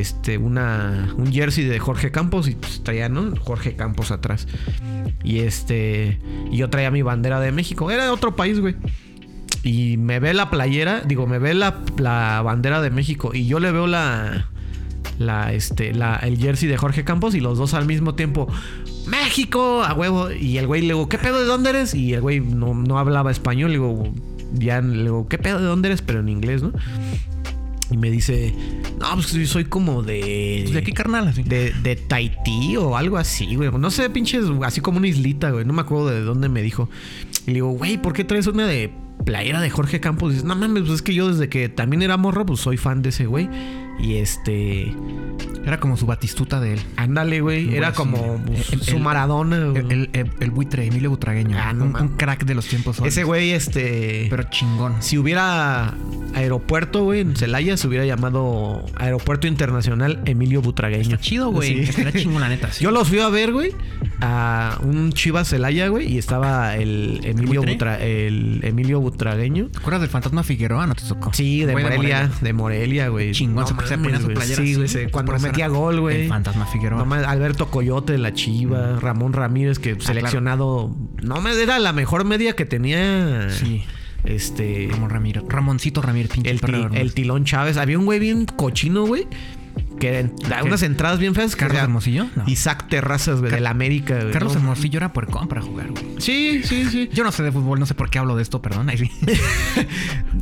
este, 0.00 0.38
una, 0.38 1.14
un 1.16 1.32
jersey 1.32 1.64
de 1.64 1.78
Jorge 1.78 2.10
Campos 2.10 2.48
y 2.48 2.54
pues, 2.54 2.82
traía, 2.82 3.08
¿no? 3.08 3.34
Jorge 3.40 3.76
Campos 3.76 4.10
atrás. 4.10 4.46
Y 5.24 5.40
este, 5.40 6.20
y 6.50 6.58
yo 6.58 6.70
traía 6.70 6.90
mi 6.90 7.02
bandera 7.02 7.40
de 7.40 7.52
México. 7.52 7.90
Era 7.90 8.04
de 8.04 8.10
otro 8.10 8.36
país, 8.36 8.60
güey. 8.60 8.76
Y 9.62 9.96
me 9.96 10.20
ve 10.20 10.34
la 10.34 10.50
playera, 10.50 11.00
digo, 11.00 11.26
me 11.26 11.38
ve 11.38 11.54
la, 11.54 11.82
la 11.98 12.42
bandera 12.42 12.80
de 12.80 12.90
México 12.90 13.32
y 13.34 13.46
yo 13.46 13.58
le 13.58 13.72
veo 13.72 13.88
la, 13.88 14.48
la, 15.18 15.52
este, 15.52 15.92
la, 15.92 16.16
el 16.16 16.38
jersey 16.38 16.68
de 16.68 16.76
Jorge 16.76 17.02
Campos 17.02 17.34
y 17.34 17.40
los 17.40 17.58
dos 17.58 17.74
al 17.74 17.86
mismo 17.86 18.14
tiempo. 18.14 18.46
México, 19.06 19.82
a 19.82 19.94
huevo. 19.94 20.30
Y 20.30 20.58
el 20.58 20.66
güey 20.66 20.82
le 20.82 20.88
digo, 20.88 21.08
¿qué 21.08 21.18
pedo 21.18 21.40
de 21.40 21.46
dónde 21.46 21.70
eres? 21.70 21.94
Y 21.94 22.14
el 22.14 22.20
güey 22.20 22.40
no, 22.40 22.74
no 22.74 22.98
hablaba 22.98 23.30
español. 23.30 23.70
Le 23.70 23.78
digo, 23.78 24.12
ya 24.52 24.80
le 24.80 25.04
digo, 25.04 25.26
¿qué 25.28 25.38
pedo 25.38 25.58
de 25.58 25.64
dónde 25.64 25.88
eres? 25.88 26.02
Pero 26.02 26.20
en 26.20 26.28
inglés, 26.28 26.62
¿no? 26.62 26.72
Y 27.90 27.96
me 27.96 28.10
dice, 28.10 28.52
no, 28.98 29.14
pues 29.14 29.48
soy 29.48 29.64
como 29.64 30.02
de. 30.02 30.62
Pues, 30.64 30.74
¿De 30.74 30.82
qué 30.82 30.92
carnal? 30.92 31.28
Así. 31.28 31.42
De, 31.42 31.72
de 31.82 31.96
Tahití 31.96 32.76
o 32.76 32.96
algo 32.96 33.16
así, 33.16 33.54
güey. 33.54 33.70
No 33.70 33.90
sé, 33.90 34.10
pinches, 34.10 34.44
así 34.64 34.80
como 34.80 34.98
una 34.98 35.08
islita, 35.08 35.50
güey. 35.50 35.64
No 35.64 35.72
me 35.72 35.82
acuerdo 35.82 36.08
de 36.08 36.20
dónde 36.22 36.48
me 36.48 36.62
dijo. 36.62 36.88
Y 37.46 37.48
le 37.48 37.54
digo, 37.54 37.70
güey, 37.70 37.96
¿por 37.96 38.12
qué 38.12 38.24
traes 38.24 38.48
una 38.48 38.66
de 38.66 38.92
playera 39.24 39.60
de 39.60 39.70
Jorge 39.70 40.00
Campos? 40.00 40.30
Y 40.30 40.34
dices, 40.34 40.48
no 40.48 40.56
mames, 40.56 40.82
pues 40.82 40.94
es 40.94 41.02
que 41.02 41.14
yo 41.14 41.28
desde 41.28 41.48
que 41.48 41.68
también 41.68 42.02
era 42.02 42.16
morro, 42.16 42.44
pues 42.44 42.60
soy 42.60 42.76
fan 42.76 43.02
de 43.02 43.10
ese 43.10 43.26
güey. 43.26 43.48
Y 43.98 44.16
este. 44.16 44.94
Era 45.64 45.80
como 45.80 45.96
su 45.96 46.06
batistuta 46.06 46.60
de 46.60 46.74
él. 46.74 46.80
Ándale, 46.96 47.40
güey. 47.40 47.74
Era 47.74 47.92
como 47.92 48.40
pues, 48.46 48.72
El- 48.72 48.82
su 48.82 48.96
el- 48.96 49.02
Maradona. 49.02 49.64
güey. 49.66 49.84
El, 49.90 50.10
el- 50.40 50.50
buitre, 50.52 50.86
Emilio 50.86 51.10
Butragueño. 51.10 51.56
Ah, 51.60 51.72
no 51.72 51.86
un, 51.86 52.08
crack 52.16 52.44
de 52.44 52.54
los 52.54 52.66
tiempos. 52.66 53.00
Ese 53.04 53.24
güey, 53.24 53.50
este. 53.50 54.26
Pero 54.30 54.44
chingón. 54.44 54.94
Si 55.00 55.18
hubiera 55.18 55.94
aeropuerto, 56.34 57.02
güey, 57.04 57.20
en 57.20 57.34
Celaya, 57.34 57.76
se 57.76 57.88
hubiera 57.88 58.04
llamado 58.04 58.84
Aeropuerto 58.96 59.46
Internacional 59.46 60.20
Emilio 60.26 60.62
Butragueño. 60.62 61.02
Está 61.02 61.18
chido, 61.18 61.50
güey. 61.50 61.86
Sí. 61.86 62.00
Está 62.00 62.12
chingón, 62.12 62.40
la 62.42 62.48
neta. 62.48 62.70
sí. 62.72 62.84
Yo 62.84 62.90
los 62.90 63.08
fui 63.08 63.18
a 63.18 63.28
ver, 63.28 63.52
güey, 63.52 63.72
a 64.20 64.78
un 64.82 65.12
Chivas 65.12 65.48
Celaya, 65.48 65.88
güey, 65.88 66.12
y 66.12 66.18
estaba 66.18 66.76
el 66.76 67.20
Emilio. 67.24 67.62
Butra- 67.62 67.98
el 68.00 68.60
Emilio 68.62 69.00
Butragueño. 69.00 69.68
¿Te 69.68 69.78
acuerdas 69.78 70.02
del 70.02 70.10
fantasma 70.10 70.42
Figueroa? 70.44 70.86
No 70.86 70.94
te 70.94 71.02
tocó. 71.04 71.32
Sí, 71.32 71.64
de 71.64 71.72
Morelia, 71.72 72.30
de 72.40 72.52
Morelia, 72.52 73.08
güey. 73.08 73.32
Chingón, 73.32 73.66
se- 73.66 73.74
se 73.86 73.98
ponía 73.98 74.20
su 74.20 74.28
playera 74.28 74.56
Sí, 74.56 74.62
así, 74.62 74.74
güey, 74.74 74.88
se- 74.88 75.10
cuando 75.10 75.38
metía 75.38 75.68
gol, 75.68 76.00
güey. 76.00 76.22
El 76.22 76.28
fantasma 76.28 76.66
Figueroa. 76.66 77.04
No 77.04 77.14
Alberto 77.14 77.70
Coyote 77.70 78.12
de 78.12 78.18
la 78.18 78.32
Chiva, 78.34 78.98
Ramón 79.00 79.32
Ramírez, 79.32 79.78
que 79.78 79.96
seleccionado. 80.00 80.94
No 81.22 81.40
me 81.40 81.52
era 81.60 81.78
la 81.78 81.92
mejor 81.92 82.24
media 82.24 82.54
que 82.54 82.64
tenía. 82.66 83.48
Sí. 83.50 83.84
Este. 84.24 84.88
Ramón 84.90 85.10
Ramírez. 85.10 85.44
Ramoncito 85.48 86.02
Ramírez, 86.02 86.32
pinche 86.32 86.50
El, 86.50 86.60
ti- 86.60 86.72
el 86.94 87.14
Tilón 87.14 87.44
Chávez. 87.44 87.76
Había 87.76 87.98
un 87.98 88.04
güey 88.06 88.18
bien 88.18 88.44
cochino, 88.46 89.06
güey. 89.06 89.26
Que 90.00 90.30
da 90.48 90.62
unas 90.62 90.82
entradas 90.82 91.18
bien 91.18 91.34
feas. 91.34 91.56
¿Carlos 91.56 91.80
Hermosillo? 91.82 92.26
No. 92.36 92.44
Isaac 92.46 92.86
Terrazas, 92.88 93.40
güey, 93.40 93.50
de 93.52 93.60
la 93.60 93.70
América, 93.70 94.18
güey. 94.20 94.30
Carlos 94.32 94.54
No, 94.54 94.60
Hermosillo 94.60 94.98
era 94.98 95.12
puercón 95.12 95.48
para 95.48 95.62
jugar, 95.62 95.90
güey. 95.90 96.04
Sí, 96.18 96.62
sí, 96.64 96.84
sí. 96.86 97.08
Yo 97.12 97.24
no 97.24 97.32
sé 97.32 97.42
de 97.42 97.52
fútbol, 97.52 97.80
no 97.80 97.86
sé 97.86 97.94
por 97.94 98.10
qué 98.10 98.18
hablo 98.18 98.36
de 98.36 98.42
esto, 98.42 98.60
perdón. 98.60 98.88
Ahí 98.90 98.98
sí. 98.98 99.10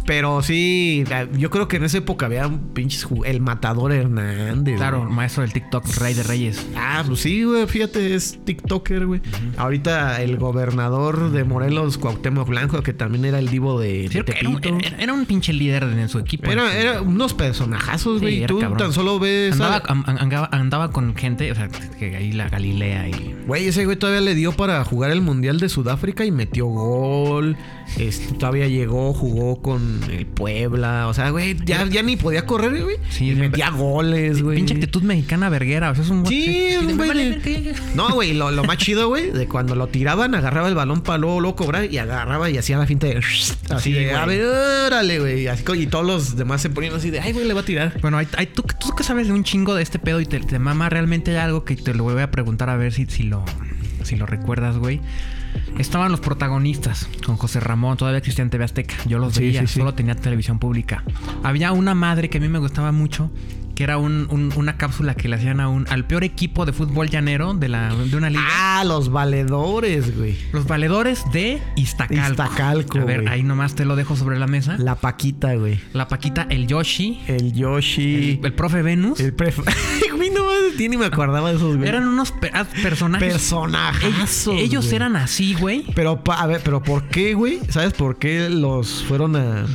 Pero 0.07 0.43
sí, 0.43 1.05
yo 1.39 1.51
creo 1.51 1.69
que 1.69 1.77
en 1.77 1.85
esa 1.85 1.99
época 1.99 2.27
había 2.27 2.47
un 2.47 2.59
pinches 2.75 3.07
ju- 3.09 3.25
el 3.25 3.41
matador 3.41 3.93
Hernández. 3.93 4.77
claro, 4.77 5.01
güey. 5.03 5.13
maestro 5.13 5.43
del 5.43 5.53
TikTok, 5.53 5.87
rey 5.99 6.15
de 6.15 6.23
reyes. 6.25 6.67
Ah, 6.77 7.03
pues 7.07 7.21
sí, 7.21 7.45
güey, 7.45 7.67
fíjate, 7.67 8.15
es 8.15 8.39
TikToker, 8.45 9.07
güey. 9.07 9.21
Ahorita 9.57 10.21
el 10.23 10.37
gobernador 10.37 11.31
de 11.31 11.45
Morelos, 11.45 11.97
Cuauhtémoc 11.99 12.49
Blanco, 12.49 12.83
que 12.83 12.93
también 12.93 13.25
era 13.25 13.39
el 13.39 13.49
divo 13.49 13.81
de, 13.81 14.09
Sí, 14.11 14.21
de 14.21 14.25
era, 14.39 14.49
un, 14.49 14.61
Tepito. 14.61 14.79
era- 14.87 14.97
era 15.03 15.13
un 15.13 15.25
pinche 15.27 15.53
líder 15.53 15.85
en 15.85 16.09
su 16.09 16.19
equipo. 16.19 16.51
Era, 16.51 16.75
era 16.77 17.01
unos 17.01 17.33
personajazos, 17.35 18.19
Sí, 18.19 18.25
güey. 18.25 18.39
era 18.39 18.47
Tú 18.49 18.59
cabrón. 18.59 18.79
tan 18.79 18.93
solo 18.93 19.19
ves. 19.19 19.44
Andaba, 19.53 20.91
con 20.91 21.15
gente, 21.15 21.51
o 21.53 21.55
sea, 21.55 21.69
que 21.99 22.17
ahí 22.17 22.33
la 22.33 22.49
Galilea 22.49 23.09
y. 23.09 23.35
Güey, 23.47 23.67
ese 23.69 23.85
güey 23.85 23.97
todavía 23.97 24.21
le 24.23 24.35
dio 24.35 24.53
para 24.53 24.83
jugar 24.85 25.11
el 25.11 25.21
Mundial 25.21 25.61
de 25.61 25.69
Sudáfrica 25.69 26.25
y 26.25 26.31
metió 26.31 26.67
gol. 26.67 27.57
Este, 27.99 28.35
todavía 28.35 28.67
llegó, 28.69 29.13
jugó 29.13 29.61
con 29.61 30.01
el 30.11 30.25
Puebla. 30.27 31.09
O 31.09 31.15
sea, 31.15 31.31
güey, 31.31 31.57
ya, 31.65 31.85
ya 31.87 32.03
ni 32.03 32.17
podía 32.17 32.47
correr, 32.47 32.83
güey. 32.83 32.97
Sí, 33.11 33.31
y 33.31 33.35
metía 33.35 33.71
goles, 33.71 34.43
güey. 34.43 34.57
Pinche 34.57 34.75
actitud 34.75 35.03
mexicana 35.03 35.49
verguera. 35.51 35.91
O 35.91 35.95
sea, 35.95 36.05
es 36.05 36.11
un 36.11 36.25
Sí, 36.27 36.71
me 36.87 36.95
güey 36.95 37.09
vale. 37.09 37.75
No, 37.95 38.11
güey, 38.15 38.33
lo, 38.33 38.51
lo 38.51 38.65
más 38.65 38.79
chido, 38.79 39.09
güey, 39.09 39.31
de 39.31 39.47
cuando 39.47 39.75
lo 39.75 39.89
tiraban, 39.89 40.35
agarraba 40.35 40.69
el 40.69 40.75
balón 40.75 41.03
para 41.03 41.19
luego, 41.19 41.41
luego 41.41 41.57
cobrar 41.57 41.85
y 41.93 41.99
agarraba 41.99 42.49
y 42.51 42.57
hacía 42.57 42.79
la 42.79 42.87
finta 42.87 43.07
de. 43.07 43.19
Así 43.19 43.55
Sí, 43.81 43.93
de, 43.93 44.05
güey. 44.07 44.15
a 44.17 44.25
ver, 44.25 44.47
órale, 44.87 45.19
güey. 45.21 45.47
Así, 45.49 45.63
y 45.77 45.87
todos 45.87 46.07
los 46.07 46.37
demás 46.37 46.63
se 46.63 46.71
ponían 46.71 46.95
así 46.95 47.11
de, 47.11 47.21
ay, 47.21 47.33
güey, 47.35 47.47
le 47.47 47.53
va 47.53 47.61
a 47.61 47.65
tirar. 47.65 47.99
Bueno, 48.01 48.17
hay, 48.17 48.27
hay- 48.37 48.47
tú, 48.47 48.63
tú 48.81 48.95
que 48.97 49.05
sabes 49.05 49.27
de 49.29 49.34
un 49.35 49.45
chingo 49.45 49.75
de 49.75 49.83
este 49.83 49.99
pedo 49.99 50.21
y 50.21 50.27
te, 50.27 50.41
te 50.41 50.59
mama 50.59 50.89
realmente 50.89 51.31
hay 51.33 51.37
algo 51.39 51.65
que 51.65 51.77
te 51.77 51.93
lo 51.95 52.05
voy 52.05 52.21
a 52.23 52.31
preguntar 52.31 52.71
a 52.71 52.77
ver 52.77 52.93
si, 52.93 53.07
si 53.07 53.25
lo 53.25 53.45
si 54.03 54.17
lo 54.17 54.27
recuerdas, 54.27 54.77
güey. 54.77 55.01
Estaban 55.79 56.11
los 56.11 56.21
protagonistas 56.21 57.09
con 57.25 57.37
José 57.37 57.59
Ramón, 57.61 57.97
todavía 57.97 58.19
existía 58.19 58.43
en 58.43 58.51
TV 58.51 58.65
Azteca. 58.65 58.95
Yo 59.07 59.19
los 59.19 59.35
Sí, 59.35 59.41
veía, 59.41 59.61
sí, 59.63 59.67
sí. 59.67 59.79
solo 59.81 59.95
tenía 59.95 60.15
televisión 60.15 60.59
pública. 60.59 61.05
Había 61.43 61.73
una 61.73 61.95
madre 61.95 62.29
que 62.29 62.39
a 62.39 62.41
mí 62.41 62.49
me 62.49 62.59
gustaba 62.59 62.93
mucho, 62.93 63.31
que 63.75 63.85
era 63.85 63.99
un- 63.99 64.27
un- 64.31 64.53
una 64.57 64.77
cápsula 64.77 65.15
que 65.15 65.29
le 65.29 65.37
hacían 65.37 65.61
a 65.61 65.69
un, 65.69 65.87
al 65.91 66.07
peor 66.07 66.25
equipo 66.25 66.65
de 66.67 66.73
fútbol 66.73 67.09
llanero 67.11 67.55
de, 67.55 67.69
la, 67.69 67.95
de 67.95 68.17
una 68.17 68.31
liga. 68.31 68.43
Ah, 68.51 68.85
los 68.87 69.11
valedores, 69.11 70.17
güey. 70.17 70.37
Los 70.53 70.67
valedores 70.67 71.25
de 71.33 71.61
Iztacalco. 71.77 72.31
Iztacalco, 72.31 72.99
A 72.99 73.05
ver, 73.05 73.23
güey. 73.23 73.33
ahí 73.33 73.43
nomás 73.43 73.75
te 73.75 73.85
lo 73.85 73.97
dejo 73.97 74.17
sobre 74.17 74.39
la 74.39 74.47
mesa. 74.47 74.77
La, 74.79 74.95
La 74.95 74.95
Paquita, 74.97 75.55
güey. 75.55 75.81
Paquita, 76.09 76.47
el 76.51 76.67
Yoshi, 76.67 77.21
El 77.27 77.53
Yoshi. 77.53 78.39
el, 78.41 78.47
el 78.47 78.53
profe 78.53 78.83
Venus. 78.83 79.19
El 79.21 79.33
pref... 79.35 79.59
Ay, 79.67 80.11
güey, 80.17 80.31
no 80.31 80.45
ni 80.79 80.97
me 80.97 81.07
acordaba 81.07 81.51
de 81.51 81.57
esos, 81.57 81.77
güey. 81.77 81.89
Eran 81.89 82.07
unos 82.07 82.33
pe- 82.33 82.51
ah, 82.53 82.65
personajes. 82.83 83.33
personajazos. 83.33 84.55
Ellos, 84.55 84.63
ellos 84.87 84.93
eran 84.93 85.17
así, 85.17 85.55
güey. 85.55 85.85
Pero, 85.95 86.23
a 86.27 86.47
ver, 86.47 86.61
pero 86.65 86.83
¿por 86.83 87.05
qué, 87.09 87.35
güey? 87.35 87.61
¿Sabes 87.69 87.93
por 87.93 88.19
qué 88.19 88.49
los 88.51 89.03
fueron 89.05 89.37
a, 89.37 89.67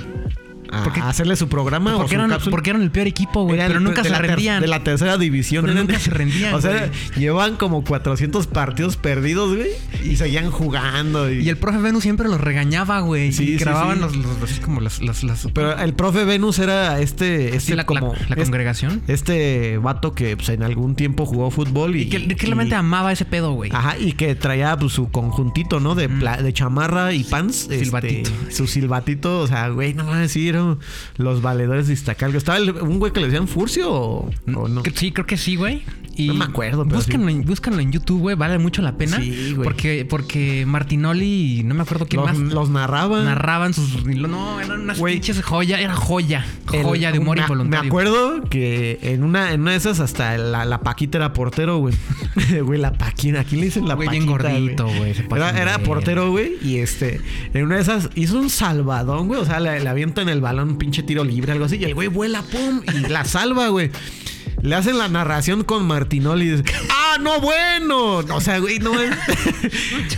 a 0.72 0.84
Porque- 0.84 1.02
hacerle 1.02 1.36
su 1.36 1.48
programa 1.50 1.96
o 1.96 2.00
Porque 2.00 2.16
su 2.16 2.22
eran, 2.22 2.40
porque 2.50 2.70
eran 2.72 2.82
el 2.82 2.92
peor 2.92 3.08
equipo, 3.08 3.44
güey. 3.44 3.58
Pero 3.60 3.80
nunca 3.80 4.04
se 4.04 4.10
rendían. 4.18 4.62
De 4.62 4.68
la 4.68 4.84
tercera 4.84 5.18
división. 5.18 5.66
Pero 5.66 5.78
nunca 5.80 6.00
se 6.00 6.12
rendían, 6.12 6.54
O 6.60 6.62
sea, 6.62 6.88
güey. 6.88 6.92
llevaban 7.20 7.56
como 7.56 7.84
400 7.84 8.48
partidos 8.48 8.98
perdidos, 8.98 9.56
güey. 9.56 9.70
Y 10.04 10.16
seguían 10.16 10.52
jugando. 10.52 11.32
Y... 11.32 11.40
Y 11.44 11.50
el 11.50 11.58
profe 11.58 11.80
Venus 11.80 12.04
siempre 12.04 12.28
los 12.28 12.40
regañaba, 12.40 13.00
güey. 13.02 13.32
Sí, 13.32 13.44
y 13.44 13.48
sí, 13.48 13.58
grababan 13.58 13.98
sí. 13.98 14.02
Los, 14.02 14.16
los- 14.18 14.44
así 14.50 14.60
como 14.62 14.82
las... 14.82 15.00
Pero 15.54 15.78
el 15.78 15.94
profe 15.94 16.26
Venus 16.26 16.60
era 16.60 17.00
este... 17.00 17.50
sí, 17.52 17.58
este 17.58 17.76
la, 17.76 17.86
como... 17.86 18.14
la- 18.14 18.20
la 18.20 18.26
este- 18.30 18.36
congregación. 18.44 19.02
Este 19.08 19.78
vato 19.78 20.14
que 20.14 20.36
pues, 20.38 20.50
en 20.50 20.64
algún 20.64 20.96
tiempo 20.96 21.26
jugó 21.26 21.52
fútbol 21.52 21.96
y... 21.96 22.02
Y 22.04 22.10
que, 22.10 22.18
y- 22.20 22.74
amaba 22.74 23.12
ese 23.12 23.26
pedo, 23.26 23.54
güey. 23.54 23.72
Ajá, 23.74 23.98
y 23.98 24.14
que 24.14 24.36
traía 24.36 24.78
pues, 24.78 24.94
su 24.94 25.10
conjuntito, 25.10 25.80
¿no? 25.80 25.96
De, 25.96 26.08
pla- 26.10 26.42
de 26.42 26.54
chamarra 26.54 27.14
y 27.14 27.24
pants. 27.24 27.64
este, 27.64 27.80
Silbatito. 27.80 28.30
su 28.50 28.68
silbatito, 28.68 29.40
o 29.40 29.48
sea, 29.48 29.70
güey, 29.70 29.94
no 29.94 30.04
mames, 30.06 30.32
sí, 30.32 30.52
los 31.18 31.42
valedores 31.42 31.88
de 31.88 31.94
Iztacalco. 31.94 32.38
¿Estaba 32.38 32.60
un 32.60 33.00
güey 33.00 33.12
que 33.12 33.20
le 33.20 33.28
decían 33.28 33.48
Furcio 33.48 33.92
o, 33.92 34.30
no? 34.46 34.84
Sí, 34.96 35.12
creo 35.12 35.26
que 35.26 35.38
sí, 35.38 35.56
güey. 35.56 35.84
Y 36.20 36.28
No 36.28 36.34
me 36.36 36.46
acuerdo, 36.46 36.84
pero 36.84 36.98
búsquenlo, 36.98 37.30
en, 37.30 37.44
búsquenlo 37.46 37.80
en 37.80 37.92
YouTube, 37.92 38.20
güey. 38.20 38.36
Vale 38.36 38.58
mucho 38.60 38.82
la 38.82 38.98
pena. 38.98 39.18
Sí, 39.20 39.54
güey. 39.56 39.64
Porque, 39.64 40.06
porque 40.10 40.66
Martinoli, 40.68 41.64
no 41.64 41.74
me 41.76 41.84
acuerdo 41.84 42.06
quién 42.08 42.22
Los, 42.22 42.38
más, 42.38 42.54
los 42.54 42.70
narraban. 42.70 43.26
narraban 43.26 43.74
sus... 43.74 44.06
No, 44.06 44.60
eran 44.60 44.82
unas 44.82 45.00
pinches 45.00 45.42
joya. 45.42 45.80
Era 45.80 45.96
joya. 45.96 46.46
El- 46.74 46.84
Joya 46.84 47.12
de 47.12 47.20
humor 47.20 47.38
me- 47.38 47.44
involuntario. 47.44 47.84
Me 47.84 47.88
acuerdo 47.88 48.44
que 48.50 49.00
en 49.02 49.24
una, 49.24 49.54
en 49.54 49.62
una 49.62 49.72
de 49.72 49.78
esas 49.78 50.00
hasta 50.00 50.38
la, 50.38 50.66
la 50.66 50.82
Paquita 50.82 51.18
era 51.18 51.34
portero, 51.34 51.78
güey. 51.78 51.96
güey, 52.64 52.80
la 52.80 52.94
Paquita. 52.94 53.40
¿A 53.42 53.44
quién 53.44 53.62
le 53.62 53.66
dicen 53.68 53.88
la 53.88 53.96
Güey, 53.96 54.08
Paquita? 54.08 54.26
bien 54.26 54.32
gordito, 54.32 54.88
güey, 54.88 55.14
Era, 55.56 55.80
portero, 55.80 56.32
güey. 56.32 56.54
Y 56.62 56.78
este, 56.78 57.22
en 57.54 57.66
una 57.66 57.76
de 57.76 57.82
esas 57.82 58.10
hizo 58.16 58.38
un 58.40 58.50
salvadón, 58.50 59.28
güey. 59.28 59.40
O 59.40 59.46
sea, 59.46 59.60
le, 59.60 59.80
le 59.80 59.90
avientan 59.90 60.30
el 60.30 60.42
balón, 60.42 60.70
un 60.72 60.78
pinche 60.78 61.04
tiro 61.04 61.24
libre, 61.24 61.52
algo 61.52 61.66
así. 61.66 61.78
Y 61.78 61.84
el 61.86 61.94
güey 61.96 62.08
vuela, 62.08 62.42
pum, 62.42 62.82
y 62.94 63.08
la 63.10 63.26
salva, 63.26 63.68
güey. 63.70 63.92
Le 64.62 64.76
hacen 64.76 64.98
la 64.98 65.08
narración 65.08 65.64
con 65.64 65.86
Martinoli 65.88 66.46
y 66.46 66.50
dice, 66.58 66.64
¡Ah, 66.90 67.18
no, 67.20 67.40
bueno! 67.40 68.18
O 68.18 68.42
sea, 68.42 68.60
güey, 68.60 68.80
no 68.80 69.00
es. 69.00 69.12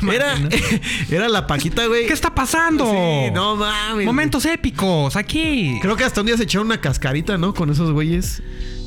era, 0.14 0.36
era 1.10 1.30
la 1.30 1.48
Paquita, 1.48 1.86
güey. 1.86 2.08
¿Qué 2.08 2.14
está 2.14 2.34
pasando? 2.34 2.86
Sí, 2.86 3.32
no 3.34 3.56
mames. 3.56 4.06
Momentos 4.06 4.46
épicos, 4.46 5.16
aquí. 5.16 5.78
Creo 5.82 5.96
que 5.96 6.04
hasta 6.04 6.22
un 6.22 6.28
día 6.28 6.38
se 6.38 6.44
echaron 6.44 6.68
una 6.68 6.82
cascarita, 6.82 7.38
¿no? 7.38 7.54
Con 7.54 7.70
esos 7.70 7.92
güeyes. 7.92 8.42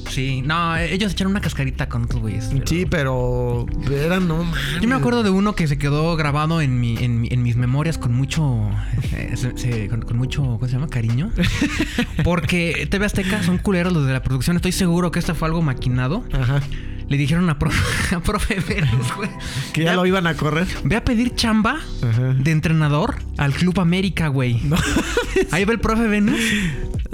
Sí, 0.08 0.42
no, 0.42 0.76
ellos 0.76 1.12
echaron 1.12 1.32
una 1.32 1.40
cascarita 1.40 1.88
con 1.88 2.04
otros 2.04 2.20
güeyes. 2.20 2.46
pero- 2.52 2.66
Sí, 2.66 2.86
pero 2.86 3.66
eran 3.90 4.28
no. 4.28 4.44
Yo 4.80 4.88
me 4.88 4.94
acuerdo 4.94 5.22
de 5.22 5.30
uno 5.30 5.54
que 5.54 5.66
se 5.66 5.78
quedó 5.78 6.14
grabado 6.16 6.60
en, 6.60 6.78
mi, 6.80 6.96
en, 6.98 7.26
en 7.30 7.42
mis 7.42 7.56
memorias 7.56 7.98
con 7.98 8.14
mucho. 8.14 8.70
eh, 9.12 9.32
se- 9.36 9.56
se- 9.58 9.88
con, 9.88 10.02
con 10.02 10.16
mucho. 10.16 10.42
¿Cómo 10.42 10.66
se 10.66 10.72
llama? 10.72 10.88
Cariño. 10.88 11.30
Porque 12.24 12.86
TV 12.90 13.06
Azteca 13.06 13.42
son 13.42 13.58
culeros 13.58 13.92
los 13.92 14.06
de 14.06 14.12
la 14.12 14.22
producción. 14.22 14.56
Estoy 14.56 14.72
seguro 14.72 15.10
que 15.10 15.18
esto 15.18 15.34
fue 15.34 15.48
algo 15.48 15.62
maquinado. 15.62 16.24
Ajá. 16.32 16.60
Le 17.08 17.16
dijeron 17.16 17.48
a, 17.50 17.58
profe, 17.58 18.14
a 18.14 18.20
profe 18.20 18.60
Venus, 18.60 19.14
güey. 19.16 19.30
Que 19.72 19.84
ya 19.84 19.94
lo 19.94 20.06
iban 20.06 20.26
a 20.26 20.34
correr. 20.34 20.66
Ve 20.84 20.96
a 20.96 21.04
pedir 21.04 21.34
chamba 21.34 21.78
Ajá. 22.02 22.34
de 22.38 22.50
entrenador 22.50 23.16
al 23.36 23.52
Club 23.52 23.80
América, 23.80 24.28
güey. 24.28 24.60
Ahí 25.50 25.64
va 25.64 25.72
el 25.72 25.80
profe 25.80 26.06
Venus. 26.06 26.38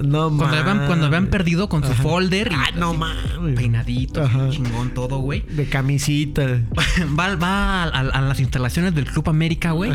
No 0.03 0.28
Cuando 0.34 0.57
habían, 0.57 0.86
cuando 0.86 1.07
habían 1.07 1.26
perdido 1.26 1.68
con 1.68 1.82
su 1.84 1.93
Ajá. 1.93 2.03
folder 2.03 2.53
y 2.53 2.55
Ah, 2.55 2.70
no 2.76 2.95
mames. 2.95 3.57
peinadito, 3.57 4.22
Ajá. 4.22 4.49
chingón 4.51 4.91
todo, 4.95 5.18
güey. 5.18 5.41
De 5.51 5.66
camisita. 5.66 6.47
Va, 7.18 7.34
va 7.36 7.82
a, 7.82 7.84
a- 7.84 8.01
a 8.01 8.20
las 8.22 8.41
instalaciones 8.41 8.95
del 8.95 9.05
Club 9.07 9.28
América, 9.28 9.72
güey. 9.72 9.93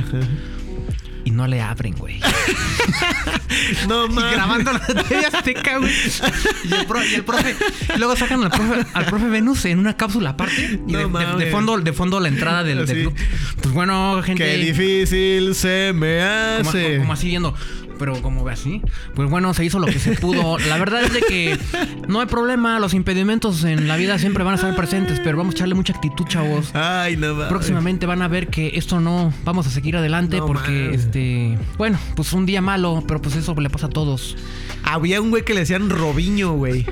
Y 1.26 1.32
no 1.32 1.45
le 1.47 1.61
abren, 1.61 1.93
güey. 1.95 2.21
No 3.88 4.05
Y 4.05 4.09
mames. 4.09 4.32
grabando 4.34 4.73
la 4.73 4.80
TV 4.80 5.26
Azteca, 5.26 5.78
güey. 5.78 5.91
Y 6.65 6.73
el, 6.73 6.86
pro- 6.86 7.03
y 7.05 7.13
el 7.15 7.23
profe. 7.23 7.55
y 7.95 7.97
luego 7.97 8.15
sacan 8.15 8.43
al 8.43 8.49
profe, 8.51 8.86
al 8.93 9.05
profe 9.05 9.26
Venus 9.30 9.65
en 9.65 9.80
una 9.80 9.95
cápsula 9.95 10.32
aparte. 10.32 10.80
Y 10.88 10.91
No 10.91 10.97
de, 10.99 11.03
de- 11.03 11.03
de 11.03 11.07
mames. 11.09 11.51
fondo, 11.51 11.78
de 11.80 11.93
fondo 11.93 12.19
la 12.19 12.28
entrada 12.28 12.63
del. 12.63 12.86
Pues 13.61 13.73
bueno, 13.73 14.21
gente. 14.23 14.43
Qué 14.43 14.57
difícil 14.57 15.55
se 15.55 15.93
me 15.95 16.17
como, 16.57 16.69
hace. 16.69 16.97
como 16.97 17.13
así 17.13 17.28
viendo. 17.28 17.55
Pero 17.97 18.21
como 18.21 18.43
ve 18.43 18.53
así. 18.53 18.81
Pues 19.13 19.29
bueno, 19.29 19.53
se 19.53 19.65
hizo 19.65 19.79
lo 19.79 19.87
que 19.87 19.99
se 19.99 20.13
pudo. 20.13 20.57
La 20.57 20.77
verdad 20.77 21.03
es 21.03 21.13
de 21.13 21.21
que 21.21 21.57
no 22.07 22.19
hay 22.19 22.27
problema. 22.27 22.79
Los 22.79 22.93
impedimentos 22.93 23.63
en 23.63 23.87
la 23.87 23.95
vida 23.95 24.17
siempre 24.19 24.43
van 24.43 24.53
a 24.53 24.55
estar 24.55 24.75
presentes. 24.75 25.19
Pero 25.23 25.37
vamos 25.37 25.55
a 25.55 25.57
echarle 25.57 25.75
mucha 25.75 25.93
actitud, 25.93 26.25
chavos. 26.27 26.73
Ay, 26.73 27.17
no. 27.17 27.47
Próximamente 27.47 28.05
van 28.05 28.21
a 28.21 28.27
ver 28.27 28.47
que 28.47 28.71
esto 28.75 28.99
no 28.99 29.33
vamos 29.43 29.67
a 29.67 29.69
seguir 29.69 29.97
adelante 29.97 30.37
No 30.37 30.45
porque 30.45 30.93
este, 30.93 31.57
bueno, 31.77 31.97
pues 32.15 32.33
un 32.33 32.45
día 32.45 32.61
malo, 32.61 33.03
pero 33.07 33.21
pues 33.21 33.35
eso 33.35 33.53
le 33.55 33.69
pasa 33.69 33.87
a 33.87 33.89
todos. 33.89 34.35
Había 34.88 35.19
un 35.19 35.31
güey 35.31 35.43
que 35.43 35.53
le 35.53 35.61
decían 35.61 35.89
Robiño, 35.89 36.53
güey. 36.53 36.86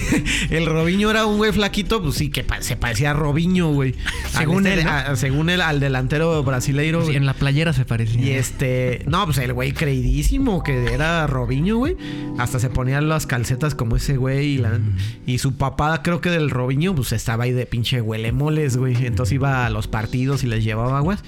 el 0.50 0.66
Robiño 0.66 1.10
era 1.10 1.26
un 1.26 1.36
güey 1.36 1.52
flaquito, 1.52 2.00
pues 2.02 2.14
sí, 2.14 2.30
que 2.30 2.44
pa- 2.44 2.62
se 2.62 2.76
parecía 2.76 3.10
a 3.10 3.14
Robiño, 3.14 3.72
güey. 3.72 3.94
Según 4.30 4.66
este- 4.66 4.82
él, 4.82 5.16
según 5.16 5.50
él, 5.50 5.60
al 5.60 5.80
delantero 5.80 6.42
brasileiro. 6.44 7.02
Güey. 7.02 7.16
en 7.16 7.26
la 7.26 7.34
playera 7.34 7.72
se 7.72 7.84
parecía. 7.84 8.20
Y 8.22 8.30
este, 8.30 9.02
no, 9.06 9.24
pues 9.26 9.38
el 9.38 9.52
güey 9.52 9.72
creidísimo 9.72 10.62
que 10.62 10.92
era 10.92 11.26
Robiño, 11.26 11.76
güey. 11.76 11.96
Hasta 12.38 12.58
se 12.60 12.70
ponía 12.70 13.00
las 13.00 13.26
calcetas 13.26 13.74
como 13.74 13.96
ese 13.96 14.16
güey. 14.16 14.54
Y, 14.54 14.58
la- 14.58 14.78
y 15.26 15.38
su 15.38 15.56
papá, 15.56 16.02
creo 16.02 16.20
que 16.20 16.30
del 16.30 16.50
Robiño, 16.50 16.94
pues 16.94 17.12
estaba 17.12 17.44
ahí 17.44 17.52
de 17.52 17.66
pinche 17.66 18.00
huelemoles, 18.00 18.76
güey. 18.76 19.04
Entonces 19.06 19.34
iba 19.34 19.66
a 19.66 19.70
los 19.70 19.88
partidos 19.88 20.44
y 20.44 20.46
les 20.46 20.62
llevaba 20.64 20.98
aguas. 20.98 21.22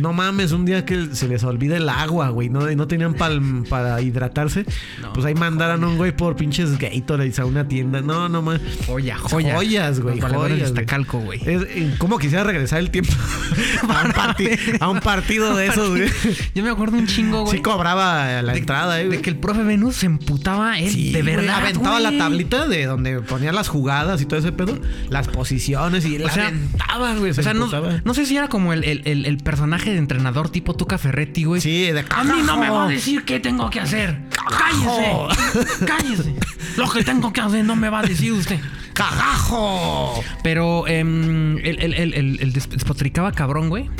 No 0.00 0.12
mames, 0.12 0.52
un 0.52 0.64
día 0.64 0.84
que 0.84 1.08
se 1.12 1.28
les 1.28 1.44
olvida 1.44 1.76
el 1.76 1.88
agua, 1.88 2.28
güey. 2.30 2.48
No, 2.48 2.60
no 2.60 2.86
tenían 2.88 3.14
pal- 3.14 3.66
para 3.68 4.00
hidratarse. 4.00 4.64
No, 5.00 5.12
pues 5.12 5.24
ahí 5.26 5.34
mandaron 5.34 5.84
a 5.84 5.86
un 5.88 5.96
güey 5.96 6.16
por 6.16 6.36
pinches 6.36 6.78
Gatorades 6.78 7.38
a 7.38 7.44
una 7.44 7.68
tienda. 7.68 8.00
No, 8.00 8.28
no 8.28 8.42
mames. 8.42 8.60
Joya, 8.86 9.18
joya. 9.18 9.54
Joyas, 9.54 10.00
güey. 10.00 10.16
De 10.16 10.20
Joyas, 10.22 10.40
güey. 10.48 10.62
Iztacalco, 10.62 11.18
güey. 11.20 11.40
Eh, 11.46 11.94
¿Cómo 11.98 12.18
quisiera 12.18 12.44
regresar 12.44 12.80
el 12.80 12.90
tiempo 12.90 13.12
a, 13.88 14.02
un 14.06 14.12
parti- 14.12 14.48
a 14.80 14.88
un 14.88 15.00
partido 15.00 15.54
de 15.56 15.66
esos, 15.66 15.90
güey? 15.90 16.08
Yo 16.54 16.62
me 16.62 16.70
acuerdo 16.70 16.96
un 16.96 17.06
chingo, 17.06 17.42
güey. 17.42 17.56
Sí 17.58 17.62
cobraba 17.62 18.42
la 18.42 18.52
de, 18.52 18.58
entrada, 18.58 19.00
eh, 19.00 19.08
de 19.08 19.20
que 19.20 19.30
el 19.30 19.36
profe 19.36 19.62
Venus 19.62 19.96
se 19.96 20.06
emputaba 20.06 20.78
él 20.78 20.90
Sí, 20.90 21.12
de 21.12 21.22
güey, 21.22 21.36
verdad. 21.36 21.58
aventaba 21.58 22.00
la 22.00 22.16
tablita 22.16 22.66
de 22.66 22.86
donde 22.86 23.20
ponía 23.20 23.52
las 23.52 23.68
jugadas 23.68 24.20
y 24.22 24.26
todo 24.26 24.38
ese 24.40 24.52
pedo, 24.52 24.78
las 25.08 25.28
posiciones 25.28 26.04
y 26.04 26.18
la 26.18 26.30
sea, 26.30 26.48
aventaba, 26.48 27.14
güey. 27.16 27.32
se 27.34 27.40
O 27.40 27.44
sea, 27.44 27.54
no, 27.54 27.68
no 28.04 28.14
sé 28.14 28.26
si 28.26 28.36
era 28.36 28.48
como 28.48 28.72
el, 28.72 28.84
el- 28.84 29.02
el- 29.04 29.26
el 29.26 29.36
personaje 29.38 29.73
de 29.82 29.96
entrenador 29.98 30.48
tipo 30.50 30.74
Tuca 30.74 30.98
Ferretti, 30.98 31.44
güey. 31.44 31.60
Sí, 31.60 31.90
de 31.92 32.04
A 32.10 32.24
mí 32.24 32.42
no 32.44 32.56
me 32.56 32.68
va 32.70 32.76
a 32.76 32.86
carajo. 32.86 32.88
decir 32.88 33.24
qué 33.24 33.40
tengo 33.40 33.68
que 33.70 33.80
hacer. 33.80 34.18
Carajo. 34.30 35.28
Cállese. 35.28 35.84
Cállese. 35.86 36.34
Lo 36.76 36.90
que 36.90 37.02
tengo 37.04 37.32
que 37.32 37.40
hacer 37.40 37.64
no 37.64 37.76
me 37.76 37.88
va 37.88 38.00
a 38.00 38.02
decir 38.02 38.32
usted. 38.32 38.58
¡Cagajo! 38.94 40.22
Pero 40.42 40.86
él- 40.86 41.60
él- 41.64 41.94
él- 41.94 42.38
él 42.40 42.52
des- 42.52 42.68
despotricaba 42.70 43.32
cabrón, 43.32 43.68
güey. 43.68 43.90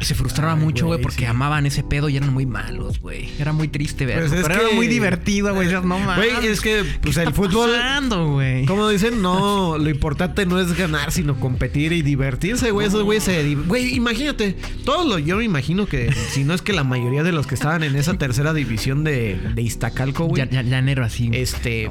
Se 0.00 0.14
frustraba 0.16 0.54
Ay, 0.54 0.58
mucho, 0.60 0.86
güey, 0.86 0.96
güey, 0.96 1.02
porque 1.02 1.20
sí. 1.20 1.24
amaban 1.26 1.64
ese 1.64 1.84
pedo 1.84 2.08
y 2.08 2.16
eran 2.16 2.32
muy 2.32 2.44
malos, 2.44 2.98
güey. 3.00 3.28
Era 3.38 3.52
muy 3.52 3.68
triste 3.68 4.04
ver. 4.04 4.18
Pues 4.18 4.32
es 4.32 4.42
pero 4.42 4.60
era 4.66 4.74
muy 4.74 4.88
divertido, 4.88 5.54
güey. 5.54 5.68
No 5.72 5.82
mames. 5.98 6.16
Güey, 6.16 6.46
es 6.48 6.60
que 6.60 6.82
pues, 7.00 7.14
¿qué 7.16 7.22
el 7.22 7.28
está 7.28 7.32
fútbol, 7.42 7.70
pasando, 7.70 8.32
güey? 8.32 8.66
como 8.66 8.88
dicen, 8.88 9.22
no, 9.22 9.78
lo 9.82 9.88
importante 9.90 10.44
no 10.44 10.58
es 10.58 10.76
ganar, 10.76 11.12
sino 11.12 11.38
competir 11.38 11.92
y 11.92 12.02
divertirse, 12.02 12.72
güey. 12.72 12.88
Esos 12.88 13.04
güeyes 13.04 13.22
se... 13.24 13.54
Güey, 13.54 13.94
imagínate, 13.94 14.56
todos 14.84 15.06
los... 15.06 15.24
Yo 15.24 15.36
me 15.36 15.44
imagino 15.44 15.86
que, 15.86 16.12
si 16.30 16.42
no 16.42 16.52
es 16.54 16.62
que 16.62 16.72
la 16.72 16.82
mayoría 16.84 17.22
de 17.22 17.30
los 17.32 17.46
que 17.46 17.54
estaban 17.54 17.84
en 17.84 17.94
esa 17.94 18.14
tercera 18.14 18.52
división 18.52 19.04
de, 19.04 19.38
de 19.54 19.62
Iztacalco, 19.62 20.24
güey, 20.24 20.42
Ya, 20.44 20.50
ya- 20.50 20.62
llanero 20.62 21.04
así. 21.04 21.30
este... 21.32 21.88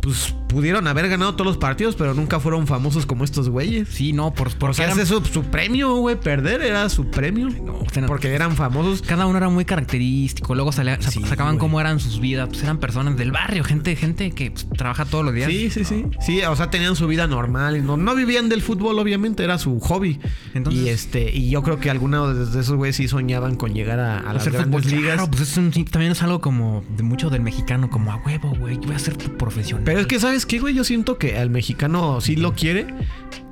Pues 0.00 0.34
pudieron 0.54 0.86
haber 0.86 1.08
ganado 1.08 1.34
todos 1.34 1.46
los 1.46 1.56
partidos, 1.58 1.96
pero 1.96 2.14
nunca 2.14 2.40
fueron 2.40 2.66
famosos 2.66 3.04
como 3.06 3.24
estos 3.24 3.48
güeyes. 3.48 3.88
Sí, 3.90 4.12
no, 4.12 4.32
por, 4.32 4.50
porque 4.56 4.70
O 4.70 4.74
sea, 4.74 4.86
eran- 4.92 5.06
su, 5.06 5.20
su 5.24 5.42
premio, 5.44 5.96
güey. 5.96 6.16
Perder 6.18 6.62
era 6.62 6.88
su 6.88 7.10
premio. 7.10 7.50
no- 7.50 7.84
porque 8.06 8.32
eran 8.34 8.56
famosos. 8.56 9.02
cada 9.02 9.26
uno 9.26 9.36
era 9.38 9.48
muy 9.48 9.64
característico. 9.64 10.54
Luego 10.54 10.72
salía- 10.72 10.98
Sí, 11.02 11.20
sacaban 11.24 11.54
güey. 11.54 11.60
cómo 11.60 11.80
eran 11.80 12.00
sus 12.00 12.20
vidas. 12.20 12.48
Pues 12.48 12.62
eran 12.62 12.78
personas 12.78 13.16
del 13.16 13.32
barrio, 13.32 13.64
gente, 13.64 13.94
gente 13.96 14.30
que 14.30 14.50
pues, 14.52 14.66
trabaja 14.76 15.04
todos 15.04 15.24
los 15.24 15.34
días. 15.34 15.50
Sí, 15.50 15.70
sí, 15.70 15.84
sí. 15.84 16.04
Sí, 16.20 16.40
o 16.42 16.56
sea, 16.56 16.70
tenían 16.70 16.96
su 16.96 17.06
vida 17.06 17.26
normal. 17.26 17.84
No, 17.84 17.96
no 17.96 18.14
vivían 18.14 18.48
del 18.48 18.62
fútbol, 18.62 18.98
obviamente, 18.98 19.42
era 19.44 19.58
su 19.58 19.78
hobby. 19.80 20.20
Entonces- 20.54 20.82
y 20.82 20.88
este, 20.88 21.30
y 21.36 21.50
yo 21.50 21.62
creo 21.62 21.78
que 21.80 21.90
algunos 21.90 22.52
de 22.52 22.60
esos 22.60 22.76
güeyes 22.76 22.96
sí 22.96 23.08
soñaban 23.08 23.56
con 23.56 23.74
llegar 23.74 23.98
a, 24.00 24.18
a 24.20 24.32
las 24.32 24.46
grandes 24.48 24.82
fútbol, 24.82 24.98
ligas. 24.98 25.14
claro, 25.14 25.30
pues 25.30 25.42
es 25.42 25.56
un- 25.56 25.70
también 25.84 26.12
es 26.12 26.22
algo 26.22 26.40
como 26.40 26.84
de 26.96 27.02
mucho 27.02 27.30
del 27.30 27.42
mexicano, 27.42 27.90
como 27.90 28.12
a 28.12 28.16
huevo, 28.16 28.54
güey. 28.58 28.76
Voy 28.78 28.94
a 28.94 28.98
ser 28.98 29.16
profesional. 29.18 29.84
Pero 29.84 30.00
es 30.00 30.06
que, 30.06 30.18
¿sabes 30.20 30.43
qué, 30.46 30.58
güey? 30.58 30.74
Yo 30.74 30.84
siento 30.84 31.18
que 31.18 31.36
al 31.36 31.50
mexicano 31.50 32.20
sí 32.20 32.36
lo 32.36 32.54
quiere, 32.54 32.86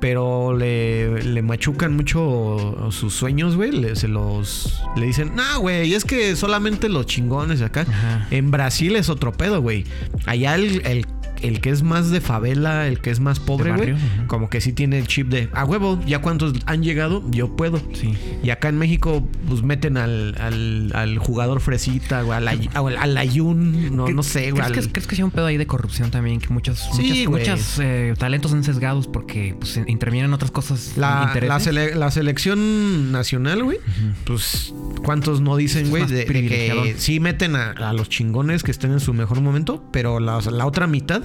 pero 0.03 0.53
le, 0.53 1.23
le 1.23 1.41
machucan 1.41 1.95
mucho 1.95 2.89
sus 2.91 3.13
sueños, 3.13 3.55
güey. 3.55 3.71
Le, 3.71 3.95
se 3.95 4.09
los... 4.09 4.83
Le 4.97 5.05
dicen, 5.05 5.31
no, 5.33 5.61
güey, 5.61 5.93
es 5.93 6.03
que 6.03 6.35
solamente 6.35 6.89
los 6.89 7.05
chingones 7.05 7.61
acá. 7.61 7.85
Ajá. 7.87 8.27
En 8.29 8.51
Brasil 8.51 8.97
es 8.97 9.07
otro 9.07 9.31
pedo, 9.31 9.61
güey. 9.61 9.85
Allá 10.25 10.55
el, 10.55 10.85
el, 10.85 11.05
el 11.41 11.61
que 11.61 11.69
es 11.69 11.83
más 11.83 12.09
de 12.09 12.19
favela, 12.19 12.87
el 12.87 12.99
que 12.99 13.11
es 13.11 13.19
más 13.21 13.39
pobre, 13.39 13.71
güey, 13.73 13.95
como 14.27 14.49
que 14.49 14.59
sí 14.61 14.71
tiene 14.73 14.97
el 14.99 15.07
chip 15.07 15.27
de, 15.29 15.49
a 15.53 15.65
huevo, 15.65 15.99
ya 16.05 16.19
cuántos 16.19 16.53
han 16.65 16.83
llegado, 16.83 17.21
yo 17.31 17.55
puedo. 17.55 17.81
Sí. 17.93 18.13
Y 18.43 18.49
acá 18.49 18.69
en 18.69 18.77
México, 18.77 19.25
pues 19.47 19.61
meten 19.61 19.97
al, 19.97 20.35
al, 20.39 20.91
al 20.95 21.17
jugador 21.17 21.59
fresita, 21.59 22.21
güey, 22.21 22.37
al, 22.37 22.47
ay- 22.47 22.69
al, 22.73 22.95
al 22.97 23.17
ayun, 23.17 23.93
no, 23.95 24.07
no 24.07 24.23
sé, 24.23 24.51
güey. 24.51 24.63
¿Crees, 24.71 24.87
que, 24.87 24.93
¿Crees 24.93 25.07
que 25.07 25.15
sea 25.17 25.25
un 25.25 25.31
pedo 25.31 25.45
ahí 25.45 25.57
de 25.57 25.67
corrupción 25.67 26.11
también? 26.11 26.39
Que 26.39 26.47
muchos, 26.53 26.79
Sí, 26.95 27.25
muchas, 27.27 27.77
eh, 27.81 28.13
talentos 28.17 28.51
son 28.51 28.63
sesgados 28.63 29.07
porque 29.07 29.55
pues, 29.59 29.81
intervienen 29.93 30.31
en 30.31 30.33
otras 30.33 30.51
cosas. 30.51 30.93
La, 30.97 31.31
la, 31.47 31.59
sele- 31.59 31.95
la 31.95 32.11
selección 32.11 33.11
nacional, 33.11 33.63
güey, 33.63 33.77
pues 34.25 34.73
cuántos 35.05 35.41
no 35.41 35.55
dicen, 35.55 35.89
güey, 35.89 36.05
de, 36.05 36.25
que 36.25 36.95
sí 36.97 37.19
meten 37.19 37.55
a, 37.55 37.71
a 37.71 37.93
los 37.93 38.09
chingones 38.09 38.63
que 38.63 38.71
estén 38.71 38.91
en 38.91 38.99
su 38.99 39.13
mejor 39.13 39.41
momento, 39.41 39.83
pero 39.91 40.19
la, 40.19 40.39
la 40.41 40.65
otra 40.65 40.87
mitad 40.87 41.21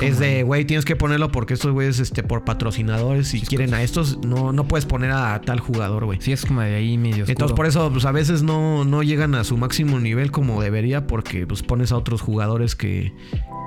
es 0.00 0.18
de, 0.18 0.42
güey, 0.42 0.64
tienes 0.64 0.84
que 0.84 0.96
ponerlo 0.96 1.30
porque 1.32 1.54
estos 1.54 1.72
güeyes, 1.72 1.98
este, 1.98 2.22
por 2.22 2.44
patrocinadores, 2.44 3.28
si 3.28 3.38
es 3.38 3.48
quieren 3.48 3.70
como- 3.70 3.78
a 3.78 3.82
estos, 3.82 4.18
no, 4.24 4.52
no 4.52 4.68
puedes 4.68 4.84
poner 4.86 5.10
a 5.10 5.40
tal 5.40 5.60
jugador, 5.60 6.04
güey. 6.04 6.20
Sí, 6.20 6.32
es 6.32 6.44
como 6.44 6.60
de 6.60 6.74
ahí 6.74 6.98
medio. 6.98 7.24
Entonces, 7.26 7.54
por 7.56 7.66
eso, 7.66 7.90
pues 7.90 8.04
a 8.04 8.12
veces 8.12 8.42
no, 8.42 8.84
no 8.84 9.02
llegan 9.02 9.34
a 9.34 9.44
su 9.44 9.56
máximo 9.56 9.98
nivel 10.00 10.30
como 10.30 10.62
debería, 10.62 11.06
porque 11.06 11.46
pues 11.46 11.62
pones 11.62 11.92
a 11.92 11.96
otros 11.96 12.20
jugadores 12.20 12.74
que, 12.76 13.12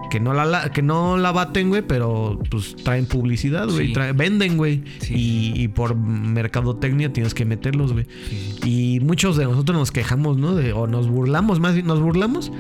que 0.10 0.20
no 0.20 0.34
la, 0.34 0.46
la- 0.46 0.70
que 0.72 0.82
no 0.82 1.18
la 1.18 1.32
baten, 1.32 1.70
güey, 1.70 1.82
pero 1.82 2.40
pues 2.50 2.76
traen 2.84 3.06
publicidad, 3.06 3.68
güey. 3.70 3.88
Sí. 3.88 3.94
traen- 3.94 4.16
venden, 4.18 4.58
güey. 4.58 4.84
Sí. 5.00 5.14
Y, 5.16 5.62
y 5.64 5.68
por 5.68 5.96
mercadotecnia 5.96 7.12
tienes 7.14 7.34
que 7.34 7.46
meterlos, 7.46 7.94
güey. 7.94 8.06
Sí. 8.30 8.60
Y 8.98 9.00
muchos 9.02 9.38
de 9.38 9.46
nosotros 9.46 9.78
nos 9.78 9.92
quejamos, 9.92 10.38
¿no? 10.38 10.56
De, 10.56 10.74
o 10.74 10.88
nos 10.88 11.08
burlamos, 11.08 11.60
más 11.60 11.74
bien 11.74 11.88
nos 11.88 12.00
burlamos 12.02 12.52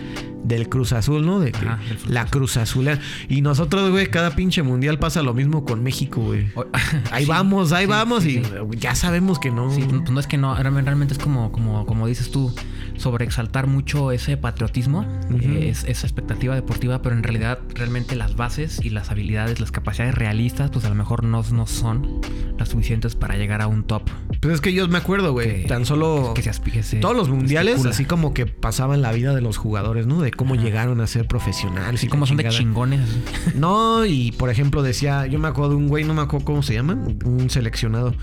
del 0.43 0.69
Cruz 0.69 0.93
Azul, 0.93 1.25
¿no? 1.25 1.39
De 1.41 1.49
Ajá, 1.53 1.79
la 2.07 2.25
Cruz 2.25 2.55
Azul. 2.57 2.87
Y 3.27 3.41
nosotros, 3.41 3.89
güey, 3.91 4.07
cada 4.07 4.31
pinche 4.35 4.63
mundial 4.63 4.97
pasa 4.97 5.21
lo 5.21 5.33
mismo 5.33 5.65
con 5.65 5.83
México, 5.83 6.21
güey. 6.21 6.47
Ahí 7.11 7.25
vamos, 7.25 7.71
ahí 7.73 7.85
vamos 7.85 8.25
y 8.25 8.41
ya 8.77 8.95
sabemos 8.95 9.39
que 9.39 9.51
no. 9.51 9.71
Sí, 9.73 9.83
pues 9.87 10.09
no 10.09 10.19
es 10.19 10.27
que 10.27 10.37
no, 10.37 10.55
realmente 10.55 11.13
es 11.13 11.19
como, 11.19 11.51
como, 11.51 11.85
como 11.85 12.07
dices 12.07 12.31
tú, 12.31 12.53
sobreexaltar 12.95 13.67
mucho 13.67 14.11
ese 14.11 14.37
patriotismo, 14.37 15.05
eh, 15.41 15.67
es- 15.69 15.83
esa 15.83 16.07
expectativa 16.07 16.55
deportiva, 16.55 17.01
pero 17.01 17.15
en 17.15 17.23
realidad 17.23 17.36
realmente 17.73 18.15
las 18.15 18.35
bases 18.35 18.79
y 18.83 18.89
las 18.89 19.11
habilidades, 19.11 19.59
las 19.59 19.71
capacidades 19.71 20.15
realistas, 20.15 20.69
pues 20.71 20.85
a 20.85 20.89
lo 20.89 20.95
mejor 20.95 21.23
no, 21.23 21.43
no 21.51 21.67
son 21.67 22.21
las 22.57 22.69
suficientes 22.69 23.15
para 23.15 23.35
llegar 23.37 23.61
a 23.61 23.67
un 23.67 23.83
top. 23.83 24.03
Pues 24.41 24.55
es 24.55 24.61
que 24.61 24.73
yo 24.73 24.87
me 24.87 24.97
acuerdo, 24.97 25.31
güey. 25.31 25.65
Tan 25.65 25.85
solo. 25.85 26.33
que 26.35 26.41
se 26.41 26.51
aspi- 26.51 26.71
que 26.71 26.83
se 26.83 26.97
todos 26.97 27.15
los 27.15 27.29
mundiales, 27.29 27.73
especula. 27.75 27.91
así 27.93 28.05
como 28.05 28.33
que 28.33 28.45
pasaban 28.45 29.01
la 29.01 29.11
vida 29.11 29.33
de 29.35 29.41
los 29.41 29.57
jugadores, 29.57 30.07
¿no? 30.07 30.21
De 30.21 30.31
cómo 30.31 30.53
Ajá. 30.55 30.63
llegaron 30.63 31.01
a 31.01 31.07
ser 31.07 31.27
profesionales. 31.27 31.99
Así 31.99 32.07
y 32.07 32.09
como 32.09 32.25
son 32.25 32.37
de 32.37 32.47
chingones. 32.49 33.01
No, 33.55 34.05
y 34.05 34.31
por 34.33 34.49
ejemplo 34.49 34.81
decía, 34.83 35.25
yo 35.27 35.39
me 35.39 35.47
acuerdo 35.47 35.71
de 35.71 35.75
un 35.77 35.87
güey, 35.87 36.03
no 36.03 36.13
me 36.13 36.21
acuerdo 36.21 36.45
cómo 36.45 36.63
se 36.63 36.73
llama, 36.73 36.93
un 37.25 37.49
seleccionado, 37.49 38.13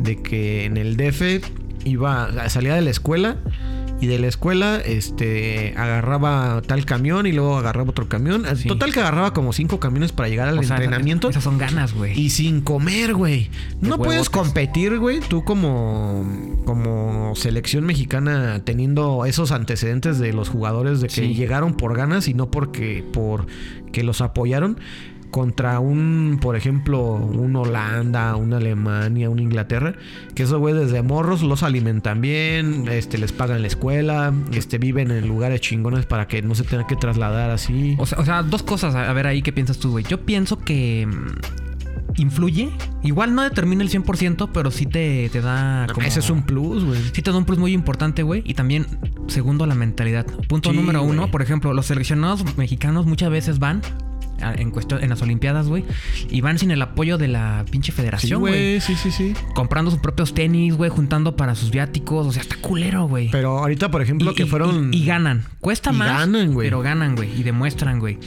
de 0.00 0.22
que 0.22 0.64
en 0.64 0.76
el 0.76 0.96
DF 0.96 1.40
iba, 1.84 2.48
salía 2.48 2.74
de 2.74 2.82
la 2.82 2.90
escuela 2.90 3.36
y 4.00 4.06
de 4.06 4.18
la 4.18 4.26
escuela 4.26 4.80
este 4.84 5.72
agarraba 5.76 6.60
tal 6.66 6.84
camión 6.84 7.26
y 7.26 7.32
luego 7.32 7.56
agarraba 7.56 7.90
otro 7.90 8.08
camión. 8.08 8.44
Sí. 8.56 8.68
Total 8.68 8.92
que 8.92 9.00
agarraba 9.00 9.32
como 9.32 9.52
cinco 9.52 9.80
camiones 9.80 10.12
para 10.12 10.28
llegar 10.28 10.48
al 10.48 10.58
O 10.58 10.62
sea, 10.62 10.76
entrenamiento. 10.76 11.30
Esas 11.30 11.44
son 11.44 11.58
ganas, 11.58 11.94
güey. 11.94 12.18
Y 12.18 12.30
sin 12.30 12.60
comer, 12.60 13.14
güey. 13.14 13.50
No 13.80 13.96
puedes 13.98 14.28
huevotes. 14.28 14.30
competir, 14.30 14.98
güey, 14.98 15.20
tú 15.20 15.44
como, 15.44 16.58
como 16.64 17.34
selección 17.36 17.84
mexicana 17.84 18.60
teniendo 18.64 19.24
esos 19.26 19.52
antecedentes 19.52 20.18
de 20.18 20.32
los 20.32 20.48
jugadores 20.48 21.00
de 21.00 21.08
que 21.08 21.14
Sí. 21.14 21.34
llegaron 21.34 21.74
por 21.74 21.96
ganas 21.96 22.28
y 22.28 22.34
no 22.34 22.50
porque 22.50 23.04
por 23.12 23.46
que 23.92 24.02
los 24.02 24.20
apoyaron 24.20 24.78
contra 25.34 25.80
un, 25.80 26.38
por 26.40 26.54
ejemplo, 26.54 27.14
un 27.14 27.56
Holanda, 27.56 28.36
una 28.36 28.58
Alemania, 28.58 29.28
una 29.28 29.42
Inglaterra, 29.42 29.96
que 30.32 30.44
esos 30.44 30.60
güey 30.60 30.74
desde 30.74 31.02
morros 31.02 31.42
los 31.42 31.64
alimentan 31.64 32.20
bien, 32.20 32.86
este 32.88 33.18
les 33.18 33.32
pagan 33.32 33.60
la 33.62 33.66
escuela, 33.66 34.32
este 34.52 34.78
viven 34.78 35.10
en 35.10 35.26
lugares 35.26 35.60
chingones 35.60 36.06
para 36.06 36.28
que 36.28 36.40
no 36.40 36.54
se 36.54 36.62
tengan 36.62 36.86
que 36.86 36.94
trasladar 36.94 37.50
así. 37.50 37.96
O 37.98 38.06
sea, 38.06 38.20
o 38.20 38.24
sea, 38.24 38.44
dos 38.44 38.62
cosas. 38.62 38.94
A 38.94 39.12
ver 39.12 39.26
ahí, 39.26 39.42
¿qué 39.42 39.52
piensas 39.52 39.78
tú, 39.78 39.90
güey? 39.90 40.04
Yo 40.04 40.24
pienso 40.24 40.60
que 40.60 41.08
mm, 41.08 42.20
influye. 42.20 42.70
Igual 43.02 43.34
no 43.34 43.42
determina 43.42 43.82
el 43.82 43.90
100%, 43.90 44.50
pero 44.54 44.70
sí 44.70 44.86
te, 44.86 45.28
te 45.30 45.40
da 45.40 45.88
como... 45.92 46.06
Ese 46.06 46.20
es 46.20 46.30
un 46.30 46.44
plus, 46.44 46.84
güey. 46.84 47.00
Sí 47.12 47.22
te 47.22 47.32
da 47.32 47.36
un 47.36 47.44
plus 47.44 47.58
muy 47.58 47.72
importante, 47.72 48.22
güey. 48.22 48.44
Y 48.46 48.54
también, 48.54 48.86
segundo, 49.26 49.66
la 49.66 49.74
mentalidad. 49.74 50.26
Punto 50.48 50.70
Sí, 50.70 50.76
número 50.76 51.02
uno, 51.02 51.28
por 51.32 51.42
ejemplo, 51.42 51.74
los 51.74 51.86
seleccionados 51.86 52.56
mexicanos 52.56 53.04
muchas 53.04 53.30
veces 53.30 53.58
van 53.58 53.82
en 54.40 54.70
cuestión 54.70 55.02
en 55.02 55.10
las 55.10 55.22
Olimpiadas, 55.22 55.68
güey, 55.68 55.84
y 56.30 56.40
van 56.40 56.58
sin 56.58 56.70
el 56.70 56.82
apoyo 56.82 57.18
de 57.18 57.28
la 57.28 57.64
pinche 57.70 57.92
Sí, 57.92 57.96
federación, 57.96 58.40
güey. 58.40 58.52
güey, 58.52 58.80
sí, 58.80 58.94
sí, 58.94 59.10
sí. 59.10 59.34
comprando 59.54 59.90
sus 59.90 60.00
propios 60.00 60.34
tenis, 60.34 60.74
güey, 60.76 60.90
juntando 60.90 61.36
para 61.36 61.54
sus 61.54 61.70
viáticos, 61.70 62.26
o 62.26 62.32
sea, 62.32 62.42
está 62.42 62.56
culero, 62.56 63.06
güey. 63.08 63.30
Pero 63.30 63.58
ahorita, 63.58 63.90
por 63.90 64.02
ejemplo, 64.02 64.32
Y- 64.32 64.34
que 64.34 64.42
y- 64.44 64.46
fueron. 64.46 64.92
y, 64.92 64.98
y 64.98 65.04
ganan. 65.06 65.44
Cuesta 65.60 65.92
y 65.92 65.96
más. 65.96 66.08
ganan, 66.08 66.52
güey. 66.52 66.66
Pero 66.66 66.80
ganan, 66.80 67.16
güey. 67.16 67.30
Y 67.38 67.42
demuestran, 67.42 67.98
güey. 68.00 68.18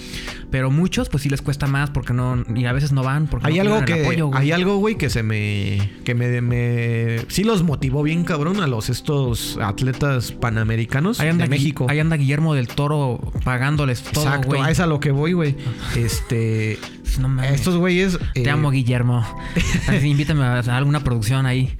Pero 0.50 0.72
muchos, 0.72 1.10
pues 1.10 1.24
sí 1.24 1.30
les 1.30 1.42
cuesta 1.42 1.68
más 1.68 1.90
porque 1.90 2.14
no. 2.14 2.44
Y 2.56 2.66
a 2.66 2.72
veces 2.74 2.92
no 2.94 3.04
van 3.04 3.28
porque 3.28 3.48
Hay 3.48 3.56
no 3.56 3.62
algo 3.64 3.76
tienen 3.78 3.90
el 3.90 3.96
que. 3.96 4.02
apoyo, 4.08 4.28
güey. 4.28 4.42
hay 4.42 4.52
algo, 4.54 4.78
güey, 4.78 4.96
que 4.96 5.10
se 5.10 5.22
me. 5.24 5.92
Que 6.06 6.16
me, 6.16 6.42
me. 6.42 7.20
Sí 7.28 7.44
los 7.44 7.64
motivó 7.64 8.02
bien, 8.02 8.24
cabrón, 8.24 8.62
a 8.62 8.68
los 8.68 8.90
estos 8.90 9.58
atletas 9.62 10.32
panamericanos 10.32 11.20
Ahí 11.20 11.28
anda, 11.30 11.44
de 11.44 11.50
México. 11.50 11.88
ahí 11.90 12.00
anda 12.00 12.16
Guillermo 12.16 12.54
del 12.54 12.68
Toro 12.70 13.20
pagándoles 13.44 14.02
todo, 14.04 14.24
Exacto, 14.26 14.64
a 14.64 14.72
es 14.72 14.80
a 14.80 14.86
lo 14.88 15.00
que 15.02 15.12
voy, 15.12 15.34
güey. 15.34 15.56
Este. 15.98 16.78
No 17.20 17.28
mames. 17.30 17.54
estos 17.54 17.76
güeyes. 17.78 18.18
Te 18.34 18.44
eh, 18.44 18.50
amo, 18.50 18.70
Guillermo. 18.72 19.26
Así, 19.88 20.08
invítame 20.10 20.44
a 20.44 20.60
alguna 20.78 21.04
producción 21.04 21.46
ahí. 21.46 21.76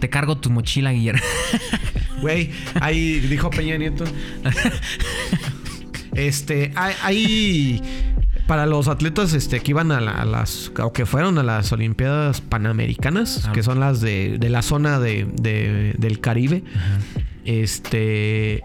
Te 0.00 0.08
cargo 0.10 0.36
tu 0.38 0.50
mochila, 0.50 0.90
Guillermo. 0.92 1.22
Güey, 2.20 2.50
ahí 2.80 3.20
dijo 3.20 3.50
Peña 3.50 3.76
Nieto. 3.76 4.04
Este, 6.14 6.72
hay, 6.76 6.94
hay- 7.02 7.82
para 8.46 8.66
los 8.66 8.88
atletas 8.88 9.32
este, 9.32 9.60
que 9.60 9.70
iban 9.72 9.90
a, 9.90 10.00
la- 10.00 10.12
a 10.20 10.24
las, 10.24 10.70
o 10.80 10.92
que 10.92 11.06
fueron 11.06 11.38
a 11.38 11.42
las 11.42 11.72
Olimpiadas 11.72 12.40
Panamericanas, 12.40 13.46
Ah. 13.46 13.52
que 13.52 13.62
son 13.62 13.80
las 13.80 14.00
de, 14.00 14.36
de 14.38 14.48
la 14.50 14.62
zona 14.62 14.98
de, 15.00 15.26
de- 15.32 15.94
del 15.98 16.20
Caribe, 16.20 16.62
este, 17.44 18.62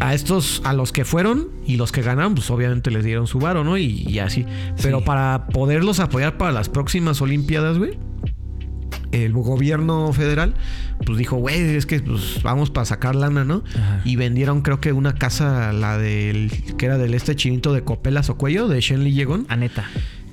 a 0.00 0.14
estos, 0.14 0.60
a 0.64 0.72
los 0.72 0.92
que 0.92 1.04
fueron 1.04 1.48
y 1.66 1.76
los 1.76 1.92
que 1.92 2.02
ganaron, 2.02 2.34
pues 2.34 2.50
obviamente 2.50 2.90
les 2.90 3.04
dieron 3.04 3.26
su 3.26 3.38
varo, 3.38 3.64
¿no? 3.64 3.76
Y, 3.78 4.04
y 4.08 4.18
así. 4.20 4.44
Pero 4.82 4.98
Sí. 4.98 5.04
para 5.04 5.46
poderlos 5.48 6.00
apoyar 6.00 6.36
para 6.38 6.52
las 6.52 6.68
próximas 6.68 7.20
Olimpiadas, 7.20 7.78
güey, 7.78 7.98
el 9.10 9.32
gobierno 9.32 10.12
federal, 10.12 10.54
pues 11.06 11.16
dijo, 11.18 11.36
güey, 11.36 11.58
es 11.76 11.86
que 11.86 12.00
pues 12.00 12.42
vamos 12.42 12.70
para 12.70 12.84
sacar 12.84 13.14
lana, 13.16 13.44
¿no? 13.44 13.64
Ajá. 13.74 14.02
Y 14.04 14.16
vendieron, 14.16 14.60
creo 14.60 14.80
que 14.80 14.92
una 14.92 15.14
casa, 15.14 15.72
la 15.72 15.96
del, 15.98 16.50
que 16.76 16.86
era 16.86 16.98
del 16.98 17.14
este 17.14 17.34
chinito 17.34 17.72
de 17.72 17.82
Copelas 17.84 18.28
o 18.28 18.36
Cuello, 18.36 18.68
de 18.68 18.80
Shenley 18.80 19.12
Yegon. 19.14 19.46
A 19.48 19.56
neta. 19.56 19.86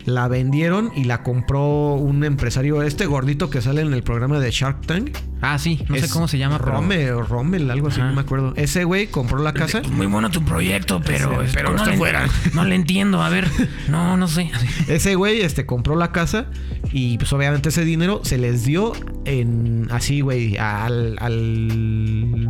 La 0.05 0.27
vendieron 0.27 0.91
y 0.95 1.05
la 1.05 1.23
compró 1.23 1.95
un 1.95 2.23
empresario, 2.23 2.83
este 2.83 3.07
gordito 3.07 3.49
que 3.49 3.61
sale 3.61 3.81
en 3.81 3.91
el 3.93 4.03
programa 4.03 4.39
de 4.39 4.51
Shark 4.51 4.85
Tank. 4.85 5.17
Ah, 5.41 5.57
sí. 5.59 5.83
No 5.89 5.95
sé 5.97 6.09
cómo 6.09 6.27
se 6.27 6.37
llama, 6.37 6.59
pero... 6.59 7.23
Rommel 7.23 7.69
algo 7.71 7.87
así, 7.87 7.99
Ajá. 7.99 8.09
no 8.09 8.15
me 8.15 8.21
acuerdo. 8.21 8.53
Ese 8.55 8.83
güey 8.83 9.07
compró 9.07 9.39
la 9.39 9.53
casa. 9.53 9.81
Muy 9.91 10.05
bueno 10.07 10.29
tu 10.29 10.43
proyecto, 10.43 11.01
pero... 11.05 11.43
Sí, 11.45 11.51
pero 11.53 11.71
no 11.71 11.77
está 11.77 11.91
le- 11.91 11.97
fuera. 11.97 12.27
No 12.53 12.63
le 12.65 12.75
entiendo. 12.75 13.21
A 13.21 13.29
ver. 13.29 13.47
No, 13.89 14.17
no 14.17 14.27
sé. 14.27 14.49
Ese 14.87 15.15
güey 15.15 15.41
este, 15.41 15.65
compró 15.65 15.95
la 15.95 16.11
casa 16.11 16.47
y 16.91 17.17
pues 17.17 17.31
obviamente 17.33 17.69
ese 17.69 17.85
dinero 17.85 18.21
se 18.23 18.37
les 18.37 18.65
dio 18.65 18.93
en 19.25 19.87
así, 19.91 20.21
güey, 20.21 20.57
al, 20.57 21.15
al, 21.19 22.47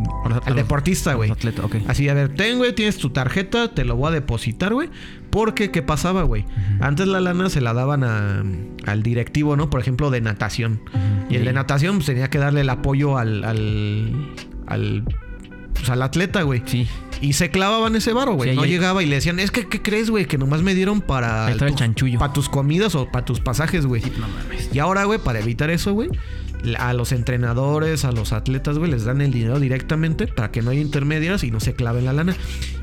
deportista, 0.54 1.14
güey. 1.14 1.30
Atleta, 1.30 1.64
ok. 1.64 1.76
Así, 1.88 2.08
a 2.08 2.14
ver, 2.14 2.34
ten, 2.34 2.58
güey, 2.58 2.74
tienes 2.74 2.96
tu 2.96 3.10
tarjeta, 3.10 3.74
te 3.74 3.84
lo 3.84 3.96
voy 3.96 4.08
a 4.08 4.12
depositar, 4.12 4.72
güey. 4.72 4.88
Porque, 5.36 5.70
¿qué 5.70 5.82
pasaba, 5.82 6.22
güey? 6.22 6.46
Antes 6.80 7.06
la 7.08 7.20
lana 7.20 7.50
se 7.50 7.60
la 7.60 7.74
daban 7.74 8.04
a- 8.04 8.42
al 8.86 9.02
directivo, 9.02 9.54
¿no? 9.54 9.68
Por 9.68 9.82
ejemplo, 9.82 10.08
de 10.10 10.22
natación. 10.22 10.80
Y 11.28 11.36
el 11.36 11.44
de 11.44 11.52
natación 11.52 11.96
pues, 11.96 12.06
tenía 12.06 12.30
que 12.30 12.38
darle 12.38 12.62
el 12.62 12.70
apoyo 12.70 13.18
al... 13.18 13.44
al, 13.44 14.14
al 14.66 15.04
pues, 15.74 15.90
al 15.90 16.00
atleta, 16.00 16.40
güey. 16.40 16.62
Sí. 16.64 16.88
Y 17.20 17.34
se 17.34 17.50
clavaban 17.50 17.94
ese 17.96 18.14
varo, 18.14 18.32
güey. 18.32 18.50
Sí, 18.50 18.56
no 18.56 18.62
ahí- 18.62 18.70
llegaba 18.70 19.02
y 19.02 19.06
le 19.06 19.16
decían, 19.16 19.38
es 19.38 19.50
que, 19.50 19.66
¿qué 19.68 19.82
crees, 19.82 20.08
güey? 20.08 20.24
Que 20.24 20.38
nomás 20.38 20.62
me 20.62 20.74
dieron 20.74 21.02
para... 21.02 21.54
Chanchullo. 21.74 22.18
Para 22.18 22.32
tus 22.32 22.48
comidas 22.48 22.94
o 22.94 23.06
para 23.10 23.26
tus 23.26 23.40
pasajes, 23.40 23.84
güey. 23.84 24.00
No 24.18 24.28
mames. 24.28 24.70
Y 24.72 24.78
ahora, 24.78 25.04
güey, 25.04 25.18
para 25.18 25.38
evitar 25.40 25.68
eso, 25.68 25.92
güey, 25.92 26.08
a 26.78 26.92
los 26.92 27.12
entrenadores, 27.12 28.04
a 28.04 28.12
los 28.12 28.32
atletas, 28.32 28.78
güey, 28.78 28.90
les 28.90 29.04
dan 29.04 29.20
el 29.20 29.30
dinero 29.32 29.60
directamente 29.60 30.26
para 30.26 30.50
que 30.50 30.62
no 30.62 30.70
haya 30.70 30.80
intermediarios 30.80 31.44
y 31.44 31.50
no 31.50 31.60
se 31.60 31.74
claven 31.74 32.04
la 32.06 32.12
lana. 32.12 32.36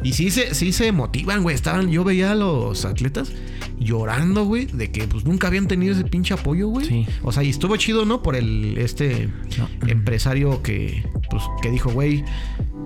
Y 0.04 0.14
sí 0.14 0.32
se, 0.32 0.54
sí 0.56 0.72
se 0.72 0.92
motivan, 0.92 1.44
güey. 1.44 1.56
Estaban, 1.56 1.90
yo 1.92 2.04
veía 2.04 2.32
a 2.32 2.36
los 2.36 2.86
atletas 2.86 3.32
llorando, 3.80 4.46
güey, 4.46 4.66
de 4.68 4.92
que 4.92 5.08
pues 5.08 5.26
nunca 5.26 5.48
habían 5.48 5.68
tenido 5.68 5.94
ese 5.94 6.06
pinche 6.06 6.34
apoyo, 6.34 6.68
güey. 6.68 6.86
Sí. 6.88 7.06
O 7.24 7.32
sea, 7.32 7.44
y 7.44 7.50
estuvo 7.50 7.76
chido, 7.78 8.06
¿no? 8.06 8.22
Por 8.22 8.36
el 8.36 8.78
este 8.78 9.30
No. 9.58 9.68
empresario 9.88 10.62
que, 10.62 11.04
pues, 11.30 11.44
que 11.62 11.70
dijo, 11.70 11.92
güey, 11.92 12.24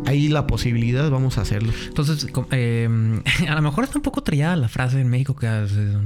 hay 0.05 0.29
la 0.29 0.47
posibilidad, 0.47 1.09
vamos 1.09 1.37
a 1.37 1.41
hacerlo. 1.41 1.73
Entonces, 1.87 2.27
eh, 2.51 2.87
a 3.49 3.55
lo 3.55 3.61
mejor 3.61 3.83
está 3.83 3.97
un 3.97 4.03
poco 4.03 4.23
trillada 4.23 4.55
la 4.55 4.67
frase 4.69 5.01
en 5.01 5.09
México 5.09 5.35
que 5.35 5.47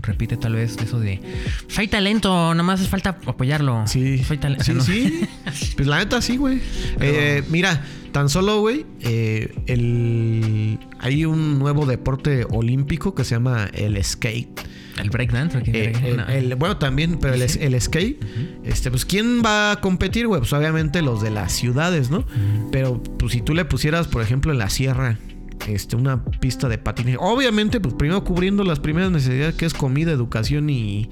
repite 0.02 0.38
tal 0.38 0.54
vez 0.56 0.78
eso 0.84 1.00
de 1.00 1.22
"Pues 1.66 1.78
hay 1.80 1.88
talento, 1.88 2.54
nomás 2.56 2.82
es 2.82 2.88
falta 2.88 3.18
apoyarlo. 3.26 3.84
Sí, 3.88 4.24
Soy 4.24 4.38
tal- 4.38 4.56
sí, 4.56 4.62
o 4.62 4.64
sea, 4.64 4.74
no- 4.76 4.84
sí. 4.84 5.22
Pues 5.76 5.88
la 5.88 5.98
neta 6.00 6.22
sí, 6.22 6.38
güey. 6.38 6.60
Eh, 7.00 7.44
mira, 7.50 7.84
tan 8.12 8.30
solo, 8.30 8.60
güey, 8.60 8.86
eh, 9.02 9.54
el... 9.68 10.80
hay 11.00 11.26
un 11.26 11.60
nuevo 11.60 11.86
deporte 11.86 12.46
olímpico 12.50 13.14
que 13.16 13.24
se 13.24 13.36
llama 13.36 13.70
el 13.74 14.02
skate. 14.04 14.62
El 15.02 15.10
breakdance. 15.10 15.62
Eh, 15.66 16.16
No. 16.18 16.28
el- 16.28 16.56
bueno, 16.56 16.78
también, 16.78 17.18
pero 17.20 17.34
el, 17.34 17.42
el 17.42 17.82
skate, 17.82 18.24
este, 18.64 18.90
pues, 18.92 19.06
¿quién 19.06 19.42
va 19.44 19.72
a 19.72 19.82
competir, 19.82 20.28
güey? 20.28 20.40
Pues 20.42 20.54
obviamente 20.54 21.02
los 21.02 21.22
de 21.22 21.30
las 21.32 21.52
ciudades, 21.52 22.10
¿no? 22.12 22.26
Pero, 22.72 23.02
pues, 23.18 23.34
si 23.34 23.42
tú 23.42 23.54
le 23.54 23.66
pusieras, 23.66 24.08
por 24.08 24.22
ejemplo, 24.22 24.52
en 24.52 24.58
la 24.58 24.70
sierra, 24.70 25.18
este, 25.68 25.96
una 25.96 26.24
pista 26.26 26.68
de 26.70 26.78
patinaje, 26.78 27.18
obviamente, 27.20 27.80
pues, 27.80 27.94
primero 27.96 28.24
cubriendo 28.24 28.64
las 28.64 28.80
primeras 28.80 29.12
necesidades, 29.12 29.56
que 29.56 29.66
es 29.66 29.74
comida, 29.74 30.12
educación 30.12 30.70
y 30.70 31.10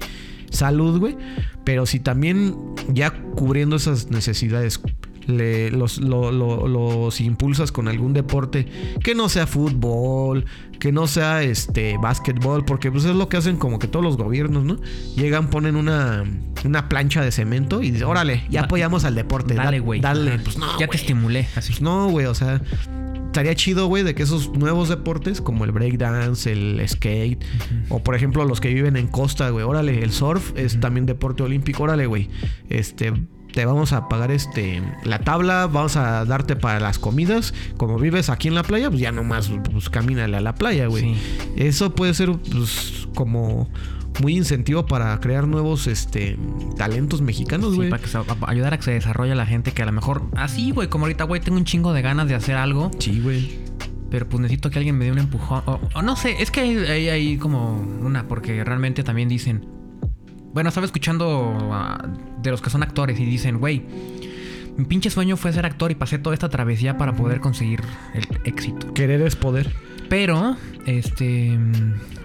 salud, 0.50 0.98
güey. 0.98 1.16
Pero 1.64 1.86
si 1.86 2.00
también 2.00 2.56
ya 2.88 3.12
cubriendo 3.12 3.76
esas 3.76 4.10
necesidades, 4.10 4.80
le- 5.26 5.70
los, 5.70 5.98
lo- 5.98 6.32
lo- 6.32 6.66
los 6.68 7.20
impulsas 7.20 7.72
con 7.72 7.88
algún 7.88 8.12
deporte 8.12 8.66
que 9.02 9.14
no 9.14 9.28
sea 9.28 9.46
fútbol, 9.46 10.44
que 10.78 10.92
no 10.92 11.06
sea 11.06 11.42
este 11.42 11.98
básquetbol, 11.98 12.64
porque 12.64 12.90
pues 12.90 13.04
es 13.04 13.14
lo 13.14 13.28
que 13.28 13.36
hacen 13.36 13.56
como 13.56 13.78
que 13.78 13.86
todos 13.86 14.04
los 14.04 14.16
gobiernos, 14.16 14.64
¿no? 14.64 14.78
Llegan, 15.16 15.50
ponen 15.50 15.76
una, 15.76 16.24
una 16.64 16.88
plancha 16.88 17.22
de 17.22 17.30
cemento 17.32 17.82
y 17.82 17.90
dicen, 17.90 18.06
órale, 18.08 18.44
ya 18.50 18.60
Da- 18.60 18.66
apoyamos 18.66 19.04
al 19.04 19.14
deporte. 19.14 19.54
da- 19.54 19.64
Dale, 19.64 19.80
güey. 19.80 20.00
Dale, 20.00 20.38
pues 20.38 20.56
no. 20.58 20.78
Ya 20.78 20.86
te 20.88 20.96
estimulé, 20.96 21.46
así. 21.56 21.72
Pues 21.72 21.82
no, 21.82 22.08
güey, 22.08 22.26
o 22.26 22.34
sea, 22.34 22.62
estaría 23.26 23.54
chido, 23.54 23.86
güey, 23.86 24.02
de 24.02 24.14
que 24.14 24.22
esos 24.24 24.50
nuevos 24.56 24.88
deportes 24.88 25.40
como 25.40 25.64
el 25.64 25.70
breakdance, 25.72 26.50
el 26.50 26.82
skate, 26.88 27.44
o 27.88 28.02
por 28.02 28.14
ejemplo 28.16 28.44
los 28.44 28.60
que 28.60 28.72
viven 28.74 28.96
en 28.96 29.06
costa, 29.06 29.50
güey, 29.50 29.64
órale, 29.64 30.02
el 30.02 30.10
surf 30.12 30.52
es 30.56 30.80
también 30.80 31.06
deporte 31.06 31.42
olímpico, 31.44 31.82
órale, 31.84 32.06
güey, 32.06 32.28
este, 32.70 33.12
te 33.52 33.64
vamos 33.66 33.92
a 33.92 34.08
pagar 34.08 34.30
este, 34.30 34.82
la 35.04 35.18
tabla, 35.20 35.66
vamos 35.66 35.96
a 35.96 36.24
darte 36.24 36.56
para 36.56 36.80
las 36.80 36.98
comidas, 36.98 37.52
como 37.76 37.98
vives 37.98 38.30
aquí 38.30 38.48
en 38.48 38.54
la 38.54 38.62
playa, 38.62 38.88
pues 38.90 39.00
ya 39.00 39.12
nomás, 39.12 39.50
pues 39.72 39.88
camínale 39.90 40.36
a 40.36 40.40
la 40.40 40.54
playa, 40.54 40.86
güey. 40.86 41.14
Sí. 41.14 41.16
Eso 41.56 41.94
puede 41.94 42.14
ser, 42.14 42.32
pues, 42.32 43.08
como 43.14 43.68
muy 44.22 44.36
incentivo 44.36 44.86
para 44.86 45.18
crear 45.20 45.46
nuevos, 45.48 45.86
este, 45.86 46.36
talentos 46.76 47.22
mexicanos, 47.22 47.70
Sí, 47.70 47.76
güey. 47.76 47.90
para 47.90 48.02
que 48.02 48.08
se, 48.08 48.18
a- 48.18 48.24
ayudar 48.46 48.74
a 48.74 48.76
que 48.76 48.82
se 48.84 48.90
desarrolle 48.92 49.34
la 49.34 49.46
gente 49.46 49.72
que 49.72 49.82
a 49.82 49.86
lo 49.86 49.92
mejor 49.92 50.22
así, 50.36 50.72
güey, 50.72 50.88
como 50.88 51.04
ahorita, 51.06 51.24
güey, 51.24 51.40
tengo 51.40 51.56
un 51.58 51.64
chingo 51.64 51.92
de 51.92 52.02
ganas 52.02 52.28
de 52.28 52.34
hacer 52.34 52.56
algo, 52.56 52.90
Sí, 52.98 53.20
güey. 53.20 53.58
pero 54.10 54.28
pues 54.28 54.40
necesito 54.40 54.68
que 54.70 54.78
alguien 54.78 54.98
me 54.98 55.06
dé 55.06 55.12
un 55.12 55.18
empujón. 55.20 55.62
O, 55.66 55.80
o 55.94 56.02
no 56.02 56.16
sé, 56.16 56.42
es 56.42 56.50
que 56.50 56.60
hay, 56.60 56.76
hay, 56.78 57.08
hay 57.08 57.36
como 57.38 57.80
una, 57.80 58.26
porque 58.28 58.62
realmente 58.64 59.02
también 59.04 59.28
dicen, 59.28 59.66
bueno, 60.52 60.68
estaba 60.68 60.86
escuchando 60.86 61.54
de 62.42 62.50
los 62.50 62.60
que 62.62 62.70
son 62.70 62.82
actores 62.82 63.18
y 63.20 63.24
dicen, 63.24 63.58
güey, 63.58 63.84
Mi 64.76 64.84
pinche 64.86 65.10
sueño 65.10 65.36
fue 65.36 65.52
ser 65.52 65.66
actor 65.66 65.90
y 65.90 65.94
pasé 65.94 66.18
toda 66.18 66.32
esta 66.34 66.48
travesía 66.48 66.96
para 66.96 67.12
poder 67.14 67.40
conseguir 67.40 67.80
el 68.14 68.26
éxito. 68.44 68.94
Querer 68.94 69.20
es 69.22 69.36
poder. 69.36 69.70
Pero, 70.08 70.56
este. 70.86 71.58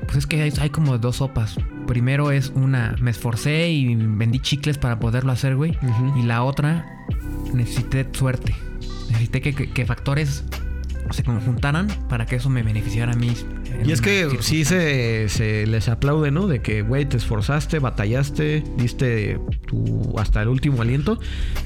Pues 0.06 0.18
es 0.18 0.28
que 0.28 0.42
hay, 0.42 0.54
hay 0.62 0.70
como 0.70 0.98
dos 0.98 1.18
sopas. 1.18 1.58
Primero 1.88 2.32
es 2.32 2.52
una, 2.56 2.96
me 3.02 3.12
esforcé 3.12 3.70
y 3.70 3.96
vendí 3.96 4.40
chicles 4.40 4.78
para 4.78 5.00
poderlo 5.00 5.32
hacer, 5.32 5.56
güey. 5.56 5.78
Y 6.16 6.22
la 6.24 6.44
otra, 6.44 6.86
necesité 7.54 8.08
suerte. 8.14 8.56
Necesité 9.10 9.42
que, 9.42 9.54
que- 9.54 9.70
que 9.72 9.86
factores 9.86 10.44
se 11.12 11.24
conjuntaran 11.24 11.88
para 12.10 12.26
que 12.26 12.36
eso 12.38 12.50
me 12.50 12.64
beneficiara 12.64 13.14
a 13.14 13.16
mí. 13.16 13.32
Y 13.86 13.92
es 13.92 14.02
que 14.02 14.30
sí 14.40 14.66
se, 14.66 15.30
se 15.30 15.68
les 15.68 15.88
aplaude, 15.90 16.32
¿no? 16.32 16.48
De 16.48 16.62
que, 16.62 16.82
güey, 16.82 17.06
te 17.06 17.18
esforzaste, 17.18 17.80
batallaste, 17.80 18.64
diste 18.78 19.40
tu 19.68 20.14
hasta 20.18 20.42
el 20.42 20.48
último 20.48 20.82
aliento. 20.82 21.20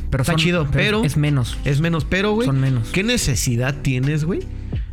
Pero 0.09 0.23
está 0.23 0.33
son- 0.33 0.41
chido, 0.41 0.67
pero- 0.71 1.03
Es 1.03 1.17
menos. 1.17 1.57
Es 1.65 1.81
menos, 1.81 2.05
pero, 2.05 2.33
güey. 2.33 2.45
Son 2.47 2.59
menos. 2.59 2.89
¿Qué 2.89 3.03
necesidad 3.03 3.75
tienes, 3.81 4.25
güey? 4.25 4.39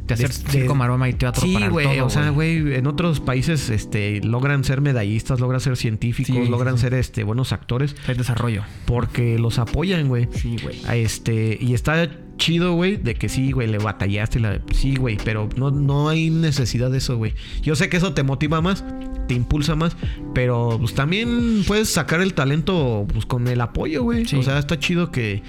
De 0.06 0.14
hacer 0.14 0.28
de- 0.28 0.50
circo, 0.52 0.76
maroma 0.76 1.08
y 1.08 1.14
teatro 1.14 1.42
Sí, 1.42 1.54
para 1.54 1.68
güey. 1.68 1.96
todo, 1.96 2.06
O 2.06 2.10
sea, 2.10 2.30
güey, 2.30 2.74
en 2.76 2.86
otros 2.86 3.18
países 3.18 3.70
este, 3.70 4.20
logran 4.22 4.62
ser 4.62 4.80
medallistas, 4.80 5.40
logran 5.40 5.60
ser 5.60 5.76
científicos, 5.76 6.44
Sí, 6.44 6.48
logran 6.48 6.76
sí, 6.76 6.82
ser 6.82 6.94
este, 6.94 7.24
buenos 7.24 7.52
actores 7.52 7.96
Hay 8.06 8.14
desarrollo. 8.14 8.62
porque 8.84 9.36
los 9.36 9.58
apoyan, 9.58 10.06
güey. 10.06 10.28
Sí, 10.32 10.56
güey. 10.62 10.80
Este, 11.02 11.58
y 11.60 11.74
está 11.74 12.08
chido, 12.36 12.74
güey, 12.74 12.96
de 12.96 13.14
que 13.14 13.28
sí, 13.28 13.52
güey, 13.52 13.68
le 13.68 13.78
batallaste. 13.78 14.40
La... 14.40 14.60
Sí, 14.72 14.96
güey, 14.96 15.16
pero 15.24 15.48
no, 15.56 15.70
no 15.70 16.08
hay 16.08 16.30
necesidad 16.30 16.90
de 16.90 16.98
eso, 16.98 17.16
güey. 17.16 17.34
Yo 17.62 17.76
sé 17.76 17.88
que 17.88 17.96
eso 17.96 18.12
te 18.12 18.22
motiva 18.22 18.60
más, 18.60 18.84
te 19.26 19.34
impulsa 19.34 19.74
más, 19.74 19.96
pero 20.34 20.76
pues 20.78 20.94
también 20.94 21.64
puedes 21.66 21.88
sacar 21.88 22.20
el 22.20 22.34
talento 22.34 23.06
pues, 23.12 23.26
con 23.26 23.48
el 23.48 23.60
apoyo, 23.60 24.02
güey. 24.02 24.24
Sí. 24.26 24.36
O 24.36 24.42
sea, 24.42 24.58
está 24.58 24.78
chido 24.78 25.10
que, 25.10 25.42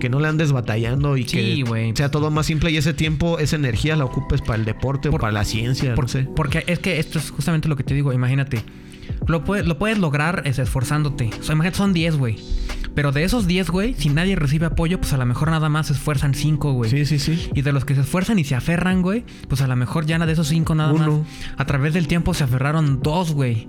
que 0.00 0.08
no 0.08 0.20
le 0.20 0.28
andes 0.28 0.52
batallando 0.52 1.16
y 1.16 1.24
Sí, 1.24 1.64
que 1.64 1.92
sea 1.94 2.10
todo 2.10 2.30
más 2.30 2.46
simple 2.46 2.70
y 2.70 2.76
ese 2.76 2.92
tiempo, 2.92 3.38
esa 3.38 3.56
energía 3.56 3.96
la 3.96 4.04
ocupes 4.04 4.40
para 4.42 4.56
el 4.56 4.64
deporte 4.64 5.08
o 5.08 5.12
para 5.12 5.32
la 5.32 5.44
ciencia, 5.44 5.94
Por- 5.94 6.04
no 6.04 6.08
sé. 6.08 6.28
Porque 6.36 6.64
es 6.66 6.78
que 6.78 6.98
esto 6.98 7.18
es 7.18 7.30
justamente 7.30 7.68
lo 7.68 7.76
que 7.76 7.84
te 7.84 7.94
digo. 7.94 8.12
Imagínate. 8.12 8.62
Lo, 9.26 9.44
puedes 9.44 9.66
lo 9.66 9.78
puedes 9.78 9.98
lograr 9.98 10.42
es, 10.46 10.58
esforzándote. 10.58 11.30
O 11.38 11.42
sea, 11.42 11.54
imagínate, 11.54 11.76
son 11.78 11.92
10, 11.92 12.16
güey. 12.16 12.36
Pero 12.94 13.12
de 13.12 13.24
esos 13.24 13.46
10, 13.46 13.70
güey, 13.70 13.94
si 13.94 14.08
nadie 14.08 14.36
recibe 14.36 14.66
apoyo, 14.66 14.98
pues 15.00 15.12
a 15.12 15.16
lo 15.18 15.26
mejor 15.26 15.50
nada 15.50 15.68
más 15.68 15.88
se 15.88 15.92
esfuerzan 15.92 16.34
5, 16.34 16.72
güey. 16.72 16.90
Sí, 16.90 17.04
sí, 17.04 17.18
sí. 17.18 17.50
Y 17.54 17.62
de 17.62 17.72
los 17.72 17.84
que 17.84 17.94
se 17.94 18.02
esfuerzan 18.02 18.38
y 18.38 18.44
se 18.44 18.54
aferran, 18.54 19.02
güey, 19.02 19.24
pues 19.48 19.60
a 19.60 19.66
lo 19.66 19.76
mejor 19.76 20.06
ya 20.06 20.18
de 20.26 20.32
esos 20.32 20.48
5 20.48 20.74
nada 20.74 20.92
Uno. 20.92 21.18
más. 21.18 21.28
A 21.56 21.64
través 21.64 21.94
del 21.94 22.06
tiempo 22.06 22.34
se 22.34 22.44
aferraron 22.44 23.00
2, 23.02 23.32
güey. 23.32 23.66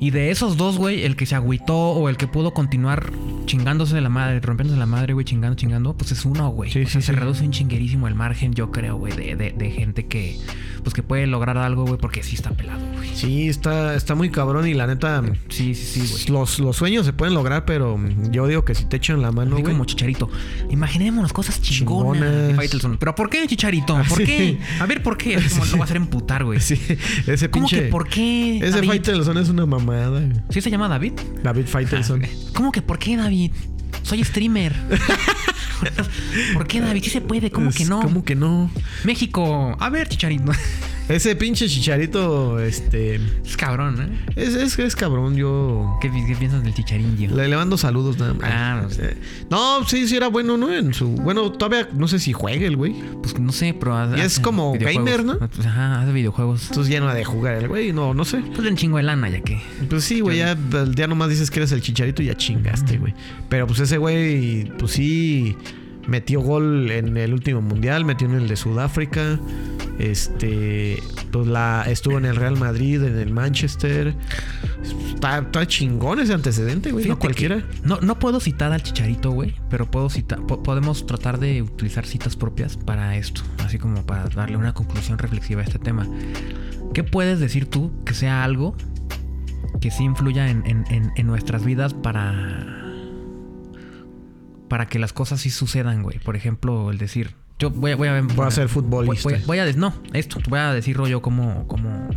Y 0.00 0.10
de 0.10 0.30
esos 0.30 0.56
dos, 0.56 0.78
güey, 0.78 1.04
el 1.04 1.16
que 1.16 1.26
se 1.26 1.34
agüitó 1.34 1.76
o 1.76 2.08
el 2.08 2.16
que 2.16 2.26
pudo 2.26 2.52
continuar 2.52 3.12
chingándose 3.46 3.94
de 3.94 4.00
la 4.00 4.08
madre, 4.08 4.40
rompiéndose 4.40 4.78
la 4.78 4.86
madre, 4.86 5.12
güey, 5.12 5.24
chingando, 5.24 5.56
chingando, 5.56 5.94
pues 5.96 6.12
es 6.12 6.24
uno, 6.24 6.48
güey. 6.48 6.70
Sí, 6.70 6.80
o 6.82 6.88
sea, 6.88 7.00
sí, 7.00 7.06
se 7.06 7.12
sí. 7.12 7.18
reduce 7.18 7.44
un 7.44 7.50
chinguerísimo 7.52 8.08
el 8.08 8.14
margen, 8.14 8.54
yo 8.54 8.70
creo, 8.70 8.96
güey, 8.96 9.14
de, 9.14 9.36
de, 9.36 9.52
de 9.52 9.70
gente 9.70 10.06
que, 10.06 10.36
pues 10.82 10.94
que 10.94 11.02
puede 11.02 11.26
lograr 11.26 11.58
algo, 11.58 11.84
güey, 11.84 11.98
porque 11.98 12.22
sí 12.22 12.34
está 12.34 12.50
pelado, 12.50 12.84
güey. 12.94 13.08
Sí, 13.14 13.48
está, 13.48 13.94
está 13.94 14.14
muy 14.14 14.30
cabrón 14.30 14.66
y 14.66 14.74
la 14.74 14.86
neta... 14.86 15.22
Sí, 15.48 15.74
sí, 15.74 16.06
sí, 16.06 16.12
güey. 16.12 16.40
Los, 16.40 16.58
los 16.58 16.76
sueños 16.76 17.06
se 17.06 17.12
pueden 17.12 17.34
lograr, 17.34 17.64
pero 17.64 17.98
yo 18.30 18.46
digo 18.54 18.64
que 18.64 18.74
si 18.74 18.84
te 18.86 18.96
echan 18.96 19.20
la 19.22 19.30
mano, 19.32 19.56
Así 19.56 19.64
como 19.64 19.84
Chicharito. 19.84 20.30
Imaginémonos 20.70 21.32
cosas 21.32 21.60
chingonas. 21.60 22.20
Chingonas. 22.22 22.48
de 22.48 22.54
Faitelson. 22.54 22.96
Pero 22.98 23.14
¿por 23.14 23.28
qué, 23.30 23.46
Chicharito? 23.46 23.94
¿Por 24.08 24.18
Sí. 24.18 24.24
qué? 24.24 24.58
A 24.80 24.86
ver, 24.86 25.02
¿por 25.02 25.16
qué? 25.16 25.34
Es 25.34 25.52
como 25.52 25.64
Sí. 25.64 25.70
lo 25.72 25.78
va 25.78 25.84
a 25.84 25.86
hacer 25.86 25.96
emputar, 25.96 26.44
güey. 26.44 26.60
Sí, 26.64 26.78
ese 27.26 27.50
¿Cómo 27.50 27.66
pinche. 27.66 27.84
que 27.84 27.88
por 27.90 28.08
qué? 28.08 28.58
Ese 28.58 28.70
David? 28.70 28.88
Faitelson 28.88 29.38
es 29.38 29.48
una 29.48 29.66
mamada. 29.66 30.08
güey. 30.20 30.32
¿Sí 30.50 30.60
se 30.60 30.70
llama 30.70 30.88
David? 30.88 31.12
David 31.42 31.66
Faitelson. 31.66 32.22
¿Cómo 32.54 32.72
que 32.72 32.80
por 32.82 32.98
qué, 32.98 33.16
David? 33.16 33.50
Soy 34.02 34.22
streamer. 34.24 34.74
¿Por 36.54 36.66
qué, 36.66 36.80
David? 36.80 37.02
Sí 37.02 37.10
se 37.10 37.20
puede. 37.20 37.50
¿Cómo 37.50 37.70
Es- 37.70 37.76
que 37.76 37.84
no? 37.84 38.00
¿Cómo 38.02 38.24
que 38.24 38.34
no? 38.34 38.70
México. 39.04 39.76
A 39.78 39.90
ver, 39.90 40.08
Chicharito. 40.08 40.52
Ese 41.06 41.36
pinche 41.36 41.68
chicharito, 41.68 42.58
este. 42.58 43.16
Es 43.44 43.58
cabrón, 43.58 44.00
¿eh? 44.00 44.32
Es, 44.36 44.54
es, 44.54 44.78
es 44.78 44.96
cabrón. 44.96 45.36
Yo. 45.36 45.98
¿Qué, 46.00 46.08
pi- 46.08 46.24
qué 46.26 46.34
piensas 46.34 46.64
del 46.64 46.72
Chicharinho? 46.72 47.36
Le, 47.36 47.46
le 47.48 47.56
mando 47.56 47.76
saludos 47.76 48.16
nada 48.18 48.32
más. 48.32 48.50
Ah, 48.50 48.80
no 48.82 48.88
sé. 48.88 49.10
Eh, 49.10 49.16
no, 49.50 49.84
sí, 49.86 50.08
sí 50.08 50.16
era 50.16 50.28
bueno, 50.28 50.56
¿no? 50.56 50.72
En 50.72 50.94
su. 50.94 51.08
Bueno, 51.10 51.52
todavía 51.52 51.88
no 51.92 52.08
sé 52.08 52.18
si 52.18 52.32
juegue 52.32 52.66
el 52.66 52.76
güey. 52.76 52.94
Pues 53.22 53.38
no 53.38 53.52
sé, 53.52 53.74
pero... 53.78 53.94
hace- 53.96 54.16
Y 54.16 54.20
es 54.22 54.40
como 54.40 54.72
gamer, 54.78 55.24
¿no? 55.24 55.38
Pues, 55.38 55.66
Ajá, 55.66 56.00
hace 56.00 56.12
videojuegos. 56.12 56.68
Entonces 56.68 56.90
ya 56.90 57.00
no 57.00 57.08
ha 57.08 57.14
de 57.14 57.24
jugar 57.24 57.54
el 57.56 57.68
güey. 57.68 57.92
No, 57.92 58.14
no 58.14 58.24
sé. 58.24 58.38
Pues 58.54 58.66
un 58.66 58.76
chingo 58.76 58.96
de 58.96 59.02
lana, 59.02 59.28
ya 59.28 59.40
que... 59.42 59.60
Pues 59.90 60.04
sí, 60.04 60.20
güey, 60.20 60.38
ya, 60.38 60.56
ya 60.94 61.06
nomás 61.06 61.28
dices 61.28 61.50
que 61.50 61.60
eres 61.60 61.72
el 61.72 61.82
chicharito 61.82 62.22
y 62.22 62.26
ya 62.26 62.34
chingaste, 62.34 62.96
güey. 62.96 63.12
Pero 63.50 63.66
pues 63.66 63.78
ese 63.80 63.98
güey, 63.98 64.72
pues 64.78 64.92
sí, 64.92 65.54
metió 66.06 66.40
gol 66.40 66.90
en 66.90 67.16
el 67.16 67.32
último 67.32 67.60
mundial, 67.62 68.04
metió 68.04 68.28
en 68.28 68.34
el 68.34 68.48
de 68.48 68.56
Sudáfrica. 68.56 69.38
Este, 69.98 70.98
pues 71.30 71.46
la 71.46 71.84
estuvo 71.88 72.18
en 72.18 72.24
el 72.24 72.34
Real 72.36 72.56
Madrid, 72.58 73.02
en 73.02 73.16
el 73.18 73.30
Manchester. 73.32 74.14
Está, 75.14 75.38
está 75.38 75.66
chingón 75.66 76.18
ese 76.20 76.34
antecedente, 76.34 76.90
güey, 76.90 77.04
no 77.04 77.14
Fíjate 77.16 77.20
cualquiera. 77.20 77.62
No, 77.84 78.00
no 78.00 78.18
puedo 78.18 78.40
citar 78.40 78.72
al 78.72 78.82
Chicharito, 78.82 79.30
güey, 79.30 79.54
pero 79.70 79.90
puedo 79.90 80.10
citar, 80.10 80.40
po- 80.46 80.62
podemos 80.62 81.06
tratar 81.06 81.38
de 81.38 81.62
utilizar 81.62 82.04
citas 82.06 82.34
propias 82.36 82.76
para 82.76 83.16
esto, 83.16 83.42
así 83.64 83.78
como 83.78 84.04
para 84.04 84.28
darle 84.28 84.56
una 84.56 84.74
conclusión 84.74 85.16
reflexiva 85.18 85.60
a 85.62 85.64
este 85.64 85.78
tema. 85.78 86.06
¿Qué 86.92 87.04
puedes 87.04 87.38
decir 87.40 87.66
tú 87.70 87.92
que 88.04 88.14
sea 88.14 88.44
algo 88.44 88.76
que 89.80 89.90
sí 89.90 90.04
influya 90.04 90.50
en, 90.50 90.64
en- 90.66 90.84
en- 90.90 91.12
en 91.16 91.26
nuestras 91.26 91.64
vidas 91.64 91.94
para 91.94 92.83
para 94.68 94.86
que 94.86 94.98
las 94.98 95.12
cosas 95.12 95.40
sí 95.40 95.50
sucedan, 95.50 96.02
güey? 96.02 96.18
Por 96.18 96.36
ejemplo, 96.36 96.90
el 96.90 96.98
decir, 96.98 97.34
yo 97.58 97.70
voy 97.70 97.92
a 97.92 97.96
voy 97.96 98.08
a, 98.08 98.20
Voy 98.20 98.46
a 98.46 98.50
ser 98.50 98.68
futbolista. 98.68 99.28
Voy, 99.28 99.38
voy- 99.46 99.58
a 99.58 99.72
no, 99.72 99.94
esto, 100.12 100.38
voy 100.48 100.58
a 100.58 100.72
decirlo 100.72 101.06
yo 101.06 101.22
como 101.22 101.66
como 101.68 102.08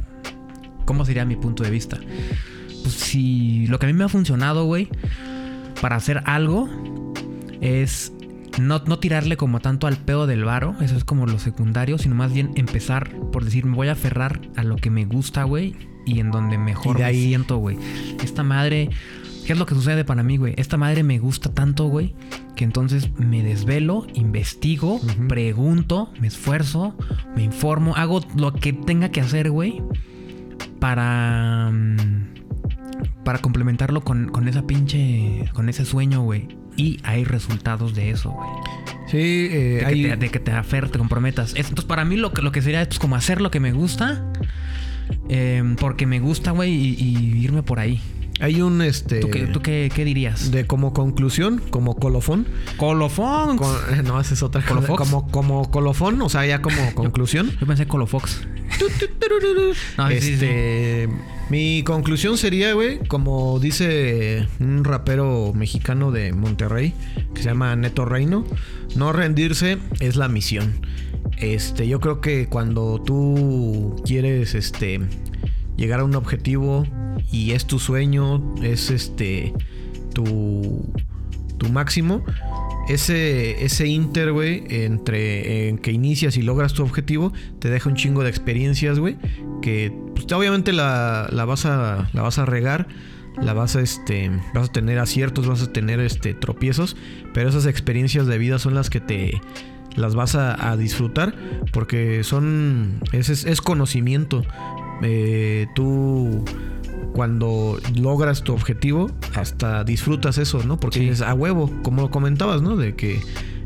cómo 0.85 1.05
sería 1.05 1.25
mi 1.25 1.35
punto 1.35 1.63
de 1.63 1.69
vista. 1.69 1.97
Pues 2.83 2.93
si 2.95 3.67
lo 3.67 3.79
que 3.79 3.85
a 3.85 3.89
mí 3.89 3.93
me 3.93 4.03
ha 4.05 4.09
funcionado, 4.09 4.65
güey, 4.65 4.89
para 5.81 5.95
hacer 5.97 6.21
algo 6.25 6.69
es 7.61 8.13
no, 8.59 8.79
no 8.85 8.97
tirarle 8.99 9.37
como 9.37 9.59
tanto 9.59 9.85
al 9.87 9.97
pedo 9.97 10.25
del 10.25 10.43
varo, 10.43 10.75
eso 10.81 10.95
es 10.95 11.03
como 11.03 11.25
lo 11.27 11.37
secundario, 11.39 11.97
sino 11.97 12.15
más 12.15 12.33
bien 12.33 12.51
empezar 12.55 13.09
por 13.31 13.43
decir, 13.45 13.65
me 13.65 13.75
voy 13.75 13.89
a 13.89 13.91
aferrar 13.91 14.39
a 14.55 14.63
lo 14.63 14.77
que 14.77 14.89
me 14.89 15.05
gusta, 15.05 15.43
güey, 15.43 15.75
y 16.05 16.19
en 16.21 16.31
donde 16.31 16.57
mejor 16.57 16.95
Y 16.95 16.99
de 16.99 17.05
ahí- 17.05 17.17
me 17.21 17.27
siento, 17.27 17.57
güey. 17.57 17.77
Esta 18.23 18.41
madre, 18.43 18.89
¿qué 19.47 19.53
es 19.53 19.59
lo 19.59 19.65
que 19.65 19.73
sucede 19.75 20.03
para 20.05 20.21
mí, 20.23 20.37
güey? 20.37 20.53
Esta 20.57 20.75
madre 20.77 21.01
me 21.03 21.17
gusta 21.19 21.51
tanto, 21.53 21.85
güey, 21.87 22.13
que 22.55 22.63
entonces 22.65 23.09
me 23.17 23.41
desvelo, 23.41 24.05
investigo, 24.13 24.99
pregunto, 25.29 26.11
me 26.19 26.27
esfuerzo, 26.27 26.95
me 27.35 27.43
informo, 27.43 27.95
hago 27.95 28.21
lo 28.35 28.53
que 28.53 28.73
tenga 28.73 29.09
que 29.09 29.21
hacer, 29.21 29.49
güey, 29.49 29.81
para... 30.79 31.71
mm, 31.71 32.27
para 33.23 33.39
complementarlo 33.39 34.01
con, 34.03 34.29
con 34.29 34.47
esa 34.47 34.65
pinche. 34.65 35.45
con 35.53 35.67
ese 35.69 35.85
sueño, 35.85 36.21
güey. 36.21 36.47
Y 36.77 36.99
hay 37.03 37.23
resultados 37.25 37.93
de 37.93 38.09
eso, 38.11 38.31
güey. 38.31 38.49
Sí, 39.07 39.17
eh, 39.51 39.79
De, 39.81 39.85
hay, 39.85 40.01
que 40.03 40.09
te, 40.09 40.15
de 40.17 40.29
que 40.29 40.39
te 40.39 40.51
aferres, 40.51 40.91
te 40.91 40.97
comprometas. 40.97 41.51
Es- 41.51 41.69
Entonces, 41.69 41.85
para 41.85 42.05
mí 42.05 42.15
lo 42.17 42.31
que, 42.33 42.41
lo 42.41 42.51
que 42.51 42.61
sería 42.61 42.81
es 42.81 42.87
pues, 42.87 42.99
como 42.99 43.15
hacer 43.15 43.41
lo 43.41 43.51
que 43.51 43.59
me 43.59 43.71
gusta. 43.73 44.31
eh, 45.29 45.63
porque 45.79 46.05
me 46.05 46.19
gusta, 46.19 46.51
güey, 46.51 46.71
y, 46.73 46.95
y 46.99 47.37
irme 47.43 47.63
por 47.63 47.79
ahí. 47.79 48.01
Hay 48.39 48.61
un 48.61 48.81
este. 48.81 49.19
¿Tú, 49.19 49.29
qué, 49.29 49.47
tú 49.47 49.61
qué, 49.61 49.91
qué 49.93 50.05
dirías? 50.05 50.51
De 50.51 50.65
como 50.65 50.93
conclusión, 50.93 51.61
como 51.69 51.95
colofón. 51.95 52.47
Colofón. 52.77 53.57
Con- 53.57 54.03
no, 54.05 54.19
esa 54.19 54.33
es 54.33 54.43
otra. 54.43 54.63
¿Colofox? 54.63 54.97
Como, 54.97 55.27
como 55.29 55.71
colofón, 55.71 56.21
o 56.21 56.29
sea, 56.29 56.45
ya 56.45 56.61
como 56.61 56.77
conclusión. 56.95 57.51
Yo 57.59 57.67
pensé 57.67 57.87
Colofox. 57.87 58.47
No, 59.97 60.09
sí, 60.09 60.21
sí, 60.21 60.33
este, 60.33 61.09
mi 61.49 61.81
conclusión 61.83 62.37
sería, 62.37 62.73
güey, 62.73 62.99
como 63.07 63.59
dice 63.59 64.47
un 64.59 64.83
rapero 64.83 65.53
mexicano 65.55 66.11
de 66.11 66.33
Monterrey 66.33 66.93
que 67.33 67.41
se 67.41 67.49
llama 67.49 67.75
Neto 67.75 68.05
Reino, 68.05 68.45
no 68.95 69.13
rendirse 69.13 69.77
es 69.99 70.15
la 70.15 70.27
misión. 70.27 70.79
Este, 71.37 71.87
yo 71.87 71.99
creo 71.99 72.21
que 72.21 72.47
cuando 72.47 73.01
tú 73.03 74.01
quieres 74.05 74.53
este 74.53 74.99
llegar 75.77 76.01
a 76.01 76.03
un 76.03 76.15
objetivo 76.15 76.85
y 77.31 77.51
es 77.51 77.65
tu 77.65 77.79
sueño, 77.79 78.55
es 78.61 78.91
este 78.91 79.53
tu 80.13 80.83
tu 81.57 81.69
máximo, 81.69 82.23
ese, 82.87 83.63
ese 83.63 83.87
inter, 83.87 84.31
güey, 84.31 84.63
entre 84.69 85.69
en 85.69 85.77
que 85.77 85.91
inicias 85.91 86.37
y 86.37 86.41
logras 86.41 86.73
tu 86.73 86.83
objetivo, 86.83 87.33
te 87.59 87.69
deja 87.69 87.89
un 87.89 87.95
chingo 87.95 88.23
de 88.23 88.29
experiencias, 88.29 88.99
güey, 88.99 89.17
que 89.61 89.91
pues, 90.15 90.31
obviamente 90.31 90.71
la, 90.73 91.27
la 91.31 91.45
vas 91.45 91.65
a 91.65 92.09
la 92.13 92.21
vas 92.21 92.37
a 92.37 92.45
regar, 92.45 92.87
la 93.41 93.53
vas 93.53 93.75
a 93.75 93.81
este 93.81 94.31
vas 94.53 94.69
a 94.69 94.71
tener 94.71 94.99
aciertos, 94.99 95.47
vas 95.47 95.61
a 95.61 95.73
tener 95.73 95.99
este 95.99 96.33
tropiezos, 96.33 96.95
pero 97.33 97.49
esas 97.49 97.65
experiencias 97.65 98.27
de 98.27 98.37
vida 98.37 98.59
son 98.59 98.73
las 98.73 98.89
que 98.89 99.01
te 99.01 99.41
las 99.95 100.13
vas 100.13 100.35
a, 100.35 100.77
disfrutar 100.77 101.33
porque 101.73 102.23
son 102.23 102.99
es, 103.11 103.29
es 103.29 103.61
conocimiento. 103.61 104.43
Eh, 105.03 105.67
tú 105.75 106.43
cuando 107.13 107.79
logras 107.95 108.43
tu 108.43 108.53
objetivo, 108.53 109.09
hasta 109.35 109.83
disfrutas 109.83 110.37
eso, 110.37 110.63
¿no? 110.63 110.79
Porque 110.79 110.99
Sí. 110.99 111.05
dices, 111.05 111.21
a 111.21 111.33
huevo, 111.33 111.71
como 111.83 112.03
lo 112.03 112.11
comentabas, 112.11 112.61
¿no? 112.61 112.75
De 112.77 112.95
que 112.95 113.19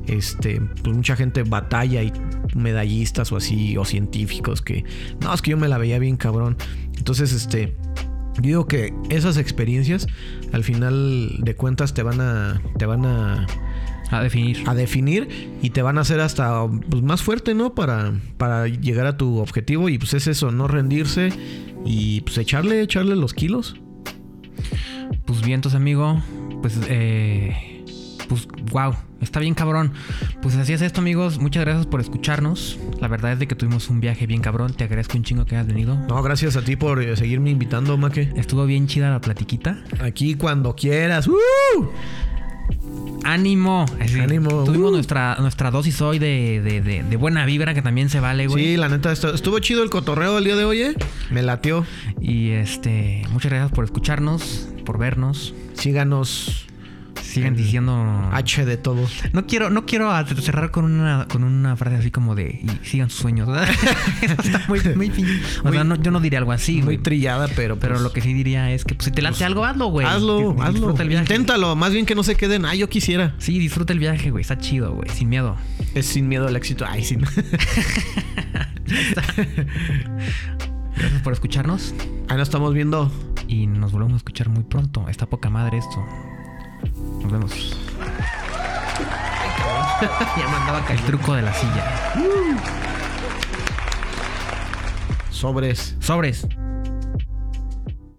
este, 0.08 0.60
pues 0.84 0.96
mucha 0.96 1.16
gente 1.16 1.44
batalla 1.44 2.02
y 2.02 2.12
medallistas 2.56 3.32
o 3.32 3.38
así, 3.38 3.78
o 3.78 3.86
científicos 3.86 4.62
que, 4.62 4.84
no, 5.22 5.34
es 5.34 5.42
que 5.42 5.52
yo 5.52 5.58
me 5.58 5.68
la 5.68 5.78
veía 5.78 6.00
bien 6.00 6.18
cabrón. 6.18 6.58
Entonces, 6.98 7.32
este, 7.34 7.76
yo 8.36 8.42
digo 8.42 8.68
que 8.68 8.94
esas 9.10 9.38
experiencias, 9.38 10.08
al 10.54 10.64
final 10.64 11.36
de 11.40 11.56
cuentas, 11.56 11.94
te 11.94 12.04
van 12.04 12.20
a, 12.22 12.62
te 12.78 12.86
van 12.86 13.06
a, 13.06 13.46
A 14.12 14.22
definir. 14.22 14.64
a 14.68 14.76
definir 14.76 15.58
y 15.62 15.70
te 15.72 15.82
van 15.82 15.98
a 15.98 16.02
hacer 16.02 16.20
hasta 16.20 16.68
pues, 16.68 17.02
más 17.02 17.24
fuerte, 17.24 17.54
¿no? 17.54 17.74
Para, 17.74 18.14
para 18.38 18.68
llegar 18.68 19.08
a 19.08 19.18
tu 19.18 19.40
objetivo 19.40 19.90
y 19.90 19.98
pues 19.98 20.14
es 20.14 20.28
eso, 20.28 20.52
no 20.52 20.68
rendirse 20.68 21.30
y 21.86 22.22
pues 22.22 22.38
echarle, 22.38 22.82
echarle 22.82 23.16
los 23.16 23.34
kilos. 23.34 23.76
Pues 25.26 25.42
vientos, 25.42 25.76
amigo. 25.76 26.22
Pues, 26.62 26.80
eh, 26.88 27.84
pues, 28.28 28.48
wow, 28.72 28.96
está 29.20 29.40
bien 29.40 29.54
cabrón. 29.54 29.94
Pues 30.42 30.56
así 30.56 30.74
es 30.74 30.82
esto, 30.82 31.02
amigos. 31.02 31.40
Muchas 31.40 31.64
gracias 31.64 31.86
por 31.86 32.02
escucharnos. 32.02 32.80
La 33.00 33.08
verdad 33.08 33.34
es 33.34 33.40
de 33.40 33.48
que 33.48 33.56
tuvimos 33.56 33.90
un 33.90 34.00
viaje 34.00 34.28
bien 34.28 34.42
cabrón. 34.42 34.74
Te 34.74 34.84
agradezco 34.84 35.18
un 35.18 35.24
chingo 35.24 35.46
que 35.46 35.56
hayas 35.56 35.68
venido. 35.68 35.96
No, 36.08 36.22
gracias 36.22 36.56
a 36.56 36.62
ti 36.62 36.76
por 36.76 37.02
eh, 37.02 37.16
seguirme 37.16 37.50
invitando, 37.50 37.98
Maque. 37.98 38.32
Estuvo 38.36 38.66
bien 38.66 38.88
chida 38.88 39.10
la 39.10 39.22
platiquita. 39.22 39.84
Aquí 40.02 40.36
cuando 40.36 40.76
quieras. 40.76 41.28
¡Uh! 41.28 41.90
¡Ánimo! 43.24 43.86
Tuvimos 44.66 44.90
uh. 44.90 44.94
nuestra, 44.94 45.36
nuestra 45.40 45.72
dosis 45.72 46.02
hoy 46.02 46.20
de, 46.20 46.62
de- 46.64 46.82
de- 46.82 47.04
de 47.04 47.16
buena 47.18 47.46
vibra, 47.46 47.74
que 47.74 47.82
también 47.82 48.10
se 48.10 48.20
vale, 48.20 48.48
güey. 48.48 48.66
Sí, 48.66 48.78
la 48.78 48.90
neta, 48.90 49.12
estu- 49.12 49.34
estuvo 49.34 49.60
chido 49.60 49.84
el 49.84 49.90
cotorreo 49.90 50.38
el 50.40 50.44
día 50.44 50.56
de 50.56 50.66
hoy, 50.66 50.82
¿eh? 50.82 50.96
Me 51.30 51.42
latió. 51.44 51.86
Y 52.20 52.50
este, 52.52 53.24
muchas 53.32 53.52
gracias 53.52 53.72
por 53.72 53.86
escucharnos, 53.86 54.68
por 54.86 54.98
vernos. 54.98 55.54
Síganos 55.76 56.68
Sigan 57.22 57.50
En 57.54 57.56
diciendo. 57.56 58.30
H 58.34 58.66
de 58.66 58.78
todo. 58.78 59.08
No 59.34 59.46
quiero, 59.48 59.70
no 59.70 59.86
quiero 59.86 60.12
cerrar 60.42 60.72
con 60.72 60.86
una, 60.86 61.28
con 61.30 61.44
una 61.44 61.76
frase 61.78 61.96
así 61.98 62.12
como 62.12 62.36
de 62.36 62.60
y 62.64 62.86
sigan 62.86 63.10
sus 63.10 63.20
sueños. 63.22 63.48
Eso 64.22 64.36
está 64.44 64.64
muy, 64.68 64.80
muy 64.96 65.10
fin- 65.10 65.28
O 65.64 65.72
sea, 65.72 65.84
no- 65.84 65.96
yo 65.96 66.12
no 66.12 66.20
diría 66.20 66.40
algo 66.40 66.52
así, 66.52 66.78
Muy 66.78 66.84
güey. 66.84 66.98
trillada, 66.98 67.48
pero 67.56 67.80
Pero 67.80 67.94
pues, 67.94 68.02
lo 68.04 68.12
que 68.14 68.22
sí 68.22 68.34
diría 68.34 68.72
es 68.72 68.84
que 68.86 68.96
pues, 68.96 69.06
si 69.06 69.12
te 69.12 69.22
late 69.22 69.44
algo, 69.46 69.64
hazlo, 69.66 69.88
güey. 69.88 70.06
hazlo, 70.06 70.56
Que- 70.56 70.62
hazlo. 70.64 70.96
El 71.00 71.08
viaje. 71.10 71.24
Inténtalo, 71.24 71.76
más 71.76 71.92
bien 71.94 72.06
que 72.06 72.16
no 72.16 72.24
se 72.24 72.36
queden. 72.36 72.66
Ah, 72.66 72.76
yo 72.76 72.90
quisiera. 72.90 73.34
Sí, 73.38 73.58
disfruta 73.60 73.94
el 73.94 74.00
viaje, 74.00 74.30
güey. 74.32 74.42
Está 74.42 74.58
chido, 74.58 74.94
güey. 74.94 75.10
Sin 75.10 75.30
miedo. 75.30 75.56
Es 75.96 76.06
sin 76.08 76.28
miedo 76.28 76.48
al 76.48 76.56
éxito. 76.56 76.86
Ay, 76.88 77.04
sin. 77.06 77.22
Gracias 80.96 81.22
por 81.24 81.34
escucharnos. 81.34 81.94
Ahí 82.30 82.38
nos 82.38 82.48
estamos 82.50 82.74
viendo. 82.74 83.12
Y 83.48 83.68
nos 83.68 83.92
volvemos 83.92 84.14
a 84.14 84.18
escuchar 84.18 84.50
muy 84.50 84.64
pronto. 84.64 85.08
Está 85.10 85.26
poca 85.28 85.50
madre 85.50 85.78
esto. 85.78 86.06
Nos 87.24 87.32
vemos. 87.32 87.78
ya 90.38 90.48
mandaba 90.48 90.82
El 90.90 91.00
truco 91.02 91.36
de 91.36 91.42
la 91.44 91.54
silla. 91.54 91.86
Sobres. 95.30 95.96
Sobres. 96.00 96.48